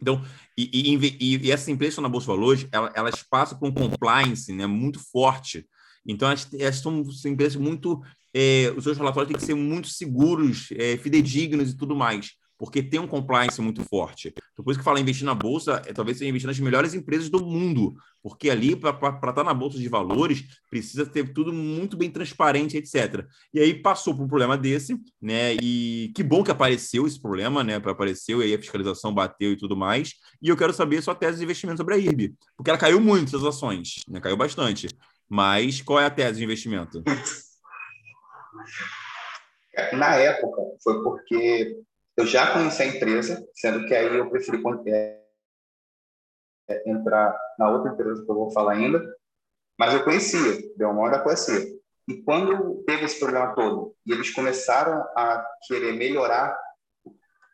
Então, 0.00 0.22
e, 0.56 0.94
e, 0.94 1.46
e 1.46 1.50
essas 1.50 1.68
empresas 1.68 1.98
na 1.98 2.08
Bolsa 2.08 2.26
de 2.26 2.32
Valores, 2.32 2.68
elas, 2.70 2.92
elas 2.94 3.22
passam 3.22 3.58
por 3.58 3.68
um 3.68 3.72
compliance 3.72 4.52
né, 4.52 4.66
muito 4.66 4.98
forte. 4.98 5.66
Então, 6.06 6.28
elas, 6.28 6.48
elas 6.52 6.76
são, 6.76 7.04
são 7.10 7.30
empresas 7.30 7.56
muito. 7.56 8.02
É, 8.34 8.72
os 8.76 8.84
seus 8.84 8.98
relatórios 8.98 9.28
têm 9.28 9.40
que 9.40 9.46
ser 9.46 9.54
muito 9.54 9.88
seguros, 9.88 10.68
é, 10.72 10.96
fidedignos 10.98 11.70
e 11.70 11.76
tudo 11.76 11.96
mais 11.96 12.32
porque 12.58 12.82
tem 12.82 12.98
um 12.98 13.06
compliance 13.06 13.60
muito 13.60 13.82
forte. 13.84 14.32
Então, 14.52 14.64
por 14.64 14.70
isso 14.70 14.80
que 14.80 14.84
fala 14.84 15.00
investir 15.00 15.24
na 15.24 15.34
bolsa, 15.34 15.82
é 15.86 15.92
talvez 15.92 16.18
seja 16.18 16.28
investir 16.28 16.46
nas 16.46 16.58
melhores 16.58 16.94
empresas 16.94 17.28
do 17.28 17.44
mundo, 17.44 17.94
porque 18.22 18.48
ali, 18.50 18.74
para 18.74 18.90
estar 18.90 19.32
tá 19.32 19.44
na 19.44 19.52
bolsa 19.52 19.78
de 19.78 19.88
valores, 19.88 20.44
precisa 20.70 21.04
ter 21.04 21.32
tudo 21.32 21.52
muito 21.52 21.96
bem 21.96 22.10
transparente, 22.10 22.76
etc. 22.76 23.26
E 23.52 23.60
aí 23.60 23.74
passou 23.74 24.14
por 24.14 24.24
um 24.24 24.28
problema 24.28 24.56
desse, 24.56 24.98
né? 25.20 25.54
E 25.62 26.12
que 26.14 26.22
bom 26.22 26.42
que 26.42 26.50
apareceu 26.50 27.06
esse 27.06 27.20
problema, 27.20 27.62
né? 27.62 27.76
Apareceu 27.76 28.40
e 28.40 28.44
aí 28.44 28.54
a 28.54 28.58
fiscalização 28.58 29.12
bateu 29.12 29.52
e 29.52 29.56
tudo 29.56 29.76
mais. 29.76 30.14
E 30.40 30.48
eu 30.48 30.56
quero 30.56 30.72
saber 30.72 31.02
sua 31.02 31.14
tese 31.14 31.38
de 31.38 31.44
investimento 31.44 31.78
sobre 31.78 31.94
a 31.94 31.98
IRB, 31.98 32.34
porque 32.56 32.70
ela 32.70 32.78
caiu 32.78 33.00
muito 33.00 33.28
essas 33.28 33.44
ações, 33.44 34.02
né? 34.08 34.20
Caiu 34.20 34.36
bastante. 34.36 34.88
Mas 35.28 35.82
qual 35.82 36.00
é 36.00 36.06
a 36.06 36.10
tese 36.10 36.38
de 36.38 36.44
investimento? 36.44 37.02
Na 39.92 40.14
época, 40.14 40.62
foi 40.82 41.02
porque 41.02 41.76
eu 42.16 42.26
já 42.26 42.52
conheci 42.52 42.82
a 42.82 42.86
empresa, 42.86 43.46
sendo 43.54 43.86
que 43.86 43.94
aí 43.94 44.16
eu 44.16 44.30
preferi 44.30 44.62
é, 44.88 45.22
é, 46.68 46.90
entrar 46.90 47.38
na 47.58 47.70
outra 47.70 47.92
empresa 47.92 48.24
que 48.24 48.30
eu 48.30 48.34
vou 48.34 48.50
falar 48.50 48.72
ainda, 48.72 49.04
mas 49.78 49.92
eu 49.92 50.04
conhecia, 50.04 50.74
deu 50.76 50.90
uma 50.90 51.02
hora 51.02 51.22
conhecia. 51.22 51.76
E 52.08 52.22
quando 52.22 52.82
teve 52.84 53.04
esse 53.04 53.18
problema 53.18 53.54
todo 53.54 53.94
e 54.06 54.12
eles 54.12 54.30
começaram 54.30 55.02
a 55.16 55.44
querer 55.66 55.92
melhorar 55.92 56.58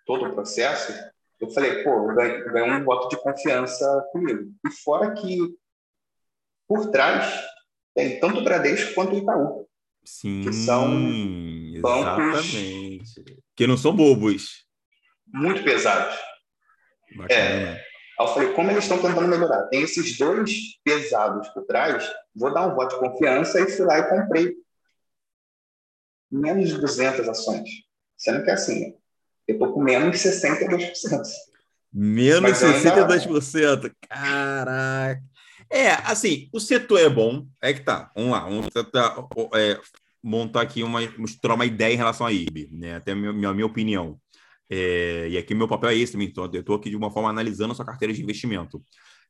todo 0.06 0.26
o 0.26 0.34
processo, 0.34 0.92
eu 1.40 1.50
falei, 1.50 1.82
pô, 1.82 2.10
eu 2.10 2.14
ganhei, 2.14 2.44
ganhei 2.44 2.72
um 2.72 2.84
voto 2.84 3.08
de 3.08 3.20
confiança 3.20 4.08
comigo. 4.12 4.52
E 4.64 4.70
fora 4.70 5.12
que 5.14 5.38
por 6.68 6.90
trás 6.90 7.34
tem 7.94 8.20
tanto 8.20 8.40
o 8.40 8.44
Bradesco 8.44 8.94
quanto 8.94 9.14
o 9.14 9.18
Itaú. 9.18 9.68
Sim, 10.04 10.42
que 10.42 10.52
são 10.52 10.90
exatamente. 11.74 13.02
Que 13.57 13.66
não 13.66 13.76
são 13.76 13.94
bobos. 13.94 14.64
Muito 15.26 15.62
pesados. 15.62 16.18
Bacana. 17.16 17.40
É. 17.40 17.84
Eu 18.18 18.26
falei, 18.28 18.53
como 18.53 18.70
eles 18.70 18.84
estão 18.84 19.00
tentando 19.00 19.26
melhorar? 19.26 19.64
Tem 19.64 19.82
esses 19.82 20.16
dois 20.16 20.78
pesados 20.84 21.48
por 21.48 21.64
trás, 21.64 22.09
vou 22.34 22.53
dar 22.53 22.66
um 22.66 22.74
voto 22.74 22.94
de 22.94 23.00
confiança 23.00 23.61
e 23.61 23.70
fui 23.70 23.84
lá 23.84 23.98
e 23.98 24.09
comprei 24.09 24.55
menos 26.30 26.68
de 26.68 26.78
200 26.78 27.28
ações. 27.28 27.68
Sendo 28.16 28.44
que 28.44 28.50
é 28.50 28.55
assim, 28.55 28.94
eu 29.48 29.55
estou 29.55 29.72
com 29.72 29.82
menos 29.82 30.20
de 30.20 30.28
62%. 30.28 31.22
Menos 31.92 32.59
de 32.59 32.64
62%? 32.64 33.66
Ainda... 33.66 33.96
Caraca! 34.09 35.22
É, 35.68 35.92
assim, 36.05 36.48
o 36.53 36.61
setor 36.61 37.00
é 37.00 37.09
bom, 37.09 37.46
é 37.61 37.72
que 37.72 37.80
tá. 37.80 38.12
Vamos 38.14 38.30
lá, 38.30 38.40
vamos 38.40 38.68
tentar 38.68 39.16
é, 39.55 39.80
montar 40.22 40.62
aqui 40.62 40.82
uma, 40.82 41.00
mostrar 41.18 41.54
uma 41.54 41.66
ideia 41.66 41.94
em 41.94 41.96
relação 41.96 42.26
à 42.26 42.32
IB, 42.32 42.68
né? 42.72 42.96
Até 42.96 43.12
a 43.12 43.16
minha, 43.16 43.32
minha, 43.32 43.52
minha 43.52 43.66
opinião. 43.66 44.20
É, 44.70 45.28
e 45.28 45.36
aqui 45.36 45.54
meu 45.54 45.68
papel 45.68 45.90
é 45.90 45.96
esse 45.96 46.12
também, 46.12 46.28
então 46.28 46.48
eu 46.50 46.60
estou 46.60 46.76
aqui 46.76 46.88
de 46.88 46.96
uma 46.96 47.10
forma 47.10 47.28
analisando 47.28 47.72
a 47.72 47.74
sua 47.74 47.84
carteira 47.84 48.14
de 48.14 48.22
investimento. 48.22 48.82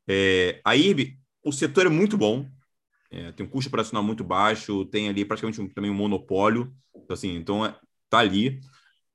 É, 0.07 0.61
a 0.65 0.77
IRB, 0.77 1.19
o 1.45 1.53
setor 1.53 1.87
é 1.87 1.89
muito 1.89 2.17
bom, 2.17 2.49
é, 3.11 3.33
tem 3.33 3.45
um 3.45 3.49
custo 3.49 3.69
operacional 3.69 4.03
muito 4.03 4.23
baixo, 4.23 4.85
tem 4.87 5.09
ali 5.09 5.25
praticamente 5.25 5.61
um, 5.61 5.69
também 5.69 5.91
um 5.91 5.95
monopólio, 5.95 6.73
então, 6.95 7.15
assim, 7.15 7.35
então 7.37 7.67
é, 7.67 7.77
tá 8.09 8.19
ali. 8.19 8.61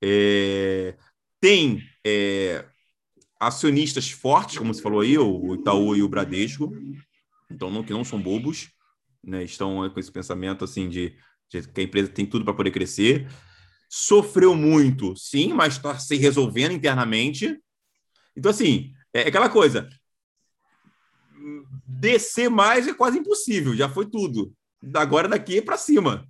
É, 0.02 0.96
tem 1.40 1.82
é, 2.06 2.64
acionistas 3.40 4.10
fortes, 4.10 4.58
como 4.58 4.74
você 4.74 4.82
falou 4.82 5.00
aí, 5.00 5.16
o 5.16 5.54
Itaú 5.54 5.96
e 5.96 6.02
o 6.02 6.08
Bradesco, 6.08 6.72
então 7.50 7.70
não, 7.70 7.82
que 7.82 7.92
não 7.92 8.04
são 8.04 8.20
bobos, 8.20 8.70
né, 9.24 9.44
estão 9.44 9.88
com 9.90 9.98
esse 9.98 10.12
pensamento 10.12 10.64
assim 10.64 10.88
de 10.88 11.16
que 11.48 11.80
a 11.80 11.82
empresa 11.82 12.08
tem 12.08 12.26
tudo 12.26 12.44
para 12.44 12.54
poder 12.54 12.70
crescer. 12.70 13.28
Sofreu 13.88 14.54
muito, 14.54 15.16
sim, 15.16 15.52
mas 15.52 15.74
está 15.74 15.98
se 15.98 16.16
resolvendo 16.16 16.72
internamente. 16.72 17.58
Então, 18.36 18.50
assim, 18.50 18.92
é 19.12 19.22
aquela 19.22 19.48
coisa. 19.48 19.88
Descer 21.86 22.50
mais 22.50 22.86
é 22.86 22.94
quase 22.94 23.18
impossível, 23.18 23.74
já 23.74 23.88
foi 23.88 24.06
tudo. 24.06 24.52
Agora 24.94 25.26
daqui 25.26 25.58
é 25.58 25.62
para 25.62 25.76
cima. 25.76 26.26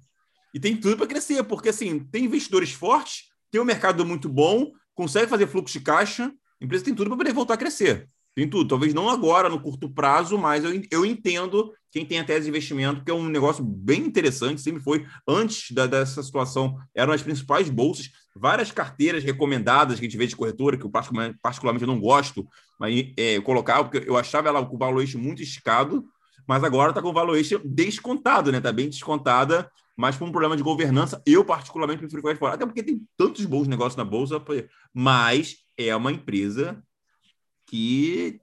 E 0.54 0.60
tem 0.60 0.76
tudo 0.76 0.96
para 0.96 1.06
crescer, 1.06 1.42
porque 1.44 1.68
assim, 1.68 2.00
tem 2.00 2.24
investidores 2.24 2.72
fortes, 2.72 3.28
tem 3.50 3.60
um 3.60 3.64
mercado 3.64 4.04
muito 4.06 4.28
bom, 4.28 4.72
consegue 4.94 5.28
fazer 5.28 5.46
fluxo 5.46 5.78
de 5.78 5.84
caixa, 5.84 6.32
a 6.60 6.64
empresa 6.64 6.84
tem 6.84 6.94
tudo 6.94 7.10
para 7.10 7.18
poder 7.18 7.32
voltar 7.32 7.54
a 7.54 7.58
crescer. 7.58 8.08
Tem 8.34 8.48
tudo. 8.48 8.68
Talvez 8.68 8.94
não 8.94 9.08
agora, 9.08 9.48
no 9.48 9.60
curto 9.60 9.90
prazo, 9.90 10.38
mas 10.38 10.64
eu, 10.64 10.82
eu 10.90 11.04
entendo 11.04 11.72
quem 11.90 12.04
tem 12.04 12.18
a 12.18 12.24
tese 12.24 12.44
de 12.44 12.50
investimento, 12.50 13.02
que 13.04 13.10
é 13.10 13.14
um 13.14 13.28
negócio 13.28 13.64
bem 13.64 14.02
interessante, 14.02 14.60
sempre 14.60 14.82
foi. 14.82 15.06
Antes 15.26 15.70
da, 15.70 15.86
dessa 15.86 16.22
situação, 16.22 16.78
eram 16.94 17.12
as 17.12 17.22
principais 17.22 17.70
bolsas, 17.70 18.10
várias 18.36 18.70
carteiras 18.70 19.24
recomendadas 19.24 19.98
que 19.98 20.06
a 20.06 20.08
gente 20.08 20.18
vê 20.18 20.26
de 20.26 20.36
corretora, 20.36 20.76
que 20.76 20.84
eu 20.84 20.90
particularmente, 20.90 21.86
não 21.86 21.98
gosto, 21.98 22.46
mas 22.78 23.12
é, 23.16 23.40
colocava, 23.40 23.88
porque 23.88 24.08
eu 24.08 24.16
achava 24.16 24.48
ela 24.48 24.64
com 24.64 24.76
o 24.76 24.78
valuation 24.78 25.18
muito 25.18 25.42
esticado, 25.42 26.04
mas 26.46 26.62
agora 26.62 26.90
está 26.90 27.02
com 27.02 27.08
o 27.08 27.12
valuation 27.12 27.60
descontado, 27.64 28.52
né? 28.52 28.58
Está 28.58 28.72
bem 28.72 28.88
descontada, 28.88 29.70
mas 29.96 30.16
por 30.16 30.28
um 30.28 30.30
problema 30.30 30.56
de 30.56 30.62
governança, 30.62 31.22
eu 31.26 31.44
particularmente 31.44 32.00
prefiro 32.00 32.22
ficar 32.22 32.36
fora. 32.38 32.54
Até 32.54 32.64
porque 32.64 32.82
tem 32.82 33.02
tantos 33.16 33.44
bons 33.44 33.66
negócios 33.66 33.96
na 33.96 34.04
bolsa, 34.04 34.42
mas 34.94 35.56
é 35.76 35.94
uma 35.94 36.12
empresa 36.12 36.82
que, 37.66 38.40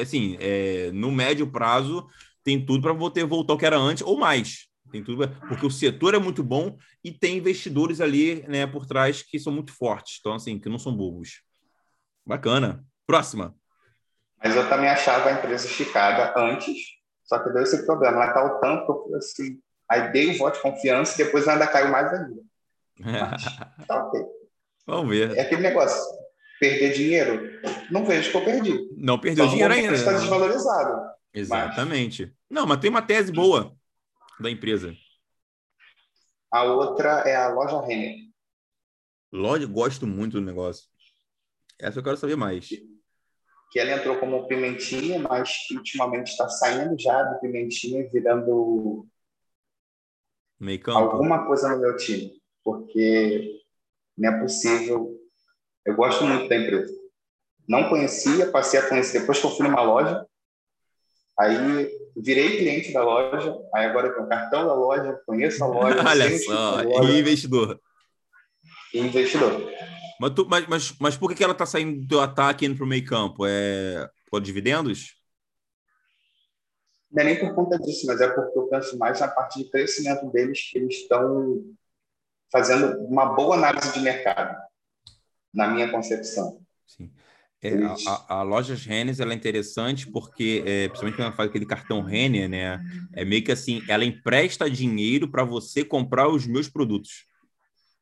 assim, 0.00 0.36
é, 0.40 0.90
no 0.92 1.12
médio 1.12 1.46
prazo, 1.50 2.06
tem 2.46 2.64
tudo 2.64 2.80
para 2.80 2.92
você 2.92 3.24
voltar 3.24 3.54
ao 3.54 3.58
que 3.58 3.66
era 3.66 3.76
antes 3.76 4.04
ou 4.06 4.16
mais. 4.16 4.68
Tem 4.92 5.02
tudo, 5.02 5.28
porque 5.48 5.66
o 5.66 5.70
setor 5.70 6.14
é 6.14 6.18
muito 6.20 6.44
bom 6.44 6.76
e 7.02 7.10
tem 7.10 7.38
investidores 7.38 8.00
ali 8.00 8.46
né, 8.46 8.68
por 8.68 8.86
trás 8.86 9.20
que 9.20 9.36
são 9.36 9.52
muito 9.52 9.72
fortes. 9.72 10.18
Então, 10.20 10.32
assim, 10.32 10.56
que 10.56 10.68
não 10.68 10.78
são 10.78 10.96
bobos. 10.96 11.42
Bacana. 12.24 12.84
Próxima. 13.04 13.52
Mas 14.42 14.54
eu 14.54 14.68
também 14.68 14.88
achava 14.88 15.28
a 15.28 15.32
empresa 15.32 15.66
esticada 15.66 16.40
antes, 16.40 16.76
só 17.24 17.40
que 17.40 17.50
deu 17.50 17.64
esse 17.64 17.84
problema. 17.84 18.22
Ela 18.22 18.32
caiu 18.32 18.60
tanto 18.60 18.86
que 18.86 18.92
eu 18.92 19.02
falei 19.02 19.18
assim. 19.18 19.60
Aí 19.90 20.12
dei 20.12 20.30
o 20.30 20.38
voto 20.38 20.54
de 20.54 20.62
confiança 20.62 21.20
e 21.20 21.24
depois 21.24 21.48
ainda 21.48 21.66
caiu 21.66 21.90
mais 21.90 22.12
ainda. 22.12 22.42
Mas, 23.00 23.44
tá 23.88 24.04
ok. 24.04 24.20
Vamos 24.86 25.10
ver. 25.10 25.36
É 25.36 25.40
aquele 25.40 25.62
negócio 25.62 26.00
perder 26.60 26.92
dinheiro? 26.92 27.60
Não 27.90 28.04
vejo 28.04 28.30
que 28.30 28.36
eu 28.36 28.44
perdi. 28.44 28.88
Não 28.96 29.18
perdeu 29.18 29.48
dinheiro 29.48 29.74
ainda. 29.74 29.94
Está 29.94 30.12
desvalorizado. 30.12 31.16
Exatamente. 31.34 32.35
Não, 32.48 32.66
mas 32.66 32.78
tem 32.80 32.90
uma 32.90 33.02
tese 33.02 33.32
boa 33.32 33.76
da 34.40 34.50
empresa. 34.50 34.94
A 36.50 36.62
outra 36.64 37.20
é 37.20 37.34
a 37.34 37.48
loja 37.48 37.80
Renner. 37.80 38.14
Loja, 39.32 39.66
gosto 39.66 40.06
muito 40.06 40.34
do 40.34 40.40
negócio. 40.40 40.88
Essa 41.78 41.98
eu 41.98 42.02
quero 42.02 42.16
saber 42.16 42.36
mais. 42.36 42.68
Que 43.70 43.80
ela 43.80 43.92
entrou 43.92 44.18
como 44.18 44.46
pimentinha, 44.46 45.18
mas 45.18 45.50
ultimamente 45.72 46.28
está 46.28 46.48
saindo 46.48 46.96
já 46.98 47.22
do 47.24 47.40
pimentinha 47.40 48.00
e 48.00 48.08
virando 48.08 49.06
Meio 50.58 50.80
campo. 50.80 50.98
alguma 50.98 51.46
coisa 51.46 51.68
no 51.70 51.80
meu 51.80 51.96
time. 51.96 52.40
Porque 52.62 53.60
não 54.16 54.30
é 54.30 54.40
possível 54.40 55.16
eu 55.86 55.94
gosto 55.94 56.24
muito 56.24 56.48
da 56.48 56.56
empresa. 56.56 56.92
Não 57.68 57.88
conhecia, 57.88 58.50
passei 58.50 58.80
a 58.80 58.88
conhecer 58.88 59.20
depois 59.20 59.38
que 59.38 59.46
eu 59.46 59.50
fui 59.50 59.68
numa 59.68 59.82
loja. 59.82 60.26
Aí 61.38 61.88
virei 62.16 62.58
cliente 62.58 62.92
da 62.92 63.02
loja. 63.02 63.56
Aí 63.74 63.86
agora 63.86 64.12
tenho 64.12 64.26
o 64.26 64.28
cartão 64.28 64.66
da 64.66 64.74
loja, 64.74 65.20
conheço 65.26 65.62
a 65.62 65.66
loja. 65.66 66.02
Olha 66.06 66.38
só, 66.38 66.82
e 66.82 67.20
investidor. 67.20 67.80
E 68.92 68.98
investidor. 68.98 69.70
Mas, 70.18 70.30
tu, 70.32 70.46
mas, 70.48 70.66
mas, 70.66 70.94
mas 70.98 71.16
por 71.16 71.34
que 71.34 71.44
ela 71.44 71.52
está 71.52 71.66
saindo 71.66 72.00
do 72.00 72.08
teu 72.08 72.20
ataque 72.20 72.64
indo 72.64 72.76
para 72.76 72.84
o 72.84 72.88
meio 72.88 73.04
campo? 73.04 73.44
É 73.46 74.08
por 74.30 74.40
dividendos? 74.40 75.14
Não 77.10 77.22
é 77.22 77.26
nem 77.26 77.38
por 77.38 77.54
conta 77.54 77.78
disso, 77.78 78.06
mas 78.06 78.20
é 78.20 78.28
porque 78.28 78.58
eu 78.58 78.66
penso 78.68 78.98
mais 78.98 79.20
na 79.20 79.28
parte 79.28 79.62
de 79.62 79.70
crescimento 79.70 80.26
deles, 80.30 80.70
que 80.70 80.78
eles 80.78 80.94
estão 80.96 81.62
fazendo 82.50 82.98
uma 83.06 83.26
boa 83.26 83.56
análise 83.56 83.92
de 83.92 84.00
mercado 84.00 84.56
na 85.54 85.68
minha 85.68 85.90
concepção. 85.90 86.60
Sim. 86.86 87.10
É, 87.62 87.74
a, 87.84 88.40
a, 88.40 88.42
loja 88.42 88.74
Rennes 88.74 89.18
ela 89.18 89.32
é 89.32 89.36
interessante 89.36 90.06
porque, 90.10 90.62
é, 90.66 90.88
principalmente 90.88 91.16
quando 91.16 91.26
ela 91.26 91.36
faz 91.36 91.48
aquele 91.48 91.66
cartão 91.66 92.02
Renner, 92.02 92.48
né? 92.48 92.80
É 93.14 93.24
meio 93.24 93.42
que 93.42 93.50
assim, 93.50 93.82
ela 93.88 94.04
empresta 94.04 94.70
dinheiro 94.70 95.28
para 95.28 95.42
você 95.42 95.84
comprar 95.84 96.28
os 96.28 96.46
meus 96.46 96.68
produtos. 96.68 97.24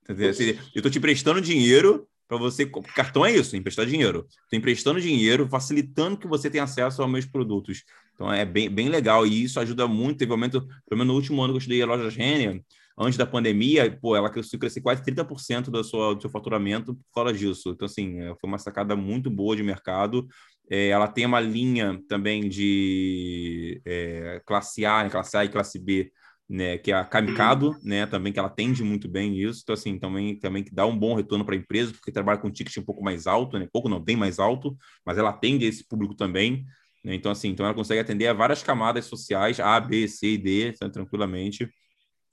Entendeu? 0.03 0.31
Assim, 0.31 0.49
eu 0.49 0.59
estou 0.77 0.91
te 0.91 0.99
emprestando 0.99 1.41
dinheiro 1.41 2.07
para 2.29 2.37
você. 2.37 2.67
Cartão 2.95 3.25
é 3.25 3.33
isso, 3.33 3.57
emprestar 3.57 3.87
dinheiro. 3.87 4.27
Estou 4.29 4.59
emprestando 4.59 5.01
dinheiro, 5.01 5.49
facilitando 5.49 6.19
que 6.19 6.27
você 6.27 6.51
tenha 6.51 6.65
acesso 6.65 7.01
aos 7.01 7.11
meus 7.11 7.25
produtos. 7.25 7.85
Então 8.15 8.33
é 8.33 8.45
bem, 8.45 8.69
bem 8.69 8.89
legal 8.89 9.27
e 9.27 9.45
isso 9.45 9.61
ajuda 9.61 9.87
muito. 9.87 10.19
Teve 10.19 10.33
aumento, 10.33 10.61
pelo 10.89 10.99
menos 10.99 11.07
no 11.07 11.15
último 11.15 11.43
ano 11.43 11.53
que 11.53 11.57
eu 11.57 11.59
estudei 11.59 11.83
a 11.83 11.87
loja 11.87 12.09
Renner, 12.11 12.63
antes 12.97 13.19
da 13.19 13.27
pandemia, 13.27 13.91
pô, 14.01 14.17
ela 14.17 14.31
cresceu, 14.31 14.59
cresceu 14.59 14.83
quase 14.83 15.03
30% 15.03 15.71
do 15.71 15.83
seu, 15.83 16.15
do 16.15 16.21
seu 16.21 16.31
faturamento 16.31 16.95
por 16.95 17.15
causa 17.15 17.33
disso. 17.33 17.71
Então, 17.71 17.87
assim, 17.87 18.21
é, 18.21 18.35
foi 18.41 18.49
uma 18.49 18.59
sacada 18.59 18.95
muito 18.95 19.31
boa 19.31 19.57
de 19.57 19.63
mercado. 19.63 20.27
É, 20.71 20.89
ela 20.89 21.09
tem 21.09 21.27
uma 21.27 21.41
linha 21.41 22.01
também 22.09 22.49
de 22.49 23.81
é, 23.85 24.41
classe 24.47 24.85
A, 24.87 25.05
né, 25.05 25.11
classe 25.11 25.37
A 25.37 25.45
e 25.45 25.49
classe 25.49 25.79
B, 25.79 26.11
né, 26.49 26.79
que 26.79 26.93
é 26.93 26.95
a 26.95 27.05
Kamikado, 27.05 27.77
né, 27.83 28.07
também 28.07 28.33
que 28.33 28.39
ela 28.39 28.49
atende 28.49 28.83
muito 28.83 29.09
bem 29.09 29.37
isso. 29.39 29.61
Então, 29.63 29.75
assim, 29.75 29.99
também, 29.99 30.39
também 30.39 30.63
que 30.63 30.75
dá 30.75 30.87
um 30.87 30.97
bom 30.97 31.15
retorno 31.15 31.45
para 31.45 31.55
a 31.55 31.59
empresa, 31.59 31.93
porque 31.93 32.13
trabalha 32.13 32.39
com 32.39 32.49
um 32.49 32.53
ticket 32.53 32.77
um 32.79 32.85
pouco 32.85 33.03
mais 33.03 33.27
alto, 33.27 33.59
né, 33.59 33.69
pouco 33.73 33.89
não, 33.89 34.01
bem 34.01 34.17
mais 34.17 34.39
alto, 34.39 34.77
mas 35.05 35.19
ela 35.19 35.31
atende 35.31 35.67
esse 35.67 35.87
público 35.87 36.15
também. 36.15 36.65
Né, 37.05 37.15
então, 37.15 37.31
assim, 37.33 37.49
então 37.49 37.67
ela 37.67 37.75
consegue 37.75 38.01
atender 38.01 38.29
a 38.29 38.33
várias 38.33 38.63
camadas 38.63 39.05
sociais, 39.07 39.61
A, 39.61 39.79
B, 39.81 40.09
C 40.09 40.29
e 40.29 40.39
D, 40.39 40.73
tranquilamente. 40.93 41.69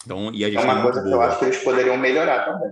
Então, 0.06 0.34
e 0.34 0.44
a 0.44 0.50
é 0.50 0.64
uma 0.64 0.82
coisa 0.82 1.04
que 1.04 1.12
eu 1.12 1.22
acho 1.22 1.40
que 1.40 1.46
eles 1.46 1.64
poderiam 1.64 1.98
melhorar 1.98 2.46
também. 2.46 2.72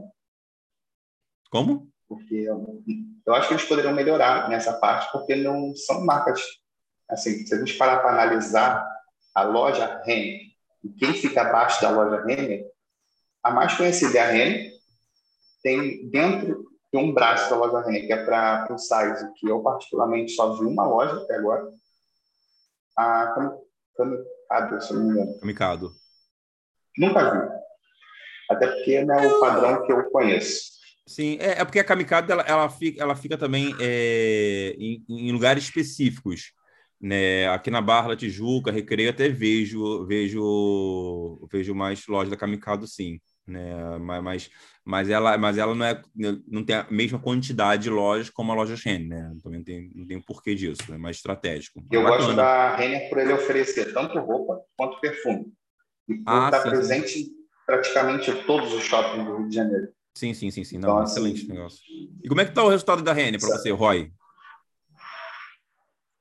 Como? 1.49 1.87
Porque 2.07 2.35
eu, 2.35 2.83
eu 3.25 3.33
acho 3.35 3.47
que 3.47 3.53
eles 3.53 3.65
poderiam 3.65 3.93
melhorar 3.93 4.49
nessa 4.49 4.73
parte, 4.73 5.11
porque 5.11 5.35
não 5.35 5.75
são 5.75 6.03
marcas. 6.05 6.41
Assim, 7.07 7.45
se 7.45 7.53
a 7.53 7.59
gente 7.59 7.77
parar 7.77 7.99
para 7.99 8.11
analisar 8.11 8.85
a 9.33 9.43
loja 9.43 10.01
Renner 10.03 10.41
e 10.83 10.89
quem 10.89 11.13
fica 11.13 11.41
abaixo 11.41 11.81
da 11.81 11.89
loja 11.89 12.23
Renner, 12.23 12.65
a 13.43 13.51
mais 13.51 13.75
conhecida 13.75 14.19
é 14.19 14.21
a 14.21 14.31
Renner, 14.31 14.71
tem 15.61 16.09
dentro 16.09 16.65
de 16.91 16.99
um 16.99 17.13
braço 17.13 17.49
da 17.49 17.57
loja 17.57 17.85
Renner, 17.85 18.07
que 18.07 18.13
é 18.13 18.25
para 18.25 18.67
o 18.71 18.77
size, 18.77 19.31
que 19.35 19.47
eu 19.47 19.61
particularmente 19.61 20.31
só 20.31 20.53
vi 20.53 20.65
uma 20.65 20.87
loja 20.87 21.15
até 21.15 21.35
agora, 21.35 21.69
a 22.97 23.33
Kamikado, 23.95 24.81
se 24.81 24.93
não 24.93 25.03
me 25.03 25.11
engano. 25.11 25.39
Kamikado. 25.39 25.98
Nunca 26.97 27.31
vi. 27.31 27.59
Até 28.49 28.67
porque 28.67 29.05
não 29.05 29.15
é 29.15 29.27
o 29.27 29.39
padrão 29.39 29.85
que 29.85 29.91
eu 29.91 30.03
conheço. 30.09 30.79
Sim, 31.09 31.37
é, 31.39 31.61
é 31.61 31.65
porque 31.65 31.79
a 31.79 31.83
Kamikado 31.83 32.31
ela, 32.31 32.43
ela, 32.43 32.69
fica, 32.69 33.01
ela 33.01 33.15
fica 33.15 33.35
também 33.35 33.75
é, 33.79 34.75
em, 34.77 35.03
em, 35.09 35.31
lugares 35.31 35.63
específicos. 35.63 36.51
Né? 37.01 37.47
Aqui 37.49 37.71
na 37.71 37.81
Barra 37.81 38.09
da 38.09 38.15
Tijuca, 38.15 38.71
Recreio, 38.71 39.09
até 39.09 39.27
vejo, 39.27 40.05
vejo, 40.05 41.47
vejo 41.51 41.73
mais 41.73 42.05
loja 42.05 42.29
da 42.29 42.37
Kamikado, 42.37 42.85
sim. 42.85 43.19
Né? 43.47 43.73
Mas, 43.99 44.23
mas, 44.23 44.49
mas, 44.85 45.09
ela, 45.09 45.35
mas 45.35 45.57
ela 45.57 45.73
não, 45.73 45.85
é, 45.85 46.01
não 46.47 46.63
tem 46.63 46.75
a 46.75 46.85
mesma 46.91 47.17
quantidade 47.17 47.83
de 47.83 47.89
lojas 47.89 48.29
como 48.29 48.51
a 48.51 48.55
loja 48.55 48.75
Renner, 48.75 49.07
né? 49.07 49.37
Também 49.41 49.63
tem, 49.63 49.91
não 49.95 50.05
tem 50.05 50.17
um 50.17 50.21
porquê 50.21 50.53
disso, 50.53 50.93
é 50.93 50.97
mais 50.97 51.17
estratégico. 51.17 51.83
Eu 51.91 52.03
gosto 52.03 52.35
da 52.35 52.75
Renner 52.75 53.09
por 53.09 53.17
ele 53.17 53.33
oferecer 53.33 53.93
tanto 53.93 54.19
roupa 54.19 54.61
quanto 54.77 54.99
perfume. 54.99 55.51
E 56.09 56.23
ah, 56.25 56.51
sim, 56.63 56.69
presente 56.69 57.09
sim. 57.09 57.19
em 57.19 57.29
praticamente 57.65 58.33
todos 58.45 58.73
os 58.73 58.83
shoppings 58.83 59.25
do 59.25 59.37
Rio 59.37 59.49
de 59.49 59.55
Janeiro. 59.55 59.89
Sim, 60.15 60.33
sim, 60.33 60.51
sim, 60.51 60.63
sim. 60.63 60.77
Não, 60.77 60.89
então, 60.89 61.03
excelente 61.03 61.43
assim, 61.43 61.51
negócio. 61.53 61.79
E 62.23 62.27
como 62.27 62.41
é 62.41 62.45
que 62.45 62.51
está 62.51 62.63
o 62.63 62.69
resultado 62.69 63.03
da 63.03 63.13
Renner 63.13 63.39
para 63.39 63.49
você, 63.49 63.71
Roy? 63.71 64.11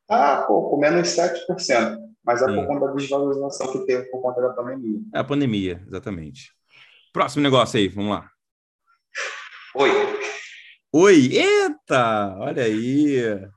Ah, 0.09 0.45
pô, 0.47 0.71
com 0.71 0.79
menos 0.79 1.09
7%. 1.09 1.99
Mas 2.25 2.43
é 2.43 2.47
por 2.47 2.67
conta 2.67 2.87
da 2.87 2.93
desvalorização 2.93 3.73
que 3.73 3.87
teve 3.87 4.05
por 4.11 4.21
conta 4.21 4.43
da 4.43 4.51
pandemia. 4.51 5.01
É 5.15 5.19
a 5.19 5.25
pandemia, 5.25 5.83
exatamente. 5.87 6.53
Próximo 7.13 7.43
negócio 7.43 7.79
aí, 7.79 7.89
vamos 7.89 8.11
lá. 8.11 8.31
Oi. 9.75 9.91
Oi, 10.93 11.31
eita, 11.33 12.37
olha 12.39 12.65
aí. 12.65 13.49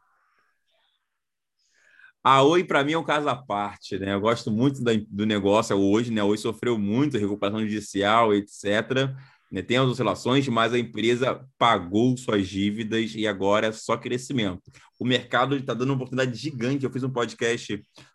A 2.24 2.44
Oi, 2.44 2.64
para 2.64 2.84
mim, 2.84 2.94
é 2.94 2.98
um 2.98 3.04
caso 3.04 3.28
à 3.28 3.36
parte, 3.36 3.98
né? 3.98 4.14
Eu 4.14 4.22
gosto 4.22 4.52
muito 4.52 4.84
da, 4.84 4.92
do 5.10 5.26
negócio 5.26 5.76
hoje, 5.78 6.12
né? 6.12 6.22
A 6.22 6.26
Oi 6.26 6.38
sofreu 6.38 6.78
muito, 6.78 7.18
recuperação 7.18 7.62
judicial, 7.62 8.34
etc. 8.34 9.16
Né? 9.52 9.62
Tem 9.62 9.78
as 9.78 9.88
oscilações, 9.88 10.48
mas 10.48 10.74
a 10.74 10.80
empresa 10.80 11.46
pagou 11.58 12.16
suas 12.18 12.48
dívidas 12.48 13.14
e 13.16 13.28
agora 13.28 13.68
é 13.68 13.72
só 13.72 13.98
crescimento. 13.98 14.72
O 15.00 15.06
mercado 15.06 15.56
está 15.56 15.74
dando 15.74 15.90
uma 15.90 15.96
oportunidade 15.96 16.38
gigante. 16.38 16.86
Eu 16.86 16.92
fiz 16.92 17.04
um 17.04 17.10
podcast, 17.10 17.74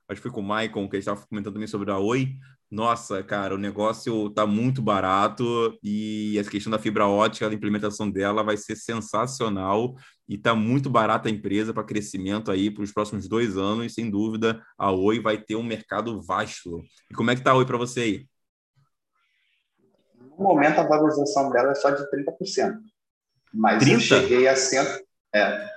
acho 0.09 0.21
que 0.21 0.23
foi 0.23 0.31
com 0.31 0.41
o 0.41 0.45
Maicon, 0.45 0.89
que 0.89 0.97
estava 0.97 1.21
comentando 1.27 1.55
também 1.55 1.69
sobre 1.69 1.91
a 1.91 1.99
Oi. 1.99 2.35
Nossa, 2.69 3.23
cara, 3.23 3.55
o 3.55 3.59
negócio 3.59 4.27
está 4.27 4.45
muito 4.45 4.83
barato 4.83 5.79
e 5.83 6.37
a 6.39 6.45
questão 6.45 6.71
da 6.71 6.81
fibra 6.81 7.07
ótica, 7.07 7.49
a 7.49 7.55
implementação 7.55 8.11
dela 8.11 8.43
vai 8.43 8.57
ser 8.57 8.75
sensacional 8.75 9.95
e 10.29 10.35
está 10.35 10.53
muito 10.53 10.91
barata 10.91 11.29
a 11.29 11.33
empresa 11.33 11.73
para 11.73 11.85
crescimento 11.85 12.51
aí 12.51 12.69
para 12.69 12.83
os 12.83 12.93
próximos 12.93 13.29
dois 13.29 13.57
anos. 13.57 13.95
Sem 13.95 14.11
dúvida, 14.11 14.61
a 14.77 14.91
Oi 14.91 15.21
vai 15.21 15.39
ter 15.39 15.55
um 15.55 15.63
mercado 15.63 16.21
vasto. 16.23 16.83
E 17.11 17.15
como 17.15 17.31
é 17.31 17.35
que 17.35 17.41
está 17.41 17.53
a 17.53 17.57
Oi 17.57 17.65
para 17.67 17.79
você 17.79 18.01
aí? 18.01 18.27
No 20.39 20.45
momento, 20.45 20.81
a 20.81 20.87
valorização 20.87 21.51
dela 21.51 21.73
é 21.73 21.75
só 21.75 21.91
de 21.91 22.03
30%. 22.11 22.79
Mas 23.53 23.83
30? 23.83 23.95
eu 23.95 24.01
cheguei 24.01 24.49
a 24.49 24.55
100%. 24.55 25.01
É, 25.35 25.71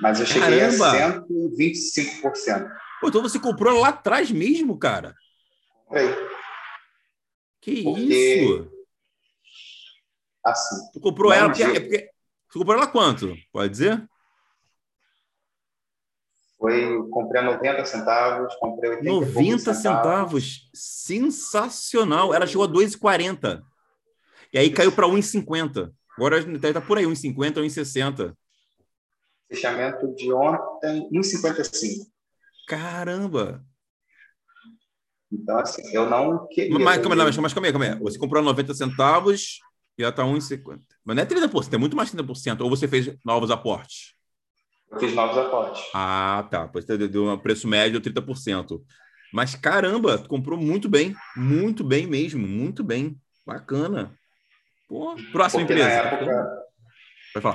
mas 0.00 0.20
eu 0.20 0.26
cheguei 0.26 0.60
Caramba. 0.60 0.90
a 0.90 1.22
125%. 1.22 2.70
Pô, 3.00 3.08
então 3.08 3.22
você 3.22 3.38
comprou 3.38 3.80
lá 3.80 3.88
atrás 3.88 4.30
mesmo, 4.30 4.78
cara? 4.78 5.14
É. 5.92 6.34
Que 7.60 7.82
porque... 7.82 8.00
isso? 8.00 8.70
Assim. 10.44 10.90
Tu 10.92 11.00
comprou 11.00 11.32
ela 11.32 11.48
porque, 11.48 11.62
é 11.62 11.80
porque. 11.80 12.10
Tu 12.50 12.58
comprou 12.58 12.76
ela 12.76 12.86
quanto? 12.86 13.34
Pode 13.52 13.70
dizer? 13.70 14.06
Foi, 16.58 17.08
comprei 17.10 17.42
a 17.42 17.44
90 17.44 17.84
centavos, 17.84 18.54
comprei 18.56 18.90
80 18.90 19.10
90 19.10 19.74
centavos. 19.74 19.82
centavos. 19.82 20.70
Sensacional. 20.72 22.34
Ela 22.34 22.46
chegou 22.46 22.64
a 22.64 22.68
2,40. 22.68 23.62
E 24.54 24.58
aí 24.58 24.70
caiu 24.70 24.92
para 24.92 25.08
1,50. 25.08 25.92
Agora 26.16 26.38
está 26.38 26.80
por 26.80 26.96
aí, 26.96 27.04
1,50 27.04 27.56
ou 27.56 27.64
1,60. 27.64 28.36
Fechamento 29.50 30.14
de 30.14 30.32
ontem, 30.32 31.10
1,55. 31.12 32.06
Caramba! 32.68 33.64
Então, 35.30 35.58
assim, 35.58 35.82
eu 35.92 36.08
não 36.08 36.46
queria. 36.46 36.78
Mas, 36.78 36.98
calma, 36.98 37.16
não, 37.16 37.24
mas, 37.24 37.36
mas 37.36 37.52
calma 37.52 37.66
aí, 37.66 37.72
calma 37.72 37.86
aí. 37.86 37.98
Você 37.98 38.16
comprou 38.16 38.40
90 38.44 38.72
centavos 38.74 39.58
e 39.98 40.02
já 40.02 40.10
está 40.10 40.22
1,50. 40.22 40.78
Mas 41.04 41.16
não 41.16 41.22
é 41.24 41.26
30%, 41.26 41.74
é 41.74 41.76
muito 41.76 41.96
mais 41.96 42.12
de 42.12 42.16
30%. 42.16 42.60
Ou 42.60 42.70
você 42.70 42.86
fez 42.86 43.12
novos 43.24 43.50
aportes? 43.50 44.14
Eu 44.92 45.00
fiz 45.00 45.12
novos 45.14 45.36
aportes. 45.36 45.82
Ah, 45.92 46.46
tá. 46.48 46.68
Pois 46.68 46.84
deu 46.84 47.26
um 47.26 47.36
preço 47.36 47.66
médio 47.66 48.00
30%. 48.00 48.80
Mas 49.32 49.56
caramba, 49.56 50.16
tu 50.16 50.28
comprou 50.28 50.56
muito 50.56 50.88
bem. 50.88 51.12
Muito 51.36 51.82
bem 51.82 52.06
mesmo. 52.06 52.46
Muito 52.46 52.84
bem. 52.84 53.20
Bacana. 53.44 54.16
Pô, 54.88 55.16
próxima 55.32 55.62
Porque 55.62 55.72
empresa. 55.72 55.88
Na 55.88 56.10
época, 56.10 56.64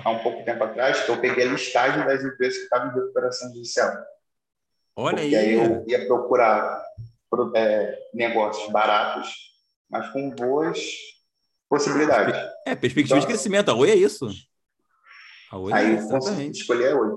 há 0.04 0.10
um 0.10 0.20
pouco 0.20 0.44
tempo 0.44 0.64
atrás, 0.64 1.08
eu 1.08 1.22
peguei 1.22 1.48
a 1.48 1.52
listagem 1.52 2.06
das 2.06 2.24
empresas 2.24 2.58
que 2.58 2.64
estavam 2.64 2.92
em 2.92 2.94
recuperação 2.94 3.50
judicial. 3.54 3.94
Olha 4.96 5.18
Porque 5.18 5.36
aí. 5.36 5.46
aí 5.46 5.54
eu 5.54 5.86
ia 5.88 6.06
procurar 6.08 6.84
é, 7.56 7.98
negócios 8.14 8.72
baratos, 8.72 9.30
mas 9.90 10.10
com 10.10 10.30
boas 10.32 10.80
possibilidades. 11.70 12.36
É, 12.66 12.76
perspectiva 12.76 13.18
então, 13.18 13.20
de 13.20 13.28
crescimento. 13.28 13.70
A 13.70 13.76
Oi 13.76 13.92
é 13.92 13.96
isso. 13.96 14.28
A 15.52 15.58
Oi 15.58 15.74
aí 15.74 15.86
é 15.86 15.94
exatamente. 15.94 16.62
escolher 16.62 16.94
a 16.94 17.00
Oi. 17.00 17.12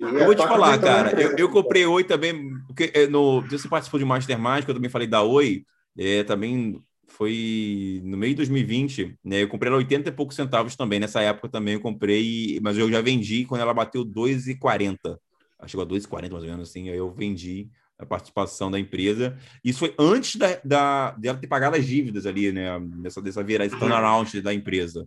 eu 0.00 0.24
vou 0.24 0.34
te 0.34 0.42
falar, 0.42 0.80
cara. 0.80 1.20
Eu, 1.20 1.36
eu 1.36 1.50
comprei 1.50 1.86
Oi 1.86 2.02
também, 2.02 2.50
porque 2.66 2.90
é, 2.94 3.06
no, 3.06 3.42
você 3.42 3.68
participou 3.68 4.00
de 4.00 4.06
Mastermind, 4.06 4.64
que 4.64 4.70
eu 4.70 4.74
também 4.74 4.90
falei 4.90 5.06
da 5.06 5.22
Oi, 5.22 5.64
é, 5.96 6.24
também 6.24 6.82
foi 7.12 8.00
no 8.04 8.16
meio 8.16 8.32
de 8.32 8.38
2020, 8.38 9.18
né? 9.24 9.42
Eu 9.42 9.48
comprei 9.48 9.68
ela 9.68 9.78
80 9.78 10.08
e 10.08 10.12
poucos 10.12 10.34
centavos 10.34 10.74
também. 10.74 10.98
Nessa 10.98 11.20
época 11.20 11.48
também 11.48 11.74
eu 11.74 11.80
comprei, 11.80 12.58
mas 12.62 12.78
eu 12.78 12.90
já 12.90 13.00
vendi 13.00 13.44
quando 13.44 13.60
ela 13.60 13.74
bateu 13.74 14.04
2,40. 14.04 15.18
Chegou 15.66 15.84
a 15.84 15.88
2,40 15.88 16.30
mais 16.32 16.44
ou 16.44 16.50
menos 16.50 16.68
assim. 16.68 16.88
Aí 16.88 16.96
eu 16.96 17.12
vendi 17.12 17.68
a 17.98 18.06
participação 18.06 18.70
da 18.70 18.78
empresa. 18.78 19.38
Isso 19.62 19.78
foi 19.78 19.94
antes 19.98 20.36
da, 20.36 20.60
da, 20.64 21.10
dela 21.12 21.38
ter 21.38 21.46
pagado 21.46 21.76
as 21.76 21.86
dívidas 21.86 22.26
ali, 22.26 22.50
né? 22.50 22.80
Dessa, 22.80 23.20
dessa 23.20 23.42
virada, 23.42 23.78
turnaround 23.78 24.40
da 24.40 24.52
empresa. 24.52 25.06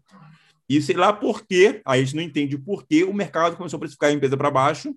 E 0.69 0.81
sei 0.81 0.95
lá 0.95 1.11
por 1.11 1.45
quê, 1.45 1.81
a 1.85 1.97
gente 1.97 2.15
não 2.15 2.23
entende 2.23 2.57
por 2.57 2.85
que 2.85 3.03
o 3.03 3.13
mercado 3.13 3.57
começou 3.57 3.77
a 3.77 3.79
precificar 3.79 4.09
a 4.09 4.13
empresa 4.13 4.37
para 4.37 4.51
baixo. 4.51 4.95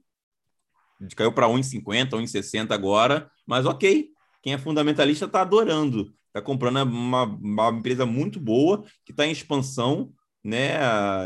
Caiu 1.16 1.32
para 1.32 1.46
1,50, 1.46 2.10
1,60 2.10 2.70
agora, 2.72 3.30
mas 3.46 3.66
ok. 3.66 4.10
Quem 4.42 4.52
é 4.52 4.58
fundamentalista 4.58 5.24
está 5.24 5.40
adorando 5.40 6.12
está 6.28 6.40
comprando 6.40 6.82
uma, 6.82 7.24
uma, 7.24 7.70
empresa 7.70 8.06
muito 8.06 8.38
boa, 8.38 8.84
que 9.04 9.12
está 9.12 9.26
em 9.26 9.32
expansão, 9.32 10.12
né? 10.44 10.76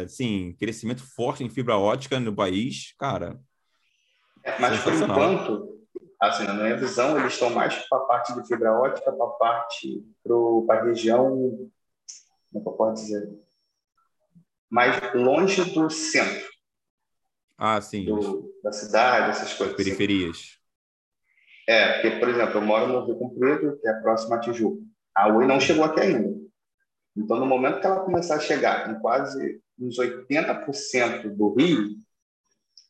Assim, 0.02 0.54
crescimento 0.58 1.02
forte 1.14 1.44
em 1.44 1.50
fibra 1.50 1.76
ótica 1.76 2.18
no 2.18 2.34
país, 2.34 2.94
cara. 2.98 3.38
É, 4.42 4.58
mas 4.58 4.82
por 4.82 4.94
enquanto, 4.94 5.78
assim, 6.20 6.44
na 6.44 6.54
minha 6.54 6.76
visão, 6.76 7.18
eles 7.18 7.34
estão 7.34 7.50
mais 7.50 7.74
para 7.88 7.98
a 7.98 8.04
parte 8.06 8.34
de 8.34 8.46
fibra 8.46 8.72
ótica, 8.72 9.12
para 9.12 9.24
a 9.24 9.30
parte, 9.30 10.04
para 10.66 10.80
a 10.80 10.84
região, 10.84 11.28
como 12.50 12.56
é 12.56 12.60
que 12.60 12.68
eu 12.68 12.72
posso 12.72 13.02
dizer? 13.02 13.28
Mais 14.70 15.14
longe 15.14 15.64
do 15.72 15.90
centro. 15.90 16.50
Ah, 17.56 17.80
sim. 17.80 18.04
Do, 18.04 18.52
da 18.62 18.72
cidade, 18.72 19.30
essas 19.30 19.54
coisas. 19.54 19.76
Periferias. 19.76 20.36
Assim. 20.36 20.62
É, 21.68 21.92
porque, 21.92 22.18
por 22.18 22.28
exemplo, 22.28 22.54
eu 22.56 22.62
moro 22.62 22.88
no 22.88 23.06
Rio 23.06 23.16
Comprido, 23.16 23.78
que 23.80 23.88
é 23.88 23.92
próximo 24.00 24.34
a 24.34 24.40
Tijuca. 24.40 24.82
A 25.14 25.28
Oi 25.28 25.46
não 25.46 25.60
chegou 25.60 25.84
aqui 25.84 26.00
ainda. 26.00 26.42
Então, 27.16 27.38
no 27.38 27.46
momento 27.46 27.80
que 27.80 27.86
ela 27.86 28.00
começar 28.00 28.36
a 28.36 28.40
chegar 28.40 28.90
em 28.90 28.98
quase 28.98 29.60
uns 29.78 29.98
80% 29.98 31.36
do 31.36 31.54
Rio, 31.54 31.90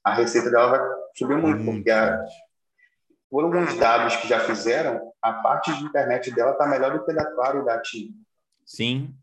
a 0.04 0.14
receita 0.14 0.50
dela 0.50 0.78
vai 0.78 0.80
subir 1.16 1.36
muito, 1.36 1.62
hum, 1.62 1.76
porque 1.76 1.90
a, 1.90 2.20
por 3.30 3.44
alguns 3.44 3.76
dados 3.76 4.16
que 4.16 4.28
já 4.28 4.40
fizeram, 4.40 5.12
a 5.20 5.32
parte 5.34 5.72
de 5.74 5.84
internet 5.84 6.30
dela 6.32 6.52
está 6.52 6.66
melhor 6.66 6.92
do 6.92 7.04
que 7.04 7.10
a 7.12 7.14
da 7.14 7.24
Claro 7.32 7.62
e 7.62 7.64
da 7.64 7.80
TIM. 7.80 8.14
Sim. 8.64 9.14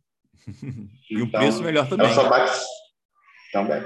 e 1.10 1.22
o 1.22 1.32
preço 1.32 1.62
melhor 1.62 1.88
também. 1.88 2.06
Ela 2.06 2.16
só 2.16 2.30
bate 2.30 2.60
também. 3.54 3.82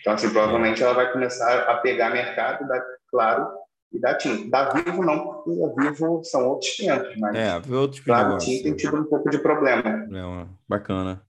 Então, 0.00 0.14
assim, 0.14 0.30
provavelmente 0.30 0.82
ela 0.82 0.94
vai 0.94 1.12
começar 1.12 1.62
a 1.68 1.78
pegar 1.78 2.10
mercado 2.10 2.66
da 2.68 2.80
Claro 3.10 3.55
e 3.92 4.00
da 4.00 4.16
TIM. 4.16 4.50
Da 4.50 4.72
Vivo 4.72 5.02
não, 5.02 5.42
porque 5.42 5.50
a 5.62 5.90
Vivo 5.90 6.22
são 6.24 6.48
outros 6.48 6.70
500, 6.72 7.16
mas 7.18 7.36
é, 7.36 7.74
outros 7.74 8.00
claro, 8.00 8.34
a 8.34 8.38
TIM 8.38 8.62
tem 8.62 8.76
tido 8.76 8.96
um 8.96 9.04
pouco 9.04 9.30
de 9.30 9.38
problema. 9.38 10.06
É, 10.12 10.48
bacana. 10.68 11.22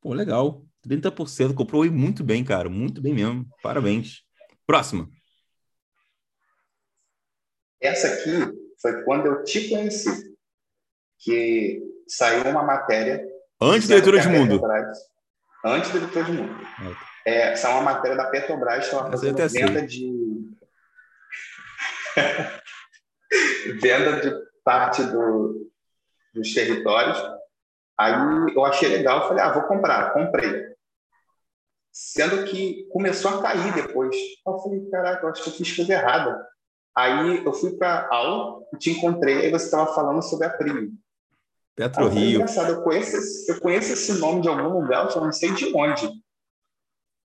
Pô, 0.00 0.12
legal. 0.12 0.62
30% 0.86 1.54
comprou 1.54 1.84
muito 1.90 2.24
bem, 2.24 2.44
cara. 2.44 2.68
Muito 2.68 3.00
bem 3.00 3.14
mesmo. 3.14 3.46
Parabéns. 3.62 4.22
Próxima. 4.66 5.08
Essa 7.80 8.08
aqui 8.08 8.52
foi 8.80 9.02
quando 9.04 9.26
eu 9.26 9.44
te 9.44 9.68
conheci, 9.68 10.34
que 11.18 11.80
saiu 12.08 12.50
uma 12.50 12.64
matéria. 12.64 13.24
Antes 13.60 13.88
da 13.88 13.94
leitura 13.94 14.20
de 14.20 14.28
mundo. 14.28 14.60
Antes 15.64 15.92
do 15.92 15.98
Leitura 16.00 16.24
de 16.24 16.32
Mundo. 16.32 16.54
É, 17.24 17.52
é 17.52 17.68
uma 17.68 17.82
matéria 17.82 18.16
da 18.16 18.24
Petrobras, 18.26 18.84
estava 18.84 19.10
fazendo 19.10 19.48
venda 19.48 19.86
de. 19.86 20.21
venda 23.80 24.20
de 24.20 24.32
parte 24.64 25.02
do, 25.04 25.70
dos 26.34 26.52
territórios. 26.54 27.18
Aí 27.98 28.12
eu 28.54 28.64
achei 28.64 28.88
legal, 28.88 29.28
falei, 29.28 29.42
ah, 29.42 29.52
vou 29.52 29.62
comprar. 29.64 30.12
Comprei. 30.12 30.72
Sendo 31.92 32.44
que 32.44 32.88
começou 32.90 33.38
a 33.38 33.42
cair 33.42 33.74
depois. 33.74 34.16
Eu 34.46 34.58
falei, 34.58 34.88
caraca, 34.90 35.26
eu 35.26 35.30
acho 35.30 35.42
que 35.42 35.50
eu 35.50 35.54
fiz 35.54 35.76
coisa 35.76 35.92
errada. 35.92 36.46
Aí 36.96 37.44
eu 37.44 37.52
fui 37.52 37.76
para 37.76 38.08
aula 38.10 38.62
e 38.72 38.76
te 38.76 38.90
encontrei, 38.90 39.38
aí 39.38 39.50
você 39.50 39.64
estava 39.64 39.94
falando 39.94 40.22
sobre 40.22 40.46
a 40.46 40.50
Prio. 40.50 40.92
Petro 41.74 42.08
Rio. 42.08 42.36
Engraçado, 42.36 42.72
eu 42.72 42.82
conheço, 42.82 43.16
eu 43.50 43.60
conheço 43.60 43.92
esse 43.92 44.12
nome 44.14 44.42
de 44.42 44.48
algum 44.48 44.80
lugar, 44.80 45.04
eu 45.04 45.10
só 45.10 45.20
não 45.20 45.32
sei 45.32 45.52
de 45.54 45.74
onde. 45.74 46.10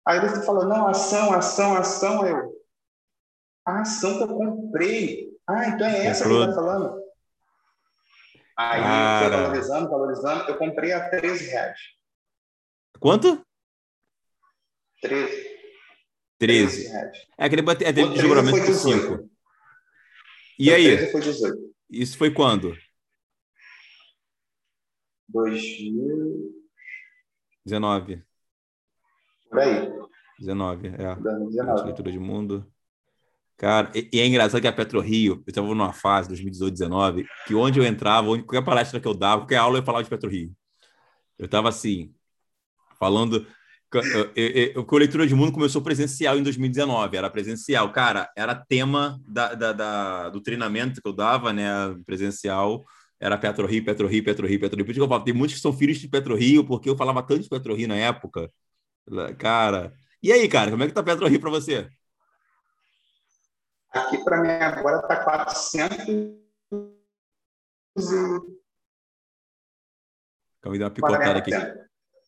Aí 0.07 0.21
você 0.21 0.45
falou, 0.45 0.67
não, 0.67 0.87
ação, 0.87 1.33
ação, 1.33 1.75
ação. 1.75 2.27
Eu, 2.27 2.53
a 3.67 3.81
ação 3.81 4.17
que 4.17 4.23
eu 4.23 4.29
comprei. 4.29 5.29
Ah, 5.47 5.69
então 5.69 5.87
é 5.87 6.07
essa 6.07 6.25
Comprou. 6.25 6.47
que 6.47 6.49
você 6.53 6.53
está 6.61 6.65
falando? 6.65 7.03
Aí 8.57 8.81
Cara. 8.81 9.29
foi 9.29 9.37
valorizando, 9.43 9.91
valorizando. 9.91 10.49
Eu 10.49 10.57
comprei 10.57 10.93
a 10.93 11.11
13 11.11 11.51
reais. 11.51 11.79
Quanto? 13.01 13.45
13. 15.03 15.59
13. 16.39 16.89
reais. 16.89 17.19
É 17.37 17.45
aquele 17.45 17.61
bate... 17.63 17.85
é, 17.85 17.93
teve 17.93 18.09
desdobramento 18.15 18.65
por 18.65 18.75
5. 18.75 19.29
E 20.59 20.73
aí? 20.73 20.97
13 20.97 21.13
foi 21.13 21.21
18. 21.21 21.75
Isso 21.91 22.17
foi 22.17 22.33
quando? 22.33 22.75
2019. 25.29 28.25
Por 29.51 29.59
aí. 29.59 29.93
19, 30.39 30.89
é. 30.89 31.15
19. 31.15 31.85
Leitura 31.85 32.11
de 32.13 32.19
mundo. 32.19 32.67
Cara, 33.57 33.91
e, 33.95 34.09
e, 34.13 34.21
é 34.21 34.27
engraçado 34.27 34.61
que 34.61 34.67
a 34.69 34.73
Petro 34.73 35.01
Rio, 35.01 35.43
eu 35.47 35.51
estava 35.51 35.67
numa 35.67 35.93
fase, 35.93 36.29
2018, 36.29 36.77
2019, 36.77 37.27
que 37.47 37.55
onde 37.55 37.79
eu 37.79 37.85
entrava, 37.87 38.29
onde, 38.29 38.43
qualquer 38.45 38.65
palestra 38.65 39.01
que 39.01 39.09
eu 39.09 39.15
dava, 39.15 39.43
qualquer 39.43 39.57
aula 39.57 39.79
eu 39.79 39.83
falava 39.83 40.05
de 40.05 40.11
Petro 40.11 40.29
Rio. 40.31 40.55
Eu 41.39 41.47
estava 41.47 41.69
assim, 41.69 42.15
falando. 42.99 43.47
O 44.77 44.97
leitura 44.97 45.27
de 45.27 45.35
mundo 45.35 45.53
começou 45.53 45.81
presencial 45.81 46.39
em 46.39 46.43
2019, 46.43 47.17
era 47.17 47.31
presencial. 47.31 47.91
Cara, 47.93 48.31
era 48.37 48.55
tema 48.55 49.19
da, 49.27 49.55
da, 49.55 49.73
da, 49.73 50.29
do 50.31 50.41
treinamento 50.41 51.01
que 51.01 51.09
eu 51.09 51.13
dava, 51.15 51.53
né? 51.53 51.65
Presencial, 52.05 52.85
era 53.21 53.39
Petro 53.39 53.67
Rio, 53.67 53.85
Petro 53.85 54.07
Rio, 54.07 54.25
Petro 54.25 54.47
Rio, 54.47 54.61
Petro 54.61 54.77
Rio. 54.77 54.85
Por 54.85 54.91
isso 54.93 55.01
que 55.01 55.05
eu 55.05 55.09
falo, 55.09 55.25
tem 55.25 55.35
muitos 55.35 55.57
que 55.57 55.63
são 55.63 55.73
filhos 55.73 55.99
de 55.99 56.09
Petro 56.09 56.35
Rio, 56.37 56.65
porque 56.65 56.91
eu 56.91 56.97
falava 56.97 57.23
tanto 57.23 57.43
de 57.43 57.49
Petro 57.49 57.75
Rio 57.75 57.89
na 57.89 57.97
época. 57.97 58.51
Cara, 59.39 59.95
e 60.23 60.33
aí, 60.33 60.49
cara, 60.49 60.71
como 60.71 60.83
é 60.83 60.87
que 60.89 60.93
tá 60.93 61.03
Petro 61.03 61.27
Rio 61.29 61.41
para 61.41 61.51
você? 61.51 61.89
Aqui 63.97 64.23
para 64.25 64.41
mim 64.41 64.49
agora 64.49 65.01
está 65.01 65.25
400 65.25 65.99
e... 66.09 66.37
Calma, 70.61 70.73
me 70.73 70.79
deu 70.79 70.87
uma 70.87 70.91
picotada 70.91 71.39
aqui. 71.39 71.51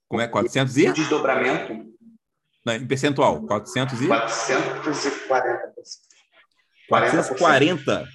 Como 0.08 0.22
é? 0.22 0.28
400 0.28 0.76
e? 0.76 0.92
Desdobramento. 0.92 1.88
Não, 2.64 2.74
em 2.74 2.86
percentual, 2.86 3.46
400 3.46 4.00
e? 4.00 4.08
440. 4.08 5.74
440? 6.88 8.08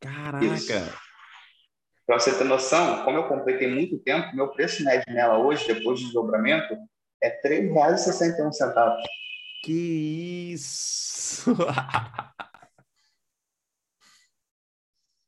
Caraca! 0.00 1.06
Para 2.06 2.20
você 2.20 2.36
ter 2.36 2.44
noção, 2.44 3.04
como 3.04 3.18
eu 3.18 3.26
comprei 3.28 3.56
tem 3.58 3.74
muito 3.74 3.98
tempo, 3.98 4.36
meu 4.36 4.48
preço 4.48 4.84
médio 4.84 5.12
nela 5.12 5.38
hoje, 5.38 5.66
depois 5.66 5.98
do 5.98 6.04
desdobramento, 6.04 6.76
é 7.22 7.28
R$ 7.28 7.64
3,61. 7.72 8.96
Que 9.64 10.52
isso! 10.52 11.56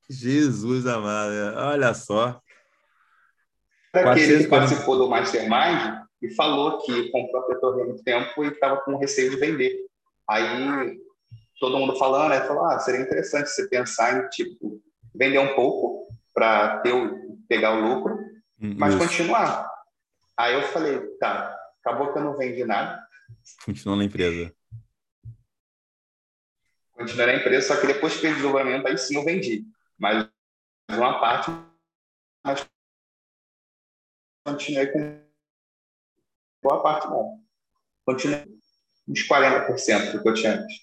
Jesus 0.08 0.86
amado, 0.86 1.32
olha 1.56 1.92
só. 1.92 2.40
Para 3.92 4.18
ele 4.18 4.46
participou 4.48 4.96
do 4.96 5.08
Mastermind 5.08 6.02
e 6.22 6.34
falou 6.34 6.78
que 6.78 7.10
comprou 7.10 7.42
a 7.42 7.82
há 7.82 7.84
muito 7.84 8.02
tempo 8.02 8.44
e 8.44 8.48
estava 8.48 8.80
com 8.80 8.96
receio 8.96 9.30
de 9.30 9.36
vender. 9.36 9.76
Aí 10.28 10.98
todo 11.60 11.78
mundo 11.78 11.96
falando, 11.96 12.30
né, 12.30 12.40
falou, 12.42 12.64
ah, 12.64 12.78
seria 12.78 13.00
interessante 13.00 13.48
você 13.48 13.68
pensar 13.68 14.18
em 14.18 14.28
tipo 14.28 14.80
vender 15.14 15.38
um 15.38 15.54
pouco 15.54 16.08
para 16.32 16.78
ter 16.80 16.92
pegar 17.48 17.72
o 17.72 17.80
lucro, 17.80 18.14
hum, 18.60 18.74
mas 18.78 18.94
Isso. 18.94 19.02
continuar. 19.02 19.68
Aí 20.36 20.54
eu 20.54 20.62
falei, 20.62 21.00
tá, 21.18 21.56
acabou 21.80 22.12
que 22.12 22.18
eu 22.18 22.24
não 22.24 22.36
vendi 22.36 22.64
nada. 22.64 23.02
Continuou 23.64 23.98
na 23.98 24.04
empresa. 24.04 24.52
Continuei 26.92 27.26
na 27.26 27.34
empresa, 27.34 27.68
só 27.68 27.80
que 27.80 27.86
depois 27.86 28.14
que 28.14 28.20
fez 28.20 28.34
o 28.34 28.36
desenvolvimento, 28.36 28.86
aí 28.86 28.98
sim 28.98 29.16
eu 29.16 29.24
vendi 29.24 29.64
mas 29.98 30.28
uma 30.90 31.20
parte 31.20 31.50
mas 32.44 32.66
continuei 34.46 34.86
com 34.86 35.20
boa 36.62 36.82
parte 36.82 37.06
não. 37.08 37.40
Continuei 38.06 38.46
uns 39.06 39.26
40% 39.28 40.12
do 40.12 40.22
que 40.22 40.28
eu 40.28 40.34
tinha 40.34 40.54
antes. 40.54 40.76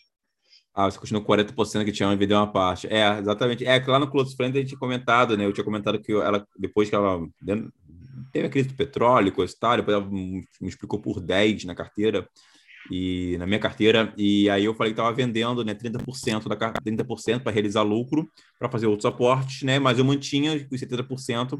Ah, 0.73 0.91
você 0.91 0.99
continuou 0.99 1.25
com 1.25 1.33
40% 1.33 1.85
que 1.85 1.91
tinha 1.91 2.11
e 2.11 2.17
vendeu 2.17 2.37
uma 2.37 2.51
parte. 2.51 2.87
É, 2.87 3.17
exatamente. 3.17 3.65
É 3.65 3.79
que 3.79 3.89
lá 3.89 3.97
no 3.97 4.11
Close 4.11 4.35
Friends 4.35 4.55
a 4.55 4.59
gente 4.59 4.69
tinha 4.69 4.79
comentado, 4.79 5.37
né? 5.37 5.45
Eu 5.45 5.53
tinha 5.53 5.63
comentado 5.63 6.01
que 6.01 6.11
ela, 6.11 6.45
depois 6.57 6.89
que 6.89 6.95
ela 6.95 7.25
teve 8.31 8.47
a 8.47 8.49
crise 8.49 8.67
do 8.67 8.75
petróleo, 8.75 9.31
coisa 9.31 9.53
e 9.53 9.57
tal, 9.57 9.77
depois 9.77 9.95
ela 9.95 10.05
me 10.05 10.45
explicou 10.61 10.99
por 10.99 11.21
10 11.21 11.63
na 11.63 11.73
carteira 11.73 12.27
e 12.91 13.35
na 13.37 13.47
minha 13.47 13.59
carteira, 13.59 14.13
e 14.17 14.49
aí 14.49 14.65
eu 14.65 14.75
falei 14.75 14.93
que 14.93 14.99
estava 14.99 15.15
vendendo 15.15 15.63
né, 15.63 15.73
30% 15.73 16.47
da 16.47 16.55
30% 16.55 17.41
para 17.41 17.51
realizar 17.51 17.81
lucro, 17.81 18.29
para 18.59 18.69
fazer 18.69 18.85
outros 18.87 19.05
aportes, 19.05 19.63
né? 19.63 19.79
Mas 19.79 19.97
eu 19.97 20.05
mantinha 20.05 20.53
os 20.71 20.79
70% 20.79 21.59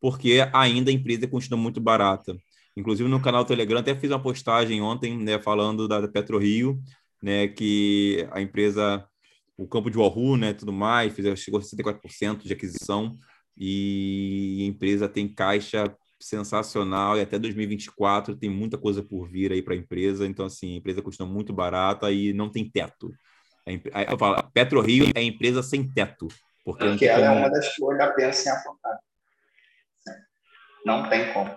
porque 0.00 0.40
ainda 0.52 0.90
a 0.90 0.94
empresa 0.94 1.28
continua 1.28 1.58
muito 1.60 1.80
barata. 1.80 2.36
Inclusive 2.76 3.08
no 3.08 3.20
canal 3.22 3.44
Telegram 3.44 3.78
até 3.78 3.94
fiz 3.94 4.10
uma 4.10 4.20
postagem 4.20 4.82
ontem, 4.82 5.16
né, 5.16 5.38
falando 5.38 5.86
da, 5.86 6.08
PetroRio, 6.08 6.80
né, 7.22 7.46
que 7.46 8.26
a 8.32 8.40
empresa, 8.40 9.06
o 9.56 9.68
campo 9.68 9.90
de 9.90 9.96
Wahoo, 9.96 10.36
né, 10.36 10.52
tudo 10.52 10.72
mais, 10.72 11.14
fez, 11.14 11.38
chegou 11.38 11.60
a 11.60 11.62
64% 11.62 12.42
de 12.44 12.52
aquisição 12.52 13.16
e 13.56 14.58
a 14.62 14.64
empresa 14.66 15.08
tem 15.08 15.28
caixa 15.32 15.94
sensacional 16.22 17.18
e 17.18 17.20
até 17.20 17.38
2024 17.38 18.36
tem 18.36 18.48
muita 18.48 18.78
coisa 18.78 19.02
por 19.02 19.28
vir 19.28 19.52
aí 19.52 19.62
para 19.62 19.74
a 19.74 19.76
empresa. 19.76 20.26
Então, 20.26 20.46
assim, 20.46 20.74
a 20.74 20.76
empresa 20.78 21.02
custa 21.02 21.26
muito 21.26 21.52
barata 21.52 22.10
e 22.10 22.32
não 22.32 22.50
tem 22.50 22.68
teto. 22.68 23.12
Eu 23.66 24.18
falo, 24.18 24.36
a 24.36 24.42
PetroRio 24.42 25.10
é 25.14 25.20
a 25.20 25.22
empresa 25.22 25.62
sem 25.62 25.88
teto. 25.88 26.28
Porque, 26.64 26.84
porque 26.84 27.06
ela 27.06 27.24
é 27.24 27.26
é 27.26 27.30
uma 27.30 27.50
das 27.50 27.74
que 27.74 27.82
eu 27.82 27.96
já 27.96 28.10
penso 28.12 28.48
em 28.48 28.52
apontar. 28.52 28.98
Não 30.86 31.08
tem 31.08 31.32
como. 31.32 31.56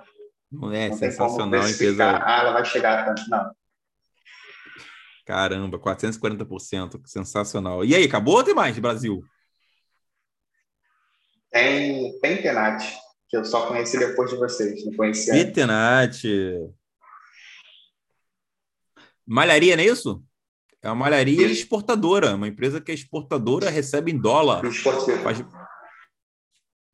Não 0.52 0.72
é 0.72 0.90
não 0.90 0.98
sensacional 0.98 1.62
a 1.62 1.70
empresa. 1.70 2.22
Ah, 2.24 2.40
ela 2.42 2.54
vai 2.54 2.66
chegar 2.66 3.00
a 3.00 3.06
tanto. 3.06 3.30
Não. 3.30 3.52
Caramba, 5.26 5.80
440%. 5.80 7.02
Sensacional. 7.06 7.84
E 7.84 7.96
aí, 7.96 8.04
acabou 8.04 8.36
ou 8.36 8.44
tem 8.44 8.54
mais, 8.54 8.78
Brasil? 8.78 9.24
Tem, 11.52 12.20
tem 12.20 12.42
Tenat 12.42 13.05
que 13.36 13.40
eu 13.40 13.46
só 13.46 13.68
conheci 13.68 14.00
depois 14.00 14.30
de 14.30 14.38
vocês, 14.38 14.86
não 14.86 14.94
conhecia. 14.94 15.34
Pitenate. 15.34 16.72
Malharia, 19.26 19.76
não 19.76 19.84
é 19.84 19.88
isso? 19.88 20.24
É 20.82 20.88
uma 20.88 20.96
malharia 20.96 21.48
exportadora, 21.48 22.36
uma 22.36 22.48
empresa 22.48 22.80
que 22.80 22.92
é 22.92 22.96
exportadora, 22.96 23.70
recebe 23.70 24.12
em 24.12 24.18
dólar. 24.18 24.62
Faz... 25.24 25.40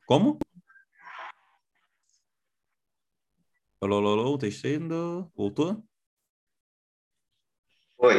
Como? 0.08 0.40
Alô, 3.82 3.98
alô, 3.98 4.12
alô, 4.12 4.38
testando. 4.38 5.30
Voltou? 5.36 5.84
Oi. 7.98 8.16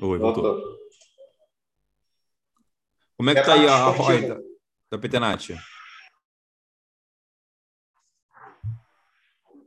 Oi, 0.00 0.18
voltou. 0.18 0.42
voltou. 0.42 0.80
Como 3.16 3.30
é 3.30 3.34
que 3.34 3.40
está 3.40 3.54
aí 3.54 3.66
a 3.66 3.90
ROI 3.90 4.28
da, 4.28 4.38
da 4.92 4.98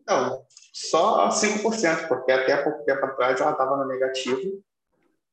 Não, 0.08 0.46
só 0.74 1.30
5%, 1.30 2.08
porque 2.08 2.32
até 2.32 2.58
pouco 2.64 2.84
tempo 2.84 3.06
atrás 3.06 3.40
ela 3.40 3.52
estava 3.52 3.78
no 3.78 3.88
negativo. 3.88 4.64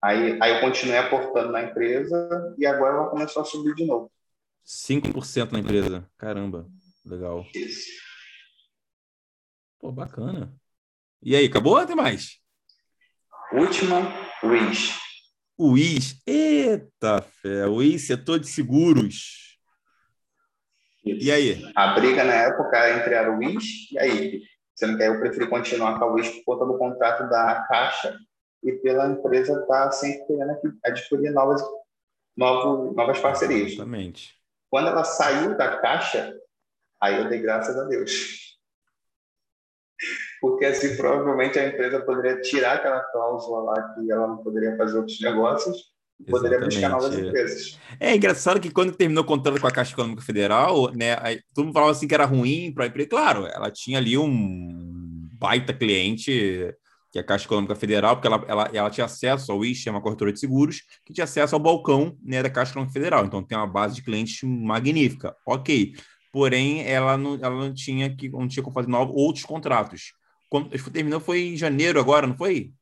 Aí, 0.02 0.38
aí 0.40 0.54
eu 0.54 0.60
continuei 0.60 0.98
aportando 0.98 1.52
na 1.52 1.62
empresa 1.62 2.54
e 2.58 2.66
agora 2.66 2.96
ela 2.96 3.10
começou 3.10 3.42
a 3.42 3.44
subir 3.44 3.74
de 3.74 3.86
novo. 3.86 4.10
5% 4.66 5.52
na 5.52 5.58
empresa. 5.58 6.08
Caramba, 6.16 6.66
legal. 7.04 7.44
Isso. 7.54 7.90
Pô, 9.78 9.90
bacana. 9.90 10.54
E 11.22 11.34
aí, 11.34 11.46
acabou 11.46 11.78
ou 11.78 11.86
tem 11.86 11.96
mais? 11.96 12.38
Última, 13.52 14.00
Wish. 14.42 14.98
Wish. 15.58 16.22
Eita 16.26 17.20
fé, 17.20 17.66
Wish, 17.66 18.06
setor 18.06 18.38
de 18.38 18.46
seguros. 18.46 19.58
Isso. 21.04 21.24
E 21.24 21.30
aí? 21.30 21.72
A 21.74 21.94
briga 21.94 22.24
na 22.24 22.34
época 22.34 22.96
entre 22.96 23.16
a 23.16 23.28
Wish 23.30 23.92
e 23.92 23.98
a 23.98 24.06
IP. 24.06 24.42
Sendo 24.80 24.96
que 24.96 25.02
aí 25.02 25.10
eu 25.10 25.20
preferi 25.20 25.46
continuar, 25.46 25.98
talvez, 25.98 26.26
por 26.30 26.56
conta 26.56 26.64
do 26.64 26.78
contrato 26.78 27.28
da 27.28 27.66
Caixa 27.68 28.18
e 28.64 28.72
pela 28.72 29.08
empresa 29.08 29.60
estar 29.60 29.84
tá 29.84 29.90
sempre 29.90 30.24
querendo 30.24 30.58
adquirir 30.82 31.30
novas, 31.32 31.62
novos, 32.34 32.96
novas 32.96 33.18
parcerias. 33.18 33.72
Exatamente. 33.72 34.34
Quando 34.70 34.88
ela 34.88 35.04
saiu 35.04 35.54
da 35.54 35.76
Caixa, 35.82 36.34
aí 36.98 37.18
eu 37.18 37.28
dei 37.28 37.40
graças 37.40 37.76
a 37.76 37.84
Deus. 37.84 38.58
Porque 40.40 40.64
assim, 40.64 40.96
provavelmente 40.96 41.58
a 41.58 41.68
empresa 41.68 42.00
poderia 42.00 42.40
tirar 42.40 42.76
aquela 42.76 43.00
cláusula 43.00 43.60
lá 43.60 43.92
que 43.92 44.10
ela 44.10 44.28
não 44.28 44.38
poderia 44.38 44.78
fazer 44.78 44.96
outros 44.96 45.20
negócios 45.20 45.89
poderia 46.24 46.58
Exatamente. 46.58 46.74
buscar 46.74 46.88
novas 46.90 47.18
empresas. 47.18 47.78
É 47.98 48.14
engraçado 48.14 48.60
que 48.60 48.70
quando 48.70 48.94
terminou 48.94 49.24
o 49.24 49.26
contrato 49.26 49.60
com 49.60 49.66
a 49.66 49.70
Caixa 49.70 49.92
Econômica 49.92 50.22
Federal, 50.22 50.92
né, 50.92 51.16
aí, 51.20 51.40
todo 51.54 51.66
mundo 51.66 51.74
falava 51.74 51.92
assim 51.92 52.06
que 52.06 52.14
era 52.14 52.24
ruim 52.24 52.72
para 52.72 52.84
a 52.84 52.86
empresa. 52.88 53.08
Claro, 53.08 53.46
ela 53.46 53.70
tinha 53.70 53.98
ali 53.98 54.16
um 54.16 55.28
baita 55.38 55.72
cliente, 55.72 56.74
que 57.10 57.18
é 57.18 57.20
a 57.22 57.24
Caixa 57.24 57.46
Econômica 57.46 57.74
Federal, 57.74 58.16
porque 58.16 58.28
ela, 58.28 58.44
ela, 58.46 58.70
ela 58.72 58.90
tinha 58.90 59.06
acesso 59.06 59.50
ao 59.50 59.64
IST, 59.64 59.88
é 59.88 59.92
uma 59.92 60.02
corretora 60.02 60.32
de 60.32 60.38
seguros, 60.38 60.82
que 61.04 61.12
tinha 61.12 61.24
acesso 61.24 61.54
ao 61.54 61.60
balcão 61.60 62.16
né, 62.22 62.42
da 62.42 62.50
Caixa 62.50 62.72
Econômica 62.72 62.92
Federal. 62.92 63.24
Então 63.24 63.42
tem 63.42 63.56
uma 63.56 63.66
base 63.66 63.94
de 63.94 64.02
clientes 64.02 64.40
magnífica. 64.42 65.34
Ok. 65.46 65.94
Porém, 66.32 66.86
ela 66.86 67.16
não, 67.16 67.34
ela 67.34 67.56
não 67.56 67.74
tinha 67.74 68.14
que 68.14 68.28
não 68.28 68.46
tinha 68.46 68.62
como 68.62 68.74
fazer 68.74 68.88
novos, 68.88 69.14
outros 69.16 69.44
contratos. 69.44 70.12
Quando 70.48 70.70
terminou 70.92 71.20
foi 71.20 71.40
em 71.40 71.56
janeiro 71.56 71.98
agora, 71.98 72.26
não 72.26 72.36
foi? 72.36 72.72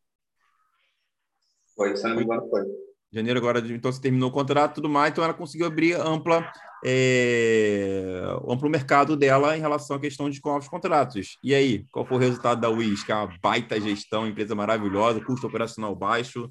Foi, 1.75 1.97
se 1.97 2.07
não 2.07 2.17
me 2.17 2.25
engano, 2.25 2.47
foi 2.51 2.63
janeiro 3.11 3.39
agora, 3.39 3.61
então 3.61 3.91
se 3.91 4.01
terminou 4.01 4.29
o 4.29 4.33
contrato 4.33 4.73
e 4.73 4.75
tudo 4.77 4.89
mais, 4.89 5.13
então 5.13 5.25
ela 5.25 5.33
conseguiu 5.33 5.67
abrir 5.67 5.95
ampla, 5.95 6.51
é, 6.85 8.23
amplo 8.47 8.69
mercado 8.69 9.17
dela 9.17 9.57
em 9.57 9.61
relação 9.61 9.97
à 9.97 10.01
questão 10.01 10.29
de 10.29 10.41
novos 10.45 10.69
contratos. 10.69 11.39
E 11.43 11.55
aí, 11.55 11.87
qual 11.91 12.05
foi 12.05 12.19
o 12.19 12.21
resultado 12.21 12.61
da 12.61 12.69
WIS? 12.69 13.03
Que 13.05 13.13
é 13.13 13.15
uma 13.15 13.33
baita 13.41 13.81
gestão, 13.81 14.27
empresa 14.27 14.55
maravilhosa, 14.55 15.25
custo 15.25 15.47
operacional 15.47 15.95
baixo. 15.95 16.51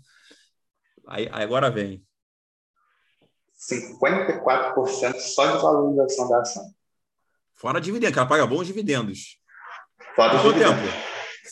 Aí, 1.07 1.29
agora 1.31 1.69
vem. 1.69 2.03
54% 3.69 5.19
só 5.19 5.55
de 5.55 5.61
valorização 5.61 6.29
da 6.29 6.41
ação. 6.41 6.63
Fora 7.55 7.81
dividendo, 7.81 8.13
que 8.13 8.19
ela 8.19 8.27
paga 8.27 8.45
bons 8.45 8.67
dividendos. 8.67 9.39
Fora 10.15 10.35
em 10.35 10.41
quanto 10.41 10.59
tempo? 10.59 10.81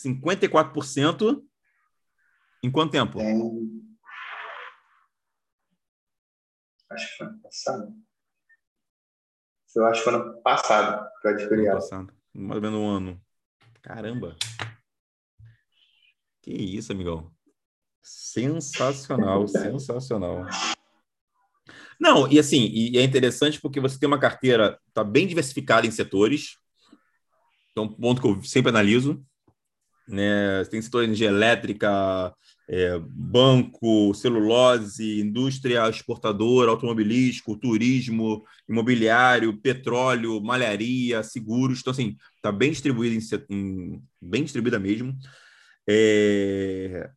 54% 0.04 1.42
em 2.62 2.70
quanto 2.70 2.92
tempo? 2.92 3.18
Tem 3.18 3.86
Acho 6.90 7.10
que 7.10 7.16
foi 7.16 7.26
ano 7.26 7.40
passado. 7.40 7.96
Eu 9.74 9.86
acho 9.86 10.02
que 10.02 10.04
foi 10.04 10.14
ano 10.14 10.42
passado 10.42 11.10
que 11.20 11.28
eu 11.28 11.32
adquiri 11.32 11.66
ela. 11.66 11.80
Passado. 11.80 12.14
Mais 12.32 12.56
ou 12.56 12.62
menos 12.62 12.78
um 12.78 12.88
ano. 12.88 13.20
Caramba! 13.82 14.36
Que 16.42 16.52
isso, 16.52 16.92
amigão. 16.92 17.30
Sensacional, 18.02 19.48
sensacional. 19.48 20.46
Não, 21.98 22.30
e 22.30 22.38
assim, 22.38 22.66
e 22.66 22.96
é 22.98 23.02
interessante 23.02 23.60
porque 23.60 23.80
você 23.80 23.98
tem 23.98 24.06
uma 24.06 24.20
carteira 24.20 24.78
tá 24.94 25.02
bem 25.02 25.26
diversificada 25.26 25.86
em 25.86 25.90
setores. 25.90 26.56
Então, 27.72 27.84
um 27.84 27.92
ponto 27.92 28.22
que 28.22 28.28
eu 28.28 28.42
sempre 28.42 28.70
analiso. 28.70 29.24
Né? 30.06 30.62
Você 30.62 30.70
tem 30.70 30.82
setor 30.82 31.00
de 31.00 31.06
energia 31.06 31.28
elétrica, 31.28 32.34
é, 32.68 32.98
banco, 32.98 34.12
celulose, 34.14 35.20
indústria 35.20 35.88
exportadora, 35.88 36.70
automobilístico, 36.70 37.56
turismo, 37.56 38.44
imobiliário, 38.68 39.56
petróleo, 39.60 40.40
malharia, 40.40 41.22
seguros. 41.22 41.80
Então, 41.80 41.92
assim, 41.92 42.16
está 42.36 42.50
bem 42.50 42.70
distribuída, 42.70 43.14
em, 43.14 43.54
em, 43.54 44.02
bem 44.20 44.42
distribuída 44.42 44.78
mesmo. 44.78 45.16
Está 45.86 45.88
é, 45.88 47.10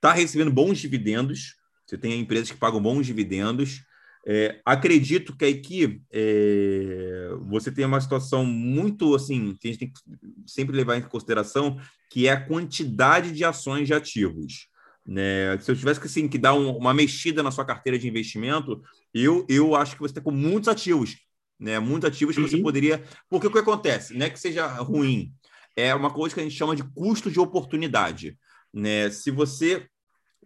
tá 0.00 0.12
recebendo 0.12 0.50
bons 0.50 0.78
dividendos. 0.78 1.54
Você 1.86 1.96
tem 1.96 2.18
empresas 2.18 2.50
que 2.50 2.58
pagam 2.58 2.82
bons 2.82 3.06
dividendos. 3.06 3.82
É, 4.24 4.60
acredito 4.64 5.36
que 5.36 5.44
aqui 5.44 6.00
é, 6.12 7.28
você 7.48 7.72
tem 7.72 7.84
uma 7.84 8.00
situação 8.00 8.44
muito 8.44 9.16
assim 9.16 9.56
que 9.60 9.66
a 9.66 9.70
gente 9.72 9.80
tem 9.80 9.92
que 9.92 10.00
sempre 10.46 10.76
levar 10.76 10.96
em 10.96 11.02
consideração, 11.02 11.76
que 12.08 12.28
é 12.28 12.32
a 12.32 12.40
quantidade 12.40 13.32
de 13.32 13.44
ações 13.44 13.86
de 13.86 13.94
ativos. 13.94 14.68
Né? 15.04 15.58
Se 15.60 15.70
eu 15.70 15.76
tivesse 15.76 15.98
que, 15.98 16.06
assim, 16.06 16.28
que 16.28 16.38
dar 16.38 16.54
um, 16.54 16.76
uma 16.76 16.94
mexida 16.94 17.42
na 17.42 17.50
sua 17.50 17.64
carteira 17.64 17.98
de 17.98 18.08
investimento, 18.08 18.80
eu, 19.12 19.44
eu 19.48 19.74
acho 19.74 19.96
que 19.96 20.02
você 20.02 20.14
tem 20.14 20.22
com 20.22 20.30
muitos 20.30 20.68
ativos, 20.68 21.16
né? 21.58 21.80
Muitos 21.80 22.08
ativos 22.08 22.36
que 22.36 22.40
uhum. 22.40 22.48
você 22.48 22.62
poderia. 22.62 23.02
Porque 23.28 23.48
o 23.48 23.50
que 23.50 23.58
acontece? 23.58 24.14
Não 24.14 24.26
é 24.26 24.30
que 24.30 24.38
seja 24.38 24.66
ruim, 24.66 25.32
é 25.76 25.94
uma 25.94 26.12
coisa 26.12 26.34
que 26.34 26.40
a 26.40 26.44
gente 26.44 26.56
chama 26.56 26.76
de 26.76 26.84
custo 26.84 27.30
de 27.30 27.40
oportunidade. 27.40 28.38
Né? 28.72 29.10
Se 29.10 29.30
você 29.30 29.86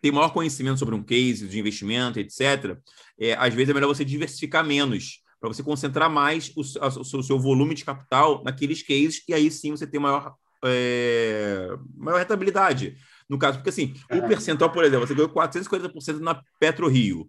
tem 0.01 0.13
maior 0.13 0.31
conhecimento 0.31 0.79
sobre 0.79 0.95
um 0.95 1.03
case 1.03 1.47
de 1.49 1.59
investimento, 1.59 2.19
etc., 2.19 2.79
é, 3.19 3.35
às 3.35 3.53
vezes 3.55 3.71
é 3.71 3.75
melhor 3.75 3.89
você 3.89 4.05
diversificar 4.05 4.65
menos, 4.65 5.23
para 5.41 5.49
você 5.49 5.63
concentrar 5.63 6.11
mais 6.11 6.53
o, 6.57 6.63
a, 6.81 6.89
o, 6.89 7.23
seu 7.23 7.39
volume 7.39 7.75
de 7.75 7.85
capital 7.85 8.43
naqueles 8.45 8.83
cases, 8.83 9.23
e 9.29 9.35
aí 9.35 9.51
sim 9.51 9.71
você 9.71 9.87
tem 9.87 10.01
maior, 10.01 10.35
é, 10.65 11.69
maior 11.97 12.19
rentabilidade. 12.19 12.97
No 13.29 13.39
caso, 13.39 13.59
porque 13.59 13.71
assim, 13.71 13.95
o 14.11 14.27
percentual, 14.29 14.71
por 14.71 14.85
exemplo, 14.85 15.07
você 15.07 15.15
ganhou 15.15 15.31
440% 15.31 16.21
na 16.21 16.41
PetroRio, 16.61 17.29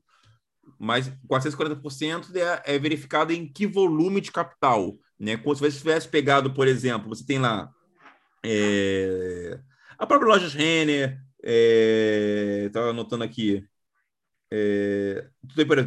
mas 0.80 1.12
440% 1.30 2.36
é, 2.36 2.76
é 2.76 2.80
verificado 2.80 3.34
em 3.34 3.52
que 3.52 3.66
volume 3.66 4.22
de 4.22 4.32
capital. 4.32 4.98
Né? 5.20 5.38
Como 5.38 5.56
se 5.56 5.62
você 5.62 5.78
tivesse 5.78 6.08
pegado, 6.08 6.54
por 6.54 6.68
exemplo, 6.68 7.10
você 7.10 7.26
tem 7.26 7.40
lá 7.40 7.72
é, 8.46 9.60
a 9.98 10.06
própria 10.06 10.28
loja 10.28 10.48
Renner, 10.48 11.20
Estava 11.44 12.88
é, 12.88 12.90
anotando 12.90 13.24
aqui. 13.24 13.64
É, 14.52 15.28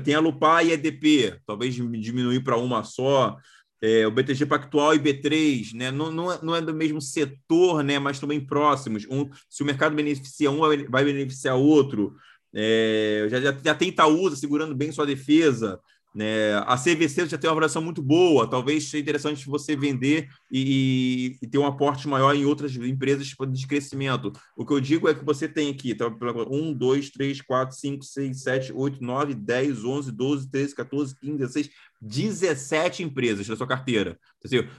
tem 0.04 0.14
a 0.14 0.20
Lupar 0.20 0.64
e 0.64 0.70
a 0.70 0.74
EDP, 0.74 1.40
talvez 1.46 1.74
diminuir 1.74 2.42
para 2.42 2.56
uma 2.56 2.84
só. 2.84 3.36
É, 3.82 4.06
o 4.06 4.10
BTG 4.10 4.44
Pactual 4.44 4.94
e 4.94 4.98
B3, 4.98 5.72
né? 5.72 5.90
não, 5.90 6.12
não, 6.12 6.30
é, 6.30 6.38
não 6.42 6.54
é 6.54 6.60
do 6.60 6.74
mesmo 6.74 7.00
setor, 7.00 7.82
né? 7.82 7.98
mas 7.98 8.20
também 8.20 8.38
próximos. 8.38 9.06
Um, 9.10 9.30
se 9.48 9.62
o 9.62 9.66
mercado 9.66 9.96
beneficia 9.96 10.50
um, 10.50 10.58
vai 10.58 11.04
beneficiar 11.04 11.56
outro. 11.56 12.14
É, 12.52 13.26
já, 13.30 13.40
já, 13.40 13.56
já 13.64 13.74
tem 13.74 13.88
Itaúsa 13.88 14.36
segurando 14.36 14.74
bem 14.74 14.92
sua 14.92 15.06
defesa. 15.06 15.80
Né? 16.12 16.54
A 16.66 16.76
CVC 16.76 17.28
já 17.28 17.38
tem 17.38 17.48
uma 17.48 17.52
avaliação 17.52 17.80
muito 17.80 18.02
boa, 18.02 18.48
talvez 18.48 18.84
seja 18.84 19.02
interessante 19.02 19.46
você 19.46 19.76
vender 19.76 20.28
e, 20.50 21.36
e, 21.40 21.46
ter 21.46 21.58
um 21.58 21.66
aporte 21.66 22.08
maior 22.08 22.34
em 22.34 22.44
outras 22.44 22.74
empresas 22.74 23.28
de 23.28 23.66
crescimento. 23.66 24.32
O 24.56 24.66
que 24.66 24.72
eu 24.72 24.80
digo 24.80 25.08
é 25.08 25.14
que 25.14 25.24
você 25.24 25.48
tem 25.48 25.70
aqui 25.70 25.94
tá, 25.94 26.06
1, 26.08 26.74
2, 26.74 27.10
3, 27.10 27.40
4, 27.42 27.76
5, 27.76 28.04
6, 28.04 28.42
7, 28.42 28.72
8, 28.72 29.04
9, 29.04 29.34
10, 29.34 29.84
11, 29.84 30.12
12, 30.12 30.50
13, 30.50 30.74
14, 30.74 31.14
15, 31.20 31.38
16, 31.38 31.70
17 32.02 33.02
empresas 33.04 33.46
na 33.46 33.54
sua 33.54 33.66
carteira. 33.66 34.18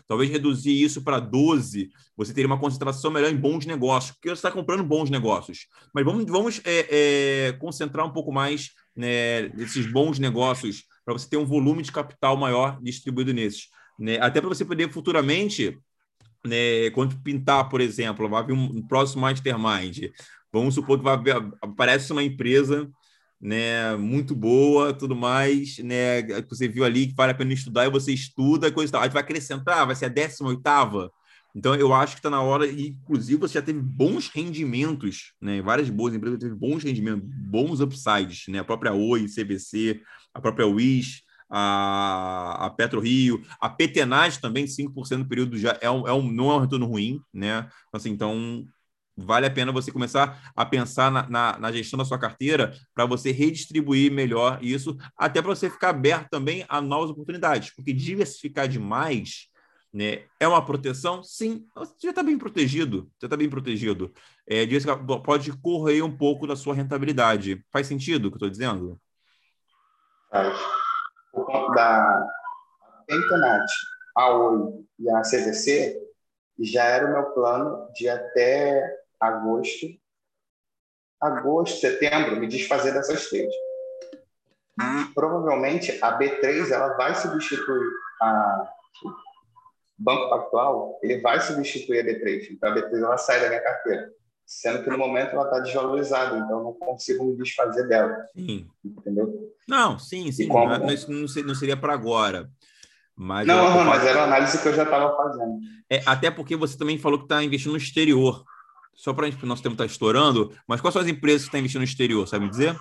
Talvez 0.05 0.29
reduzir 0.29 0.81
isso 0.81 1.01
para 1.01 1.19
12, 1.19 1.91
você 2.17 2.33
teria 2.33 2.47
uma 2.47 2.59
concentração 2.59 3.09
melhor 3.09 3.31
em 3.31 3.37
bons 3.37 3.65
negócios, 3.65 4.11
porque 4.11 4.27
você 4.27 4.33
está 4.33 4.51
comprando 4.51 4.83
bons 4.83 5.09
negócios. 5.09 5.67
Mas 5.93 6.03
vamos, 6.03 6.25
vamos 6.25 6.61
é, 6.65 6.87
é, 7.47 7.51
concentrar 7.53 8.05
um 8.05 8.11
pouco 8.11 8.33
mais 8.33 8.71
né, 8.93 9.47
nesses 9.49 9.89
bons 9.89 10.19
negócios 10.19 10.90
para 11.13 11.19
você 11.21 11.29
ter 11.29 11.37
um 11.37 11.45
volume 11.45 11.83
de 11.83 11.91
capital 11.91 12.37
maior 12.37 12.79
distribuído 12.81 13.33
nesses. 13.33 13.69
Né? 13.99 14.17
Até 14.19 14.39
para 14.39 14.49
você 14.49 14.65
poder 14.65 14.89
futuramente, 14.91 15.77
né, 16.45 16.89
quando 16.91 17.19
pintar, 17.21 17.69
por 17.69 17.81
exemplo, 17.81 18.27
vai 18.29 18.45
vir 18.45 18.53
um, 18.53 18.81
próximo 18.87 19.21
Mastermind, 19.21 20.09
vamos 20.51 20.75
supor 20.75 20.97
que 20.97 21.03
vai, 21.03 21.17
aparece 21.61 22.11
uma 22.11 22.23
empresa 22.23 22.89
né, 23.39 23.95
muito 23.95 24.35
boa, 24.35 24.93
tudo 24.93 25.15
mais, 25.15 25.79
né, 25.79 26.21
que 26.23 26.49
você 26.49 26.67
viu 26.67 26.83
ali 26.83 27.07
que 27.07 27.15
vale 27.15 27.31
a 27.31 27.35
pena 27.35 27.53
estudar, 27.53 27.85
e 27.85 27.91
você 27.91 28.13
estuda, 28.13 28.71
coisa 28.71 28.91
tal. 28.91 29.01
Aí 29.01 29.09
vai 29.09 29.21
acrescentar, 29.21 29.85
vai 29.85 29.95
ser 29.95 30.05
a 30.05 30.09
18 30.09 30.45
oitava. 30.45 31.11
Então, 31.53 31.75
eu 31.75 31.93
acho 31.93 32.13
que 32.13 32.19
está 32.19 32.29
na 32.29 32.41
hora, 32.41 32.65
e 32.65 32.89
inclusive 32.89 33.39
você 33.39 33.55
já 33.55 33.61
teve 33.61 33.81
bons 33.81 34.29
rendimentos, 34.29 35.33
né? 35.41 35.61
Várias 35.61 35.89
boas 35.89 36.13
empresas 36.13 36.39
teve 36.39 36.55
bons 36.55 36.81
rendimentos, 36.83 37.27
bons 37.27 37.81
upsides, 37.81 38.45
né? 38.47 38.59
A 38.59 38.63
própria 38.63 38.93
Oi, 38.93 39.25
CVC, 39.27 40.01
a 40.33 40.41
própria 40.41 40.67
Wish, 40.67 41.23
a, 41.49 42.65
a 42.65 42.69
Petro 42.69 43.01
Rio, 43.01 43.43
a 43.59 43.69
Petenage 43.69 44.39
também, 44.39 44.65
5% 44.65 45.17
no 45.17 45.27
período 45.27 45.57
já 45.57 45.77
é 45.81 45.89
um, 45.89 46.07
é 46.07 46.13
um, 46.13 46.31
não 46.31 46.49
é 46.49 46.55
um 46.55 46.59
retorno 46.59 46.85
ruim, 46.85 47.21
né? 47.33 47.69
Assim, 47.91 48.09
então, 48.09 48.65
vale 49.17 49.45
a 49.45 49.51
pena 49.51 49.71
você 49.71 49.91
começar 49.91 50.51
a 50.55 50.65
pensar 50.65 51.11
na, 51.11 51.29
na, 51.29 51.59
na 51.59 51.71
gestão 51.71 51.97
da 51.97 52.05
sua 52.05 52.17
carteira 52.17 52.73
para 52.93 53.05
você 53.05 53.31
redistribuir 53.31 54.11
melhor 54.11 54.59
isso, 54.61 54.97
até 55.17 55.41
para 55.41 55.53
você 55.53 55.69
ficar 55.69 55.89
aberto 55.89 56.29
também 56.29 56.65
a 56.69 56.79
novas 56.79 57.09
oportunidades, 57.09 57.73
porque 57.75 57.93
diversificar 57.93 58.67
demais 58.67 59.51
né? 59.93 60.23
É 60.39 60.47
uma 60.47 60.63
proteção? 60.63 61.21
Sim, 61.21 61.65
você 61.75 61.93
já 62.03 62.09
está 62.11 62.23
bem 62.23 62.37
protegido. 62.37 63.11
Você 63.19 63.25
está 63.25 63.35
bem 63.35 63.49
protegido. 63.49 64.13
É, 64.47 64.65
pode 65.23 65.51
correr 65.57 66.01
um 66.01 66.15
pouco 66.15 66.47
da 66.47 66.55
sua 66.55 66.73
rentabilidade. 66.73 67.63
Faz 67.71 67.87
sentido 67.87 68.27
o 68.27 68.29
que 68.29 68.35
eu 68.35 68.37
estou 68.37 68.49
dizendo? 68.49 68.99
Faz. 70.31 70.57
Por 71.33 71.45
conta 71.45 71.73
da 71.73 72.27
Internet, 73.09 73.73
a 74.15 74.29
Oi 74.29 74.85
e 74.99 75.09
a 75.09 75.21
CVC, 75.21 76.01
já 76.59 76.85
era 76.85 77.07
o 77.07 77.11
meu 77.11 77.31
plano 77.33 77.91
de 77.93 78.07
até 78.07 78.97
agosto, 79.19 79.87
agosto, 81.19 81.81
setembro, 81.81 82.37
me 82.37 82.47
desfazer 82.47 82.93
dessas 82.93 83.29
três. 83.29 83.53
E 84.79 85.13
provavelmente 85.13 85.99
a 86.01 86.17
B3 86.17 86.71
ela 86.71 86.95
vai 86.95 87.13
substituir 87.13 87.91
a 88.21 88.73
Banco 89.97 90.29
Pactual, 90.29 90.97
ele 91.03 91.19
vai 91.19 91.41
substituir 91.41 91.99
a 91.99 92.03
B3. 92.03 92.51
Então 92.51 92.71
a 92.71 92.75
B3 92.75 93.03
ela 93.03 93.17
sai 93.17 93.41
da 93.41 93.49
minha 93.49 93.61
carteira 93.61 94.11
sendo 94.45 94.83
que 94.83 94.89
no 94.89 94.97
momento 94.97 95.31
ela 95.31 95.45
está 95.45 95.59
desvalorizada, 95.59 96.37
então 96.37 96.59
eu 96.59 96.63
não 96.63 96.73
consigo 96.73 97.25
me 97.25 97.37
desfazer 97.37 97.87
dela. 97.87 98.15
Sim. 98.35 98.67
Entendeu? 98.83 99.53
Não, 99.67 99.97
sim, 99.97 100.31
sim. 100.31 100.47
Como... 100.47 100.67
Não, 100.67 100.87
não 101.45 101.55
seria 101.55 101.77
para 101.77 101.93
agora. 101.93 102.49
Mas 103.15 103.45
não, 103.45 103.77
não, 103.77 103.85
mas 103.85 104.05
era 104.05 104.21
a 104.21 104.23
análise 104.23 104.61
que 104.61 104.67
eu 104.67 104.73
já 104.73 104.83
estava 104.83 105.15
fazendo. 105.15 105.59
É, 105.89 106.01
até 106.05 106.31
porque 106.31 106.55
você 106.55 106.77
também 106.77 106.97
falou 106.97 107.19
que 107.19 107.25
está 107.25 107.43
investindo 107.43 107.71
no 107.71 107.77
exterior. 107.77 108.43
Só 108.93 109.13
para 109.13 109.27
o 109.27 109.45
nosso 109.45 109.63
tempo 109.63 109.73
estar 109.73 109.85
tá 109.85 109.91
estourando, 109.91 110.55
mas 110.67 110.81
quais 110.81 110.93
são 110.93 111.01
as 111.01 111.07
empresas 111.07 111.43
que 111.43 111.47
estão 111.47 111.57
tá 111.57 111.59
investindo 111.59 111.81
no 111.81 111.85
exterior, 111.85 112.27
sabe 112.27 112.45
me 112.45 112.51
dizer? 112.51 112.77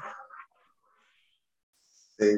Sei. 2.19 2.37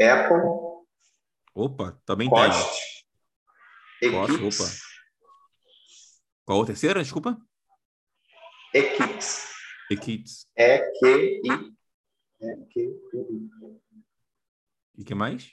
Apple. 0.00 0.40
Opa, 1.54 1.98
também 2.04 2.28
Cost, 2.28 3.04
tem. 4.00 4.10
Cost, 4.10 4.32
opa. 4.34 4.93
Qual 6.44 6.62
a 6.62 6.66
terceira, 6.66 7.02
desculpa? 7.02 7.38
Equites. 8.74 9.50
Equites. 9.90 10.46
E-Q-I. 10.56 11.74
E 14.96 15.04
que 15.04 15.14
mais? 15.14 15.52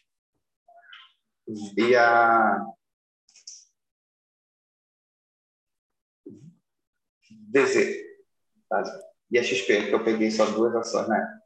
E 1.77 1.95
a 1.95 2.65
DZ. 7.29 8.01
E 9.31 9.39
a 9.39 9.43
XP, 9.43 9.87
que 9.87 9.95
eu 9.95 10.03
peguei 10.03 10.29
só 10.29 10.45
duas 10.51 10.75
ações, 10.75 11.07
né? 11.07 11.39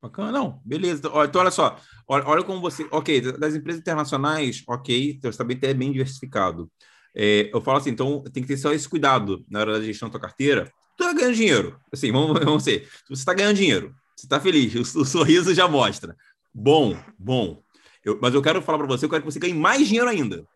Bacana, 0.00 0.30
não, 0.30 0.62
beleza. 0.64 1.02
Então, 1.24 1.40
olha 1.40 1.50
só, 1.50 1.76
olha, 2.06 2.24
olha 2.26 2.44
como 2.44 2.60
você. 2.60 2.86
Ok, 2.92 3.32
das 3.32 3.54
empresas 3.54 3.80
internacionais, 3.80 4.62
ok, 4.68 5.12
então 5.12 5.32
você 5.32 5.38
também 5.38 5.58
tá 5.58 5.72
bem 5.74 5.90
diversificado. 5.90 6.70
É, 7.18 7.48
eu 7.50 7.62
falo 7.62 7.78
assim, 7.78 7.88
então 7.88 8.22
tem 8.24 8.42
que 8.42 8.48
ter 8.48 8.58
só 8.58 8.74
esse 8.74 8.86
cuidado 8.86 9.42
na 9.48 9.60
hora 9.60 9.78
da 9.78 9.84
gestão 9.84 10.08
da 10.08 10.12
tua 10.12 10.20
carteira. 10.20 10.70
Tu 10.98 11.04
tá 11.04 11.14
ganhando 11.14 11.34
dinheiro. 11.34 11.80
Assim, 11.90 12.12
vamos, 12.12 12.38
vamos 12.44 12.62
ser. 12.62 12.86
Você 13.08 13.14
está 13.22 13.32
ganhando 13.32 13.56
dinheiro, 13.56 13.94
você 14.14 14.26
está 14.26 14.38
feliz, 14.38 14.94
o, 14.94 15.00
o, 15.00 15.04
sorriso 15.04 15.54
já 15.54 15.66
mostra. 15.66 16.14
Bom, 16.52 16.94
bom. 17.18 17.62
Eu, 18.04 18.18
mas 18.20 18.34
eu 18.34 18.42
quero 18.42 18.60
falar 18.60 18.78
para 18.78 18.86
você, 18.86 19.06
eu 19.06 19.10
quero 19.10 19.22
que 19.22 19.32
você 19.32 19.38
ganhe 19.38 19.54
mais 19.54 19.88
dinheiro 19.88 20.08
ainda. 20.08 20.46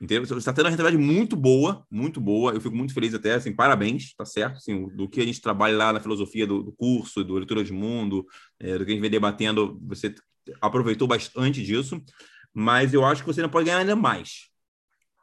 Entendeu? 0.00 0.24
Você 0.26 0.34
está 0.34 0.52
tendo 0.52 0.66
uma 0.66 0.70
rentabilidade 0.70 1.04
muito 1.04 1.36
boa, 1.36 1.84
muito 1.90 2.20
boa. 2.20 2.52
Eu 2.52 2.60
fico 2.60 2.74
muito 2.74 2.94
feliz 2.94 3.14
até, 3.14 3.34
assim, 3.34 3.52
parabéns, 3.52 4.14
tá 4.14 4.24
certo? 4.24 4.56
Assim, 4.56 4.88
do 4.96 5.08
que 5.08 5.20
a 5.20 5.24
gente 5.24 5.40
trabalha 5.40 5.76
lá 5.76 5.92
na 5.92 6.00
filosofia 6.00 6.44
do, 6.46 6.62
do 6.62 6.72
curso, 6.72 7.22
do 7.22 7.34
Leitura 7.34 7.62
de 7.62 7.72
Mundo, 7.72 8.26
é, 8.58 8.78
do 8.78 8.84
que 8.84 8.90
a 8.90 8.94
gente 8.94 9.00
vem 9.00 9.10
debatendo, 9.10 9.78
você 9.82 10.12
aproveitou 10.60 11.06
bastante 11.06 11.62
disso. 11.62 12.02
Mas 12.52 12.92
eu 12.92 13.04
acho 13.04 13.22
que 13.22 13.32
você 13.32 13.42
não 13.42 13.48
pode 13.48 13.66
ganhar 13.66 13.78
ainda 13.78 13.94
mais. 13.94 14.51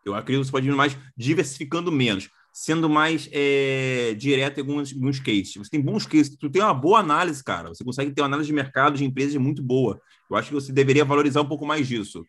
Eu 0.09 0.15
acredito 0.15 0.41
que 0.41 0.47
você 0.47 0.51
pode 0.51 0.67
ir 0.67 0.75
mais 0.75 0.97
diversificando 1.15 1.91
menos, 1.91 2.29
sendo 2.53 2.89
mais 2.89 3.29
é, 3.31 4.13
direto 4.17 4.57
em 4.57 4.61
alguns, 4.61 4.93
alguns 4.93 5.19
cases. 5.19 5.55
Você 5.55 5.69
tem 5.69 5.81
bons 5.81 6.05
cases, 6.05 6.35
tu 6.37 6.49
tem 6.49 6.61
uma 6.61 6.73
boa 6.73 6.99
análise, 6.99 7.43
cara. 7.43 7.69
Você 7.69 7.83
consegue 7.83 8.11
ter 8.11 8.21
uma 8.21 8.27
análise 8.27 8.47
de 8.47 8.53
mercado 8.53 8.97
de 8.97 9.05
empresas 9.05 9.35
muito 9.35 9.63
boa. 9.63 9.99
Eu 10.29 10.37
acho 10.37 10.49
que 10.49 10.53
você 10.53 10.71
deveria 10.71 11.05
valorizar 11.05 11.41
um 11.41 11.47
pouco 11.47 11.65
mais 11.65 11.87
disso. 11.87 12.23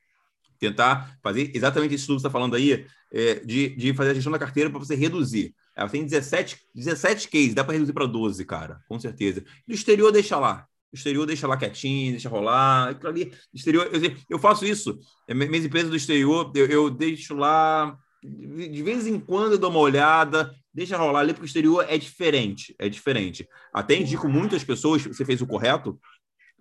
Tentar 0.59 1.19
fazer 1.23 1.51
exatamente 1.55 1.95
isso 1.95 2.07
que 2.07 2.13
você 2.13 2.19
está 2.19 2.31
falando 2.31 2.55
aí, 2.55 2.87
é, 3.13 3.35
de, 3.37 3.75
de 3.77 3.95
fazer 3.95 4.11
a 4.11 4.15
gestão 4.15 4.33
da 4.33 4.39
carteira 4.39 4.71
para 4.71 4.79
você 4.79 4.95
reduzir. 4.95 5.55
Ela 5.75 5.89
tem 5.89 6.05
17, 6.05 6.59
17 6.75 7.29
cases, 7.29 7.55
dá 7.55 7.65
para 7.65 7.73
reduzir 7.73 7.93
para 7.93 8.07
12, 8.07 8.45
cara, 8.45 8.81
com 8.89 9.01
certeza. 9.01 9.43
No 9.67 9.75
exterior, 9.75 10.13
deixa 10.13 10.39
lá 10.39 10.67
o 10.93 10.97
exterior 10.97 11.25
deixa 11.27 11.47
lá 11.47 11.57
quietinho, 11.57 12.13
deixa 12.13 12.29
rolar. 12.29 12.99
Ali, 13.05 13.33
exterior, 13.55 13.89
eu, 13.93 14.17
eu 14.29 14.39
faço 14.39 14.65
isso. 14.65 14.99
É, 15.29 15.35
minhas 15.35 15.65
empresas 15.65 15.91
do 15.91 15.97
exterior, 15.97 16.51
eu, 16.55 16.67
eu 16.67 16.91
deixo 16.91 17.35
lá. 17.35 17.97
De 18.23 18.83
vez 18.83 19.07
em 19.07 19.19
quando 19.19 19.53
eu 19.53 19.59
dou 19.59 19.71
uma 19.71 19.79
olhada, 19.79 20.53
deixa 20.75 20.97
rolar 20.97 21.21
ali, 21.21 21.33
porque 21.33 21.45
o 21.45 21.47
exterior 21.47 21.87
é 21.89 21.97
diferente. 21.97 22.75
É 22.79 22.89
diferente. 22.89 23.49
Até 23.73 23.97
indico 23.97 24.29
muitas 24.29 24.65
pessoas, 24.65 25.03
você 25.03 25.25
fez 25.25 25.41
o 25.41 25.47
correto, 25.47 25.99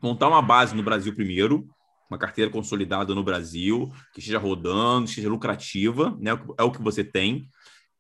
montar 0.02 0.28
uma 0.28 0.42
base 0.42 0.76
no 0.76 0.84
Brasil 0.84 1.14
primeiro, 1.14 1.68
uma 2.10 2.18
carteira 2.18 2.50
consolidada 2.50 3.14
no 3.14 3.24
Brasil, 3.24 3.92
que 4.14 4.20
esteja 4.20 4.38
rodando, 4.38 5.06
que 5.06 5.10
esteja 5.10 5.30
lucrativa, 5.30 6.16
né? 6.20 6.32
É 6.58 6.64
o 6.64 6.72
que 6.72 6.82
você 6.82 7.04
tem. 7.04 7.50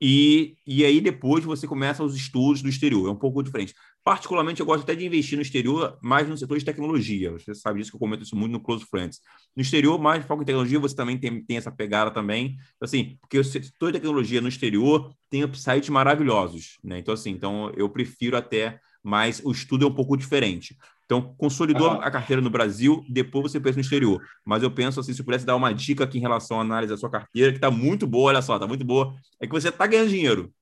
E, 0.02 0.56
e 0.66 0.86
aí 0.86 1.02
depois 1.02 1.44
você 1.44 1.68
começa 1.68 2.04
os 2.04 2.16
estudos 2.16 2.62
do 2.62 2.70
exterior. 2.70 3.08
É 3.08 3.12
um 3.12 3.16
pouco 3.16 3.44
diferente. 3.44 3.74
Particularmente, 4.04 4.60
eu 4.60 4.66
gosto 4.66 4.84
até 4.84 4.96
de 4.96 5.06
investir 5.06 5.36
no 5.36 5.42
exterior, 5.42 5.98
mais 6.02 6.28
no 6.28 6.38
setor 6.38 6.58
de 6.58 6.66
tecnologia. 6.66 7.32
Você 7.32 7.54
sabe 7.54 7.80
disso 7.80 7.92
que 7.92 7.96
eu 7.96 8.00
comento 8.00 8.24
isso 8.24 8.36
muito 8.36 8.54
no 8.54 8.60
Close 8.60 8.86
Friends. 8.86 9.20
No 9.56 9.62
exterior, 9.62 10.00
mais 10.00 10.26
foco 10.26 10.42
em 10.42 10.46
tecnologia, 10.46 10.80
você 10.80 10.96
também 10.96 11.18
tem, 11.18 11.44
tem 11.44 11.58
essa 11.58 11.72
pegada 11.72 12.10
também. 12.10 12.58
Assim, 12.82 13.18
porque 13.22 13.38
o 13.38 13.44
setor 13.44 13.92
de 13.92 14.00
tecnologia 14.00 14.42
no 14.42 14.48
exterior 14.48 15.14
tem 15.30 15.44
upsides 15.44 15.90
maravilhosos, 15.90 16.78
né? 16.84 17.00
Então, 17.00 17.14
assim, 17.14 17.32
então 17.32 17.72
eu 17.76 17.90
prefiro 17.90 18.38
até 18.38 18.80
mais 19.04 19.42
o 19.44 19.52
estudo 19.52 19.86
é 19.86 19.88
um 19.88 19.94
pouco 19.94 20.18
diferente. 20.18 20.76
Então, 21.06 21.34
consolidou 21.40 21.90
a 21.90 22.12
carteira 22.12 22.40
no 22.40 22.52
Brasil, 22.52 23.04
depois 23.10 23.52
você 23.52 23.60
pensa 23.60 23.78
no 23.78 23.82
exterior. 23.82 24.22
Mas 24.46 24.62
eu 24.62 24.70
penso 24.70 25.00
assim, 25.00 25.12
se 25.12 25.20
eu 25.20 25.26
pudesse 25.26 25.44
dar 25.44 25.56
uma 25.56 25.74
dica 25.74 26.04
aqui 26.04 26.20
em 26.20 26.22
relação 26.22 26.60
à 26.60 26.62
análise 26.62 26.94
da 26.94 26.98
sua 26.98 27.10
carteira, 27.10 27.52
que 27.52 27.58
está 27.58 27.72
muito 27.72 28.06
boa, 28.06 28.30
olha 28.30 28.44
só, 28.44 28.56
está 28.56 28.68
muito 28.68 28.86
boa, 28.86 29.16
é 29.40 29.48
que 29.48 29.52
você 29.52 29.70
está 29.70 29.88
ganhando 29.88 30.10
dinheiro. 30.10 30.54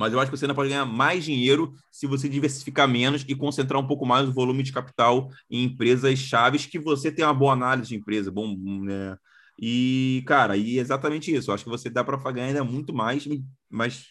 Mas 0.00 0.14
eu 0.14 0.18
acho 0.18 0.30
que 0.30 0.36
você 0.38 0.46
ainda 0.46 0.54
pode 0.54 0.70
ganhar 0.70 0.86
mais 0.86 1.22
dinheiro 1.22 1.74
se 1.92 2.06
você 2.06 2.26
diversificar 2.26 2.88
menos 2.88 3.22
e 3.28 3.34
concentrar 3.34 3.78
um 3.78 3.86
pouco 3.86 4.06
mais 4.06 4.26
o 4.26 4.32
volume 4.32 4.62
de 4.62 4.72
capital 4.72 5.28
em 5.50 5.64
empresas 5.64 6.18
chaves 6.18 6.64
que 6.64 6.78
você 6.78 7.12
tem 7.12 7.22
uma 7.22 7.34
boa 7.34 7.52
análise 7.52 7.90
de 7.90 7.96
empresa, 7.96 8.30
bom, 8.30 8.56
né? 8.82 9.14
E, 9.60 10.24
cara, 10.26 10.56
e 10.56 10.78
é 10.78 10.80
exatamente 10.80 11.30
isso. 11.30 11.50
Eu 11.50 11.54
acho 11.54 11.64
que 11.64 11.70
você 11.70 11.90
dá 11.90 12.02
para 12.02 12.16
ganhar 12.32 12.46
ainda 12.46 12.64
muito 12.64 12.94
mais, 12.94 13.28
mas 13.68 14.06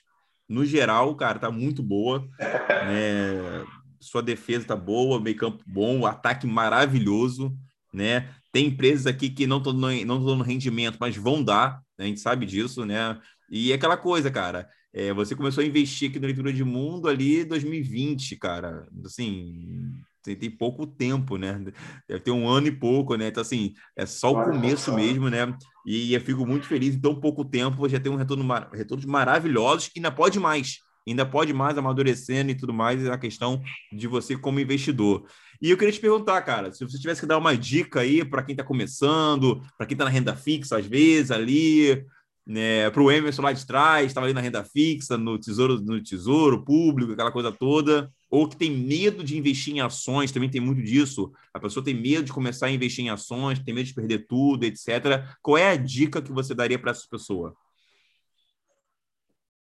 no 0.48 0.64
geral, 0.64 1.16
cara, 1.16 1.40
tá 1.40 1.50
muito 1.50 1.82
boa, 1.82 2.24
né? 2.86 3.66
sua 4.00 4.22
defesa 4.22 4.68
tá 4.68 4.76
boa, 4.76 5.20
meio 5.20 5.36
campo 5.36 5.64
bom, 5.66 6.06
ataque 6.06 6.46
maravilhoso, 6.46 7.58
né? 7.92 8.30
Tem 8.52 8.68
empresas 8.68 9.08
aqui 9.08 9.28
que 9.28 9.48
não 9.48 9.58
estão 9.58 9.74
dando 9.74 10.44
rendimento, 10.44 10.98
mas 11.00 11.18
vão 11.18 11.44
dar, 11.44 11.82
né? 11.98 12.06
a 12.06 12.08
gente 12.08 12.20
sabe 12.20 12.46
disso, 12.46 12.86
né? 12.86 13.20
E 13.50 13.72
é 13.72 13.76
aquela 13.76 13.98
coisa, 13.98 14.30
cara. 14.30 14.70
É, 14.94 15.14
você 15.14 15.36
começou 15.36 15.64
a 15.64 15.68
investir 15.68 16.10
aqui 16.10 16.20
no 16.20 16.26
Leitura 16.26 16.52
de 16.52 16.64
Mundo 16.64 17.08
ali 17.08 17.42
em 17.42 17.46
2020, 17.46 18.36
cara. 18.38 18.88
Assim, 19.06 19.94
tem, 20.24 20.36
tem, 20.36 20.50
pouco 20.50 20.88
tempo, 20.88 21.38
né? 21.38 21.64
Deve 22.08 22.22
ter 22.22 22.32
um 22.32 22.48
ano 22.48 22.68
e 22.68 22.72
pouco, 22.72 23.16
né? 23.16 23.28
Então, 23.28 23.42
assim, 23.42 23.74
é 23.96 24.06
só 24.06 24.32
o 24.32 24.44
começo 24.44 24.94
mesmo, 24.94 25.30
né? 25.30 25.56
E, 25.86 26.14
eu 26.14 26.22
fico 26.22 26.46
muito 26.46 26.66
feliz 26.66 26.96
em 26.96 27.00
tão 27.00 27.20
pouco 27.20 27.46
tempo, 27.46 27.88
já 27.88 28.00
tem 28.00 28.12
um 28.12 28.16
retorno, 28.16 28.46
retornos 28.74 29.06
maravilhosos 29.06 29.88
e 29.96 30.00
ainda 30.00 30.12
pode 30.12 30.40
mais 30.40 30.80
ainda 31.12 31.26
pode 31.26 31.54
mais 31.54 31.78
amadurecendo 31.78 32.52
e 32.52 32.56
tudo 32.56 32.74
mais, 32.74 33.04
é 33.04 33.12
a 33.12 33.18
questão 33.18 33.62
de 33.92 34.08
você 34.08 34.38
como 34.38 34.60
investidor. 34.60 35.26
E 35.62 35.72
eu 35.72 35.78
queria 35.78 35.92
te 35.92 36.00
perguntar, 36.00 36.42
cara, 36.42 36.72
se 36.72 36.84
você 36.84 36.98
tivesse 36.98 37.22
que 37.22 37.28
dar 37.28 37.38
uma 37.38 37.58
dica 37.58 38.02
aí 38.02 38.24
para 38.24 38.44
quem 38.44 38.54
está 38.54 38.64
começando, 38.64 39.62
para 39.78 39.86
quem 39.86 39.96
está 39.96 40.06
na 40.06 40.12
renda 40.12 40.36
fixa, 40.36 40.78
às 40.78 40.86
vezes, 40.86 41.32
ali, 41.32 42.06
né, 42.46 42.90
para 42.90 43.02
o 43.02 43.12
Emerson 43.12 43.42
lá 43.42 43.54
de 43.54 43.66
trás, 43.66 44.08
estava 44.08 44.26
ali 44.26 44.34
na 44.34 44.42
renda 44.42 44.64
fixa, 44.64 45.18
no 45.18 45.38
tesouro, 45.40 45.80
no 45.80 46.02
tesouro 46.02 46.64
público, 46.66 47.14
aquela 47.14 47.32
coisa 47.32 47.52
toda, 47.52 48.12
ou 48.30 48.48
que 48.48 48.58
tem 48.58 48.72
medo 48.72 49.24
de 49.24 49.38
investir 49.38 49.76
em 49.76 49.82
ações, 49.82 50.32
também 50.32 50.50
tem 50.50 50.60
muito 50.60 50.82
disso. 50.82 51.32
A 51.54 51.60
pessoa 51.60 51.84
tem 51.84 51.94
medo 51.94 52.24
de 52.24 52.34
começar 52.34 52.68
a 52.68 52.72
investir 52.72 53.06
em 53.06 53.10
ações, 53.10 53.60
tem 53.60 53.74
medo 53.74 53.86
de 53.86 53.94
perder 53.94 54.26
tudo, 54.28 54.64
etc. 54.64 55.24
Qual 55.42 55.58
é 55.58 55.70
a 55.70 55.76
dica 55.76 56.22
que 56.22 56.32
você 56.32 56.56
daria 56.56 56.80
para 56.80 56.92
essa 56.92 57.06
pessoa? 57.10 57.56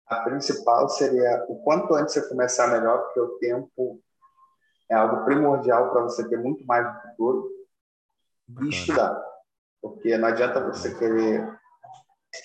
A 0.06 0.16
principal 0.20 0.88
seria 0.90 1.44
o 1.48 1.56
quanto 1.62 1.94
antes 1.94 2.14
você 2.14 2.28
começar 2.28 2.68
melhor, 2.68 2.98
porque 2.98 3.20
o 3.20 3.38
tempo 3.38 4.01
é 4.90 4.94
algo 4.94 5.24
primordial 5.24 5.90
para 5.90 6.02
você 6.02 6.28
ter 6.28 6.36
muito 6.36 6.64
mais 6.66 6.86
no 6.86 7.01
futuro 7.01 7.51
e 8.60 8.68
estudar. 8.68 9.18
Porque 9.80 10.16
não 10.18 10.28
adianta 10.28 10.60
você 10.60 10.94
querer 10.94 11.48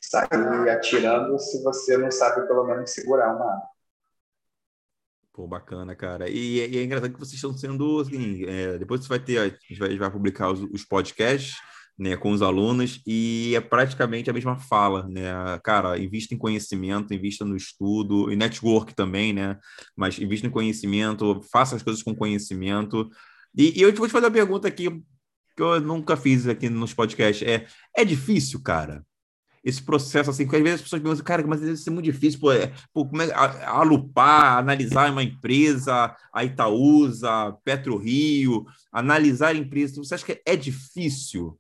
sair 0.02 0.70
atirando 0.70 1.38
se 1.40 1.64
você 1.64 1.98
não 1.98 2.12
sabe 2.12 2.48
pelo 2.48 2.66
menos 2.66 2.92
segurar 2.92 3.36
uma 3.36 3.46
arma. 3.46 3.70
Pô, 5.34 5.48
bacana, 5.48 5.96
cara. 5.96 6.30
E, 6.30 6.68
e, 6.70 6.78
é 6.78 6.84
engraçado 6.84 7.14
que 7.14 7.20
vocês 7.20 7.36
estão 7.36 7.54
sendo 7.58 8.02
assim. 8.02 8.44
É, 8.46 8.78
depois 8.78 9.02
você 9.02 9.08
vai 9.08 9.20
ter, 9.20 9.38
a 9.38 9.46
gente 9.46 9.80
vai, 9.80 9.88
a 9.88 9.92
gente 9.92 10.00
vai 10.00 10.12
publicar 10.12 10.52
os, 10.52 10.62
os 10.74 10.84
podcasts 10.84 11.56
né, 11.98 12.16
com 12.16 12.32
os 12.32 12.42
alunos 12.42 13.02
e 13.06 13.54
é 13.56 13.62
praticamente 13.62 14.30
a 14.30 14.34
mesma 14.34 14.58
fala, 14.58 15.08
né? 15.08 15.32
Cara, 15.64 16.00
invista 16.00 16.34
em 16.34 16.38
conhecimento, 16.38 17.14
invista 17.14 17.44
no 17.44 17.58
estudo 17.58 18.32
e 18.32 18.36
network 18.38 18.96
também, 18.96 19.34
né? 19.34 19.58
Mas 19.96 20.18
invista 20.18 20.48
em 20.48 20.52
conhecimento, 20.52 21.42
faça 21.52 21.76
as 21.76 21.84
coisas 21.84 22.02
com 22.02 22.16
conhecimento. 22.16 23.10
E, 23.56 23.80
e 23.80 23.82
eu 23.82 23.94
vou 23.94 24.08
te 24.08 24.12
fazer 24.12 24.26
uma 24.26 24.32
pergunta 24.32 24.68
aqui 24.68 24.90
que 25.56 25.64
eu 25.64 25.82
nunca 25.82 26.16
fiz 26.16 26.48
aqui 26.48 26.70
nos 26.70 26.94
podcasts. 26.94 27.46
É, 27.48 27.66
é 27.96 28.06
difícil, 28.06 28.64
cara? 28.64 29.06
Esse 29.64 29.82
processo 29.82 30.30
assim, 30.30 30.46
porque 30.46 30.58
às 30.58 30.64
vezes 30.64 30.76
as 30.76 30.82
pessoas 30.84 31.02
pensam, 31.02 31.24
cara, 31.26 31.46
mas 31.46 31.62
deve 31.62 31.78
ser 31.78 31.90
muito 31.90 32.06
difícil, 32.06 32.40
pô, 32.40 32.52
é, 32.52 32.72
pô 32.94 33.06
como 33.06 33.22
é, 33.22 33.32
a, 33.32 33.72
alupar, 33.72 34.58
analisar 34.58 35.12
uma 35.12 35.24
empresa, 35.24 36.16
a 36.34 36.44
Itaúsa, 36.44 37.56
Petro 37.64 37.98
Rio, 37.98 38.66
analisar 38.92 39.56
empresas, 39.56 39.98
você 39.98 40.16
acha 40.16 40.26
que 40.26 40.42
é 40.46 40.56
difícil? 40.56 41.60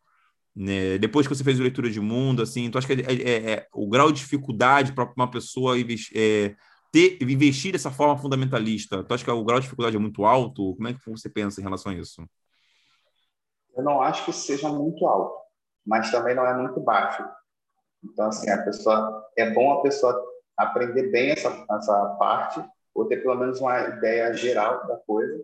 Né? 0.55 0.97
Depois 0.97 1.27
que 1.27 1.35
você 1.35 1.43
fez 1.43 1.59
leitura 1.59 1.89
de 1.89 1.99
mundo, 1.99 2.41
assim, 2.41 2.69
tu 2.69 2.77
acha 2.77 2.88
que 2.88 3.01
é, 3.01 3.13
é, 3.13 3.51
é 3.51 3.67
o 3.73 3.88
grau 3.88 4.11
de 4.11 4.19
dificuldade 4.19 4.93
para 4.93 5.11
uma 5.15 5.30
pessoa 5.30 5.76
é, 5.80 6.55
ter, 6.91 7.17
investir 7.21 7.71
dessa 7.71 7.91
forma 7.91 8.17
fundamentalista, 8.17 9.03
tu 9.03 9.13
acha 9.13 9.23
que 9.23 9.31
o 9.31 9.43
grau 9.43 9.59
de 9.59 9.65
dificuldade 9.65 9.95
é 9.95 9.99
muito 9.99 10.26
alto? 10.26 10.76
Como 10.76 10.88
é 10.88 10.93
que 10.93 11.09
você 11.09 11.30
pensa 11.30 11.61
em 11.61 11.63
relação 11.63 11.91
a 11.91 11.95
isso? 11.95 12.27
Eu 13.76 13.84
não 13.84 14.01
acho 14.01 14.26
que 14.26 14.34
seja 14.34 14.69
muito 14.69 15.05
alto, 15.05 15.34
mas 15.85 16.11
também 16.11 16.35
não 16.35 16.45
é 16.45 16.57
muito 16.57 16.80
baixo. 16.81 17.23
Então, 18.03 18.27
assim, 18.27 18.49
a 18.49 18.61
pessoa 18.63 19.30
é 19.38 19.49
bom 19.51 19.73
a 19.73 19.81
pessoa 19.81 20.26
aprender 20.57 21.09
bem 21.11 21.31
essa, 21.31 21.65
essa 21.69 22.15
parte 22.17 22.63
ou 22.93 23.05
ter 23.05 23.17
pelo 23.17 23.35
menos 23.35 23.59
uma 23.61 23.80
ideia 23.80 24.34
geral 24.34 24.85
da 24.88 24.97
coisa, 24.97 25.41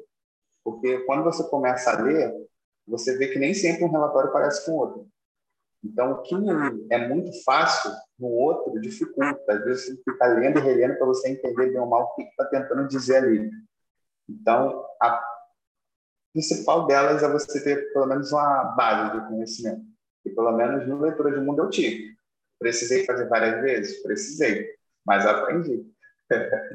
porque 0.64 0.99
quando 1.06 1.23
você 1.23 1.44
começa 1.48 1.91
a 1.91 2.02
ler, 2.02 2.34
você 2.88 3.18
vê 3.18 3.27
que 3.27 3.40
nem 3.40 3.53
sempre 3.53 3.86
um 3.86 3.91
relatório 3.91 4.32
parece 4.32 4.65
com 4.65 4.73
o 4.73 4.77
outro. 4.77 5.07
Então, 5.84 6.14
o 6.14 6.22
que 6.23 6.36
é 6.90 7.07
muito 7.07 7.32
fácil 7.44 7.91
no 8.18 8.27
outro 8.27 8.80
dificulta. 8.82 9.40
Às 9.48 9.64
vezes 9.64 9.86
você 9.86 9.95
fica 10.03 10.26
lendo 10.27 10.57
e 10.57 10.61
relendo 10.61 10.98
para 10.98 11.06
você 11.06 11.30
entender 11.30 11.72
bem 11.72 11.80
ou 11.80 11.88
mal 11.88 12.03
o 12.03 12.15
que 12.15 12.23
está 12.23 12.45
tentando 12.45 12.88
dizer 12.88 13.18
ali. 13.18 13.52
Então, 14.27 14.84
a 15.02 15.23
principal 16.34 16.88
delas 16.88 17.22
é 17.22 17.32
você 17.32 17.64
ter 17.64 17.94
pelo 17.94 18.07
menos 18.07 18.32
uma 18.32 18.64
base 18.76 19.19
de 19.19 19.27
conhecimento. 19.27 19.86
E 20.26 20.30
pelo 20.32 20.52
menos 20.53 20.88
no 20.88 20.99
leitura 20.99 21.32
de 21.32 21.40
mundo 21.40 21.64
eu 21.64 21.69
tive. 21.69 22.15
Precisei 22.60 23.06
fazer 23.06 23.27
várias 23.27 23.61
vezes? 23.61 24.02
Precisei, 24.02 24.68
mas 25.06 25.26
aprendi. 25.26 25.86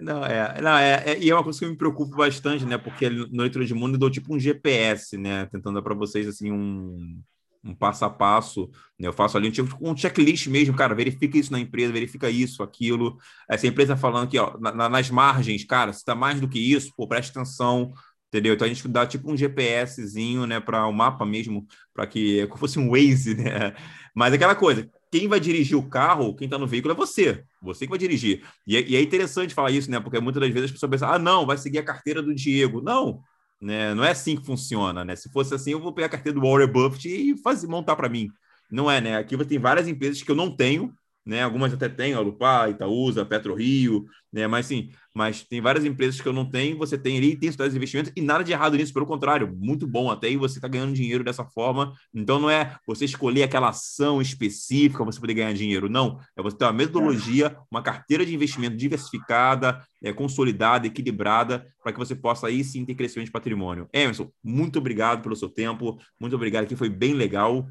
Não, 0.00 0.24
é, 0.24 0.60
não 0.60 0.78
é, 0.78 1.02
é, 1.06 1.18
e 1.18 1.28
é 1.28 1.34
uma 1.34 1.42
coisa 1.42 1.58
que 1.58 1.64
eu 1.64 1.70
me 1.70 1.76
preocupo 1.76 2.16
bastante, 2.16 2.64
né? 2.64 2.78
Porque 2.78 3.10
no 3.10 3.42
leitura 3.42 3.64
de 3.64 3.74
mundo 3.74 3.94
eu 3.94 3.98
dou 3.98 4.10
tipo 4.10 4.32
um 4.34 4.38
GPS, 4.38 5.16
né? 5.18 5.46
Tentando 5.46 5.74
dar 5.74 5.82
para 5.82 5.94
vocês 5.94 6.28
assim 6.28 6.52
um, 6.52 7.20
um 7.64 7.74
passo 7.74 8.04
a 8.04 8.10
passo, 8.10 8.70
né? 8.98 9.08
Eu 9.08 9.12
faço 9.12 9.36
ali 9.36 9.48
um, 9.48 9.50
tipo, 9.50 9.76
um 9.80 9.96
checklist 9.96 10.46
mesmo, 10.46 10.76
cara, 10.76 10.94
verifica 10.94 11.36
isso 11.36 11.50
na 11.52 11.58
empresa, 11.58 11.92
verifica 11.92 12.30
isso, 12.30 12.62
aquilo. 12.62 13.18
Essa 13.48 13.66
empresa 13.66 13.96
falando 13.96 14.24
aqui, 14.24 14.38
ó, 14.38 14.56
na, 14.58 14.88
nas 14.88 15.10
margens, 15.10 15.64
cara, 15.64 15.92
se 15.92 16.04
tá 16.04 16.14
mais 16.14 16.40
do 16.40 16.48
que 16.48 16.58
isso, 16.58 16.92
pô, 16.96 17.08
preste 17.08 17.30
atenção, 17.30 17.92
entendeu? 18.28 18.54
Então 18.54 18.66
a 18.66 18.68
gente 18.68 18.86
dá 18.86 19.04
tipo 19.04 19.30
um 19.30 19.36
GPSzinho, 19.36 20.46
né, 20.46 20.60
para 20.60 20.86
o 20.86 20.90
um 20.90 20.92
mapa 20.92 21.26
mesmo, 21.26 21.66
para 21.92 22.06
que 22.06 22.40
é 22.40 22.46
como 22.46 22.58
fosse 22.58 22.78
um 22.78 22.90
Waze, 22.90 23.34
né? 23.34 23.74
Mas 24.14 24.32
aquela 24.32 24.54
coisa, 24.54 24.88
quem 25.10 25.26
vai 25.26 25.40
dirigir 25.40 25.76
o 25.76 25.88
carro, 25.88 26.34
quem 26.36 26.46
está 26.46 26.56
no 26.56 26.66
veículo 26.66 26.92
é 26.92 26.96
você, 26.96 27.44
você 27.60 27.84
que 27.84 27.90
vai 27.90 27.98
dirigir. 27.98 28.46
E 28.66 28.76
é, 28.76 28.80
e 28.82 28.96
é, 28.96 29.02
interessante 29.02 29.54
falar 29.54 29.70
isso, 29.70 29.90
né? 29.90 29.98
Porque 29.98 30.20
muitas 30.20 30.40
das 30.40 30.50
vezes 30.50 30.66
as 30.66 30.72
pessoas 30.72 30.90
pensam, 30.90 31.10
ah, 31.10 31.18
não, 31.18 31.44
vai 31.44 31.58
seguir 31.58 31.78
a 31.78 31.82
carteira 31.82 32.22
do 32.22 32.34
Diego. 32.34 32.80
Não, 32.80 33.20
né? 33.60 33.94
Não 33.94 34.04
é 34.04 34.12
assim 34.12 34.36
que 34.36 34.46
funciona, 34.46 35.04
né? 35.04 35.16
Se 35.16 35.30
fosse 35.32 35.54
assim, 35.54 35.72
eu 35.72 35.80
vou 35.80 35.92
pegar 35.92 36.06
a 36.06 36.10
carteira 36.10 36.38
do 36.38 36.46
Warren 36.46 36.68
Buffett 36.68 37.08
e 37.08 37.36
fazer, 37.42 37.66
montar 37.66 37.96
para 37.96 38.08
mim. 38.08 38.28
Não 38.70 38.90
é, 38.90 39.00
né? 39.00 39.16
Aqui 39.16 39.36
tem 39.44 39.58
várias 39.58 39.88
empresas 39.88 40.22
que 40.22 40.30
eu 40.30 40.36
não 40.36 40.54
tenho, 40.54 40.94
né? 41.30 41.44
Algumas 41.44 41.72
até 41.72 41.88
têm, 41.88 42.12
a 42.12 42.18
Lupá, 42.18 42.68
Itaúsa, 42.68 43.24
Petro 43.24 43.54
Rio, 43.54 44.04
né? 44.32 44.48
Mas 44.48 44.66
sim, 44.66 44.90
mas 45.14 45.44
tem 45.44 45.60
várias 45.60 45.84
empresas 45.84 46.20
que 46.20 46.26
eu 46.26 46.32
não 46.32 46.44
tenho, 46.44 46.76
você 46.76 46.98
tem 46.98 47.16
ali, 47.16 47.36
tem 47.36 47.48
de 47.48 47.76
investimentos 47.76 48.12
e 48.16 48.20
nada 48.20 48.42
de 48.42 48.50
errado 48.50 48.76
nisso, 48.76 48.92
pelo 48.92 49.06
contrário, 49.06 49.56
muito 49.56 49.86
bom 49.86 50.10
até 50.10 50.28
e 50.28 50.36
você 50.36 50.58
está 50.58 50.66
ganhando 50.66 50.92
dinheiro 50.92 51.22
dessa 51.22 51.44
forma. 51.44 51.92
Então 52.12 52.40
não 52.40 52.50
é 52.50 52.76
você 52.84 53.04
escolher 53.04 53.44
aquela 53.44 53.68
ação 53.68 54.20
específica 54.20 55.04
para 55.04 55.12
você 55.12 55.20
poder 55.20 55.34
ganhar 55.34 55.52
dinheiro, 55.52 55.88
não. 55.88 56.18
É 56.36 56.42
você 56.42 56.56
ter 56.56 56.64
uma 56.64 56.72
metodologia, 56.72 57.56
uma 57.70 57.80
carteira 57.80 58.26
de 58.26 58.34
investimento 58.34 58.76
diversificada, 58.76 59.80
é, 60.02 60.12
consolidada, 60.12 60.88
equilibrada, 60.88 61.64
para 61.80 61.92
que 61.92 61.98
você 61.98 62.16
possa 62.16 62.48
aí 62.48 62.64
sim 62.64 62.84
ter 62.84 62.96
crescimento 62.96 63.26
de 63.26 63.32
patrimônio. 63.32 63.88
Emerson, 63.92 64.28
muito 64.42 64.80
obrigado 64.80 65.22
pelo 65.22 65.36
seu 65.36 65.48
tempo, 65.48 65.96
muito 66.18 66.34
obrigado 66.34 66.64
aqui, 66.64 66.74
foi 66.74 66.88
bem 66.88 67.14
legal. 67.14 67.68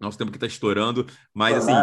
Nosso 0.00 0.16
tempo 0.16 0.30
que 0.30 0.36
está 0.36 0.46
estourando, 0.46 1.06
mas 1.34 1.56
assim, 1.56 1.74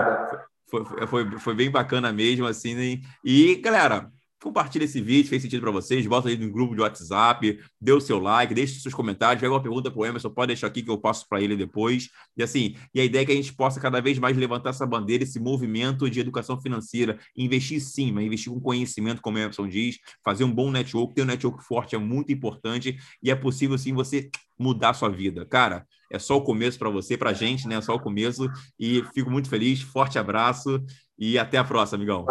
foi, 0.67 1.07
foi, 1.07 1.39
foi 1.39 1.55
bem 1.55 1.69
bacana 1.69 2.11
mesmo, 2.11 2.45
assim. 2.45 2.75
Né? 2.75 3.01
E, 3.23 3.55
galera, 3.55 4.11
compartilha 4.45 4.83
esse 4.83 5.01
vídeo, 5.01 5.27
fez 5.27 5.41
sentido 5.41 5.59
para 5.59 5.71
vocês, 5.71 6.05
bota 6.05 6.29
aí 6.29 6.37
no 6.37 6.51
grupo 6.51 6.75
de 6.75 6.81
WhatsApp, 6.81 7.59
dê 7.81 7.91
o 7.91 7.99
seu 7.99 8.19
like, 8.19 8.53
deixe 8.53 8.79
seus 8.79 8.93
comentários, 8.93 9.41
pega 9.41 9.51
uma 9.51 9.61
pergunta 9.61 9.89
para 9.89 9.99
o 9.99 10.05
Emerson, 10.05 10.29
pode 10.29 10.49
deixar 10.49 10.67
aqui 10.67 10.83
que 10.83 10.89
eu 10.91 10.99
passo 10.99 11.27
para 11.27 11.41
ele 11.41 11.55
depois. 11.55 12.09
E 12.37 12.43
assim, 12.43 12.75
e 12.93 13.01
a 13.01 13.03
ideia 13.03 13.23
é 13.23 13.25
que 13.25 13.31
a 13.31 13.35
gente 13.35 13.51
possa 13.55 13.79
cada 13.79 13.99
vez 13.99 14.19
mais 14.19 14.37
levantar 14.37 14.69
essa 14.69 14.85
bandeira, 14.85 15.23
esse 15.23 15.39
movimento 15.39 16.07
de 16.07 16.19
educação 16.19 16.61
financeira, 16.61 17.17
investir 17.35 17.81
sim, 17.81 18.11
mas 18.11 18.23
investir 18.23 18.53
com 18.53 18.61
conhecimento, 18.61 19.19
como 19.19 19.35
o 19.35 19.39
Emerson 19.39 19.67
diz, 19.67 19.97
fazer 20.23 20.43
um 20.43 20.51
bom 20.51 20.69
network, 20.69 21.15
ter 21.15 21.23
um 21.23 21.25
network 21.25 21.63
forte 21.63 21.95
é 21.95 21.97
muito 21.97 22.31
importante 22.31 22.99
e 23.23 23.31
é 23.31 23.35
possível 23.35 23.79
sim 23.79 23.93
você 23.93 24.29
mudar 24.59 24.91
a 24.91 24.93
sua 24.93 25.09
vida. 25.09 25.43
Cara, 25.43 25.87
é 26.11 26.19
só 26.19 26.37
o 26.37 26.41
começo 26.41 26.77
para 26.77 26.89
você, 26.89 27.17
para 27.17 27.31
a 27.31 27.33
gente, 27.33 27.67
né? 27.67 27.75
É 27.75 27.81
só 27.81 27.95
o 27.95 27.99
começo. 27.99 28.47
E 28.79 29.03
fico 29.13 29.29
muito 29.29 29.49
feliz. 29.49 29.81
Forte 29.81 30.19
abraço 30.19 30.83
e 31.17 31.37
até 31.37 31.57
a 31.57 31.63
próxima, 31.63 31.97
amigão. 31.97 32.25